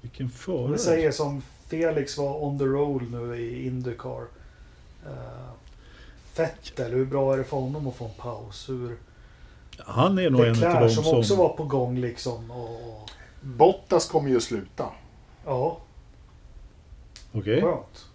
Vilken 0.02 0.30
förare. 0.30 0.72
vi 0.72 0.78
säger 0.78 1.12
som 1.12 1.42
Felix 1.68 2.18
var 2.18 2.44
on 2.44 2.60
the 2.60 2.66
roll 2.66 3.04
nu 3.12 3.36
i 3.38 3.66
Indycar. 3.68 4.22
Uh, 5.06 5.50
Vettel, 6.36 6.92
hur 6.92 7.06
bra 7.06 7.34
är 7.34 7.38
det 7.38 7.44
för 7.44 7.58
honom 7.58 7.88
att 7.88 7.96
få 7.96 8.06
en 8.06 8.14
paus? 8.18 8.70
Hur, 8.70 8.98
Han 9.78 10.20
är 10.20 10.30
nog 10.30 10.42
en 10.42 10.50
av 10.50 10.56
Leclerc 10.56 10.80
de 10.82 10.90
som, 10.96 11.04
som... 11.04 11.18
också 11.20 11.36
var 11.36 11.50
på 11.50 11.64
gång 11.64 11.98
liksom. 11.98 12.52
Och, 12.52 13.10
Bottas 13.42 14.10
kommer 14.10 14.30
ju 14.30 14.40
sluta. 14.40 14.90
ja, 15.46 15.78
Okej. 17.32 17.62
skönt. 17.62 18.06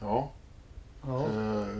Ja. 0.00 0.30
Ja. 1.06 1.26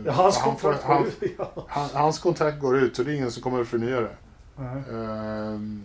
Ja, 0.05 0.11
hans 0.11 0.37
kontrakt 0.37 0.83
han- 0.83 1.03
går 1.03 1.07
ut. 1.21 1.39
Han, 1.67 1.89
hans 1.93 2.19
kontrakt 2.19 2.59
går 2.59 2.77
ut 2.77 2.95
så 2.95 3.03
det 3.03 3.11
är 3.11 3.15
ingen 3.15 3.31
som 3.31 3.43
kommer 3.43 3.61
att 3.61 3.67
förnya 3.67 4.01
det. 4.01 4.15
Ehm, 4.57 5.83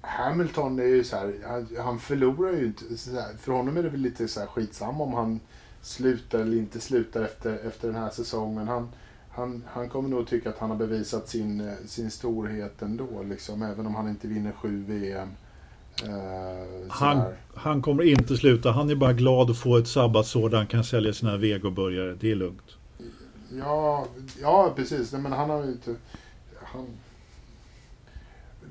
Hamilton 0.00 0.78
är 0.78 0.84
ju 0.84 1.04
så 1.04 1.16
här, 1.16 1.34
han, 1.46 1.68
han 1.84 1.98
förlorar 1.98 2.52
ju 2.52 2.66
inte. 2.66 2.84
Här, 3.12 3.36
för 3.38 3.52
honom 3.52 3.76
är 3.76 3.82
det 3.82 3.88
väl 3.88 4.00
lite 4.00 4.28
så 4.28 4.40
här 4.40 4.46
skitsamma 4.46 5.04
om 5.04 5.12
han 5.12 5.40
slutar 5.82 6.38
eller 6.38 6.56
inte 6.56 6.80
slutar 6.80 7.22
efter, 7.22 7.58
efter 7.66 7.88
den 7.88 7.96
här 7.96 8.10
säsongen. 8.10 8.68
Han, 8.68 8.88
han, 9.30 9.64
han 9.66 9.88
kommer 9.88 10.08
nog 10.08 10.26
tycka 10.26 10.48
att 10.48 10.58
han 10.58 10.70
har 10.70 10.76
bevisat 10.76 11.28
sin, 11.28 11.60
eh, 11.60 11.74
sin 11.86 12.10
storhet 12.10 12.82
ändå, 12.82 13.22
liksom, 13.22 13.62
även 13.62 13.86
om 13.86 13.94
han 13.94 14.08
inte 14.08 14.28
vinner 14.28 14.52
sju 14.52 14.84
VM. 14.88 15.28
Uh, 16.04 16.88
Han, 16.88 17.22
han 17.54 17.82
kommer 17.82 18.02
inte 18.02 18.36
sluta. 18.36 18.70
Han 18.72 18.90
är 18.90 18.94
bara 18.94 19.12
glad 19.12 19.50
att 19.50 19.58
få 19.58 19.76
ett 19.76 19.88
sabbatsår 19.88 20.50
där 20.50 20.56
han 20.58 20.66
kan 20.66 20.84
sälja 20.84 21.12
sina 21.12 21.36
vegoburgare. 21.36 22.16
Det 22.20 22.30
är 22.30 22.34
lugnt. 22.34 22.76
Ja, 23.58 24.06
ja, 24.40 24.72
precis. 24.76 25.12
Nej, 25.12 25.22
Men 25.22 25.32
han 25.32 25.50
har 25.50 25.64
ju 25.64 25.72
inte... 25.72 25.94
Han... 26.72 26.86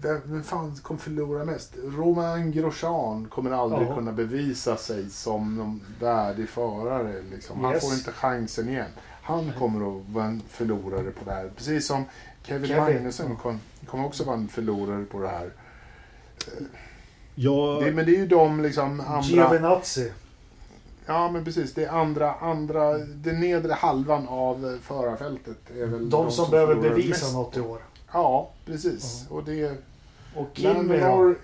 Vem, 0.02 0.44
fan 0.44 0.76
kommer 0.76 1.00
förlora 1.00 1.46
mest? 1.46 1.74
Romain 1.84 2.52
Grosjean 2.52 3.28
kommer 3.30 3.52
aldrig 3.52 3.88
Ja. 3.88 3.96
kunna 3.96 4.12
bevisa 4.12 4.78
sig 4.78 5.10
som 5.10 5.56
någon 5.58 5.82
värdig 6.00 6.50
förare. 6.50 7.22
Liksom. 7.32 7.64
Han 7.64 7.74
Yes. 7.74 7.84
får 7.84 7.94
inte 7.94 8.12
chansen 8.12 8.70
igen. 8.70 8.90
Han 9.24 9.52
kommer 9.60 9.98
att 9.98 10.10
vara 10.10 10.26
en 10.26 10.42
förlorare 10.50 11.12
på 11.12 11.26
det 11.26 11.32
här. 11.32 11.52
Precis 11.56 11.88
som 11.88 12.06
Kevin, 12.44 12.68
Kevin, 12.68 12.84
Magnussen 12.96 13.26
ja. 13.30 13.36
kom, 13.36 13.60
kommer 13.88 14.06
också 14.06 14.24
vara 14.24 14.36
en 14.38 14.48
förlorare 14.48 15.06
på 15.06 15.20
det 15.22 15.28
här. 15.28 15.50
Ja, 17.36 17.80
Det, 17.84 17.92
men 17.92 18.06
det 18.06 18.16
är 18.16 18.20
ju 18.20 18.28
de 18.28 18.60
liksom 18.62 19.00
andra... 19.00 19.22
Giovinazzi. 19.22 20.12
Ja, 21.06 21.32
men 21.32 21.46
precis. 21.46 21.74
Det 21.74 21.86
är 21.86 21.90
andra, 21.90 22.34
andra... 22.34 22.98
Den 22.98 23.40
nedre 23.40 23.74
halvan 23.74 24.28
av 24.28 24.80
förarfältet 24.82 25.58
är 25.78 25.86
väl 25.86 26.10
De 26.10 26.32
som 26.32 26.52
behöver 26.52 26.76
förlorar 26.76 26.90
bevisa 26.96 27.10
mest. 27.26 27.34
något 27.34 27.58
i 27.58 27.60
år. 27.60 27.80
Ja, 28.14 28.50
precis. 28.66 29.26
Och 29.30 29.44
det... 29.44 29.78
Och 30.36 30.60
då? 30.64 30.74
Nor... 30.74 31.38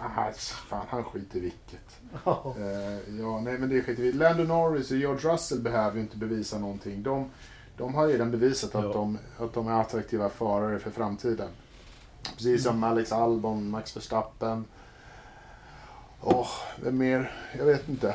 Aha, 0.00 0.30
fan, 0.68 0.86
han 0.88 1.04
skiter 1.04 1.36
i 1.38 1.40
vilket. 1.40 2.00
Ja. 2.24 2.54
Eh, 2.58 3.18
ja, 3.20 3.40
nej, 3.40 3.58
men 3.58 3.68
det 3.68 3.82
skiter 3.82 4.02
vi. 4.02 4.12
Lando 4.12 4.44
Norris 4.44 4.90
och 4.90 4.96
George 4.96 5.32
Russell 5.32 5.58
behöver 5.60 5.96
ju 5.96 6.00
inte 6.02 6.16
bevisa 6.16 6.58
någonting. 6.58 7.02
De, 7.02 7.30
de 7.76 7.94
har 7.94 8.06
redan 8.06 8.30
bevisat 8.30 8.74
att, 8.74 8.84
Ja. 8.84 8.92
de, 8.92 9.18
att 9.38 9.52
de 9.54 9.68
är 9.68 9.80
attraktiva 9.80 10.28
förare 10.28 10.78
för 10.78 10.90
framtiden. 10.90 11.48
Precis 12.36 12.64
som 12.64 12.84
Alex 12.84 13.12
Albon, 13.12 13.70
Max 13.70 13.96
Verstappen. 13.96 14.64
Åh, 16.20 16.48
vem 16.82 16.98
mer? 16.98 17.32
Jag 17.58 17.64
vet 17.64 17.88
inte. 17.88 18.14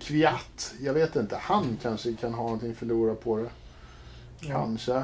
Kviat, 0.00 0.74
jag 0.80 0.94
vet 0.94 1.16
inte. 1.16 1.36
Han 1.36 1.78
kanske 1.82 2.12
kan 2.12 2.34
ha 2.34 2.42
någonting 2.42 2.70
att 2.70 2.76
förlora 2.76 3.14
på 3.14 3.36
det. 3.36 3.50
Ja. 4.40 4.48
Kanske. 4.48 5.02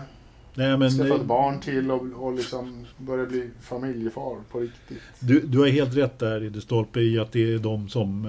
nej, 0.54 0.76
men 0.76 0.90
Skaffa 0.90 1.14
ett 1.14 1.24
barn 1.24 1.60
till 1.60 1.90
och, 1.90 2.26
och 2.26 2.32
liksom 2.32 2.86
börja 2.96 3.26
bli 3.26 3.50
familjefar 3.60 4.36
på 4.50 4.60
riktigt. 4.60 4.98
du, 5.20 5.40
du 5.40 5.58
har 5.58 5.66
helt 5.66 5.96
rätt 5.96 6.18
där 6.18 6.40
Ridderstolpe 6.40 7.00
i 7.00 7.18
att 7.18 7.32
det 7.32 7.54
är 7.54 7.58
de 7.58 7.88
som 7.88 8.26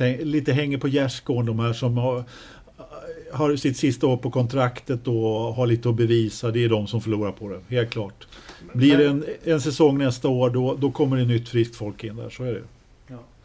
eh, 0.00 0.24
lite 0.24 0.52
hänger 0.52 0.78
på 0.78 0.88
gärdsgården. 0.88 1.46
De 1.46 1.58
här 1.58 1.72
som 1.72 1.98
har, 1.98 2.24
har 3.32 3.56
sitt 3.56 3.76
sista 3.76 4.06
år 4.06 4.16
på 4.16 4.30
kontraktet 4.30 5.08
och 5.08 5.54
har 5.54 5.66
lite 5.66 5.88
att 5.88 5.96
bevisa. 5.96 6.50
Det 6.50 6.64
är 6.64 6.68
de 6.68 6.86
som 6.86 7.00
förlorar 7.00 7.32
på 7.32 7.48
det. 7.48 7.60
Helt 7.68 7.90
klart. 7.90 8.26
Blir 8.72 8.98
det 8.98 9.06
en, 9.06 9.24
en 9.44 9.60
säsong 9.60 9.98
nästa 9.98 10.28
år 10.28 10.50
då, 10.50 10.74
då 10.74 10.90
kommer 10.90 11.16
det 11.16 11.24
nytt 11.24 11.48
friskt 11.48 11.76
folk 11.76 12.04
in 12.04 12.16
där. 12.16 12.30
Så 12.30 12.44
är 12.44 12.52
det. 12.52 12.62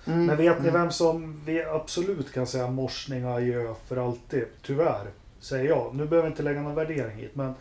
Mm. 0.05 0.25
Men 0.25 0.37
vet 0.37 0.63
ni 0.63 0.69
vem 0.69 0.91
som 0.91 1.41
vi 1.45 1.63
absolut 1.63 2.33
kan 2.33 2.47
säga 2.47 2.67
morsning 2.67 3.25
och 3.25 3.31
adjö 3.31 3.73
för 3.87 3.97
alltid? 3.97 4.45
Tyvärr, 4.61 5.07
säger 5.39 5.69
jag. 5.69 5.95
Nu 5.95 6.05
behöver 6.05 6.27
jag 6.27 6.31
inte 6.31 6.43
lägga 6.43 6.61
någon 6.61 6.75
värdering 6.75 7.17
hit, 7.17 7.35
men 7.35 7.53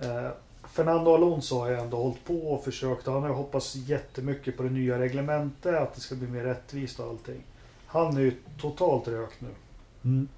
eh, 0.00 0.30
Fernando 0.68 1.14
Alonso 1.14 1.58
har 1.58 1.68
ju 1.70 1.76
ändå 1.76 1.96
hållit 1.96 2.24
på 2.24 2.52
och 2.52 2.64
försökt. 2.64 3.06
Han 3.06 3.22
har 3.22 3.28
ju 3.28 3.34
hoppats 3.34 3.74
jättemycket 3.76 4.56
på 4.56 4.62
det 4.62 4.70
nya 4.70 4.98
reglementet, 4.98 5.74
att 5.74 5.94
det 5.94 6.00
ska 6.00 6.14
bli 6.14 6.28
mer 6.28 6.44
rättvist 6.44 7.00
och 7.00 7.08
allting. 7.08 7.42
Han 7.86 8.16
är 8.16 8.20
ju 8.20 8.32
totalt 8.60 9.08
rökt 9.08 9.40
nu. 9.40 9.48
Mm. 10.04 10.28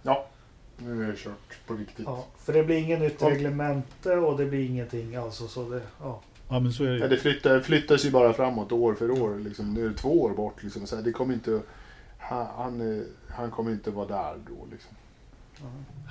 Nu 0.77 1.05
är 1.05 1.13
det 1.13 1.17
kört 1.17 1.59
på 1.67 1.75
riktigt. 1.75 2.07
Ja, 2.07 2.25
för 2.39 2.53
det 2.53 2.65
blir 2.65 2.77
inget 2.77 3.01
nytt 3.01 3.17
Ja. 3.21 3.31
reglemente 3.31 4.17
och 4.17 4.39
det 4.39 4.45
blir 4.47 4.71
ingenting 4.71 5.17
alltså. 5.17 5.49
Så 5.49 5.69
det, 5.69 5.83
ja. 6.01 6.21
Ja, 6.53 6.61
men 6.61 6.73
så 6.73 6.85
är 6.85 6.89
det. 6.91 6.99
Ja, 6.99 7.09
det 7.09 7.17
flyttar, 7.17 7.61
flyttas 7.61 8.05
ju 8.05 8.11
bara 8.11 8.33
framåt 8.33 8.73
år 8.73 8.95
för 8.95 9.11
år. 9.23 9.37
Liksom. 9.39 9.75
Nu 9.75 9.85
är 9.85 9.89
det 9.89 9.95
två 9.97 10.23
år 10.23 10.31
bort. 10.31 10.63
Liksom. 10.63 10.87
Så 10.87 10.97
här, 10.97 11.03
det 11.03 11.13
kommer 11.13 11.35
inte, 11.35 11.61
han, 12.19 12.47
han, 12.57 13.05
han 13.29 13.51
kommer 13.51 13.71
inte 13.71 13.91
vara 13.91 14.07
där 14.09 14.35
då. 14.49 14.67
Liksom. 14.71 14.91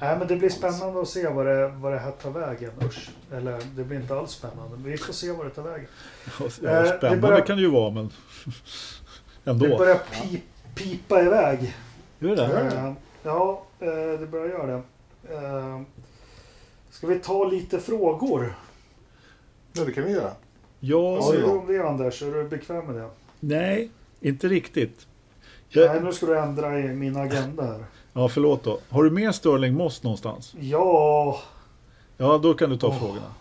Nej, 0.01 0.17
men 0.19 0.27
det 0.27 0.35
blir 0.35 0.49
spännande 0.49 1.01
att 1.01 1.07
se 1.07 1.27
vad 1.27 1.45
det, 1.45 1.67
vad 1.67 1.91
det 1.93 1.99
här 1.99 2.11
tar 2.11 2.31
vägen. 2.31 2.71
Usch. 2.83 3.09
Eller 3.31 3.59
det 3.75 3.83
blir 3.83 3.99
inte 3.99 4.15
alls 4.15 4.31
spännande. 4.31 4.77
Men 4.77 4.91
vi 4.91 4.97
får 4.97 5.13
se 5.13 5.31
vad 5.31 5.45
det 5.45 5.49
tar 5.49 5.63
vägen. 5.63 5.87
Ja, 6.39 6.45
Eh, 6.45 6.51
spännande 6.51 7.09
det 7.09 7.17
börjar- 7.21 7.45
kan 7.45 7.55
det 7.57 7.61
ju 7.63 7.71
vara, 7.71 7.89
men 7.91 8.09
ändå. 9.45 9.65
Det 9.67 9.77
börjar 9.77 9.95
pi, 10.11 10.41
pipa 10.75 11.21
iväg. 11.21 11.75
Gör 12.19 12.35
det? 12.35 12.59
Eh, 12.77 12.93
Ja, 13.23 13.63
eh, 13.79 14.19
det 14.19 14.27
börjar 14.31 14.47
göra 14.47 14.67
det. 14.77 14.81
Ska 16.89 17.07
vi 17.07 17.19
ta 17.19 17.43
lite 17.45 17.79
frågor? 17.79 18.53
Ja, 19.73 19.85
det 19.85 19.91
kan 19.91 20.03
vi 20.03 20.11
göra. 20.11 20.31
Ja, 20.79 21.01
Vad 21.15 21.23
säger 21.25 21.41
du 21.41 21.49
om 21.51 21.67
det 21.67 21.79
Anders? 21.89 22.21
Är 22.23 22.31
du 22.31 22.49
bekväm 22.49 22.85
med 22.85 22.95
det? 22.95 23.09
nej, 23.39 23.89
inte 24.21 24.47
riktigt. 24.47 25.07
Nej, 25.75 25.85
Jag, 25.85 26.03
nu 26.03 26.13
ska 26.13 26.25
du 26.25 26.37
ändra 26.39 26.79
i 26.79 26.87
min 26.87 27.17
agenda 27.17 27.63
här. 27.63 27.85
ja, 28.13 28.27
förlåt 28.29 28.63
då. 28.63 28.79
Har 28.89 29.03
du 29.03 29.11
med 29.11 29.35
Sterling 29.35 29.73
Moss 29.73 30.03
någonstans? 30.03 30.55
Ja, 30.59 31.39
Ja, 32.17 32.37
då 32.37 32.53
kan 32.53 32.69
du 32.69 32.77
ta 32.77 32.87
Åh. 32.87 32.99
frågorna. 32.99 33.33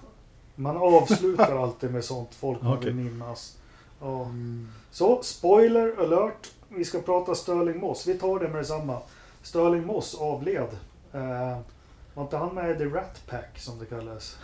man 0.54 0.76
avslutar 0.76 1.56
alltid 1.62 1.90
med 1.92 2.04
sånt 2.04 2.34
folk 2.34 2.62
man 2.62 2.72
Okej. 2.78 2.92
vill 2.92 3.04
minnas. 3.04 3.56
Ja. 4.00 4.30
Så, 4.90 5.22
spoiler 5.22 5.94
alert. 5.98 6.50
Vi 6.68 6.84
ska 6.84 7.00
prata 7.00 7.34
Sterling 7.34 7.80
Moss. 7.80 8.06
Vi 8.06 8.14
tar 8.18 8.38
det 8.38 8.48
med 8.48 8.56
detsamma. 8.60 8.98
Sterling 9.42 9.86
Moss 9.86 10.14
avled. 10.20 10.68
Eh, 11.12 11.58
var 12.20 12.26
inte 12.26 12.36
han 12.36 12.54
med 12.54 12.70
i 12.70 12.78
The 12.78 12.84
Rat 12.84 13.22
Pack 13.28 13.58
som 13.58 13.78
det 13.78 13.86
kallas? 13.86 14.38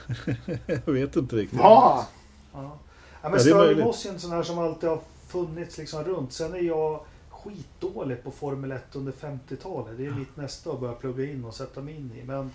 Jag 0.87 0.93
vet 0.93 1.17
inte 1.17 1.37
riktigt. 1.37 1.59
Va? 1.59 1.65
Ja. 1.65 2.07
Ja, 2.53 2.79
Ja, 3.23 3.29
men 3.29 3.57
möjligt. 3.57 3.85
Moss 3.85 4.07
är 4.07 4.11
en 4.11 4.21
sån 4.21 4.31
här 4.31 4.43
som 4.43 4.59
alltid 4.59 4.89
har 4.89 5.01
funnits 5.29 5.79
liksom 5.79 6.05
runt. 6.05 6.33
Sen 6.33 6.55
är 6.55 6.59
jag 6.59 7.01
skitdålig 7.31 8.25
på 8.25 8.31
Formel 8.31 8.73
1 8.73 8.83
under 8.97 9.13
50-talet. 9.13 9.99
Det 9.99 10.07
är 10.07 10.11
mitt 10.11 10.37
nästa 10.37 10.71
att 10.71 10.81
börja 10.81 10.95
plugga 10.95 11.25
in 11.25 11.45
och 11.45 11.55
sätta 11.55 11.81
mig 11.81 11.95
in 11.97 12.11
i. 12.23 12.25
Men 12.25 12.51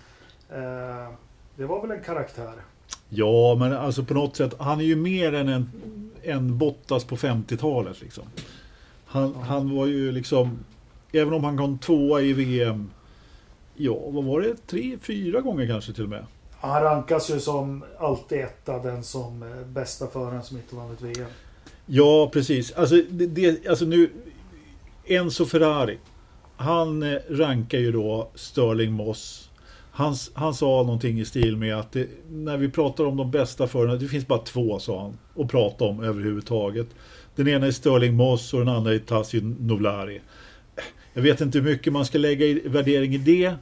eh, 0.50 1.12
det 1.56 1.64
var 1.64 1.82
väl 1.82 1.90
en 1.90 2.02
karaktär. 2.04 2.52
Ja, 3.08 3.56
men 3.58 3.72
alltså 3.72 4.04
på 4.04 4.14
något 4.14 4.36
sätt. 4.36 4.54
Han 4.58 4.80
är 4.80 4.84
ju 4.84 4.96
mer 4.96 5.32
än 5.34 5.48
en, 5.48 5.70
en 6.22 6.58
Bottas 6.58 7.04
på 7.04 7.16
50-talet 7.16 8.00
liksom. 8.00 8.24
Han, 9.06 9.32
Ja. 9.38 9.40
han 9.44 9.76
var 9.76 9.86
ju 9.86 10.12
liksom, 10.12 10.58
även 11.12 11.32
om 11.34 11.44
han 11.44 11.56
kom 11.58 11.78
tvåa 11.78 12.20
i 12.20 12.32
VM, 12.32 12.90
ja, 13.74 13.98
vad 14.08 14.24
var 14.24 14.40
det? 14.40 14.66
Tre, 14.66 14.98
fyra 15.02 15.40
gånger 15.40 15.66
kanske 15.66 15.92
till 15.92 16.04
och 16.04 16.10
med. 16.10 16.26
Han 16.60 16.82
rankas 16.82 17.30
ju 17.30 17.40
som 17.40 17.84
alltid 17.98 18.38
etta, 18.38 18.78
den 18.78 19.04
som 19.04 19.42
eh, 19.42 19.66
bästa 19.66 20.06
föraren 20.06 20.42
som 20.42 20.56
inte 20.56 20.76
vann 20.76 20.92
ett 20.92 21.02
VM. 21.02 21.30
Ja, 21.86 22.30
precis. 22.32 22.72
Alltså, 22.72 22.94
det, 23.10 23.26
det, 23.26 23.66
alltså 23.66 23.84
nu, 23.84 24.10
Enzo 25.06 25.44
Ferrari. 25.44 25.98
Han 26.56 27.02
eh, 27.02 27.18
rankar 27.28 27.78
ju 27.78 27.92
då 27.92 28.30
Sterling 28.34 28.92
Moss. 28.92 29.50
Han, 29.90 30.14
han 30.34 30.54
sa 30.54 30.66
någonting 30.66 31.20
i 31.20 31.24
stil 31.24 31.56
med 31.56 31.76
att 31.76 31.92
det, 31.92 32.08
när 32.30 32.56
vi 32.56 32.68
pratar 32.68 33.04
om 33.04 33.16
de 33.16 33.30
bästa 33.30 33.66
förarna, 33.66 33.96
det 33.96 34.08
finns 34.08 34.26
bara 34.26 34.38
två 34.38 34.78
sa 34.78 35.02
han, 35.02 35.44
att 35.44 35.50
prata 35.50 35.84
om 35.84 36.04
överhuvudtaget. 36.04 36.86
Den 37.36 37.48
ena 37.48 37.66
är 37.66 37.70
Sterling 37.70 38.14
Moss 38.14 38.54
och 38.54 38.58
den 38.58 38.68
andra 38.68 38.94
är 38.94 38.98
Tassi 38.98 39.40
Novlari. 39.40 40.20
Jag 41.14 41.22
vet 41.22 41.40
inte 41.40 41.58
hur 41.58 41.64
mycket 41.64 41.92
man 41.92 42.04
ska 42.04 42.18
lägga 42.18 42.46
i 42.46 42.62
värdering 42.64 43.14
i 43.14 43.18
det. 43.18 43.54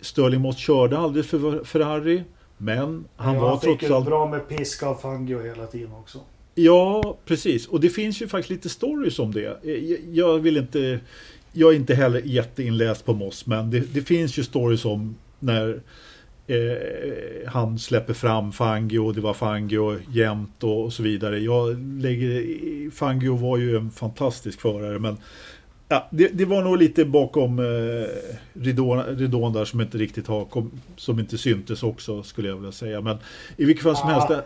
Sterling 0.00 0.40
Moss 0.40 0.56
körde 0.56 0.98
aldrig 0.98 1.24
för 1.24 1.64
Ferrari, 1.64 2.24
men 2.56 3.04
han 3.16 3.34
Ja, 3.34 3.40
var 3.40 3.48
han 3.48 3.60
trots 3.60 3.90
allt 3.90 4.06
bra 4.06 4.30
med 4.30 4.48
piska 4.48 4.86
av 4.86 4.94
Fangio 4.94 5.42
hela 5.42 5.66
tiden 5.66 5.92
också. 5.92 6.18
Ja, 6.54 7.16
precis. 7.24 7.66
Och 7.66 7.80
det 7.80 7.88
finns 7.88 8.22
ju 8.22 8.28
faktiskt 8.28 8.50
lite 8.50 8.68
stories 8.68 9.18
om 9.18 9.32
det. 9.32 9.58
Jag, 10.12 10.38
vill 10.38 10.56
inte... 10.56 11.00
Jag 11.52 11.72
är 11.72 11.76
inte 11.76 11.94
heller 11.94 12.22
jätteinläst 12.24 13.04
på 13.04 13.14
Moss, 13.14 13.46
men 13.46 13.70
det, 13.70 13.80
det 13.80 14.02
finns 14.02 14.38
ju 14.38 14.44
stories 14.44 14.84
om 14.84 15.16
när 15.38 15.80
eh, 16.46 17.48
han 17.48 17.78
släpper 17.78 18.14
fram 18.14 18.52
Fangio, 18.52 19.12
det 19.12 19.20
var 19.20 19.34
Fangio 19.34 19.98
jämt 20.12 20.64
och, 20.64 20.92
så 20.92 21.02
vidare. 21.02 21.38
Jag 21.38 21.78
lägger, 22.00 22.90
Fangio 22.90 23.36
var 23.36 23.58
ju 23.58 23.76
en 23.76 23.90
fantastisk 23.90 24.60
förare, 24.60 24.98
men 24.98 25.16
Ja, 25.94 26.06
det, 26.10 26.28
det 26.28 26.44
var 26.44 26.62
nog 26.62 26.78
lite 26.78 27.04
bakom 27.04 27.58
eh, 27.58 27.64
ridån, 28.62 29.02
ridån 29.16 29.52
där 29.52 29.64
som 29.64 29.80
inte 29.80 29.98
riktigt 29.98 30.26
har 30.26 30.44
kom, 30.44 30.70
som 30.96 31.18
inte 31.18 31.38
syntes 31.38 31.82
också 31.82 32.22
skulle 32.22 32.48
jag 32.48 32.56
vilja 32.56 32.72
säga. 32.72 33.00
Men 33.00 33.16
i 33.56 33.64
vilket 33.64 33.82
fall 33.84 33.96
som 33.96 34.08
Ja. 34.08 34.14
helst. 34.14 34.28
Det, 34.28 34.44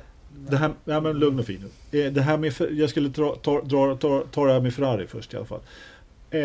det 0.51 0.57
här, 0.57 0.71
ja, 0.85 1.01
men 1.01 1.19
lugn 1.19 1.39
och 1.39 1.47
fin 1.47 1.65
nu. 1.91 2.01
Eh, 2.07 2.13
det 2.13 2.21
här 2.21 2.37
med, 2.39 2.55
jag 2.73 2.91
skulle 2.91 3.11
ta, 3.11 3.35
ta, 3.35 3.61
dra, 3.61 3.97
ta, 3.97 4.23
ta 4.33 4.47
det 4.47 4.53
här 4.53 4.61
med 4.61 4.75
Ferrari 4.75 5.07
först 5.07 5.35
i 5.35 5.37
alla 5.37 5.47
fall. 5.47 5.61
Eh, 6.31 6.41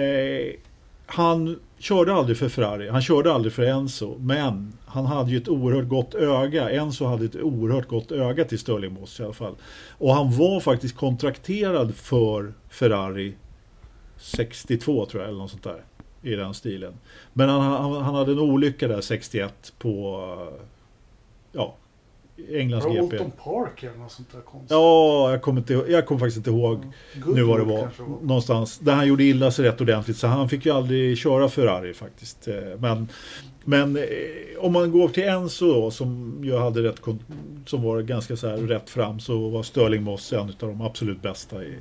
han 1.06 1.60
körde 1.80 2.14
aldrig 2.14 2.38
för 2.38 2.50
Ferrari, 2.50 2.90
han 2.90 3.02
körde 3.02 3.34
aldrig 3.34 3.54
för 3.54 3.64
Enzo, 3.64 4.18
men 4.20 4.74
han 4.86 5.06
hade 5.06 5.32
ju 5.32 5.38
ett 5.38 5.48
oerhört 5.48 5.88
gott 5.88 6.16
öga. 6.16 6.70
Enzo 6.70 7.06
hade 7.06 7.26
ett 7.26 7.36
oerhört 7.36 7.88
gott 7.88 8.12
öga 8.12 8.46
till 8.46 8.60
Stirling 8.60 8.94
Moss 8.94 9.20
i 9.20 9.24
alla 9.24 9.34
fall. 9.34 9.56
Och 9.90 10.14
han 10.14 10.32
var 10.38 10.60
faktiskt 10.60 10.96
kontrakterad 10.96 11.96
för 11.96 12.54
Ferrari 12.70 13.34
62 14.24 15.06
tror 15.06 15.24
jag, 15.24 15.30
eller 15.30 15.40
något 15.42 15.52
sånt 15.52 15.64
där. 15.64 15.84
I 16.22 16.36
den 16.36 16.54
stilen. 16.54 16.94
Men 17.34 17.50
han, 17.50 17.62
han, 17.62 18.02
han 18.02 18.16
hade 18.16 18.32
en 18.32 18.40
olycka 18.40 18.88
där 18.88 19.02
61 19.02 19.74
på 19.78 20.48
ja, 21.52 21.76
Englands 22.52 22.86
GP. 22.86 23.00
Alton 23.00 23.32
Park 23.44 23.84
eller 23.84 23.98
något 23.98 24.12
sånt 24.12 24.32
där 24.32 24.42
konstigt? 24.42 24.72
Ja, 24.72 25.32
jag 25.32 25.42
kommer, 25.42 25.60
inte, 25.60 25.74
jag 25.74 26.06
kommer 26.06 26.20
faktiskt 26.20 26.38
inte 26.38 26.50
ihåg 26.50 26.80
Goodwood 27.16 27.36
nu 27.36 27.44
vad 27.44 27.60
det 27.60 27.64
var. 27.64 27.90
Någonstans 28.22 28.80
där 28.80 28.94
han 28.94 29.08
gjorde 29.08 29.24
illa 29.24 29.52
sig 29.52 29.66
rätt 29.66 29.82
ordentligt. 29.82 30.18
Så 30.18 30.28
han 30.28 30.50
fick 30.50 30.66
ju 30.66 30.72
aldrig 30.72 31.18
köra 31.18 31.50
Ferrari 31.50 31.94
faktiskt. 31.94 32.48
Eh, 32.48 32.56
Men, 32.80 33.10
men 33.64 33.98
eh, 33.98 34.04
om 34.60 34.74
man 34.74 34.92
går 34.92 35.10
till 35.10 35.24
Enzo 35.24 35.74
då, 35.74 35.92
som 35.92 36.40
ju 36.44 36.58
hade 36.58 36.84
rätt, 36.84 37.02
som 37.66 37.84
var 37.84 38.02
ganska 38.02 38.38
så 38.38 38.48
här 38.48 38.58
rätt 38.58 38.90
fram 38.90 39.20
så 39.20 39.50
var 39.50 39.64
Sterling 39.64 40.04
Moss 40.04 40.34
en 40.34 40.40
av 40.40 40.56
de 40.60 40.82
absolut 40.82 41.22
bästa. 41.22 41.64
I. 41.64 41.76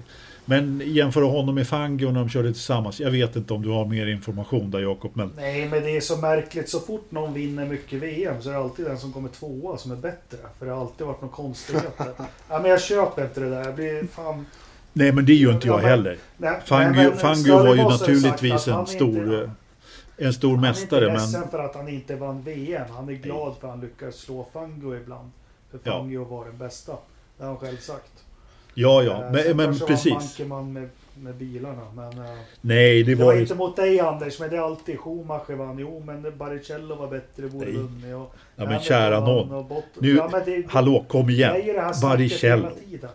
Men 0.45 0.83
jämföra 0.85 1.25
honom 1.25 1.55
med 1.55 1.69
Fangio 1.69 2.07
när 2.11 2.21
de 2.21 2.29
körde 2.29 2.53
tillsammans. 2.53 3.01
Jag 3.01 3.11
vet 3.11 3.37
inte 3.37 3.55
om 3.55 3.63
du 3.63 3.69
har 3.69 3.85
mer 3.87 4.07
information 4.07 4.71
där 4.71 4.79
Jakob. 4.81 5.11
Men 5.15 5.33
Nej, 5.37 5.69
men 5.69 5.83
det 5.83 5.97
är 5.97 6.01
så 6.01 6.17
märkligt. 6.17 6.69
Så 6.69 6.81
fort 6.81 7.11
någon 7.11 7.35
vinner 7.35 7.67
mycket 7.67 8.03
VM 8.03 8.43
så 8.43 8.49
är 8.49 8.53
det 8.53 8.59
alltid 8.61 8.87
den 8.87 8.99
som 8.99 9.13
kommer 9.13 9.29
tvåa 9.29 9.77
som 9.77 9.93
är 9.93 9.97
bättre. 9.97 10.39
För 10.59 10.67
det 10.67 10.73
har 10.73 10.81
alltid 10.81 11.07
varit 11.07 11.21
någon 11.21 11.31
konstigheter. 11.31 12.07
ja, 12.49 12.59
men 12.61 12.71
jag 12.71 12.81
köper 12.83 13.25
inte 13.25 13.41
det 13.41 13.51
där. 13.51 13.65
Jag 13.65 13.75
blir 13.75 14.07
fan... 14.07 14.47
nej, 14.93 15.13
men 15.13 15.25
det 15.27 15.35
gör 15.35 15.53
inte 15.53 15.67
jag 15.67 15.83
Ja, 15.83 15.87
heller. 15.89 16.19
Nej, 16.37 16.61
Fangio, 16.65 16.91
nej, 17.11 17.17
Fangio 17.17 17.55
var 17.57 17.75
ju 17.75 17.83
naturligtvis 17.83 18.67
han 18.67 18.75
en 18.75 18.81
är 18.81 18.87
stor, 18.87 19.19
inte- 19.25 19.51
eh, 20.17 20.27
en 20.27 20.33
stor 20.33 20.57
mästare. 20.57 21.05
Han 21.11 21.17
är 21.17 21.25
inte 21.25 21.39
Men 21.39 21.49
för 21.51 21.59
att 21.59 21.75
han 21.75 21.89
inte 21.89 22.17
vann 22.17 22.43
VM. 22.43 22.87
Han 22.91 23.09
är 23.09 23.13
glad 23.13 23.55
för 23.61 23.67
att 23.69 23.73
han 23.75 23.81
lyckades 23.81 24.17
slå 24.17 24.47
Fangio 24.53 24.97
ibland. 24.97 25.31
För 25.71 25.79
Ja. 25.85 25.93
Fangio 25.99 26.25
var 26.25 26.45
den 26.45 26.59
bästa. 26.59 26.93
Det 27.39 27.45
har 27.45 27.51
han 27.51 27.59
själv 27.59 27.77
sagt. 27.77 28.13
Ja, 28.75 29.03
ja, 29.03 29.25
Eh, 29.25 29.31
men, 29.33 29.43
sen 29.45 29.57
men 29.57 29.79
precis. 29.79 30.13
var 30.13 30.21
Mankeman 30.21 30.73
med, 30.73 30.89
med 31.15 31.35
bilarna. 31.35 31.93
Men, 31.97 32.19
eh, 32.25 32.39
Nej, 32.61 33.03
det 33.03 33.15
det 33.15 33.19
var 33.25 33.27
var 33.33 33.41
inte 33.41 33.55
mot 33.55 33.77
dig 33.77 34.01
Anders, 34.01 34.41
men 34.41 34.51
det 34.51 34.57
är 34.57 34.61
alltid 34.61 34.99
Schumacher 34.99 35.55
vann. 35.55 35.79
Jo, 35.79 36.03
men 36.07 36.39
Baricello 36.39 36.95
var 36.95 37.09
bättre, 37.09 37.49
borde 37.49 37.67
Nej. 37.67 37.75
vunnit. 37.77 38.05
Och 38.05 38.11
Ja 38.11 38.29
men 38.57 38.67
Hamilton 38.67 38.85
kära 38.85 39.21
Bott- 39.21 39.83
Nu- 39.99 40.17
ja, 40.17 40.29
men 40.33 40.43
det, 40.45 40.65
Hallå, 40.69 41.05
kom 41.09 41.27
det 41.27 41.33
är 41.33 41.35
igen. 41.35 41.67
ju 41.67 41.73
det 41.73 41.81
här 41.81 41.93
snacket 41.93 42.19
Baricello. 42.19 42.63
hela 42.63 42.75
tiden. 42.75 43.11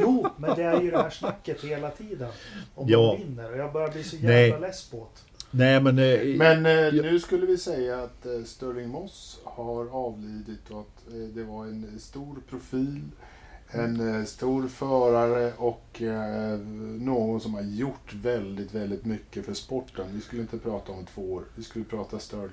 Jo, 0.00 0.26
men 0.36 0.56
det 0.56 0.62
är 0.62 0.80
ju 0.80 0.90
det 0.90 0.96
här 0.96 1.10
snacket 1.10 1.64
hela 1.64 1.90
tiden. 1.90 2.28
Om 2.74 2.88
Ja. 2.88 3.06
man 3.06 3.16
vinner. 3.26 3.52
Och 3.52 3.58
jag 3.58 3.72
börjar 3.72 3.88
bli 3.88 4.04
så 4.04 4.16
jävla 4.16 4.28
Nej. 4.58 4.60
less 4.68 4.90
på 4.90 4.96
det. 4.96 5.20
Nej 5.50 5.80
men... 5.80 5.98
eh, 5.98 6.20
Men 6.36 6.66
eh, 6.66 6.92
nu 7.02 7.20
skulle 7.20 7.46
vi 7.46 7.58
säga 7.58 8.02
att 8.02 8.26
eh, 8.26 8.42
Sterling 8.46 8.88
Moss 8.88 9.40
har 9.44 9.86
avlidit 9.92 10.70
och 10.70 10.80
att 10.80 11.12
eh, 11.14 11.18
det 11.20 11.42
var 11.44 11.64
en 11.64 11.98
stor 12.00 12.36
profil, 12.50 13.00
en 13.70 14.18
eh, 14.20 14.24
stor 14.24 14.68
förare 14.68 15.52
och 15.56 16.02
eh, 16.02 16.58
någon 17.00 17.40
som 17.40 17.54
har 17.54 17.62
gjort 17.62 18.14
väldigt, 18.14 18.74
väldigt 18.74 19.04
mycket 19.04 19.46
för 19.46 19.54
sporten. 19.54 20.06
Vi 20.14 20.20
skulle 20.20 20.42
inte 20.42 20.58
prata 20.58 20.92
om 20.92 21.06
två 21.14 21.32
år, 21.32 21.42
vi 21.54 21.62
skulle 21.62 21.84
prata 21.84 22.18
Sterling. 22.18 22.48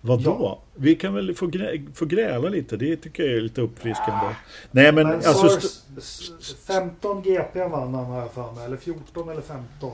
Vadå? 0.00 0.36
Ja. 0.40 0.58
Vi 0.74 0.94
kan 0.94 1.14
väl 1.14 1.34
få, 1.34 1.46
grä, 1.46 1.82
få 1.94 2.04
gräla 2.04 2.48
lite. 2.48 2.76
Det 2.76 2.96
tycker 2.96 3.22
jag 3.22 3.36
är 3.36 3.40
lite 3.40 3.60
uppfriskande. 3.60 4.34
Nej 4.70 4.92
men, 4.92 5.06
Men, 5.06 5.14
alltså... 5.16 5.46
Sars- 5.48 5.82
st- 5.98 6.30
s- 6.40 6.54
15 6.66 7.22
GP 7.22 7.64
vann 7.64 7.94
han 7.94 8.04
har 8.04 8.20
jag 8.20 8.32
för 8.32 8.52
mig. 8.52 8.64
Eller 8.64 8.76
14 8.76 9.28
eller 9.28 9.40
15. 9.42 9.92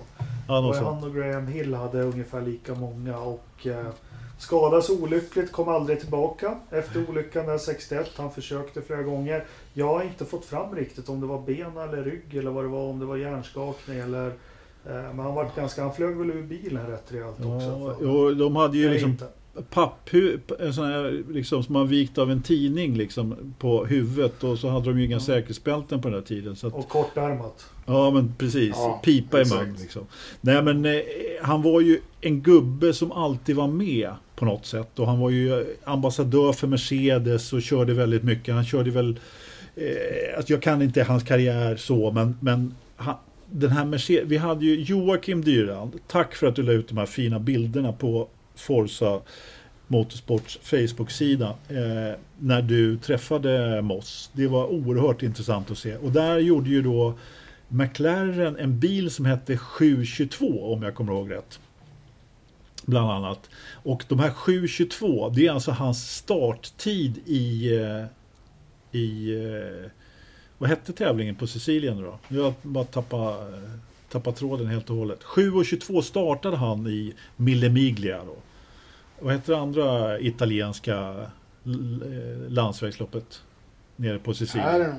ja, 0.49 0.69
Och 0.69 0.75
han 0.77 1.05
och 1.05 1.15
Graham 1.15 1.47
Hill 1.47 1.75
hade 1.75 2.03
ungefär 2.03 2.41
lika 2.43 2.75
många. 2.75 3.19
Och 3.19 3.67
eh, 3.67 3.87
skadades 4.39 4.91
olyckligt, 4.91 5.53
kom 5.53 5.69
aldrig 5.69 6.01
tillbaka 6.01 6.59
efter 6.71 7.11
olyckan 7.11 7.47
där 7.47 7.59
61. 7.59 8.11
Han 8.17 8.33
försökte 8.33 8.83
flera 8.83 9.03
gånger. 9.03 9.45
Jag 9.79 9.87
har 9.89 10.03
inte 10.03 10.25
fått 10.25 10.45
fram 10.45 10.75
riktigt 10.75 11.09
om 11.09 11.21
det 11.21 11.27
var 11.27 11.43
ben 11.47 11.77
eller 11.89 12.03
rygg 12.05 12.37
eller 12.39 12.51
vad 12.51 12.65
det 12.65 12.69
var. 12.69 12.83
Om 12.91 12.99
det 12.99 13.07
var 13.07 13.17
hjärnskakning 13.17 13.99
eller... 13.99 14.27
Eh, 14.27 14.33
men 15.15 15.19
han 15.19 15.35
var 15.35 15.51
ganska... 15.57 15.83
Han 15.83 15.95
flög 15.95 16.17
väl 16.17 16.31
ur 16.31 16.43
bilen 16.43 16.87
rätt 16.87 17.13
rejält 17.13 17.37
också. 17.39 17.97
Ja, 18.03 18.09
och 18.11 18.37
de 18.37 18.57
hade 18.57 18.79
ju 18.79 18.91
liksom 18.91 19.11
inte. 19.11 19.27
papphu, 19.71 20.39
en 20.61 20.75
sån 20.75 20.85
här 20.85 21.23
liksom 21.31 21.63
som 21.63 21.73
man 21.73 21.89
vikt 21.89 22.19
av 22.19 22.31
en 22.31 22.43
tidning 22.43 22.95
liksom 22.97 23.55
på 23.59 23.85
huvudet 23.85 24.45
och 24.45 24.59
så 24.59 24.69
hade 24.69 24.87
de 24.91 24.99
ju 24.99 25.05
inga 25.05 25.17
Ja. 25.17 25.21
säkerhetsbälten 25.21 26.01
på 26.03 26.09
den 26.09 26.19
här 26.19 26.27
tiden. 26.27 26.57
Så 26.57 26.67
att, 26.67 26.75
Och 26.75 26.89
kortärmat. 26.89 27.67
ja 27.87 28.11
men 28.11 28.35
precis, 28.39 28.71
Ja, 28.77 29.01
pipa 29.05 29.39
i 29.39 29.41
exakt. 29.41 29.67
mun 29.67 29.77
liksom. 29.81 30.03
Nej 30.41 30.63
men 30.63 30.85
eh, 30.85 31.01
han 31.43 31.63
var 31.63 31.81
ju 31.81 32.01
en 32.21 32.41
gubbe 32.43 32.93
som 32.93 33.13
alltid 33.13 33.57
var 33.57 33.69
med 33.69 34.11
på 34.37 34.45
något 34.45 34.67
sätt 34.67 34.99
och 34.99 35.07
han 35.07 35.19
var 35.21 35.31
ju 35.31 35.77
ambassadör 35.85 36.53
för 36.53 36.67
Mercedes 36.67 37.53
och 37.53 37.63
körde 37.63 37.95
väldigt 37.95 38.23
mycket. 38.23 38.55
Han 38.55 38.65
körde 38.65 38.91
väl, 38.91 39.21
eh, 39.79 40.37
alltså 40.37 40.53
jag 40.53 40.63
kan 40.63 40.83
inte 40.83 41.03
hans 41.03 41.23
karriär 41.23 41.77
så 41.77 42.11
men, 42.11 42.37
men 42.41 42.75
han, 42.97 43.17
den 43.51 43.71
här 43.71 43.85
Mercedes, 43.85 44.31
vi 44.31 44.37
hade 44.37 44.65
ju 44.65 44.83
Joakim 44.83 45.45
Dyrand, 45.45 45.93
tack 46.07 46.35
för 46.35 46.47
att 46.47 46.57
du 46.57 46.63
la 46.63 46.73
ut 46.73 46.89
de 46.89 46.99
här 46.99 47.07
fina 47.07 47.39
bilderna 47.39 47.93
på 47.93 48.29
Forza 48.55 49.21
Motorsports 49.87 50.59
Facebook-sida 50.63 51.55
eh, 51.69 52.19
när 52.39 52.63
du 52.63 52.97
träffade 52.99 53.83
Moss. 53.83 54.31
Det 54.33 54.47
var 54.47 54.67
oerhört 54.67 55.23
intressant 55.23 55.71
att 55.71 55.79
se. 55.79 55.97
Och 55.97 56.13
där 56.13 56.39
gjorde 56.39 56.71
ju 56.71 56.83
då 56.83 57.15
McLaren 57.69 58.57
en 58.57 58.79
bil 58.79 59.11
som 59.11 59.25
hette 59.25 59.57
722 59.57 60.73
om 60.73 60.83
jag 60.83 60.95
kommer 60.95 61.13
ihåg 61.13 61.31
rätt. 61.31 61.61
Bland 62.87 63.11
annat. 63.11 63.51
Och 63.73 64.05
de 64.09 64.19
här 64.19 64.31
722 64.31 65.29
det 65.29 65.47
är 65.47 65.53
alltså 65.53 65.71
hans 65.71 66.11
starttid 66.17 67.19
i, 67.27 67.77
eh, 67.77 68.05
i 68.93 69.35
eh, 69.35 69.91
vad 70.59 70.71
hette 70.71 70.93
tävlingen 70.93 71.35
på 71.35 71.47
Sicilien 71.47 72.03
då? 72.03 72.19
Jag 72.29 72.43
har 72.43 72.55
bara 72.63 72.85
tappat, 72.85 73.41
tappat 74.09 74.37
tråden 74.37 74.67
helt 74.67 74.91
och 74.91 74.97
hållet. 74.97 75.23
7.22 75.23 76.01
startade 76.01 76.57
han 76.57 76.87
i 76.87 77.15
Mille 77.37 77.69
Miglia 77.69 78.25
då. 78.25 78.37
Vad 79.21 79.35
heter 79.35 79.53
det 79.53 79.59
andra 79.59 80.21
italienska 80.21 80.97
eh, 81.65 82.49
landsvägsloppet? 82.49 83.43
Nere 83.97 84.19
på 84.19 84.35
Sicilien. 84.35 84.95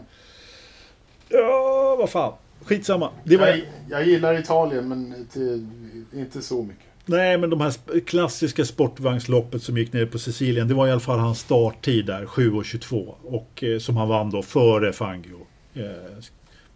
Ja, 1.29 1.95
vad 1.99 2.09
fan. 2.09 2.33
Skitsamma. 2.61 3.11
Det 3.23 3.37
var, 3.37 3.47
jag, 3.47 3.61
jag 3.89 4.07
gillar 4.07 4.39
Italien 4.39 4.89
men 4.89 5.27
till, 5.31 5.67
inte 6.13 6.41
så 6.41 6.63
mycket. 6.63 6.88
Nej, 7.09 7.37
men 7.37 7.49
de 7.49 7.61
här 7.61 7.99
klassiska 7.99 8.65
sportvagnsloppet 8.65 9.63
som 9.63 9.77
gick 9.77 9.93
ner 9.93 10.05
på 10.05 10.19
Sicilien, 10.19 10.67
det 10.67 10.73
var 10.73 10.87
i 10.87 10.91
alla 10.91 10.99
fall 10.99 11.19
hans 11.19 11.39
starttid 11.39 12.05
där, 12.05 12.25
7.22. 12.25 13.13
Och 13.23 13.63
eh, 13.63 13.79
som 13.79 13.97
han 13.97 14.07
vann 14.07 14.29
då 14.29 14.41
före 14.41 14.93
Fangio. 14.93 15.47
Eh, 15.73 15.83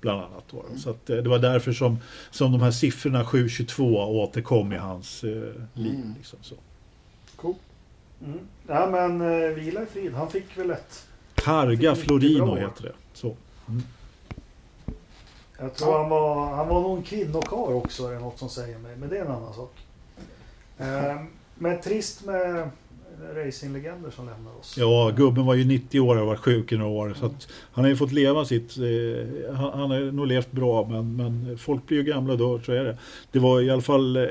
bland 0.01 0.21
annat. 0.21 0.43
Då. 0.51 0.65
Så 0.77 0.89
att, 0.89 1.09
eh, 1.09 1.17
det 1.17 1.29
var 1.29 1.39
därför 1.39 1.73
som, 1.73 1.99
som 2.31 2.51
de 2.51 2.61
här 2.61 2.71
siffrorna 2.71 3.23
7.22 3.23 4.05
återkom 4.05 4.73
i 4.73 4.77
hans 4.77 5.23
eh, 5.23 5.29
liv. 5.73 5.95
Mm. 5.95 6.13
Liksom, 6.17 6.39
så. 6.41 6.55
Cool. 7.35 7.55
Mm. 8.25 8.39
Ja 8.67 8.89
men 8.91 9.21
eh, 9.21 9.49
vila 9.49 9.83
i 9.83 9.85
frid. 9.85 10.13
Han 10.13 10.29
fick 10.29 10.57
väl 10.57 10.69
ett... 10.69 11.07
Targa 11.35 11.95
Florino 11.95 12.45
bra. 12.45 12.55
heter 12.55 12.83
det. 12.83 12.93
Så. 13.13 13.35
Jag 15.59 15.75
tror 15.75 15.97
han 15.97 16.09
var, 16.09 16.55
han 16.55 16.67
var 16.67 16.81
nog 16.81 16.97
en 16.97 17.03
kvinnokarl 17.03 17.73
också, 17.73 18.07
är 18.07 18.19
något 18.19 18.39
som 18.39 18.49
säger 18.49 18.77
mig. 18.77 18.95
Men 18.95 19.09
det 19.09 19.17
är 19.17 19.25
en 19.25 19.31
annan 19.31 19.53
sak. 19.53 19.82
Ehm, 20.77 21.17
men 21.55 21.81
trist 21.81 22.25
med 22.25 22.69
racinglegender 23.35 24.09
som 24.11 24.25
lämnar 24.25 24.51
oss. 24.59 24.75
Ja, 24.77 25.11
gubben 25.17 25.45
var 25.45 25.53
ju 25.53 25.65
90 25.65 25.99
år 25.99 26.15
och 26.15 26.19
har 26.19 26.25
varit 26.27 26.39
sjuk 26.39 26.71
i 26.71 26.77
några 26.77 26.91
år. 26.91 27.15
Så 27.19 27.25
att 27.25 27.47
han 27.71 27.83
har 27.85 27.89
ju 27.89 27.95
fått 27.97 28.11
leva 28.11 28.45
sitt... 28.45 28.77
Eh, 28.77 29.55
han, 29.55 29.79
han 29.79 29.91
har 29.91 30.11
nog 30.11 30.27
levt 30.27 30.51
bra 30.51 30.87
men, 30.89 31.15
men 31.15 31.57
folk 31.57 31.87
blir 31.87 31.97
ju 31.97 32.03
gamla 32.03 32.35
då, 32.35 32.59
så 32.59 32.71
är 32.71 32.83
det. 32.83 32.97
Det 33.31 33.39
var 33.39 33.61
i 33.61 33.69
alla 33.69 33.81
fall... 33.81 34.15
Eh, 34.17 34.23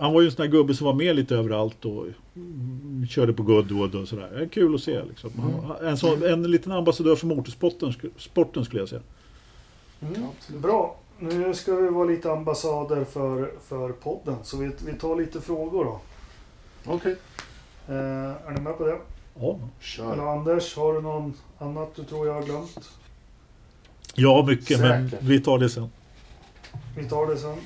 han 0.00 0.12
var 0.14 0.20
ju 0.20 0.26
en 0.26 0.32
sån 0.32 0.44
där 0.46 0.52
gubbe 0.52 0.74
som 0.74 0.84
var 0.86 0.94
med 0.94 1.16
lite 1.16 1.34
överallt 1.36 1.84
och 1.84 2.06
mm, 2.36 3.06
körde 3.10 3.32
på 3.32 3.42
Goodwood 3.42 3.94
och 3.94 4.08
sådär. 4.08 4.30
Det 4.36 4.42
är 4.44 4.48
kul 4.48 4.74
att 4.74 4.80
se 4.82 5.04
liksom. 5.04 5.30
Han- 5.38 5.86
En, 5.88 5.96
sån, 5.96 6.22
en 6.22 6.42
liten 6.50 6.72
ambassadör 6.72 7.16
för 7.16 7.26
motorsporten 7.26 7.94
sporten 8.18 8.64
skulle 8.64 8.82
jag 8.82 8.88
säga. 8.88 9.02
Mm. 10.02 10.22
Bra. 10.62 10.96
Nu 11.18 11.54
ska 11.54 11.74
vi 11.74 11.88
vara 11.88 12.04
lite 12.04 12.32
ambassader 12.32 13.04
för, 13.04 13.52
för 13.68 13.92
podden. 13.92 14.36
Så 14.42 14.56
vi, 14.56 14.70
vi 14.86 14.92
tar 14.98 15.16
lite 15.16 15.40
frågor 15.40 15.84
då. 15.84 16.00
Okej, 16.86 17.16
Eh, 17.88 17.94
är 18.46 18.50
ni 18.50 18.60
med 18.60 18.78
på 18.78 18.86
det? 18.86 18.98
Ja, 19.40 19.58
kör. 19.80 20.12
Eller 20.12 20.22
Anders, 20.22 20.76
har 20.76 20.92
du 20.94 21.00
någon 21.00 21.34
annat 21.58 21.94
du 21.96 22.04
tror 22.04 22.26
jag 22.26 22.34
har 22.34 22.42
glömt? 22.42 22.90
ja 24.14 24.44
mycket 24.48 24.80
men 24.80 25.10
Säkert. 25.10 25.26
vi 25.28 25.40
tar 25.40 25.58
det 25.58 25.70
sen. 25.70 25.90
Vi 26.96 27.08
tar 27.08 27.26
det 27.26 27.36
sen. 27.36 27.56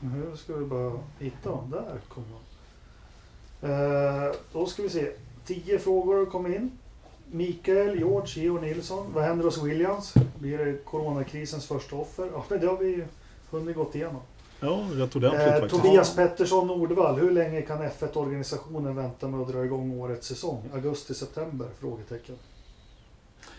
Nu 0.00 0.36
ska 0.36 0.52
vi 0.56 0.64
bara 0.64 0.92
hitta 1.18 1.50
dem. 1.50 1.70
Där 1.70 2.00
kommer 2.08 2.26
de. 3.60 4.26
Eh, 4.28 4.32
då 4.52 4.66
ska 4.66 4.82
vi 4.82 4.88
se. 4.88 5.12
Tio 5.46 5.78
frågor 5.78 6.26
kom 6.26 6.46
in. 6.46 6.70
Mikael, 7.32 7.98
George, 7.98 8.42
Georg 8.42 8.62
Nilsson. 8.62 9.06
Vad 9.14 9.24
händer 9.24 9.44
hos 9.44 9.62
Williams? 9.62 10.14
Blir 10.38 10.58
det 10.58 10.84
coronakrisens 10.84 11.66
första 11.66 11.96
offer? 11.96 12.28
Ja, 12.32 12.44
men 12.48 12.60
det 12.60 12.66
har 12.66 12.76
vi 12.76 13.04
hunnit 13.50 13.76
gått 13.76 13.94
igenom. 13.94 14.20
Ja, 14.60 14.84
rätt 14.92 15.16
ordentligt 15.16 15.42
Eh, 15.42 15.60
faktiskt. 15.60 15.82
Tobias 15.82 16.16
Pettersson 16.16 16.66
Nordvall. 16.66 17.18
Hur 17.20 17.30
länge 17.30 17.62
kan 17.62 17.78
F1-organisationen 17.82 18.96
vänta 18.96 19.28
med 19.28 19.40
att 19.40 19.48
dra 19.48 19.64
igång 19.64 20.00
årets 20.00 20.26
säsong? 20.26 20.62
Augusti-september? 20.74 21.66
Frågetecken. 21.80 22.36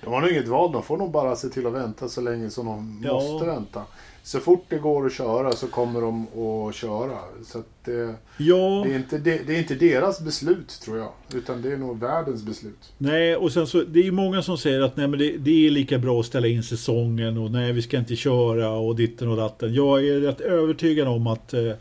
De 0.04 0.14
har 0.14 0.22
nog 0.22 0.30
inget 0.32 0.48
val, 0.48 0.72
de 0.72 0.84
får 0.84 0.98
nog 0.98 1.12
bara 1.12 1.36
se 1.36 1.50
till 1.50 1.68
att 1.68 1.74
vänta 1.74 2.08
så 2.10 2.22
länge 2.22 2.50
som 2.50 2.66
de 2.66 3.02
Ja. 3.04 3.14
måste 3.14 3.46
vänta. 3.48 3.82
Så 4.26 4.40
fort 4.40 4.66
det 4.70 4.78
går 4.78 5.06
att 5.06 5.14
köra 5.14 5.52
så 5.52 5.68
kommer 5.68 6.02
de 6.02 6.28
att 6.28 6.76
köra. 6.76 7.18
Så 7.46 7.60
att 7.60 7.66
det, 7.86 8.16
Ja, 8.38 8.84
det, 8.86 8.94
är 8.94 8.96
inte, 8.96 9.18
det, 9.18 9.48
det 9.48 9.56
är 9.56 9.60
inte 9.60 9.76
deras 9.76 10.22
beslut 10.22 10.80
tror 10.86 10.98
jag, 10.98 11.10
utan 11.34 11.62
det 11.62 11.72
är 11.72 11.78
nog 11.78 12.00
världens 12.00 12.44
beslut. 12.44 12.94
nej 12.98 13.36
och 13.36 13.52
sen 13.52 13.68
så 13.68 13.82
det 13.84 14.00
är 14.00 14.04
ju 14.04 14.12
många 14.12 14.42
som 14.42 14.58
säger 14.58 14.82
att 14.82 14.98
nej, 14.98 15.08
men 15.08 15.20
det, 15.20 15.38
det 15.38 15.68
är 15.68 15.72
lika 15.72 15.98
bra 15.98 16.20
att 16.20 16.26
ställa 16.26 16.48
in 16.48 16.64
säsongen 16.64 17.38
och 17.38 17.52
nej 17.52 17.72
vi 17.74 17.82
ska 17.82 17.98
inte 17.98 18.16
köra 18.16 18.70
och 18.70 18.96
ditten 18.96 19.28
och 19.28 19.38
datten. 19.38 19.74
Jag 19.74 20.08
är 20.08 20.20
rätt 20.20 20.42
övertygad 20.42 21.08
om 21.08 21.28
att 21.28 21.54
eh, 21.54 21.72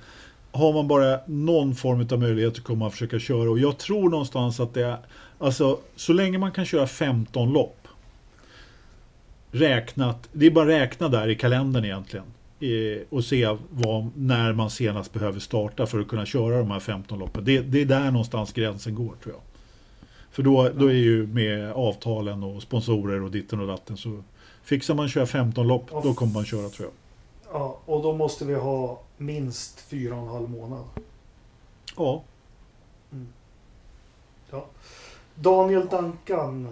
har 0.52 0.72
man 0.72 0.88
bara 0.88 1.18
någon 1.26 1.74
form 1.74 2.06
av 2.12 2.18
möjlighet 2.18 2.56
så 2.56 2.62
kommer 2.62 2.78
man 2.78 2.90
försöka 2.90 3.18
köra 3.18 3.50
och 3.50 3.58
jag 3.58 3.78
tror 3.78 4.10
någonstans 4.10 4.60
att 4.60 4.74
det 4.74 4.82
är 4.84 4.96
alltså 5.38 5.78
så 5.96 6.12
länge 6.12 6.38
man 6.38 6.52
kan 6.52 6.64
köra 6.64 6.86
15 6.86 7.52
lopp 7.52 7.81
räknat, 9.52 10.28
det 10.32 10.46
är 10.46 10.50
bara 10.50 10.68
räkna 10.68 11.08
där 11.08 11.28
i 11.28 11.34
kalendern 11.34 11.84
egentligen 11.84 12.24
och 13.08 13.24
se 13.24 13.56
vad, 13.70 14.10
när 14.16 14.52
man 14.52 14.70
senast 14.70 15.12
behöver 15.12 15.40
starta 15.40 15.86
för 15.86 16.00
att 16.00 16.08
kunna 16.08 16.26
köra 16.26 16.58
de 16.58 16.70
här 16.70 16.80
15 16.80 17.18
loppen. 17.18 17.44
Det, 17.44 17.60
det 17.60 17.80
är 17.80 17.84
där 17.84 18.10
någonstans 18.10 18.52
gränsen 18.52 18.94
går 18.94 19.14
tror 19.22 19.34
jag. 19.34 19.40
För 20.30 20.42
då, 20.42 20.68
då 20.68 20.86
är 20.86 20.94
ju 20.94 21.26
med 21.26 21.72
avtalen 21.72 22.42
och 22.42 22.62
sponsorer 22.62 23.22
och 23.22 23.30
ditten 23.30 23.60
och 23.60 23.66
datten 23.66 23.96
så 23.96 24.22
fixar 24.62 24.94
man 24.94 25.08
köra 25.08 25.26
15 25.26 25.68
lopp, 25.68 25.90
då 25.90 26.14
kommer 26.14 26.32
man 26.32 26.44
köra 26.44 26.68
tror 26.68 26.88
jag. 26.88 26.94
Ja, 27.60 27.78
och 27.84 28.02
då 28.02 28.16
måste 28.16 28.44
vi 28.44 28.54
ha 28.54 29.00
minst 29.16 29.80
fyra 29.80 30.14
och 30.14 30.22
en 30.22 30.28
halv 30.28 30.50
månad. 30.50 30.84
Ja, 31.96 32.22
Daniel 35.34 35.86
Duncan, 35.88 36.68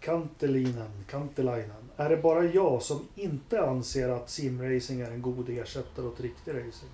Kantelinen, 0.00 1.04
Kantelainen. 1.10 1.87
Är 2.00 2.08
det 2.08 2.16
bara 2.16 2.44
jag 2.44 2.82
som 2.82 3.08
inte 3.14 3.62
anser 3.62 4.08
att 4.08 4.30
simracing 4.30 5.00
är 5.00 5.10
en 5.10 5.22
god 5.22 5.48
ersättare 5.48 6.06
åt 6.06 6.20
riktig 6.20 6.50
racing? 6.50 6.90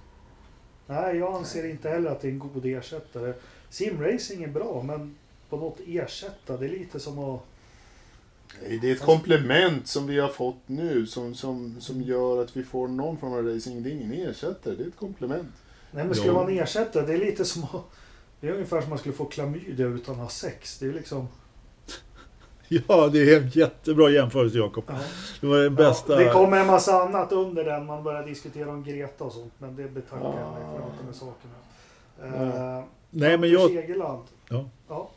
Nej, 0.87 1.17
jag 1.17 1.35
anser 1.35 1.71
inte 1.71 1.89
heller 1.89 2.11
att 2.11 2.21
det 2.21 2.29
är 2.29 2.33
en 2.33 2.39
god 2.39 2.67
ersättare. 2.67 3.35
Simracing 3.71 4.45
är 4.45 4.49
bra, 4.49 4.83
men 4.83 5.17
på 5.49 5.57
något 5.57 5.79
ersätta, 5.87 6.57
det 6.57 6.67
är 6.67 6.71
lite 6.71 7.01
som 7.01 7.19
att... 7.19 7.41
Nej, 8.63 8.79
Det 8.79 8.91
är 8.91 8.95
ett 8.95 9.03
komplement 9.03 9.87
som 9.87 10.07
vi 10.07 10.19
har 10.19 10.29
fått 10.29 10.61
nu 10.67 11.07
som, 11.07 11.35
som, 11.35 11.81
som 11.81 12.03
gör 12.03 12.43
att 12.43 12.57
vi 12.57 12.65
får 12.65 12.89
någon 12.89 13.17
form 13.17 13.33
av 13.33 13.47
racing. 13.47 13.83
Det 13.83 13.91
är 13.91 13.93
ingen 13.93 14.13
ersättare, 14.13 14.75
det 14.75 14.83
är 14.83 14.89
ett 14.89 14.97
komplement. 14.97 15.53
Nej, 15.91 16.05
men 16.05 16.15
skulle 16.15 16.33
man 16.33 16.59
ersätta, 16.59 17.03
det 17.03 17.15
är 17.15 17.19
lite 17.19 17.45
som 17.45 17.65
att... 17.65 17.85
Det 18.41 18.49
är 18.49 18.53
ungefär 18.53 18.77
som 18.77 18.85
att 18.85 18.89
man 18.89 18.99
skulle 18.99 19.15
få 19.15 19.25
klamydia 19.25 19.87
utan 19.87 20.15
att 20.15 20.21
ha 20.21 20.29
sex. 20.29 20.79
Det 20.79 20.87
är 20.87 20.93
liksom... 20.93 21.29
ja 22.89 23.09
det 23.09 23.33
är 23.35 23.41
en 23.43 23.49
jättebra 23.49 24.11
jämförelse 24.11 24.59
Jakob. 24.59 24.85
Ja. 24.87 24.95
Det 25.41 25.47
var 25.47 25.59
den 25.59 25.75
bästa. 25.75 26.13
Ja, 26.13 26.19
det 26.29 26.33
kommer 26.33 26.61
en 26.61 26.67
massa 26.67 27.03
annat 27.03 27.33
under 27.33 27.65
den. 27.65 27.87
Man 27.87 28.05
börjar 28.05 28.27
diskutera 28.27 28.71
om 28.71 28.85
Greta 28.85 29.25
och 29.25 29.33
sånt. 29.33 29.53
Men 29.59 29.77
det 29.77 29.89
betackar 29.95 30.25
jag 30.25 30.53
mig 30.53 30.63
för. 30.81 30.91
Inte 30.93 31.05
med 31.07 31.15
saken 31.15 31.51
här. 31.53 32.79
Eh, 32.79 32.85
Nej 33.11 33.39
men 33.39 33.51
jag, 33.51 33.71
Egeland. 33.77 34.23
Ja. 34.49 34.65
ja. 34.89 35.11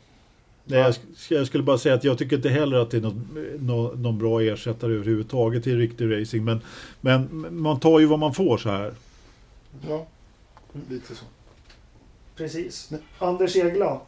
Nej, 0.64 0.78
jag, 0.80 0.92
sk- 0.92 1.34
jag 1.34 1.46
skulle 1.46 1.62
bara 1.64 1.78
säga 1.78 1.94
att 1.94 2.04
jag 2.04 2.18
tycker 2.18 2.36
inte 2.36 2.48
heller 2.48 2.76
att 2.78 2.90
det 2.90 2.96
är 2.96 3.00
någon, 3.00 3.28
nå- 3.58 3.92
någon 3.96 4.18
bra 4.18 4.40
ersättare 4.42 4.92
överhuvudtaget 4.94 5.66
i 5.66 5.74
riktig 5.76 6.20
racing. 6.20 6.44
Men, 6.44 6.60
men 7.00 7.48
man 7.62 7.80
tar 7.80 7.98
ju 8.00 8.06
vad 8.06 8.18
man 8.18 8.34
får 8.34 8.58
så 8.58 8.68
här. 8.70 8.94
Ja, 9.88 10.06
lite 10.90 11.14
så. 11.14 11.24
Precis. 12.36 12.90
Anders 13.18 13.56
Egeland. 13.56 14.00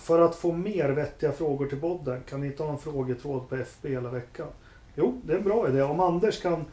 För 0.00 0.20
att 0.20 0.34
få 0.36 0.52
mer 0.52 0.88
vettiga 0.88 1.32
frågor 1.32 1.66
till 1.66 1.80
podden 1.80 2.22
kan 2.28 2.40
ni 2.40 2.46
inte 2.46 2.62
ha 2.62 2.70
en 2.72 2.78
frågetråd 2.78 3.48
på 3.48 3.56
FB 3.56 3.88
hela 3.88 4.10
veckan? 4.10 4.46
Jo, 4.94 5.20
det 5.24 5.32
är 5.32 5.36
en 5.38 5.44
bra 5.44 5.68
idé. 5.68 5.82
Om 5.82 6.00
Anders 6.00 6.40
kan... 6.42 6.64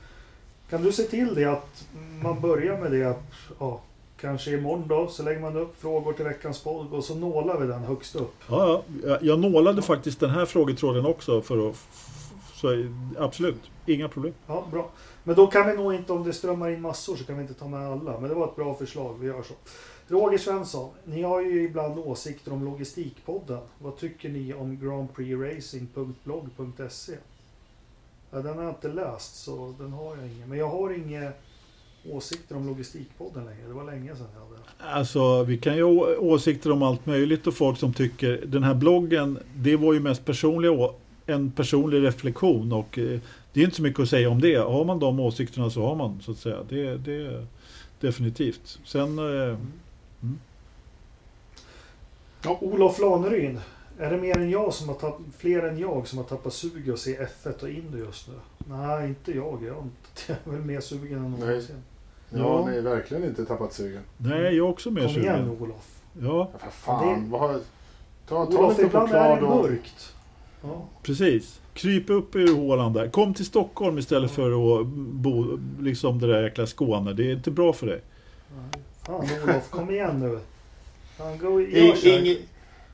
Kan 0.70 0.82
du 0.84 0.92
se 0.92 1.04
till 1.04 1.36
det 1.36 1.46
att 1.46 1.88
man 2.24 2.42
börjar 2.42 2.78
med 2.78 2.92
det. 2.92 3.16
Ja, 3.60 3.82
kanske 4.18 4.52
imorgon 4.52 4.88
då 4.88 5.08
så 5.08 5.24
lägger 5.24 5.40
man 5.42 5.58
upp 5.58 5.82
frågor 5.82 6.14
till 6.14 6.26
veckans 6.26 6.64
podd 6.64 6.94
och 6.94 7.04
så 7.04 7.16
nålar 7.16 7.60
vi 7.60 7.68
den 7.68 7.84
högst 7.84 8.16
upp. 8.16 8.34
Ja, 8.50 8.68
ja, 8.68 9.10
jag- 9.10 9.24
jag 9.24 9.40
nålade 9.40 9.82
faktiskt 9.82 10.20
den 10.20 10.30
här 10.30 10.46
frågetråden 10.46 11.06
också 11.06 11.42
för 11.42 11.70
att... 11.70 11.76
Så 12.54 12.86
absolut, 13.20 13.62
inga 13.86 14.08
problem. 14.10 14.34
Ja, 14.48 14.68
bra. 14.72 14.90
Men 15.28 15.36
då 15.36 15.48
kan 15.48 15.68
vi 15.68 15.76
nog 15.76 15.94
inte, 15.94 16.14
om 16.14 16.24
det 16.24 16.34
strömmar 16.34 16.70
in 16.70 16.82
massor, 16.82 17.16
så 17.16 17.24
kan 17.24 17.36
vi 17.36 17.42
inte 17.42 17.54
ta 17.54 17.68
med 17.68 17.88
alla. 17.88 18.20
Men 18.20 18.30
det 18.30 18.36
var 18.36 18.48
ett 18.48 18.56
bra 18.56 18.74
förslag, 18.74 19.16
vi 19.20 19.28
gör 19.28 19.44
så. 19.44 19.54
Roger 20.08 20.38
Svensson, 20.38 20.90
ni 21.06 21.22
har 21.22 21.42
ju 21.42 21.64
ibland 21.64 22.00
åsikter 22.00 22.54
om 22.54 22.66
Logistikpodden. 22.66 23.60
Vad 23.80 23.98
tycker 23.98 24.30
ni 24.30 24.54
om 24.54 24.80
grandprixracing.blogg.se? 24.80 27.14
Ja, 28.32 28.42
den 28.42 28.58
har 28.58 28.64
jag 28.64 28.72
inte 28.72 28.88
läst, 28.88 29.36
så 29.36 29.76
den 29.80 29.94
har 29.94 30.16
jag 30.16 30.28
ingen. 30.28 30.50
Men 30.50 30.58
jag 30.58 30.70
har 30.70 30.94
inga 30.94 31.32
åsikter 32.12 32.56
om 32.56 32.68
Logistikpodden 32.68 33.46
längre. 33.46 33.68
Det 33.68 33.74
var 33.74 33.84
länge 33.84 34.16
sedan 34.16 34.28
jag 34.34 34.40
hade. 34.40 34.56
Alltså 34.98 35.44
vi 35.44 35.58
kan 35.58 35.76
ju 35.76 35.84
ha 35.84 36.18
åsikter 36.18 36.72
om 36.72 36.84
allt 36.84 37.06
möjligt 37.06 37.48
och 37.48 37.54
folk 37.54 37.78
som 37.78 37.94
tycker 37.94 38.44
den 38.46 38.64
här 38.64 38.74
bloggen 38.74 39.40
det 39.56 39.76
var 39.76 39.94
ju 39.94 40.00
mest 40.00 40.26
personliga 40.26 40.90
en 41.26 41.52
personlig 41.52 42.04
reflektion 42.04 42.72
och 42.72 43.00
eh, 43.00 43.20
det 43.56 43.62
är 43.62 43.64
inte 43.64 43.76
så 43.76 43.82
mycket 43.82 44.00
att 44.00 44.10
säga 44.10 44.30
om 44.30 44.42
det. 44.42 44.56
Har 44.56 44.86
man 44.86 45.00
de 45.00 45.20
åsikterna 45.20 45.70
så 45.70 45.86
har 45.88 45.96
man 45.96 46.22
så 46.22 46.32
att 46.32 46.38
säga. 46.38 46.58
Det, 46.70 46.98
det 46.98 47.46
definitivt. 48.00 48.80
Sen 48.86 49.20
eh, 49.20 49.58
Ja, 52.44 52.58
Olof 52.62 53.00
Laneryn. 53.00 53.60
Är 54.00 54.12
det 54.12 54.18
mer 54.18 54.38
än 54.38 54.50
jag 54.50 54.74
som 54.74 54.88
har 54.90 54.96
tapp, 54.96 55.18
fler 55.38 55.64
än 55.64 55.80
jag 55.80 56.08
som 56.08 56.18
har 56.18 56.26
tappat 56.26 56.54
suget 56.54 56.94
att 56.94 57.00
se 57.00 57.18
F1 57.44 57.64
och 57.64 57.70
Indy 57.70 57.98
just 57.98 58.28
nu? 58.28 58.34
Nej, 58.58 59.08
inte 59.10 59.32
jag. 59.32 59.64
Jag 59.64 59.78
är, 59.78 59.82
inte, 59.82 59.94
jag 60.28 60.54
är 60.54 60.58
väl 60.58 60.66
mer 60.66 60.80
sugen 60.82 61.18
än 61.26 61.32
Nej. 61.32 61.40
någonsin. 61.48 61.76
Ja, 62.30 62.38
Ja. 62.40 62.66
nej, 62.66 62.82
verkligen 62.82 63.24
inte 63.24 63.46
tappat 63.46 63.74
sugen. 63.74 64.02
nej, 64.18 64.42
jag 64.42 64.54
är 64.56 64.62
också 64.62 64.92
med 64.92 65.04
Kom 65.04 65.22
igen 65.22 65.36
sugen. 65.38 65.50
Olof. 65.62 66.02
Ja, 66.22 66.50
Ja, 66.54 66.60
för 66.60 66.72
fan, 66.72 67.24
Det- 67.24 67.30
vad 67.30 67.42
har... 67.42 67.60
Ta, 68.28 68.46
ta 68.46 68.58
Olof, 68.58 68.72
lite 68.78 68.88
ibland 68.88 69.12
är 69.12 69.36
det 69.42 69.46
och... 69.48 69.64
mörkt. 69.64 70.16
Ja. 70.64 70.86
precis. 71.04 71.62
Kryp 71.76 72.10
upp 72.10 72.36
ur 72.36 72.56
hålan 72.56 72.94
där. 72.94 73.10
Kom 73.10 73.34
till 73.34 73.46
Stockholm 73.46 73.98
istället 73.98 74.32
för 74.32 74.80
att 74.82 74.88
bo 74.88 75.60
liksom 75.80 76.20
det 76.20 76.28
där 76.28 76.44
jäkla 76.44 76.68
Skåne. 76.68 77.14
Det 77.14 77.24
är 77.24 77.34
inte 77.34 77.52
bra 77.52 77.74
för 77.74 77.88
dig. 77.88 78.02
Fan 79.06 79.28
Olof, 79.44 79.70
kom 79.70 79.92
igen 79.92 80.20
nu. 80.20 80.40
Fan, 81.18 81.38
go, 81.38 81.60
gör 81.62 81.94
I, 81.94 81.98
så 81.98 82.08
här. 82.10 82.20
inget, 82.20 82.40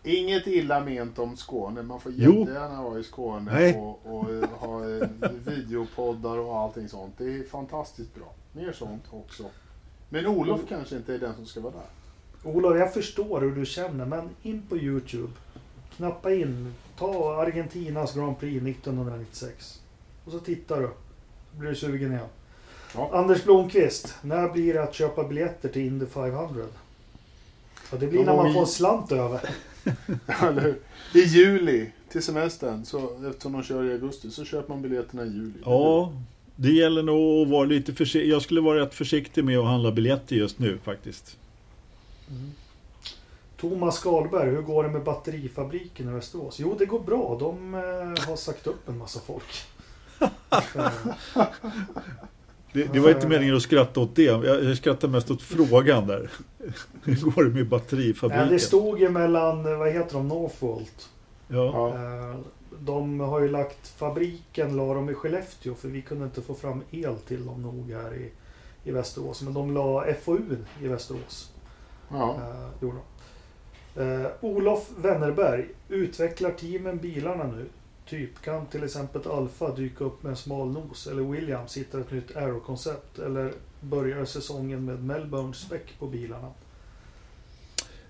inget 0.04 0.48
illa 0.48 0.80
ment 0.80 1.20
om 1.20 1.38
Skåne. 1.38 1.84
Man 1.84 2.00
får 2.00 2.12
jättegärna 2.12 2.84
vara 2.84 3.00
i 3.00 3.04
Skåne 3.04 3.52
Nej. 3.54 3.76
och, 3.76 4.00
och 4.04 4.34
eh, 4.34 4.50
ha 4.50 4.90
eh, 4.90 5.08
videopoddar 5.46 6.38
och 6.38 6.58
allting 6.58 6.90
sånt. 6.90 7.14
Det 7.18 7.24
är 7.24 7.44
fantastiskt 7.44 8.16
bra. 8.16 8.34
Mer 8.52 8.72
sånt 8.72 9.04
också. 9.12 9.44
Men 10.10 10.28
Olof 10.28 10.62
kanske 10.70 10.96
inte 10.96 11.14
är 11.14 11.20
den 11.20 11.36
som 11.36 11.46
ska 11.46 11.60
vara 11.60 11.74
där. 11.74 12.52
Olof, 12.52 12.78
jag 12.78 12.94
förstår 12.94 13.42
hur 13.42 13.56
du 13.56 13.66
känner, 13.66 14.06
men 14.06 14.30
in 14.42 14.64
på 14.70 14.78
Youtube. 14.78 15.32
Knappa 15.98 16.34
in. 16.34 16.74
Ta 17.02 17.36
Argentinas 17.42 18.16
Grand 18.16 18.40
Prix 18.40 18.64
1996. 18.68 19.80
Och 20.26 20.32
så 20.32 20.40
tittar 20.40 20.82
du. 20.82 20.88
Så 21.52 21.60
blir 21.60 21.70
du 21.70 21.76
sugen 21.76 22.12
igen. 22.12 22.26
Ja. 22.96 23.10
Anders 23.14 23.44
Blomqvist. 23.44 24.16
När 24.22 24.50
blir 24.50 24.74
det 24.74 24.84
att 24.84 24.94
köpa 24.94 25.24
biljetter 25.24 25.70
till 25.70 25.82
Indy 25.82 26.06
500? 26.06 26.64
Ja, 27.92 27.98
det 27.98 28.08
blir 28.08 28.20
Då 28.20 28.26
när 28.26 28.36
man 28.36 28.48
vi- 28.48 28.54
får 28.54 28.62
en 28.62 28.68
slant 28.68 29.12
över. 29.12 29.40
I 31.14 31.20
juli 31.20 31.92
till 32.10 32.22
semestern, 32.24 32.86
så, 32.86 33.28
eftersom 33.30 33.52
de 33.52 33.64
kör 33.64 33.84
i 33.84 33.92
augusti, 33.92 34.32
så 34.32 34.46
köper 34.46 34.70
man 34.70 34.82
biljetterna 34.82 35.26
i 35.26 35.28
juli. 35.30 35.54
Ja, 35.66 36.14
det 36.56 36.72
gäller 36.72 37.04
nog 37.04 37.42
att 37.42 37.48
vara 37.52 37.66
lite 37.66 37.94
försiktig. 37.94 38.30
Jag 38.32 38.42
skulle 38.42 38.62
vara 38.62 38.80
rätt 38.80 38.94
försiktig 38.94 39.44
med 39.46 39.60
att 39.60 39.66
handla 39.66 39.92
biljetter 39.92 40.36
just 40.36 40.60
nu 40.60 40.78
faktiskt. 40.84 41.38
Thomas 43.62 43.96
Skalberg, 43.96 44.50
hur 44.50 44.62
går 44.62 44.84
det 44.84 44.90
med 44.90 45.04
batterifabriken 45.04 46.10
i 46.10 46.12
Västerås? 46.14 46.60
Jo, 46.60 46.76
det 46.80 46.86
går 46.86 47.00
bra. 47.00 47.38
De 47.40 47.74
eh, 47.74 48.28
har 48.28 48.36
sagt 48.36 48.68
upp 48.68 48.90
en 48.90 48.98
massa 48.98 49.20
folk. 49.20 49.66
Det, 52.74 52.94
det 52.94 53.00
var 53.00 53.10
inte 53.10 53.28
meningen 53.28 53.56
att 53.56 53.62
skratta 53.62 54.00
åt 54.00 54.16
det. 54.16 54.24
Jag, 54.24 54.78
skrattar 54.78 55.08
mest 55.08 55.32
åt 55.32 55.42
frågan 55.42 56.08
där. 56.08 56.32
Hur 57.04 57.32
går 57.32 57.44
det 57.44 57.50
med 57.50 57.70
batterifabriken? 57.70 58.50
det 58.50 58.60
stod 58.60 59.00
ju 59.00 59.10
mellan, 59.10 59.64
vad 59.64 59.92
heter 59.92 60.14
de, 60.14 60.28
Northvolt. 60.28 61.10
Ja. 61.48 61.56
Ja. 61.66 62.30
Eh, 62.30 62.36
De 62.80 63.20
har 63.20 63.40
ju 63.40 63.50
lagt 63.50 63.88
fabriken, 63.88 64.76
la 64.76 64.94
de 64.94 65.10
i 65.10 65.14
Skellefteå 65.14 65.76
för 65.76 65.88
vi 65.88 66.02
kunde 66.02 66.26
inte 66.26 66.42
få 66.42 66.54
fram 66.54 66.84
el 66.92 67.16
till 67.28 67.46
dem 67.46 67.62
nog 67.62 67.92
här 67.92 68.14
i, 68.14 68.32
i 68.84 68.92
Västerås. 68.92 69.42
Men 69.42 69.54
de 69.54 69.74
la 69.74 70.06
FoU 70.22 70.58
i 70.82 70.88
Västerås. 70.88 71.52
Ja. 72.10 72.36
Eh, 72.36 72.84
gjorde 72.84 72.98
de. 72.98 73.04
Eh, 73.96 74.26
Olof 74.42 74.90
Wennerberg. 74.98 75.66
Utvecklar 75.90 76.52
teamen 76.52 76.98
bilarna 76.98 77.44
nu? 77.48 77.66
Typ, 78.10 78.42
kan 78.42 78.66
till 78.66 78.84
exempel 78.84 79.22
Alfa 79.32 79.76
dyka 79.76 80.04
upp 80.04 80.24
med 80.24 80.30
en 80.30 80.36
smal 80.36 80.68
nos? 80.72 81.08
Eller 81.08 81.22
Williams 81.24 81.78
hittar 81.78 82.00
ett 82.00 82.12
nytt 82.12 82.36
aerokoncept? 82.38 83.20
Eller 83.20 83.52
börjar 83.82 84.26
säsongen 84.26 84.86
med 84.86 85.04
Melbourne 85.04 85.54
spec 85.54 85.82
på 86.00 86.08
bilarna? 86.08 86.48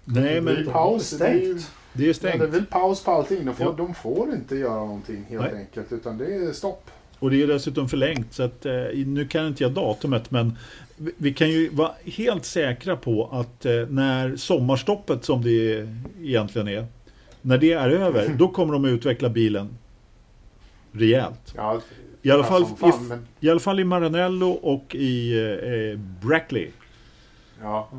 Nej, 0.05 0.23
det 0.23 0.29
är 0.37 0.41
men 0.41 0.65
paus. 0.65 1.09
Det 1.11 1.27
är, 1.27 1.33
ju- 1.33 1.59
Stängt. 1.59 1.71
det 1.93 2.03
är 2.03 2.07
ja, 2.07 2.07
det 2.07 2.09
är 2.09 2.13
stängt. 2.13 2.41
väl 2.53 2.65
paus 2.65 3.03
på 3.03 3.11
allting. 3.11 3.45
De 3.45 3.55
får, 3.55 3.65
Ja. 3.65 3.73
de 3.77 3.93
får 3.93 4.33
inte 4.33 4.55
göra 4.55 4.75
någonting 4.75 5.25
helt 5.29 5.41
Nej. 5.51 5.55
enkelt. 5.61 5.91
Utan 5.91 6.17
det 6.17 6.35
är 6.35 6.51
stopp. 6.51 6.91
Och 7.19 7.31
det 7.31 7.41
är 7.43 7.47
dessutom 7.47 7.89
förlängt 7.89 8.33
så 8.33 8.43
att 8.43 8.65
eh, 8.65 8.73
nu 9.05 9.27
kan 9.27 9.47
inte 9.47 9.63
jag 9.63 9.71
datumet 9.71 10.31
men 10.31 10.57
vi- 10.97 11.33
kan 11.33 11.49
ju 11.49 11.69
vara 11.69 11.91
helt 12.05 12.45
säkra 12.45 12.95
på 12.95 13.29
att 13.31 13.65
eh, 13.65 13.71
när 13.89 14.35
sommarstoppet 14.35 15.25
som 15.25 15.41
det 15.41 15.87
egentligen 16.21 16.67
är 16.67 16.85
när 17.41 17.57
det 17.57 17.73
är 17.73 17.89
över 17.89 18.27
då 18.37 18.47
kommer 18.47 18.73
de 18.73 18.85
att 18.85 18.89
utveckla 18.89 19.29
bilen 19.29 19.77
rejält. 20.91 21.53
Ja, 21.55 21.81
I 22.21 22.31
alla 22.31 22.43
ja, 22.43 22.49
fall, 22.49 22.65
fan, 22.65 23.05
i, 23.05 23.07
men, 23.09 23.27
i 23.39 23.49
alla 23.49 23.59
fall 23.59 23.79
i 23.79 23.83
Maranello 23.83 24.49
och 24.49 24.95
i 24.95 25.39
eh, 25.93 25.99
Brackley. 26.27 26.69
ja. 27.61 27.89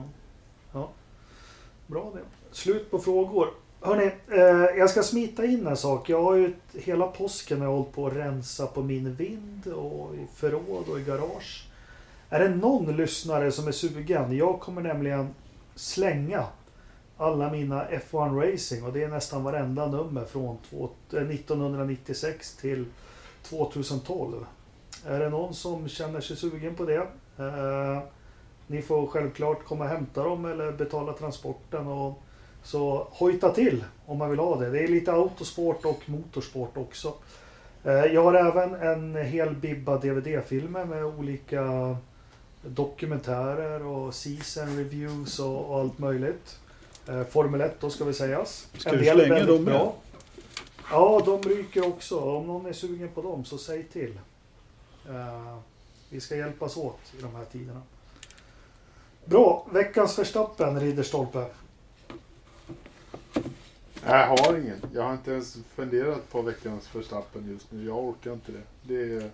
Bra 1.86 2.12
det. 2.14 2.20
Slut 2.54 2.90
på 2.90 2.98
frågor. 2.98 3.48
Hörni, 3.80 4.10
eh, 4.30 4.78
jag 4.78 4.90
ska 4.90 5.02
smita 5.02 5.44
in 5.44 5.66
en 5.66 5.76
sak. 5.76 6.08
Jag 6.08 6.22
har 6.22 6.34
ju 6.34 6.52
hela 6.74 7.06
påsken 7.06 7.58
har 7.60 7.66
jag 7.66 7.72
hållit 7.72 7.92
på 7.92 8.06
att 8.06 8.16
rensa 8.16 8.66
på 8.66 8.82
min 8.82 9.14
vind 9.14 9.66
och 9.66 10.14
i 10.14 10.26
förråd 10.36 10.84
och 10.88 11.00
i 11.00 11.04
garage. 11.04 11.64
Är 12.32 12.38
det 12.38 12.48
någon 12.48 12.96
lyssnare 12.96 13.52
som 13.52 13.68
är 13.68 13.72
sugen? 13.72 14.36
Jag 14.36 14.60
kommer 14.60 14.82
nämligen 14.82 15.34
slänga 15.74 16.44
alla 17.16 17.50
mina 17.50 17.84
F1 17.84 18.52
Racing 18.52 18.84
och 18.84 18.92
det 18.92 19.02
är 19.02 19.08
nästan 19.08 19.44
varenda 19.44 19.86
nummer 19.86 20.24
från 20.24 20.56
1996 21.10 22.54
eh, 22.56 22.60
till 22.60 22.84
2012. 23.42 24.46
Är 25.06 25.20
det 25.20 25.28
någon 25.28 25.54
som 25.54 25.88
känner 25.88 26.20
sig 26.20 26.36
sugen 26.36 26.74
på 26.74 26.84
det? 26.84 27.06
Eh, 27.38 28.02
ni 28.66 28.82
får 28.82 29.06
självklart 29.06 29.64
komma 29.64 29.84
och 29.84 29.90
hämta 29.90 30.24
dem 30.24 30.44
eller 30.44 30.72
betala 30.72 31.12
transporten. 31.12 31.86
Och 31.86 32.22
så 32.62 33.08
hojta 33.10 33.50
till 33.50 33.84
om 34.06 34.18
man 34.18 34.30
vill 34.30 34.38
ha 34.38 34.56
det. 34.56 34.70
Det 34.70 34.84
är 34.84 34.88
lite 34.88 35.12
autosport 35.12 35.84
och 35.84 36.00
motorsport 36.06 36.76
också. 36.76 37.14
Eh, 37.84 38.04
Jag 38.04 38.24
har 38.24 38.34
även 38.34 38.74
en 38.74 39.16
hel 39.16 39.54
bibba 39.54 39.98
DVD-filmer 39.98 40.84
med 40.84 41.04
olika 41.04 41.96
dokumentärer 42.62 43.86
och 43.86 44.14
season 44.14 44.76
reviews 44.76 45.38
och, 45.38 45.70
och 45.70 45.80
allt 45.80 45.98
möjligt. 45.98 46.58
Eh, 47.08 47.24
Formel 47.24 47.60
1 47.60 47.80
då 47.80 47.90
ska 47.90 48.04
vi 48.04 48.14
sägas. 48.14 48.68
Ska 48.78 48.90
En 48.90 48.96
del 48.96 49.04
slänga 49.16 49.34
väldigt 49.34 49.48
dem 49.56 49.64
med? 49.64 49.74
bra. 49.74 49.94
Ja, 50.90 51.22
de 51.24 51.42
ryker 51.48 51.86
också. 51.86 52.18
Om 52.20 52.46
någon 52.46 52.66
är 52.66 52.72
sugen 52.72 53.08
på 53.08 53.22
dem 53.22 53.44
så 53.44 53.58
säg 53.58 53.82
till. 53.84 54.18
Eh, 55.08 55.58
Vi 56.10 56.20
ska 56.20 56.36
hjälpas 56.36 56.76
åt 56.76 57.00
i 57.18 57.22
de 57.22 57.34
här 57.34 57.44
tiderna. 57.44 57.82
Bra, 59.24 59.66
veckans 59.72 60.18
Verstappen, 60.18 60.80
Ridderstolpe. 60.80 61.46
Jag 64.06 64.26
har 64.26 64.58
ingen. 64.58 64.76
Jag 64.94 65.02
har 65.02 65.12
inte 65.12 65.30
ens 65.32 65.58
funderat 65.74 66.30
på 66.30 66.42
veckans 66.42 66.88
förstappen 66.88 67.48
just 67.50 67.72
nu. 67.72 67.84
Jag 67.86 67.98
orkar 67.98 68.32
inte 68.32 68.52
det. 68.52 68.62
det 68.82 69.16
är, 69.16 69.30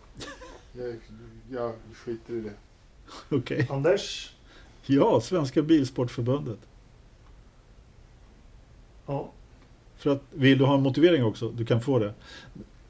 jag, 0.73 0.95
jag 1.51 1.73
skiter 1.95 2.35
i 2.35 2.41
det. 2.41 2.53
Okej. 3.29 3.67
Anders? 3.71 4.33
Ja, 4.87 5.21
Svenska 5.21 5.63
Bilsportförbundet. 5.63 6.59
Ja, 9.07 9.31
För 9.97 10.11
att, 10.11 10.23
vill 10.31 10.59
du 10.59 10.65
ha 10.65 10.75
en 10.75 10.83
motivering 10.83 11.25
också? 11.25 11.49
Du 11.51 11.65
kan 11.65 11.81
få 11.81 11.99
det. 11.99 12.15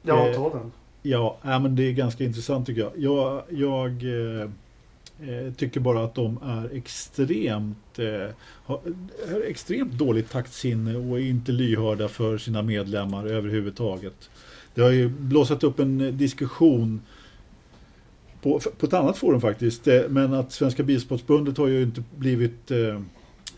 ja 0.01 0.27
Eh, 0.27 0.35
ta 0.35 0.49
den. 0.49 0.71
Ja, 1.01 1.37
ja, 1.41 1.59
men 1.59 1.75
det 1.75 1.83
är 1.83 1.93
ganska 1.93 2.23
intressant 2.23 2.67
tycker 2.67 2.81
jag. 2.81 2.91
Jag, 2.95 3.43
jag 3.49 4.03
eh, 4.03 4.49
eh, 5.29 5.53
tycker 5.53 5.79
bara 5.79 6.03
att 6.03 6.15
de 6.15 6.39
är 6.43 6.77
extremt, 6.77 7.99
eh, 7.99 8.35
har, 8.63 8.79
har 9.31 9.41
extremt 9.41 9.93
dåligt 9.93 10.29
taktsinne 10.29 10.95
och 10.95 11.19
är 11.19 11.23
inte 11.23 11.51
lyhörda 11.51 12.07
för 12.07 12.37
sina 12.37 12.61
medlemmar 12.61 13.25
överhuvudtaget. 13.25 14.29
Det 14.73 14.81
har 14.81 14.91
ju 14.91 15.09
blåsat 15.09 15.63
upp 15.63 15.79
en 15.79 16.17
diskussion 16.17 17.01
på, 18.41 18.59
på 18.77 18.85
ett 18.85 18.93
annat 18.93 19.17
forum 19.17 19.41
faktiskt, 19.41 19.87
eh, 19.87 20.01
men 20.09 20.33
att 20.33 20.51
Svenska 20.51 20.83
Bilsportförbundet 20.83 21.57
har 21.57 21.67
ju 21.67 21.81
inte 21.81 22.03
blivit 22.15 22.71
eh, 22.71 22.95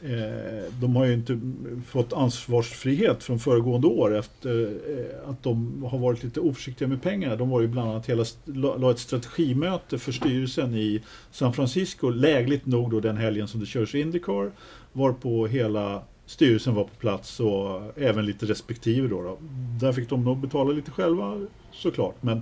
eh, 0.01 0.63
de 0.81 0.95
har 0.95 1.05
ju 1.05 1.13
inte 1.13 1.39
fått 1.87 2.13
ansvarsfrihet 2.13 3.23
från 3.23 3.39
föregående 3.39 3.87
år 3.87 4.17
efter 4.17 4.77
att 5.25 5.43
de 5.43 5.83
har 5.83 5.99
varit 5.99 6.23
lite 6.23 6.39
oförsiktiga 6.39 6.87
med 6.87 7.01
pengarna. 7.01 7.35
De 7.35 7.49
var 7.49 7.61
ju 7.61 7.67
bland 7.67 7.89
annat 7.89 8.09
hela, 8.09 8.25
la 8.45 8.77
la 8.77 8.91
ett 8.91 8.99
strategimöte 8.99 9.97
för 9.97 10.11
styrelsen 10.11 10.75
i 10.75 11.01
San 11.31 11.53
Francisco, 11.53 12.09
lägligt 12.09 12.65
nog 12.65 12.91
då 12.91 12.99
den 12.99 13.17
helgen 13.17 13.47
som 13.47 13.59
det 13.59 13.65
körs 13.65 13.95
Indycar, 13.95 14.51
varpå 14.93 15.47
hela 15.47 16.03
styrelsen 16.25 16.75
var 16.75 16.83
på 16.83 16.95
plats 16.95 17.39
och 17.39 17.81
även 17.97 18.25
lite 18.25 18.45
respektive 18.45 19.07
då. 19.07 19.21
då. 19.21 19.37
Där 19.79 19.93
fick 19.93 20.09
de 20.09 20.23
nog 20.23 20.37
betala 20.37 20.71
lite 20.71 20.91
själva 20.91 21.47
såklart. 21.71 22.15
Men 22.23 22.41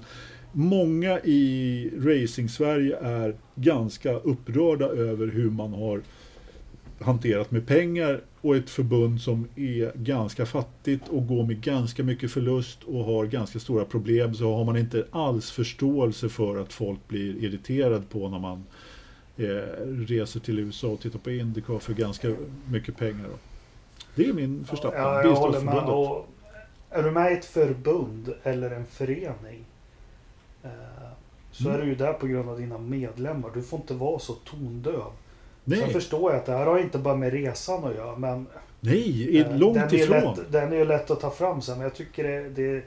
många 0.51 1.19
i 1.19 1.91
Racing-Sverige 1.97 2.97
är 2.97 3.35
ganska 3.55 4.13
upprörda 4.13 4.85
över 4.85 5.27
hur 5.27 5.49
man 5.49 5.73
har 5.73 6.01
hanterat 6.99 7.51
med 7.51 7.67
pengar 7.67 8.21
och 8.41 8.55
ett 8.55 8.69
förbund 8.69 9.21
som 9.21 9.47
är 9.55 9.91
ganska 9.95 10.45
fattigt 10.45 11.07
och 11.07 11.27
går 11.27 11.43
med 11.43 11.61
ganska 11.61 12.03
mycket 12.03 12.31
förlust 12.31 12.84
och 12.84 13.05
har 13.05 13.26
ganska 13.26 13.59
stora 13.59 13.85
problem 13.85 14.34
så 14.34 14.55
har 14.55 14.63
man 14.63 14.77
inte 14.77 15.05
alls 15.11 15.51
förståelse 15.51 16.30
för 16.30 16.57
att 16.57 16.73
folk 16.73 17.07
blir 17.07 17.43
irriterad 17.43 18.09
på 18.09 18.30
när 18.30 18.39
man 18.39 18.63
eh, 19.38 19.45
reser 20.07 20.39
till 20.39 20.59
USA 20.59 20.88
och 20.88 20.99
tittar 20.99 21.19
på 21.19 21.31
Indycar 21.31 21.80
för 21.80 21.93
ganska 21.93 22.35
mycket 22.71 22.97
pengar. 22.97 23.23
Då. 23.23 23.38
Det 24.15 24.26
är 24.26 24.34
min 24.34 24.65
förstappen. 24.65 25.01
Ja, 25.01 25.23
jag 25.23 25.35
håller 25.35 25.61
med. 25.61 25.84
Och 25.84 26.30
är 26.89 27.03
du 27.03 27.11
med 27.11 27.31
i 27.31 27.35
ett 27.35 27.45
förbund 27.45 28.34
eller 28.43 28.71
en 28.71 28.85
förening 28.85 29.65
så 31.52 31.69
Mm. 31.69 31.76
är 31.81 31.86
du 31.86 31.90
ju 31.90 31.95
där 31.95 32.14
på 32.14 32.27
grund 32.27 32.49
av 32.49 32.60
dina 32.60 32.77
medlemmar. 32.77 33.49
Du 33.53 33.61
får 33.61 33.80
inte 33.80 33.94
vara 33.94 34.19
så 34.19 34.34
tondöv. 34.34 34.94
Sen 34.94 35.80
Nej, 35.80 35.94
förstår 35.94 36.31
jag 36.31 36.40
att 36.40 36.45
det 36.45 36.52
här 36.52 36.65
har 36.65 36.80
inte 36.80 36.98
bara 36.98 37.15
med 37.15 37.34
resan 37.34 37.84
att 37.84 37.95
göra. 37.95 38.15
Men 38.15 38.48
nej, 38.80 39.38
eh, 39.40 39.57
långt 39.57 39.73
den 39.76 39.84
är 39.90 39.94
ifrån. 39.94 40.36
Lätt, 40.36 40.52
den 40.52 40.72
är 40.73 40.77
ju 40.77 40.86
lätt 40.86 41.11
att 41.11 41.19
ta 41.19 41.30
fram 41.30 41.61
sen. 41.61 41.77
Men 41.77 41.84
jag 41.84 41.95
tycker 41.95 42.23
det, 42.23 42.49
det 42.49 42.84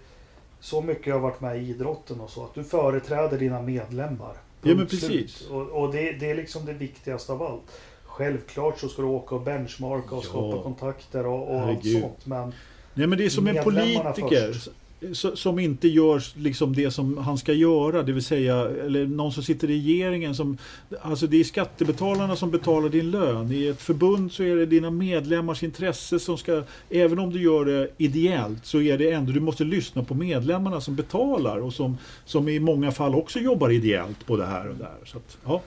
så 0.61 0.81
mycket 0.83 1.07
jag 1.07 1.15
har 1.15 1.21
varit 1.21 1.41
med 1.41 1.63
i 1.63 1.69
idrotten 1.71 2.21
och 2.21 2.31
så. 2.31 2.45
Att 2.45 2.55
du 2.55 2.65
företräder 2.65 3.39
dina 3.39 3.63
medlemmar. 3.63 4.33
Ja, 4.63 4.75
men 4.75 4.87
precis. 4.87 5.47
Och, 5.51 5.63
och 5.69 5.93
det, 5.93 6.13
det 6.13 6.31
är 6.31 6.35
liksom 6.35 6.67
det 6.67 6.73
viktigaste 6.73 7.33
av 7.33 7.43
allt. 7.43 7.63
Självklart 8.05 8.79
så 8.79 8.89
ska 8.89 9.03
du 9.03 9.09
åka 9.09 9.35
och 9.35 9.41
benchmarka 9.41 10.15
och 10.15 10.25
Ja. 10.25 10.29
skapa 10.29 10.63
kontakter 10.63 11.27
och, 11.27 11.55
och 11.55 11.61
allt 11.61 11.87
sånt. 12.01 12.27
Men 12.27 12.53
Nej 12.95 13.07
men 13.07 13.19
det 13.19 13.25
är 13.25 13.29
som 13.31 13.47
en 13.47 13.65
politiker 13.65 14.53
först 14.53 14.69
som 15.13 15.59
inte 15.59 15.89
gör 15.89 16.23
liksom 16.39 16.75
det 16.75 16.91
som 16.91 17.19
han 17.19 17.39
ska 17.39 17.53
göra, 17.53 18.03
det 18.03 18.13
vill 18.13 18.25
säga 18.25 18.55
eller 18.57 19.07
någon 19.07 19.33
som 19.33 19.43
sitter 19.43 19.71
i 19.71 19.73
regeringen 19.73 20.35
som 20.35 20.59
Alltså 21.01 21.27
det 21.27 21.41
är 21.41 21.45
skattebetalarna 21.45 22.37
som 22.37 22.51
betalar 22.51 22.89
din 22.89 23.11
lön. 23.11 23.53
I 23.53 23.67
ett 23.67 23.83
förbund 23.83 24.33
så 24.33 24.43
är 24.43 24.57
det 24.57 24.67
dina 24.67 24.91
medlemmars 24.91 25.63
intresse 25.63 26.19
som 26.19 26.39
ska 26.39 26.63
Även 26.91 27.19
om 27.19 27.31
du 27.31 27.43
gör 27.43 27.65
det 27.65 27.89
ideellt 27.99 28.67
så 28.67 28.81
är 28.81 28.99
det 28.99 29.11
ändå 29.11 29.33
Du 29.33 29.41
måste 29.41 29.65
lyssna 29.65 30.05
på 30.05 30.15
medlemmarna 30.15 30.81
som 30.81 30.97
betalar 30.97 31.59
och 31.59 31.73
som 31.73 31.99
Som 32.25 32.49
i 32.49 32.59
många 32.59 32.93
fall 32.93 33.15
också 33.15 33.39
jobbar 33.39 33.71
ideellt 33.71 34.27
både 34.27 34.47
här 34.47 34.69
och 34.69 34.77
där. 34.77 34.97
Så 35.05 35.17
att, 35.17 35.39
ja. 35.45 35.63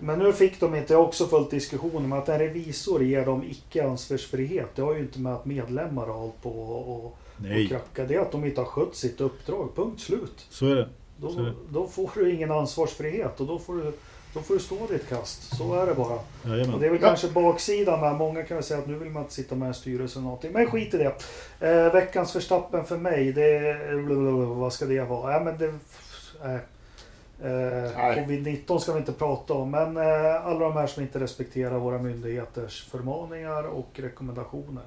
Men 0.00 0.18
nu 0.18 0.32
fick 0.32 0.60
de 0.60 0.74
inte, 0.74 0.92
jag 0.92 1.00
har 1.00 1.06
också 1.06 1.26
följt 1.26 1.50
diskussionen 1.50 2.08
med 2.08 2.18
att 2.18 2.28
en 2.28 2.38
revisor 2.38 3.04
ger 3.04 3.26
dem 3.26 3.44
icke 3.50 3.86
ansvarsfrihet. 3.86 4.70
Det 4.74 4.82
har 4.82 4.94
ju 4.94 5.00
inte 5.00 5.20
med 5.20 5.34
att 5.34 5.46
medlemmar 5.46 6.06
har 6.06 6.14
hållit 6.14 6.42
på 6.42 6.50
och, 6.50 7.06
och, 7.06 7.18
Nej, 7.36 7.62
och 7.64 7.70
kracka. 7.70 8.04
Det 8.04 8.14
är 8.14 8.20
att 8.20 8.32
de 8.32 8.44
inte 8.44 8.60
har 8.60 8.68
skött 8.68 8.94
sitt 8.96 9.20
uppdrag. 9.20 9.68
Punkt 9.76 10.00
slut. 10.00 10.46
så 10.50 10.66
är 10.66 10.74
det. 10.74 10.88
Då, 11.16 11.30
Så 11.30 11.38
är 11.40 11.44
det. 11.44 11.52
då 11.70 11.86
får 11.86 12.10
du 12.14 12.32
ingen 12.34 12.50
ansvarsfrihet 12.50 13.40
och 13.40 13.46
då 13.46 13.58
får 13.58 13.74
du, 13.76 13.92
då 14.34 14.40
får 14.40 14.54
du 14.54 14.60
stå 14.60 14.86
ditt 14.86 15.08
kast. 15.08 15.56
Så 15.56 15.74
är 15.74 15.86
det 15.86 15.94
bara. 15.94 16.14
Och 16.14 16.80
det 16.80 16.86
är 16.86 16.90
väl 16.90 16.98
Ja. 17.02 17.08
kanske 17.08 17.28
baksidan 17.28 18.00
med. 18.00 18.14
Många 18.14 18.42
kan 18.42 18.56
väl 18.56 18.64
säga 18.64 18.80
att 18.80 18.86
nu 18.88 18.94
vill 18.94 19.10
man 19.10 19.22
inte 19.22 19.34
sitta 19.34 19.54
med 19.54 19.70
i 19.70 19.74
styrelsen 19.74 20.20
eller 20.22 20.24
någonting. 20.26 20.52
Men 20.52 20.66
skit 20.70 20.94
i 20.94 20.98
det. 20.98 21.14
Eh, 21.70 21.92
veckans 21.92 22.32
förstappen 22.32 22.84
för 22.84 22.96
mig, 22.96 23.32
det 23.32 23.56
är... 23.58 24.54
Vad 24.54 24.72
ska 24.72 24.84
det 24.84 25.04
vara? 25.04 25.32
Ja, 25.32 25.40
men 25.44 25.58
det... 25.58 25.66
Eh, 26.44 26.54
eh, 26.54 27.90
Nej. 27.96 28.26
Covid-19 28.26 28.78
ska 28.78 28.92
vi 28.92 28.98
inte 28.98 29.12
prata 29.12 29.54
om. 29.54 29.70
Men 29.70 29.96
eh, 29.96 30.46
alla 30.46 30.58
de 30.58 30.72
här 30.72 30.86
som 30.86 31.02
inte 31.02 31.20
respekterar 31.20 31.78
våra 31.78 31.98
myndigheters 31.98 32.84
förmaningar 32.90 33.62
och 33.64 33.88
rekommendationer. 33.94 34.84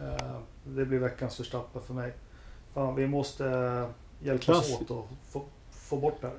Eh, 0.00 0.36
det 0.64 0.84
blir 0.84 0.98
veckans 0.98 1.36
förstappen 1.36 1.82
för 1.82 1.94
mig. 1.94 2.12
Fan, 2.74 2.94
vi 2.94 3.06
måste 3.06 3.46
eh, 3.46 4.26
hjälpas 4.26 4.44
Klass. 4.44 4.80
åt 4.80 4.90
och 4.90 5.08
få, 5.30 5.42
få 5.70 5.96
bort 5.96 6.18
det 6.20 6.26
här. 6.26 6.36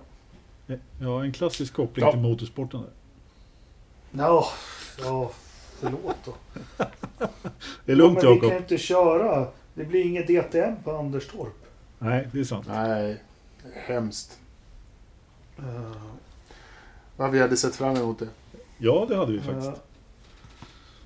Ja, 1.00 1.24
en 1.24 1.32
klassisk 1.34 1.74
koppling 1.74 2.06
Ja. 2.06 2.12
till 2.12 2.22
motorsporten. 2.22 2.82
Där. 2.82 4.24
Ja, 4.24 4.48
ja 5.00 5.32
förlåt 5.80 6.16
då. 6.26 6.34
Det 7.86 7.92
är 7.92 7.96
lugnt 7.96 8.20
ja, 8.24 8.30
men 8.30 8.40
vi 8.42 8.50
kan 8.50 8.58
inte 8.58 8.78
köra. 8.78 9.48
Det 9.74 9.86
blir 9.86 10.06
inget 10.06 10.28
DTM 10.28 10.76
på 10.84 10.92
Anderstorp. 10.98 11.54
Nej, 12.00 12.28
det 12.34 12.40
är 12.40 12.44
sant. 12.44 12.66
Nej, 12.68 13.24
hemskt. 13.74 14.40
Uh, 15.60 15.92
Ja, 17.18 17.28
vi 17.28 17.40
hade 17.42 17.58
sett 17.58 17.76
fram 17.76 17.96
emot 17.96 18.20
det. 18.20 18.28
Ja, 18.78 19.06
det 19.10 19.16
hade 19.18 19.32
vi 19.32 19.40
faktiskt. 19.42 19.68
eh, 19.68 19.74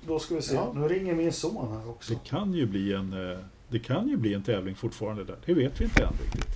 då 0.08 0.18
ska 0.18 0.34
vi 0.34 0.42
se. 0.42 0.54
Ja. 0.54 0.72
Nu 0.74 0.88
ringer 0.88 1.14
min 1.14 1.32
son 1.32 1.68
här 1.72 1.90
också. 1.90 2.12
Det 2.12 2.18
kan 2.24 2.52
ju 2.54 2.66
bli 2.66 2.92
en, 2.92 3.30
eh, 3.32 3.38
det 3.68 3.78
kan 3.78 4.08
ju 4.08 4.16
bli 4.16 4.34
en 4.34 4.42
tävling 4.42 4.74
fortfarande 4.74 5.24
där. 5.24 5.36
Det 5.46 5.54
vet 5.54 5.80
vi 5.80 5.84
inte 5.84 6.02
än 6.02 6.12
riktigt. 6.24 6.54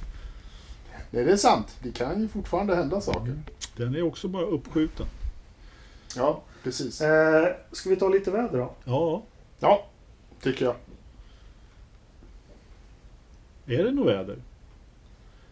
Nej, 1.10 1.24
det 1.24 1.32
är 1.32 1.36
sant. 1.36 1.76
Det 1.82 1.92
kan 1.92 2.20
ju 2.22 2.28
fortfarande 2.28 2.74
hända 2.76 3.00
saker. 3.00 3.42
Den 3.76 3.94
är 3.94 4.02
också 4.02 4.28
bara 4.28 4.44
uppskjuten. 4.44 5.06
Ja, 6.16 6.42
precis. 6.62 7.00
Eh, 7.00 7.46
ska 7.72 7.90
vi 7.90 7.96
ta 7.96 8.08
lite 8.08 8.30
väder 8.30 8.58
då? 8.58 8.74
Ja, 8.84 9.22
Ja, 9.60 9.86
tycker 10.42 10.64
jag. 10.64 10.74
är 13.66 13.84
det 13.84 13.92
nog 13.92 14.06
väder? 14.06 14.36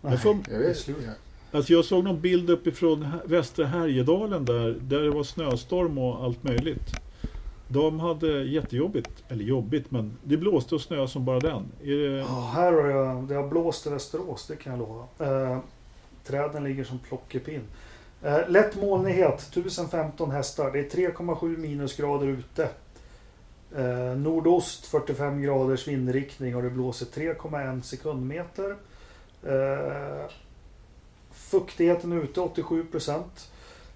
Nej, 0.03 0.13
Jag 0.13 0.23
får- 0.23 0.37
Jag 0.51 0.59
vet. 0.59 0.77
slut. 0.79 0.97
Alltså 1.53 1.73
jag 1.73 1.85
såg 1.85 2.05
någon 2.05 2.21
bild 2.21 2.51
uppifrån 2.51 3.07
västra 3.25 3.67
Härjedalen 3.67 4.45
där, 4.45 4.77
där 4.81 5.01
det 5.03 5.11
var 5.11 5.23
snöstorm 5.25 5.99
och 5.99 6.25
allt 6.25 6.43
möjligt. 6.43 6.93
De 7.73 8.01
hade 8.01 8.43
jättejobbigt, 8.45 9.25
eller 9.29 9.45
jobbigt, 9.45 9.91
men 9.91 10.17
det 10.25 10.37
blåste 10.37 10.75
och 10.75 10.81
snöade 10.81 11.09
som 11.09 11.25
bara 11.25 11.41
den. 11.41 11.73
Är 11.83 12.09
det, 12.09 12.19
Ja, 12.19 12.51
här 12.55 12.73
har 12.73 12.89
jag, 12.89 13.23
det 13.29 13.35
har 13.35 13.49
blåst 13.49 13.87
i 13.87 13.91
Västerås, 13.91 14.47
det 14.47 14.57
kan 14.57 14.73
jag 14.73 14.79
lova. 14.79 15.05
Eh, 15.19 15.59
träden 16.25 16.65
ligger 16.65 16.85
som 16.85 16.99
plockepinn. 16.99 17.63
Eh, 18.23 18.49
lätt 18.49 18.77
molnighet, 18.83 19.41
1015 19.41 20.31
hästar. 20.31 20.71
Det 20.71 20.79
är 20.79 21.11
3,7 21.11 21.57
minusgrader 21.57 22.27
ute. 22.27 22.69
Eh, 23.77 24.17
nordost 24.17 24.87
45 24.87 25.43
graders 25.43 25.89
vindriktning 25.89 26.57
och 26.57 26.63
det 26.63 26.71
blåser 26.71 27.07
3,1 27.07 27.83
sekundmeter. 27.83 28.77
Eh, 29.43 30.31
fuktigheten 31.33 32.13
ute 32.13 32.41
87 32.41 32.85
procent. 32.85 33.51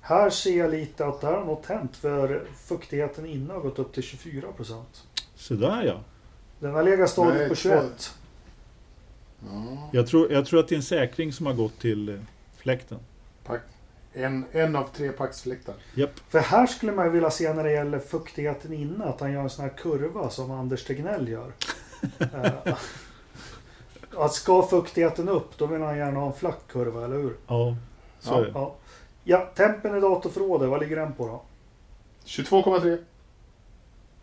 Här 0.07 0.31
ser 0.31 0.59
jag 0.59 0.71
lite 0.71 1.07
att 1.07 1.21
det 1.21 1.27
här 1.27 1.35
har 1.35 1.45
något 1.45 1.67
hänt 1.67 1.97
för 1.97 2.47
fuktigheten 2.67 3.27
inne 3.27 3.53
har 3.53 3.61
gått 3.61 3.79
upp 3.79 3.93
till 3.93 4.03
24 4.03 4.53
procent. 4.53 5.05
så 5.37 5.55
där 5.55 5.83
ja. 5.83 6.01
Den 6.61 6.75
har 6.75 6.83
legat 6.83 7.11
stadigt 7.11 7.35
Nej, 7.41 7.49
på 7.49 7.55
två- 7.55 7.61
21. 7.61 8.15
Ja. 9.51 9.89
Jag 9.93 10.07
tror, 10.07 10.33
jag 10.33 10.47
tror 10.47 10.61
att 10.61 10.69
det 10.69 10.75
är 10.75 10.77
en 10.77 10.83
säkring 10.83 11.33
som 11.33 11.47
har 11.47 11.53
gått 11.53 11.79
till 11.81 12.09
eh, 12.09 12.15
fläkten. 12.57 12.99
En, 14.17 14.45
en 14.53 14.77
av 14.77 14.89
tre 14.97 15.13
paxfläktar. 15.13 15.75
Japp. 15.95 16.11
För 16.29 16.39
här 16.39 16.67
skulle 16.67 16.93
man 16.93 17.13
vilja 17.13 17.31
se 17.31 17.53
när 17.53 17.65
det 17.65 17.73
gäller 17.73 17.99
fuktigheten 17.99 18.73
inne 18.73 19.05
att 19.05 19.21
han 19.21 19.33
gör 19.33 19.41
en 19.41 19.51
sån 19.51 19.65
här 19.65 19.73
kurva 19.77 20.31
som 20.31 20.51
Anders 20.51 20.85
Tegnell 20.85 21.29
gör. 21.29 21.53
Eh, 22.19 22.75
att 24.17 24.33
ska 24.35 24.63
fuktigheten 24.63 25.29
upp 25.29 25.59
då 25.59 25.67
vill 25.67 25.83
han 25.83 25.97
gärna 25.99 26.21
ha 26.21 26.27
en 26.27 26.33
flack 26.33 26.59
kurva, 26.69 27.05
eller 27.05 27.17
hur? 27.17 27.37
Ja, 27.47 27.77
så 28.21 28.31
Ja. 28.33 28.39
är 28.41 28.45
det. 28.45 28.51
Ja, 28.55 28.75
ja 29.25 29.51
tempen 29.55 29.97
i 29.97 30.01
datorförrådet, 30.01 30.69
vad 30.69 30.81
ligger 30.81 30.97
den 30.97 31.13
på 31.13 31.27
då? 31.27 31.43
22,3. 32.25 32.99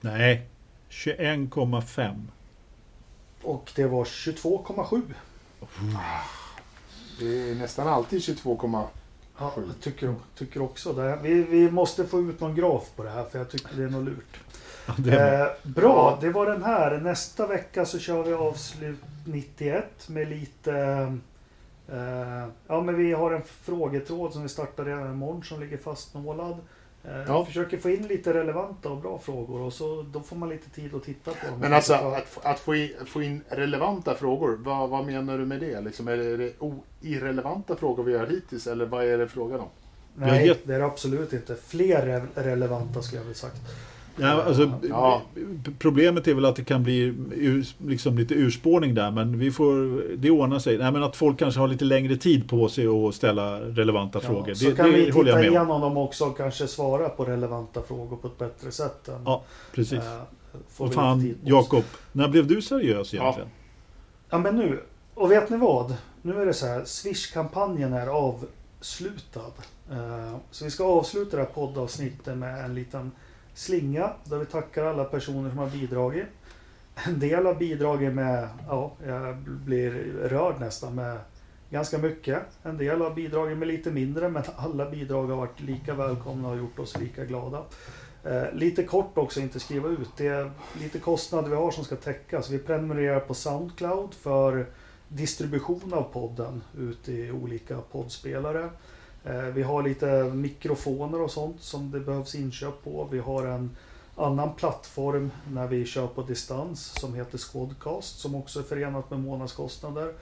Nej, 0.01 0.47
21,5. 0.89 2.25
Och 3.43 3.71
det 3.75 3.85
var 3.85 4.03
22,7. 4.03 5.01
Det 7.19 7.49
är 7.49 7.55
nästan 7.55 7.87
alltid 7.87 8.19
22,7. 8.19 8.85
Ja, 9.37 9.53
jag 9.55 9.81
tycker, 9.81 10.15
tycker 10.35 10.61
också 10.61 10.93
det. 10.93 11.19
Vi, 11.21 11.43
vi 11.43 11.71
måste 11.71 12.05
få 12.05 12.19
ut 12.19 12.39
någon 12.39 12.55
graf 12.55 12.91
på 12.95 13.03
det 13.03 13.09
här 13.09 13.23
för 13.23 13.37
jag 13.39 13.49
tycker 13.49 13.75
det 13.75 13.83
är 13.83 13.89
något 13.89 14.05
lurt. 14.05 14.39
Ja, 14.85 14.93
det 14.97 15.19
är. 15.19 15.41
Eh, 15.41 15.51
bra, 15.63 16.17
det 16.21 16.29
var 16.29 16.45
den 16.45 16.63
här. 16.63 16.97
Nästa 16.97 17.47
vecka 17.47 17.85
så 17.85 17.99
kör 17.99 18.23
vi 18.23 18.33
avslut 18.33 18.99
91 19.25 20.09
med 20.09 20.29
lite... 20.29 21.17
Eh, 21.91 22.47
ja, 22.67 22.81
men 22.81 22.95
vi 22.97 23.13
har 23.13 23.31
en 23.31 23.41
frågetråd 23.43 24.33
som 24.33 24.43
vi 24.43 24.49
startar 24.49 24.85
redan 24.85 25.11
imorgon 25.13 25.43
som 25.43 25.59
ligger 25.59 25.77
fastnålad. 25.77 26.57
Eh, 27.03 27.11
Ja. 27.27 27.39
Vi 27.39 27.45
försöker 27.45 27.77
få 27.77 27.89
in 27.89 28.07
lite 28.07 28.33
relevanta 28.33 28.89
och 28.89 28.97
bra 28.97 29.19
frågor 29.19 29.61
och 29.61 29.73
så 29.73 30.01
då 30.13 30.19
får 30.19 30.35
man 30.35 30.49
lite 30.49 30.69
tid 30.69 30.95
att 30.95 31.03
titta 31.03 31.31
på 31.31 31.47
dem. 31.51 31.59
Men 31.59 31.73
alltså 31.73 31.93
att, 31.93 32.45
att 32.45 32.59
få, 32.59 32.75
in, 32.75 32.89
få 33.05 33.23
in 33.23 33.43
relevanta 33.49 34.15
frågor, 34.15 34.57
vad, 34.63 34.89
vad 34.89 35.05
menar 35.05 35.37
du 35.37 35.45
med 35.45 35.59
det? 35.59 35.81
Liksom, 35.81 36.07
är 36.07 36.17
det, 36.17 36.25
är 36.25 36.37
det 36.37 36.53
o, 36.59 36.83
irrelevanta 37.01 37.75
frågor 37.75 38.03
vi 38.03 38.17
har 38.17 38.25
hittills 38.27 38.67
eller 38.67 38.85
vad 38.85 39.05
är 39.05 39.17
det 39.17 39.27
frågan 39.27 39.59
om? 39.59 39.67
Nej, 40.15 40.59
det 40.65 40.73
är 40.73 40.79
det 40.79 40.85
absolut 40.85 41.33
inte. 41.33 41.55
Fler 41.55 42.05
re- 42.05 42.27
relevanta 42.35 43.01
skulle 43.01 43.21
jag 43.21 43.25
väl 43.25 43.35
sagt. 43.35 43.61
Ja, 44.15 44.43
alltså, 44.43 44.71
Ja. 44.89 45.21
Problemet 45.79 46.27
är 46.27 46.33
väl 46.33 46.45
att 46.45 46.55
det 46.55 46.63
kan 46.63 46.83
bli 46.83 47.13
liksom 47.87 48.17
lite 48.17 48.33
urspårning 48.35 48.95
där, 48.95 49.11
men 49.11 49.39
vi 49.39 49.51
får, 49.51 50.01
det 50.17 50.29
ordnar 50.29 50.59
sig. 50.59 50.77
Nej, 50.77 50.91
men 50.91 51.03
att 51.03 51.15
folk 51.15 51.39
kanske 51.39 51.59
har 51.59 51.67
lite 51.67 51.85
längre 51.85 52.15
tid 52.17 52.49
på 52.49 52.69
sig 52.69 52.87
att 52.87 53.15
ställa 53.15 53.59
relevanta 53.61 54.19
frågor. 54.19 54.49
Ja, 54.49 54.55
så 54.55 54.65
Det, 54.65 54.75
kan 54.75 54.85
det 54.91 54.97
vi 54.97 55.11
titta 55.11 55.41
igenom 55.41 55.81
dem 55.81 55.97
också 55.97 56.25
och 56.25 56.37
kanske 56.37 56.67
svara 56.67 57.09
på 57.09 57.25
relevanta 57.25 57.81
frågor 57.81 58.17
på 58.17 58.27
ett 58.27 58.37
bättre 58.37 58.71
sätt. 58.71 59.07
Än, 59.07 59.21
Ja, 59.25 59.43
Precis. 59.73 59.99
eh, 59.99 60.21
får 60.69 60.85
Och 60.85 60.93
fan. 60.93 61.35
Jakob, 61.43 61.83
när 62.11 62.27
blev 62.27 62.47
du 62.47 62.61
seriös 62.61 63.13
egentligen? 63.13 63.49
Ja 64.29 64.37
men 64.37 64.55
nu, 64.55 64.79
och 65.13 65.31
vet 65.31 65.49
ni 65.49 65.57
vad? 65.57 65.95
Nu 66.21 66.41
är 66.41 66.45
det 66.45 66.53
så 66.53 66.65
här, 66.67 66.83
Swish-kampanjen 66.85 67.93
är 67.93 68.07
avslutad. 68.07 69.51
Eh, 69.91 70.35
Så 70.51 70.65
vi 70.65 70.71
ska 70.71 70.83
avsluta 70.85 71.37
det 71.37 71.43
här 71.43 71.49
poddavsnittet 71.49 72.37
med 72.37 72.65
en 72.65 72.75
liten 72.75 73.11
slinga 73.53 74.13
där 74.23 74.37
vi 74.37 74.45
tackar 74.45 74.85
alla 74.85 75.03
personer 75.03 75.49
som 75.49 75.57
har 75.57 75.69
bidragit. 75.69 76.25
En 76.95 77.19
del 77.19 77.45
har 77.45 77.55
bidragit 77.55 78.13
med, 78.13 78.49
ja, 78.67 78.91
jag 79.05 79.37
blir 79.37 79.91
rörd 80.29 80.59
nästan 80.59 80.95
med 80.95 81.19
ganska 81.69 81.97
mycket. 81.97 82.39
En 82.63 82.77
del 82.77 83.01
har 83.01 83.11
bidragit 83.11 83.57
med 83.57 83.67
lite 83.67 83.91
mindre 83.91 84.29
men 84.29 84.43
alla 84.55 84.89
bidrag 84.89 85.27
har 85.27 85.35
varit 85.35 85.59
lika 85.59 85.93
välkomna 85.93 86.49
och 86.49 86.57
gjort 86.57 86.79
oss 86.79 86.99
lika 86.99 87.25
glada. 87.25 87.63
Eh, 88.23 88.53
lite 88.53 88.83
kort 88.83 89.17
också, 89.17 89.39
inte 89.39 89.59
skriva 89.59 89.89
ut. 89.89 90.09
Det 90.17 90.27
är 90.27 90.51
lite 90.81 90.99
kostnader 90.99 91.49
vi 91.49 91.55
har 91.55 91.71
som 91.71 91.83
ska 91.83 91.95
täckas. 91.95 92.49
Vi 92.49 92.59
prenumererar 92.59 93.19
på 93.19 93.33
Soundcloud 93.33 94.13
för 94.13 94.65
distribution 95.07 95.93
av 95.93 96.03
podden 96.03 96.61
ut 96.77 97.09
i 97.09 97.31
olika 97.31 97.77
poddspelare. 97.91 98.69
Eh, 99.23 99.41
vi 99.41 99.63
har 99.63 99.83
lite 99.83 100.23
mikrofoner 100.23 101.21
och 101.21 101.31
sånt 101.31 101.61
som 101.61 101.91
det 101.91 101.99
behövs 101.99 102.35
inköp 102.35 102.83
på. 102.83 103.07
Vi 103.11 103.19
har 103.19 103.45
en 103.45 103.75
annan 104.15 104.53
plattform 104.53 105.31
när 105.51 105.67
vi 105.67 105.85
kör 105.85 106.07
på 106.07 106.21
distans 106.21 106.99
som 106.99 107.13
heter 107.13 107.37
Squadcast 107.37 108.19
som 108.19 108.35
också 108.35 108.59
är 108.59 108.63
förenat 108.63 109.09
med 109.09 109.19
månadskostnader. 109.19 110.13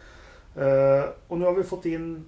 Eh, 0.56 1.10
och 1.28 1.38
nu 1.38 1.46
har 1.46 1.54
vi 1.54 1.64
fått 1.64 1.86
in 1.86 2.26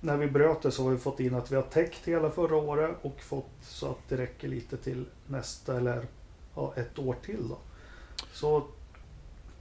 när 0.00 0.16
vi 0.16 0.26
bröt 0.26 0.62
det 0.62 0.70
så 0.70 0.82
har 0.82 0.90
vi 0.90 0.98
fått 0.98 1.20
in 1.20 1.34
att 1.34 1.52
vi 1.52 1.56
har 1.56 1.62
täckt 1.62 2.08
hela 2.08 2.30
förra 2.30 2.56
året 2.56 2.90
och 3.02 3.20
fått 3.20 3.50
så 3.62 3.86
att 3.86 4.08
det 4.08 4.16
räcker 4.16 4.48
lite 4.48 4.76
till 4.76 5.04
nästa 5.26 5.76
eller 5.76 6.06
ja, 6.54 6.72
ett 6.76 6.98
år 6.98 7.16
till 7.24 7.48
då. 7.48 7.58
Så 8.32 8.62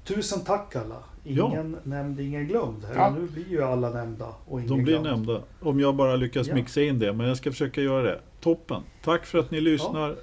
tusen 0.03 0.39
tack 0.39 0.75
alla. 0.75 1.03
Ja. 1.23 1.47
Ingen 1.47 1.77
nämnd, 1.83 2.19
ingen 2.19 2.47
glömd. 2.47 2.83
Eller 2.85 2.95
Ja. 2.95 3.09
Nu 3.09 3.27
blir 3.27 3.49
ju 3.49 3.63
alla 3.63 3.89
nämnda 3.89 4.27
och 4.47 4.59
ingen 4.59 4.69
De 4.77 4.83
blir 4.83 4.99
glömd. 4.99 5.05
nämnda. 5.27 5.41
Om 5.61 5.79
jag 5.79 5.95
bara 5.95 6.15
lyckas 6.15 6.47
Ja. 6.47 6.55
mixa 6.55 6.81
in 6.81 6.99
det, 6.99 7.13
men 7.13 7.27
jag 7.27 7.37
ska 7.37 7.51
försöka 7.51 7.81
göra 7.81 8.03
det. 8.03 8.19
Toppen. 8.41 8.81
Tack 9.03 9.25
för 9.25 9.39
att 9.39 9.51
ni 9.51 9.61
lyssnar. 9.61 10.15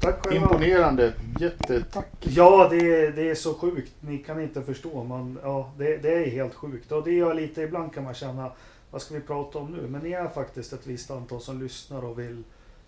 Tack 0.00 0.26
själva. 0.26 0.40
Imponerande. 0.42 1.12
Jättetack. 1.40 2.06
Ja, 2.20 2.68
det 2.70 2.76
är, 3.06 3.12
det 3.12 3.30
är 3.30 3.34
så 3.34 3.54
sjukt. 3.54 3.92
Ni 4.00 4.18
kan 4.18 4.40
inte 4.42 4.62
förstå. 4.62 5.04
Man, 5.04 5.38
ja, 5.42 5.72
det, 5.78 5.96
det 5.96 6.14
är 6.26 6.30
helt 6.30 6.54
sjukt. 6.54 6.92
Och 6.92 7.04
det 7.04 7.12
gör 7.12 7.34
lite, 7.34 7.62
ibland 7.62 7.94
kan 7.94 8.04
man 8.04 8.14
känna, 8.14 8.50
vad 8.90 9.02
ska 9.02 9.14
vi 9.14 9.20
prata 9.20 9.58
om 9.58 9.72
nu? 9.72 9.88
Men 9.88 10.00
ni 10.00 10.10
är 10.12 10.28
faktiskt 10.28 10.72
ett 10.72 10.86
visst 10.86 11.10
antal 11.10 11.40
som 11.40 11.62
lyssnar 11.62 12.04
och 12.04 12.18
vill, 12.18 12.42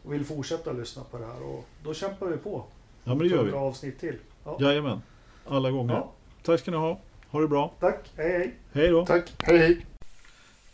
och 0.04 0.12
vill 0.12 0.24
fortsätta 0.24 0.72
lyssna 0.72 1.02
på 1.10 1.18
det 1.18 1.26
här. 1.26 1.42
Och 1.42 1.64
då 1.84 1.94
kämpar 1.94 2.26
vi 2.26 2.36
på. 2.36 2.64
Ja, 3.04 3.14
men 3.14 3.18
det 3.18 3.26
gör 3.26 3.44
Ett 3.44 3.50
bra 3.50 3.60
vi. 3.60 3.66
avsnitt 3.68 4.00
till. 4.00 4.16
Ja. 4.44 4.56
Jajamän. 4.60 5.02
Alla 5.48 5.70
gånger. 5.70 5.94
Ja, 5.94 6.10
Tack 6.42 6.60
ska 6.60 6.70
ni 6.70 6.76
ha. 6.76 7.00
Ha 7.30 7.40
det 7.40 7.48
bra. 7.48 7.74
tack, 7.80 8.10
hej 8.16 8.30
hej. 8.32 8.54
Hej 8.72 8.88
då. 8.88 9.06
Tack. 9.06 9.32
Hej 9.42 9.58
hej. 9.58 9.86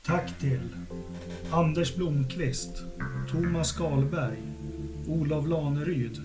Tack 0.06 0.38
till 0.38 0.68
Anders 1.50 1.96
Blomqvist, 1.96 2.82
Thomas 3.30 3.68
Skalberg, 3.68 4.38
Olof 5.08 5.46
Laneryd, 5.46 6.20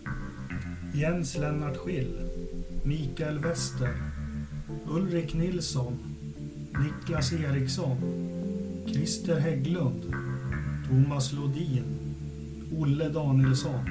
Jens 0.94 1.38
Lennart 1.38 1.78
Schill, 1.78 2.30
Mikael 2.84 3.40
Wester, 3.40 3.96
Ulrik 4.88 5.34
Nilsson, 5.34 6.00
Niklas 6.72 7.34
Eriksson, 7.34 7.98
Christer 8.88 9.40
Hägglund, 9.40 10.04
Thomas 10.88 11.34
Lodin, 11.34 12.16
Olle 12.80 13.10
Danielsson, 13.10 13.90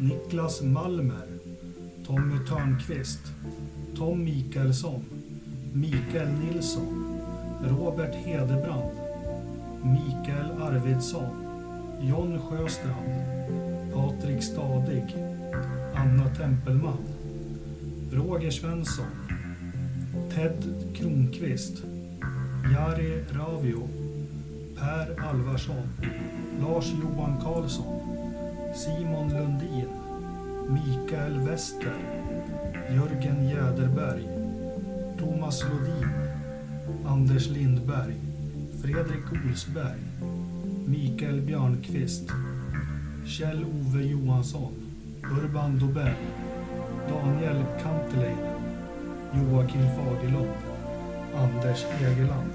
Niklas 0.00 0.62
Malmer, 0.62 1.26
Tommy 2.06 2.38
Törnqvist, 2.48 3.20
Tom 4.00 4.24
Mikaelsson, 4.24 5.02
Mikael 5.74 6.28
Nilsson, 6.40 7.20
Robert 7.62 8.14
Hedebrand, 8.14 8.96
Mikael 9.84 10.56
Arvidsson, 10.58 11.28
John 12.08 12.40
Sjöstrand, 12.40 13.12
Patrik 13.92 14.42
Stadig, 14.42 15.04
Anna 15.94 16.30
Tempelman, 16.34 17.04
Roger 18.10 18.50
Svensson, 18.50 19.12
Ted 20.30 20.64
Kronqvist, 20.94 21.84
Jari 22.72 23.22
Ravio, 23.36 23.86
Per 24.76 25.14
Alvarsson, 25.28 25.84
Lars 26.58 26.88
Johan 26.88 27.38
Karlsson, 27.38 28.00
Simon 28.74 29.28
Lundin, 29.28 29.90
Mikael 30.72 31.44
Wester, 31.44 32.19
Jörgen 32.94 33.48
Jäderberg, 33.48 34.22
Thomas 35.18 35.64
Lodin, 35.64 36.08
Anders 37.06 37.48
Lindberg, 37.48 38.14
Fredrik 38.82 39.32
Olsberg, 39.32 40.00
Mikael 40.86 41.40
Björnqvist, 41.40 42.30
Kjell-Ove 43.26 44.02
Johansson, 44.02 44.72
Urban 45.22 45.78
Dobell, 45.78 46.14
Daniel 47.08 47.64
Kanteleinen, 47.82 48.60
Joakim 49.34 49.86
Fagerlund, 49.96 50.54
Anders 51.34 51.84
Egeland. 52.00 52.50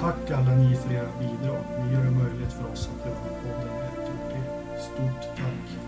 Tack 0.00 0.30
alla 0.30 0.54
ni 0.56 0.76
för 0.76 0.94
era 0.94 1.08
bidrag. 1.18 1.64
Ni 1.78 1.92
gör 1.92 2.04
det 2.04 2.10
möjligt 2.10 2.52
för 2.52 2.72
oss 2.72 2.90
att 2.94 3.06
göra 3.06 3.18
podden 3.42 3.76
ett 3.82 3.98
år 3.98 4.30
till. 4.30 4.82
Stort 4.82 5.36
tack! 5.36 5.85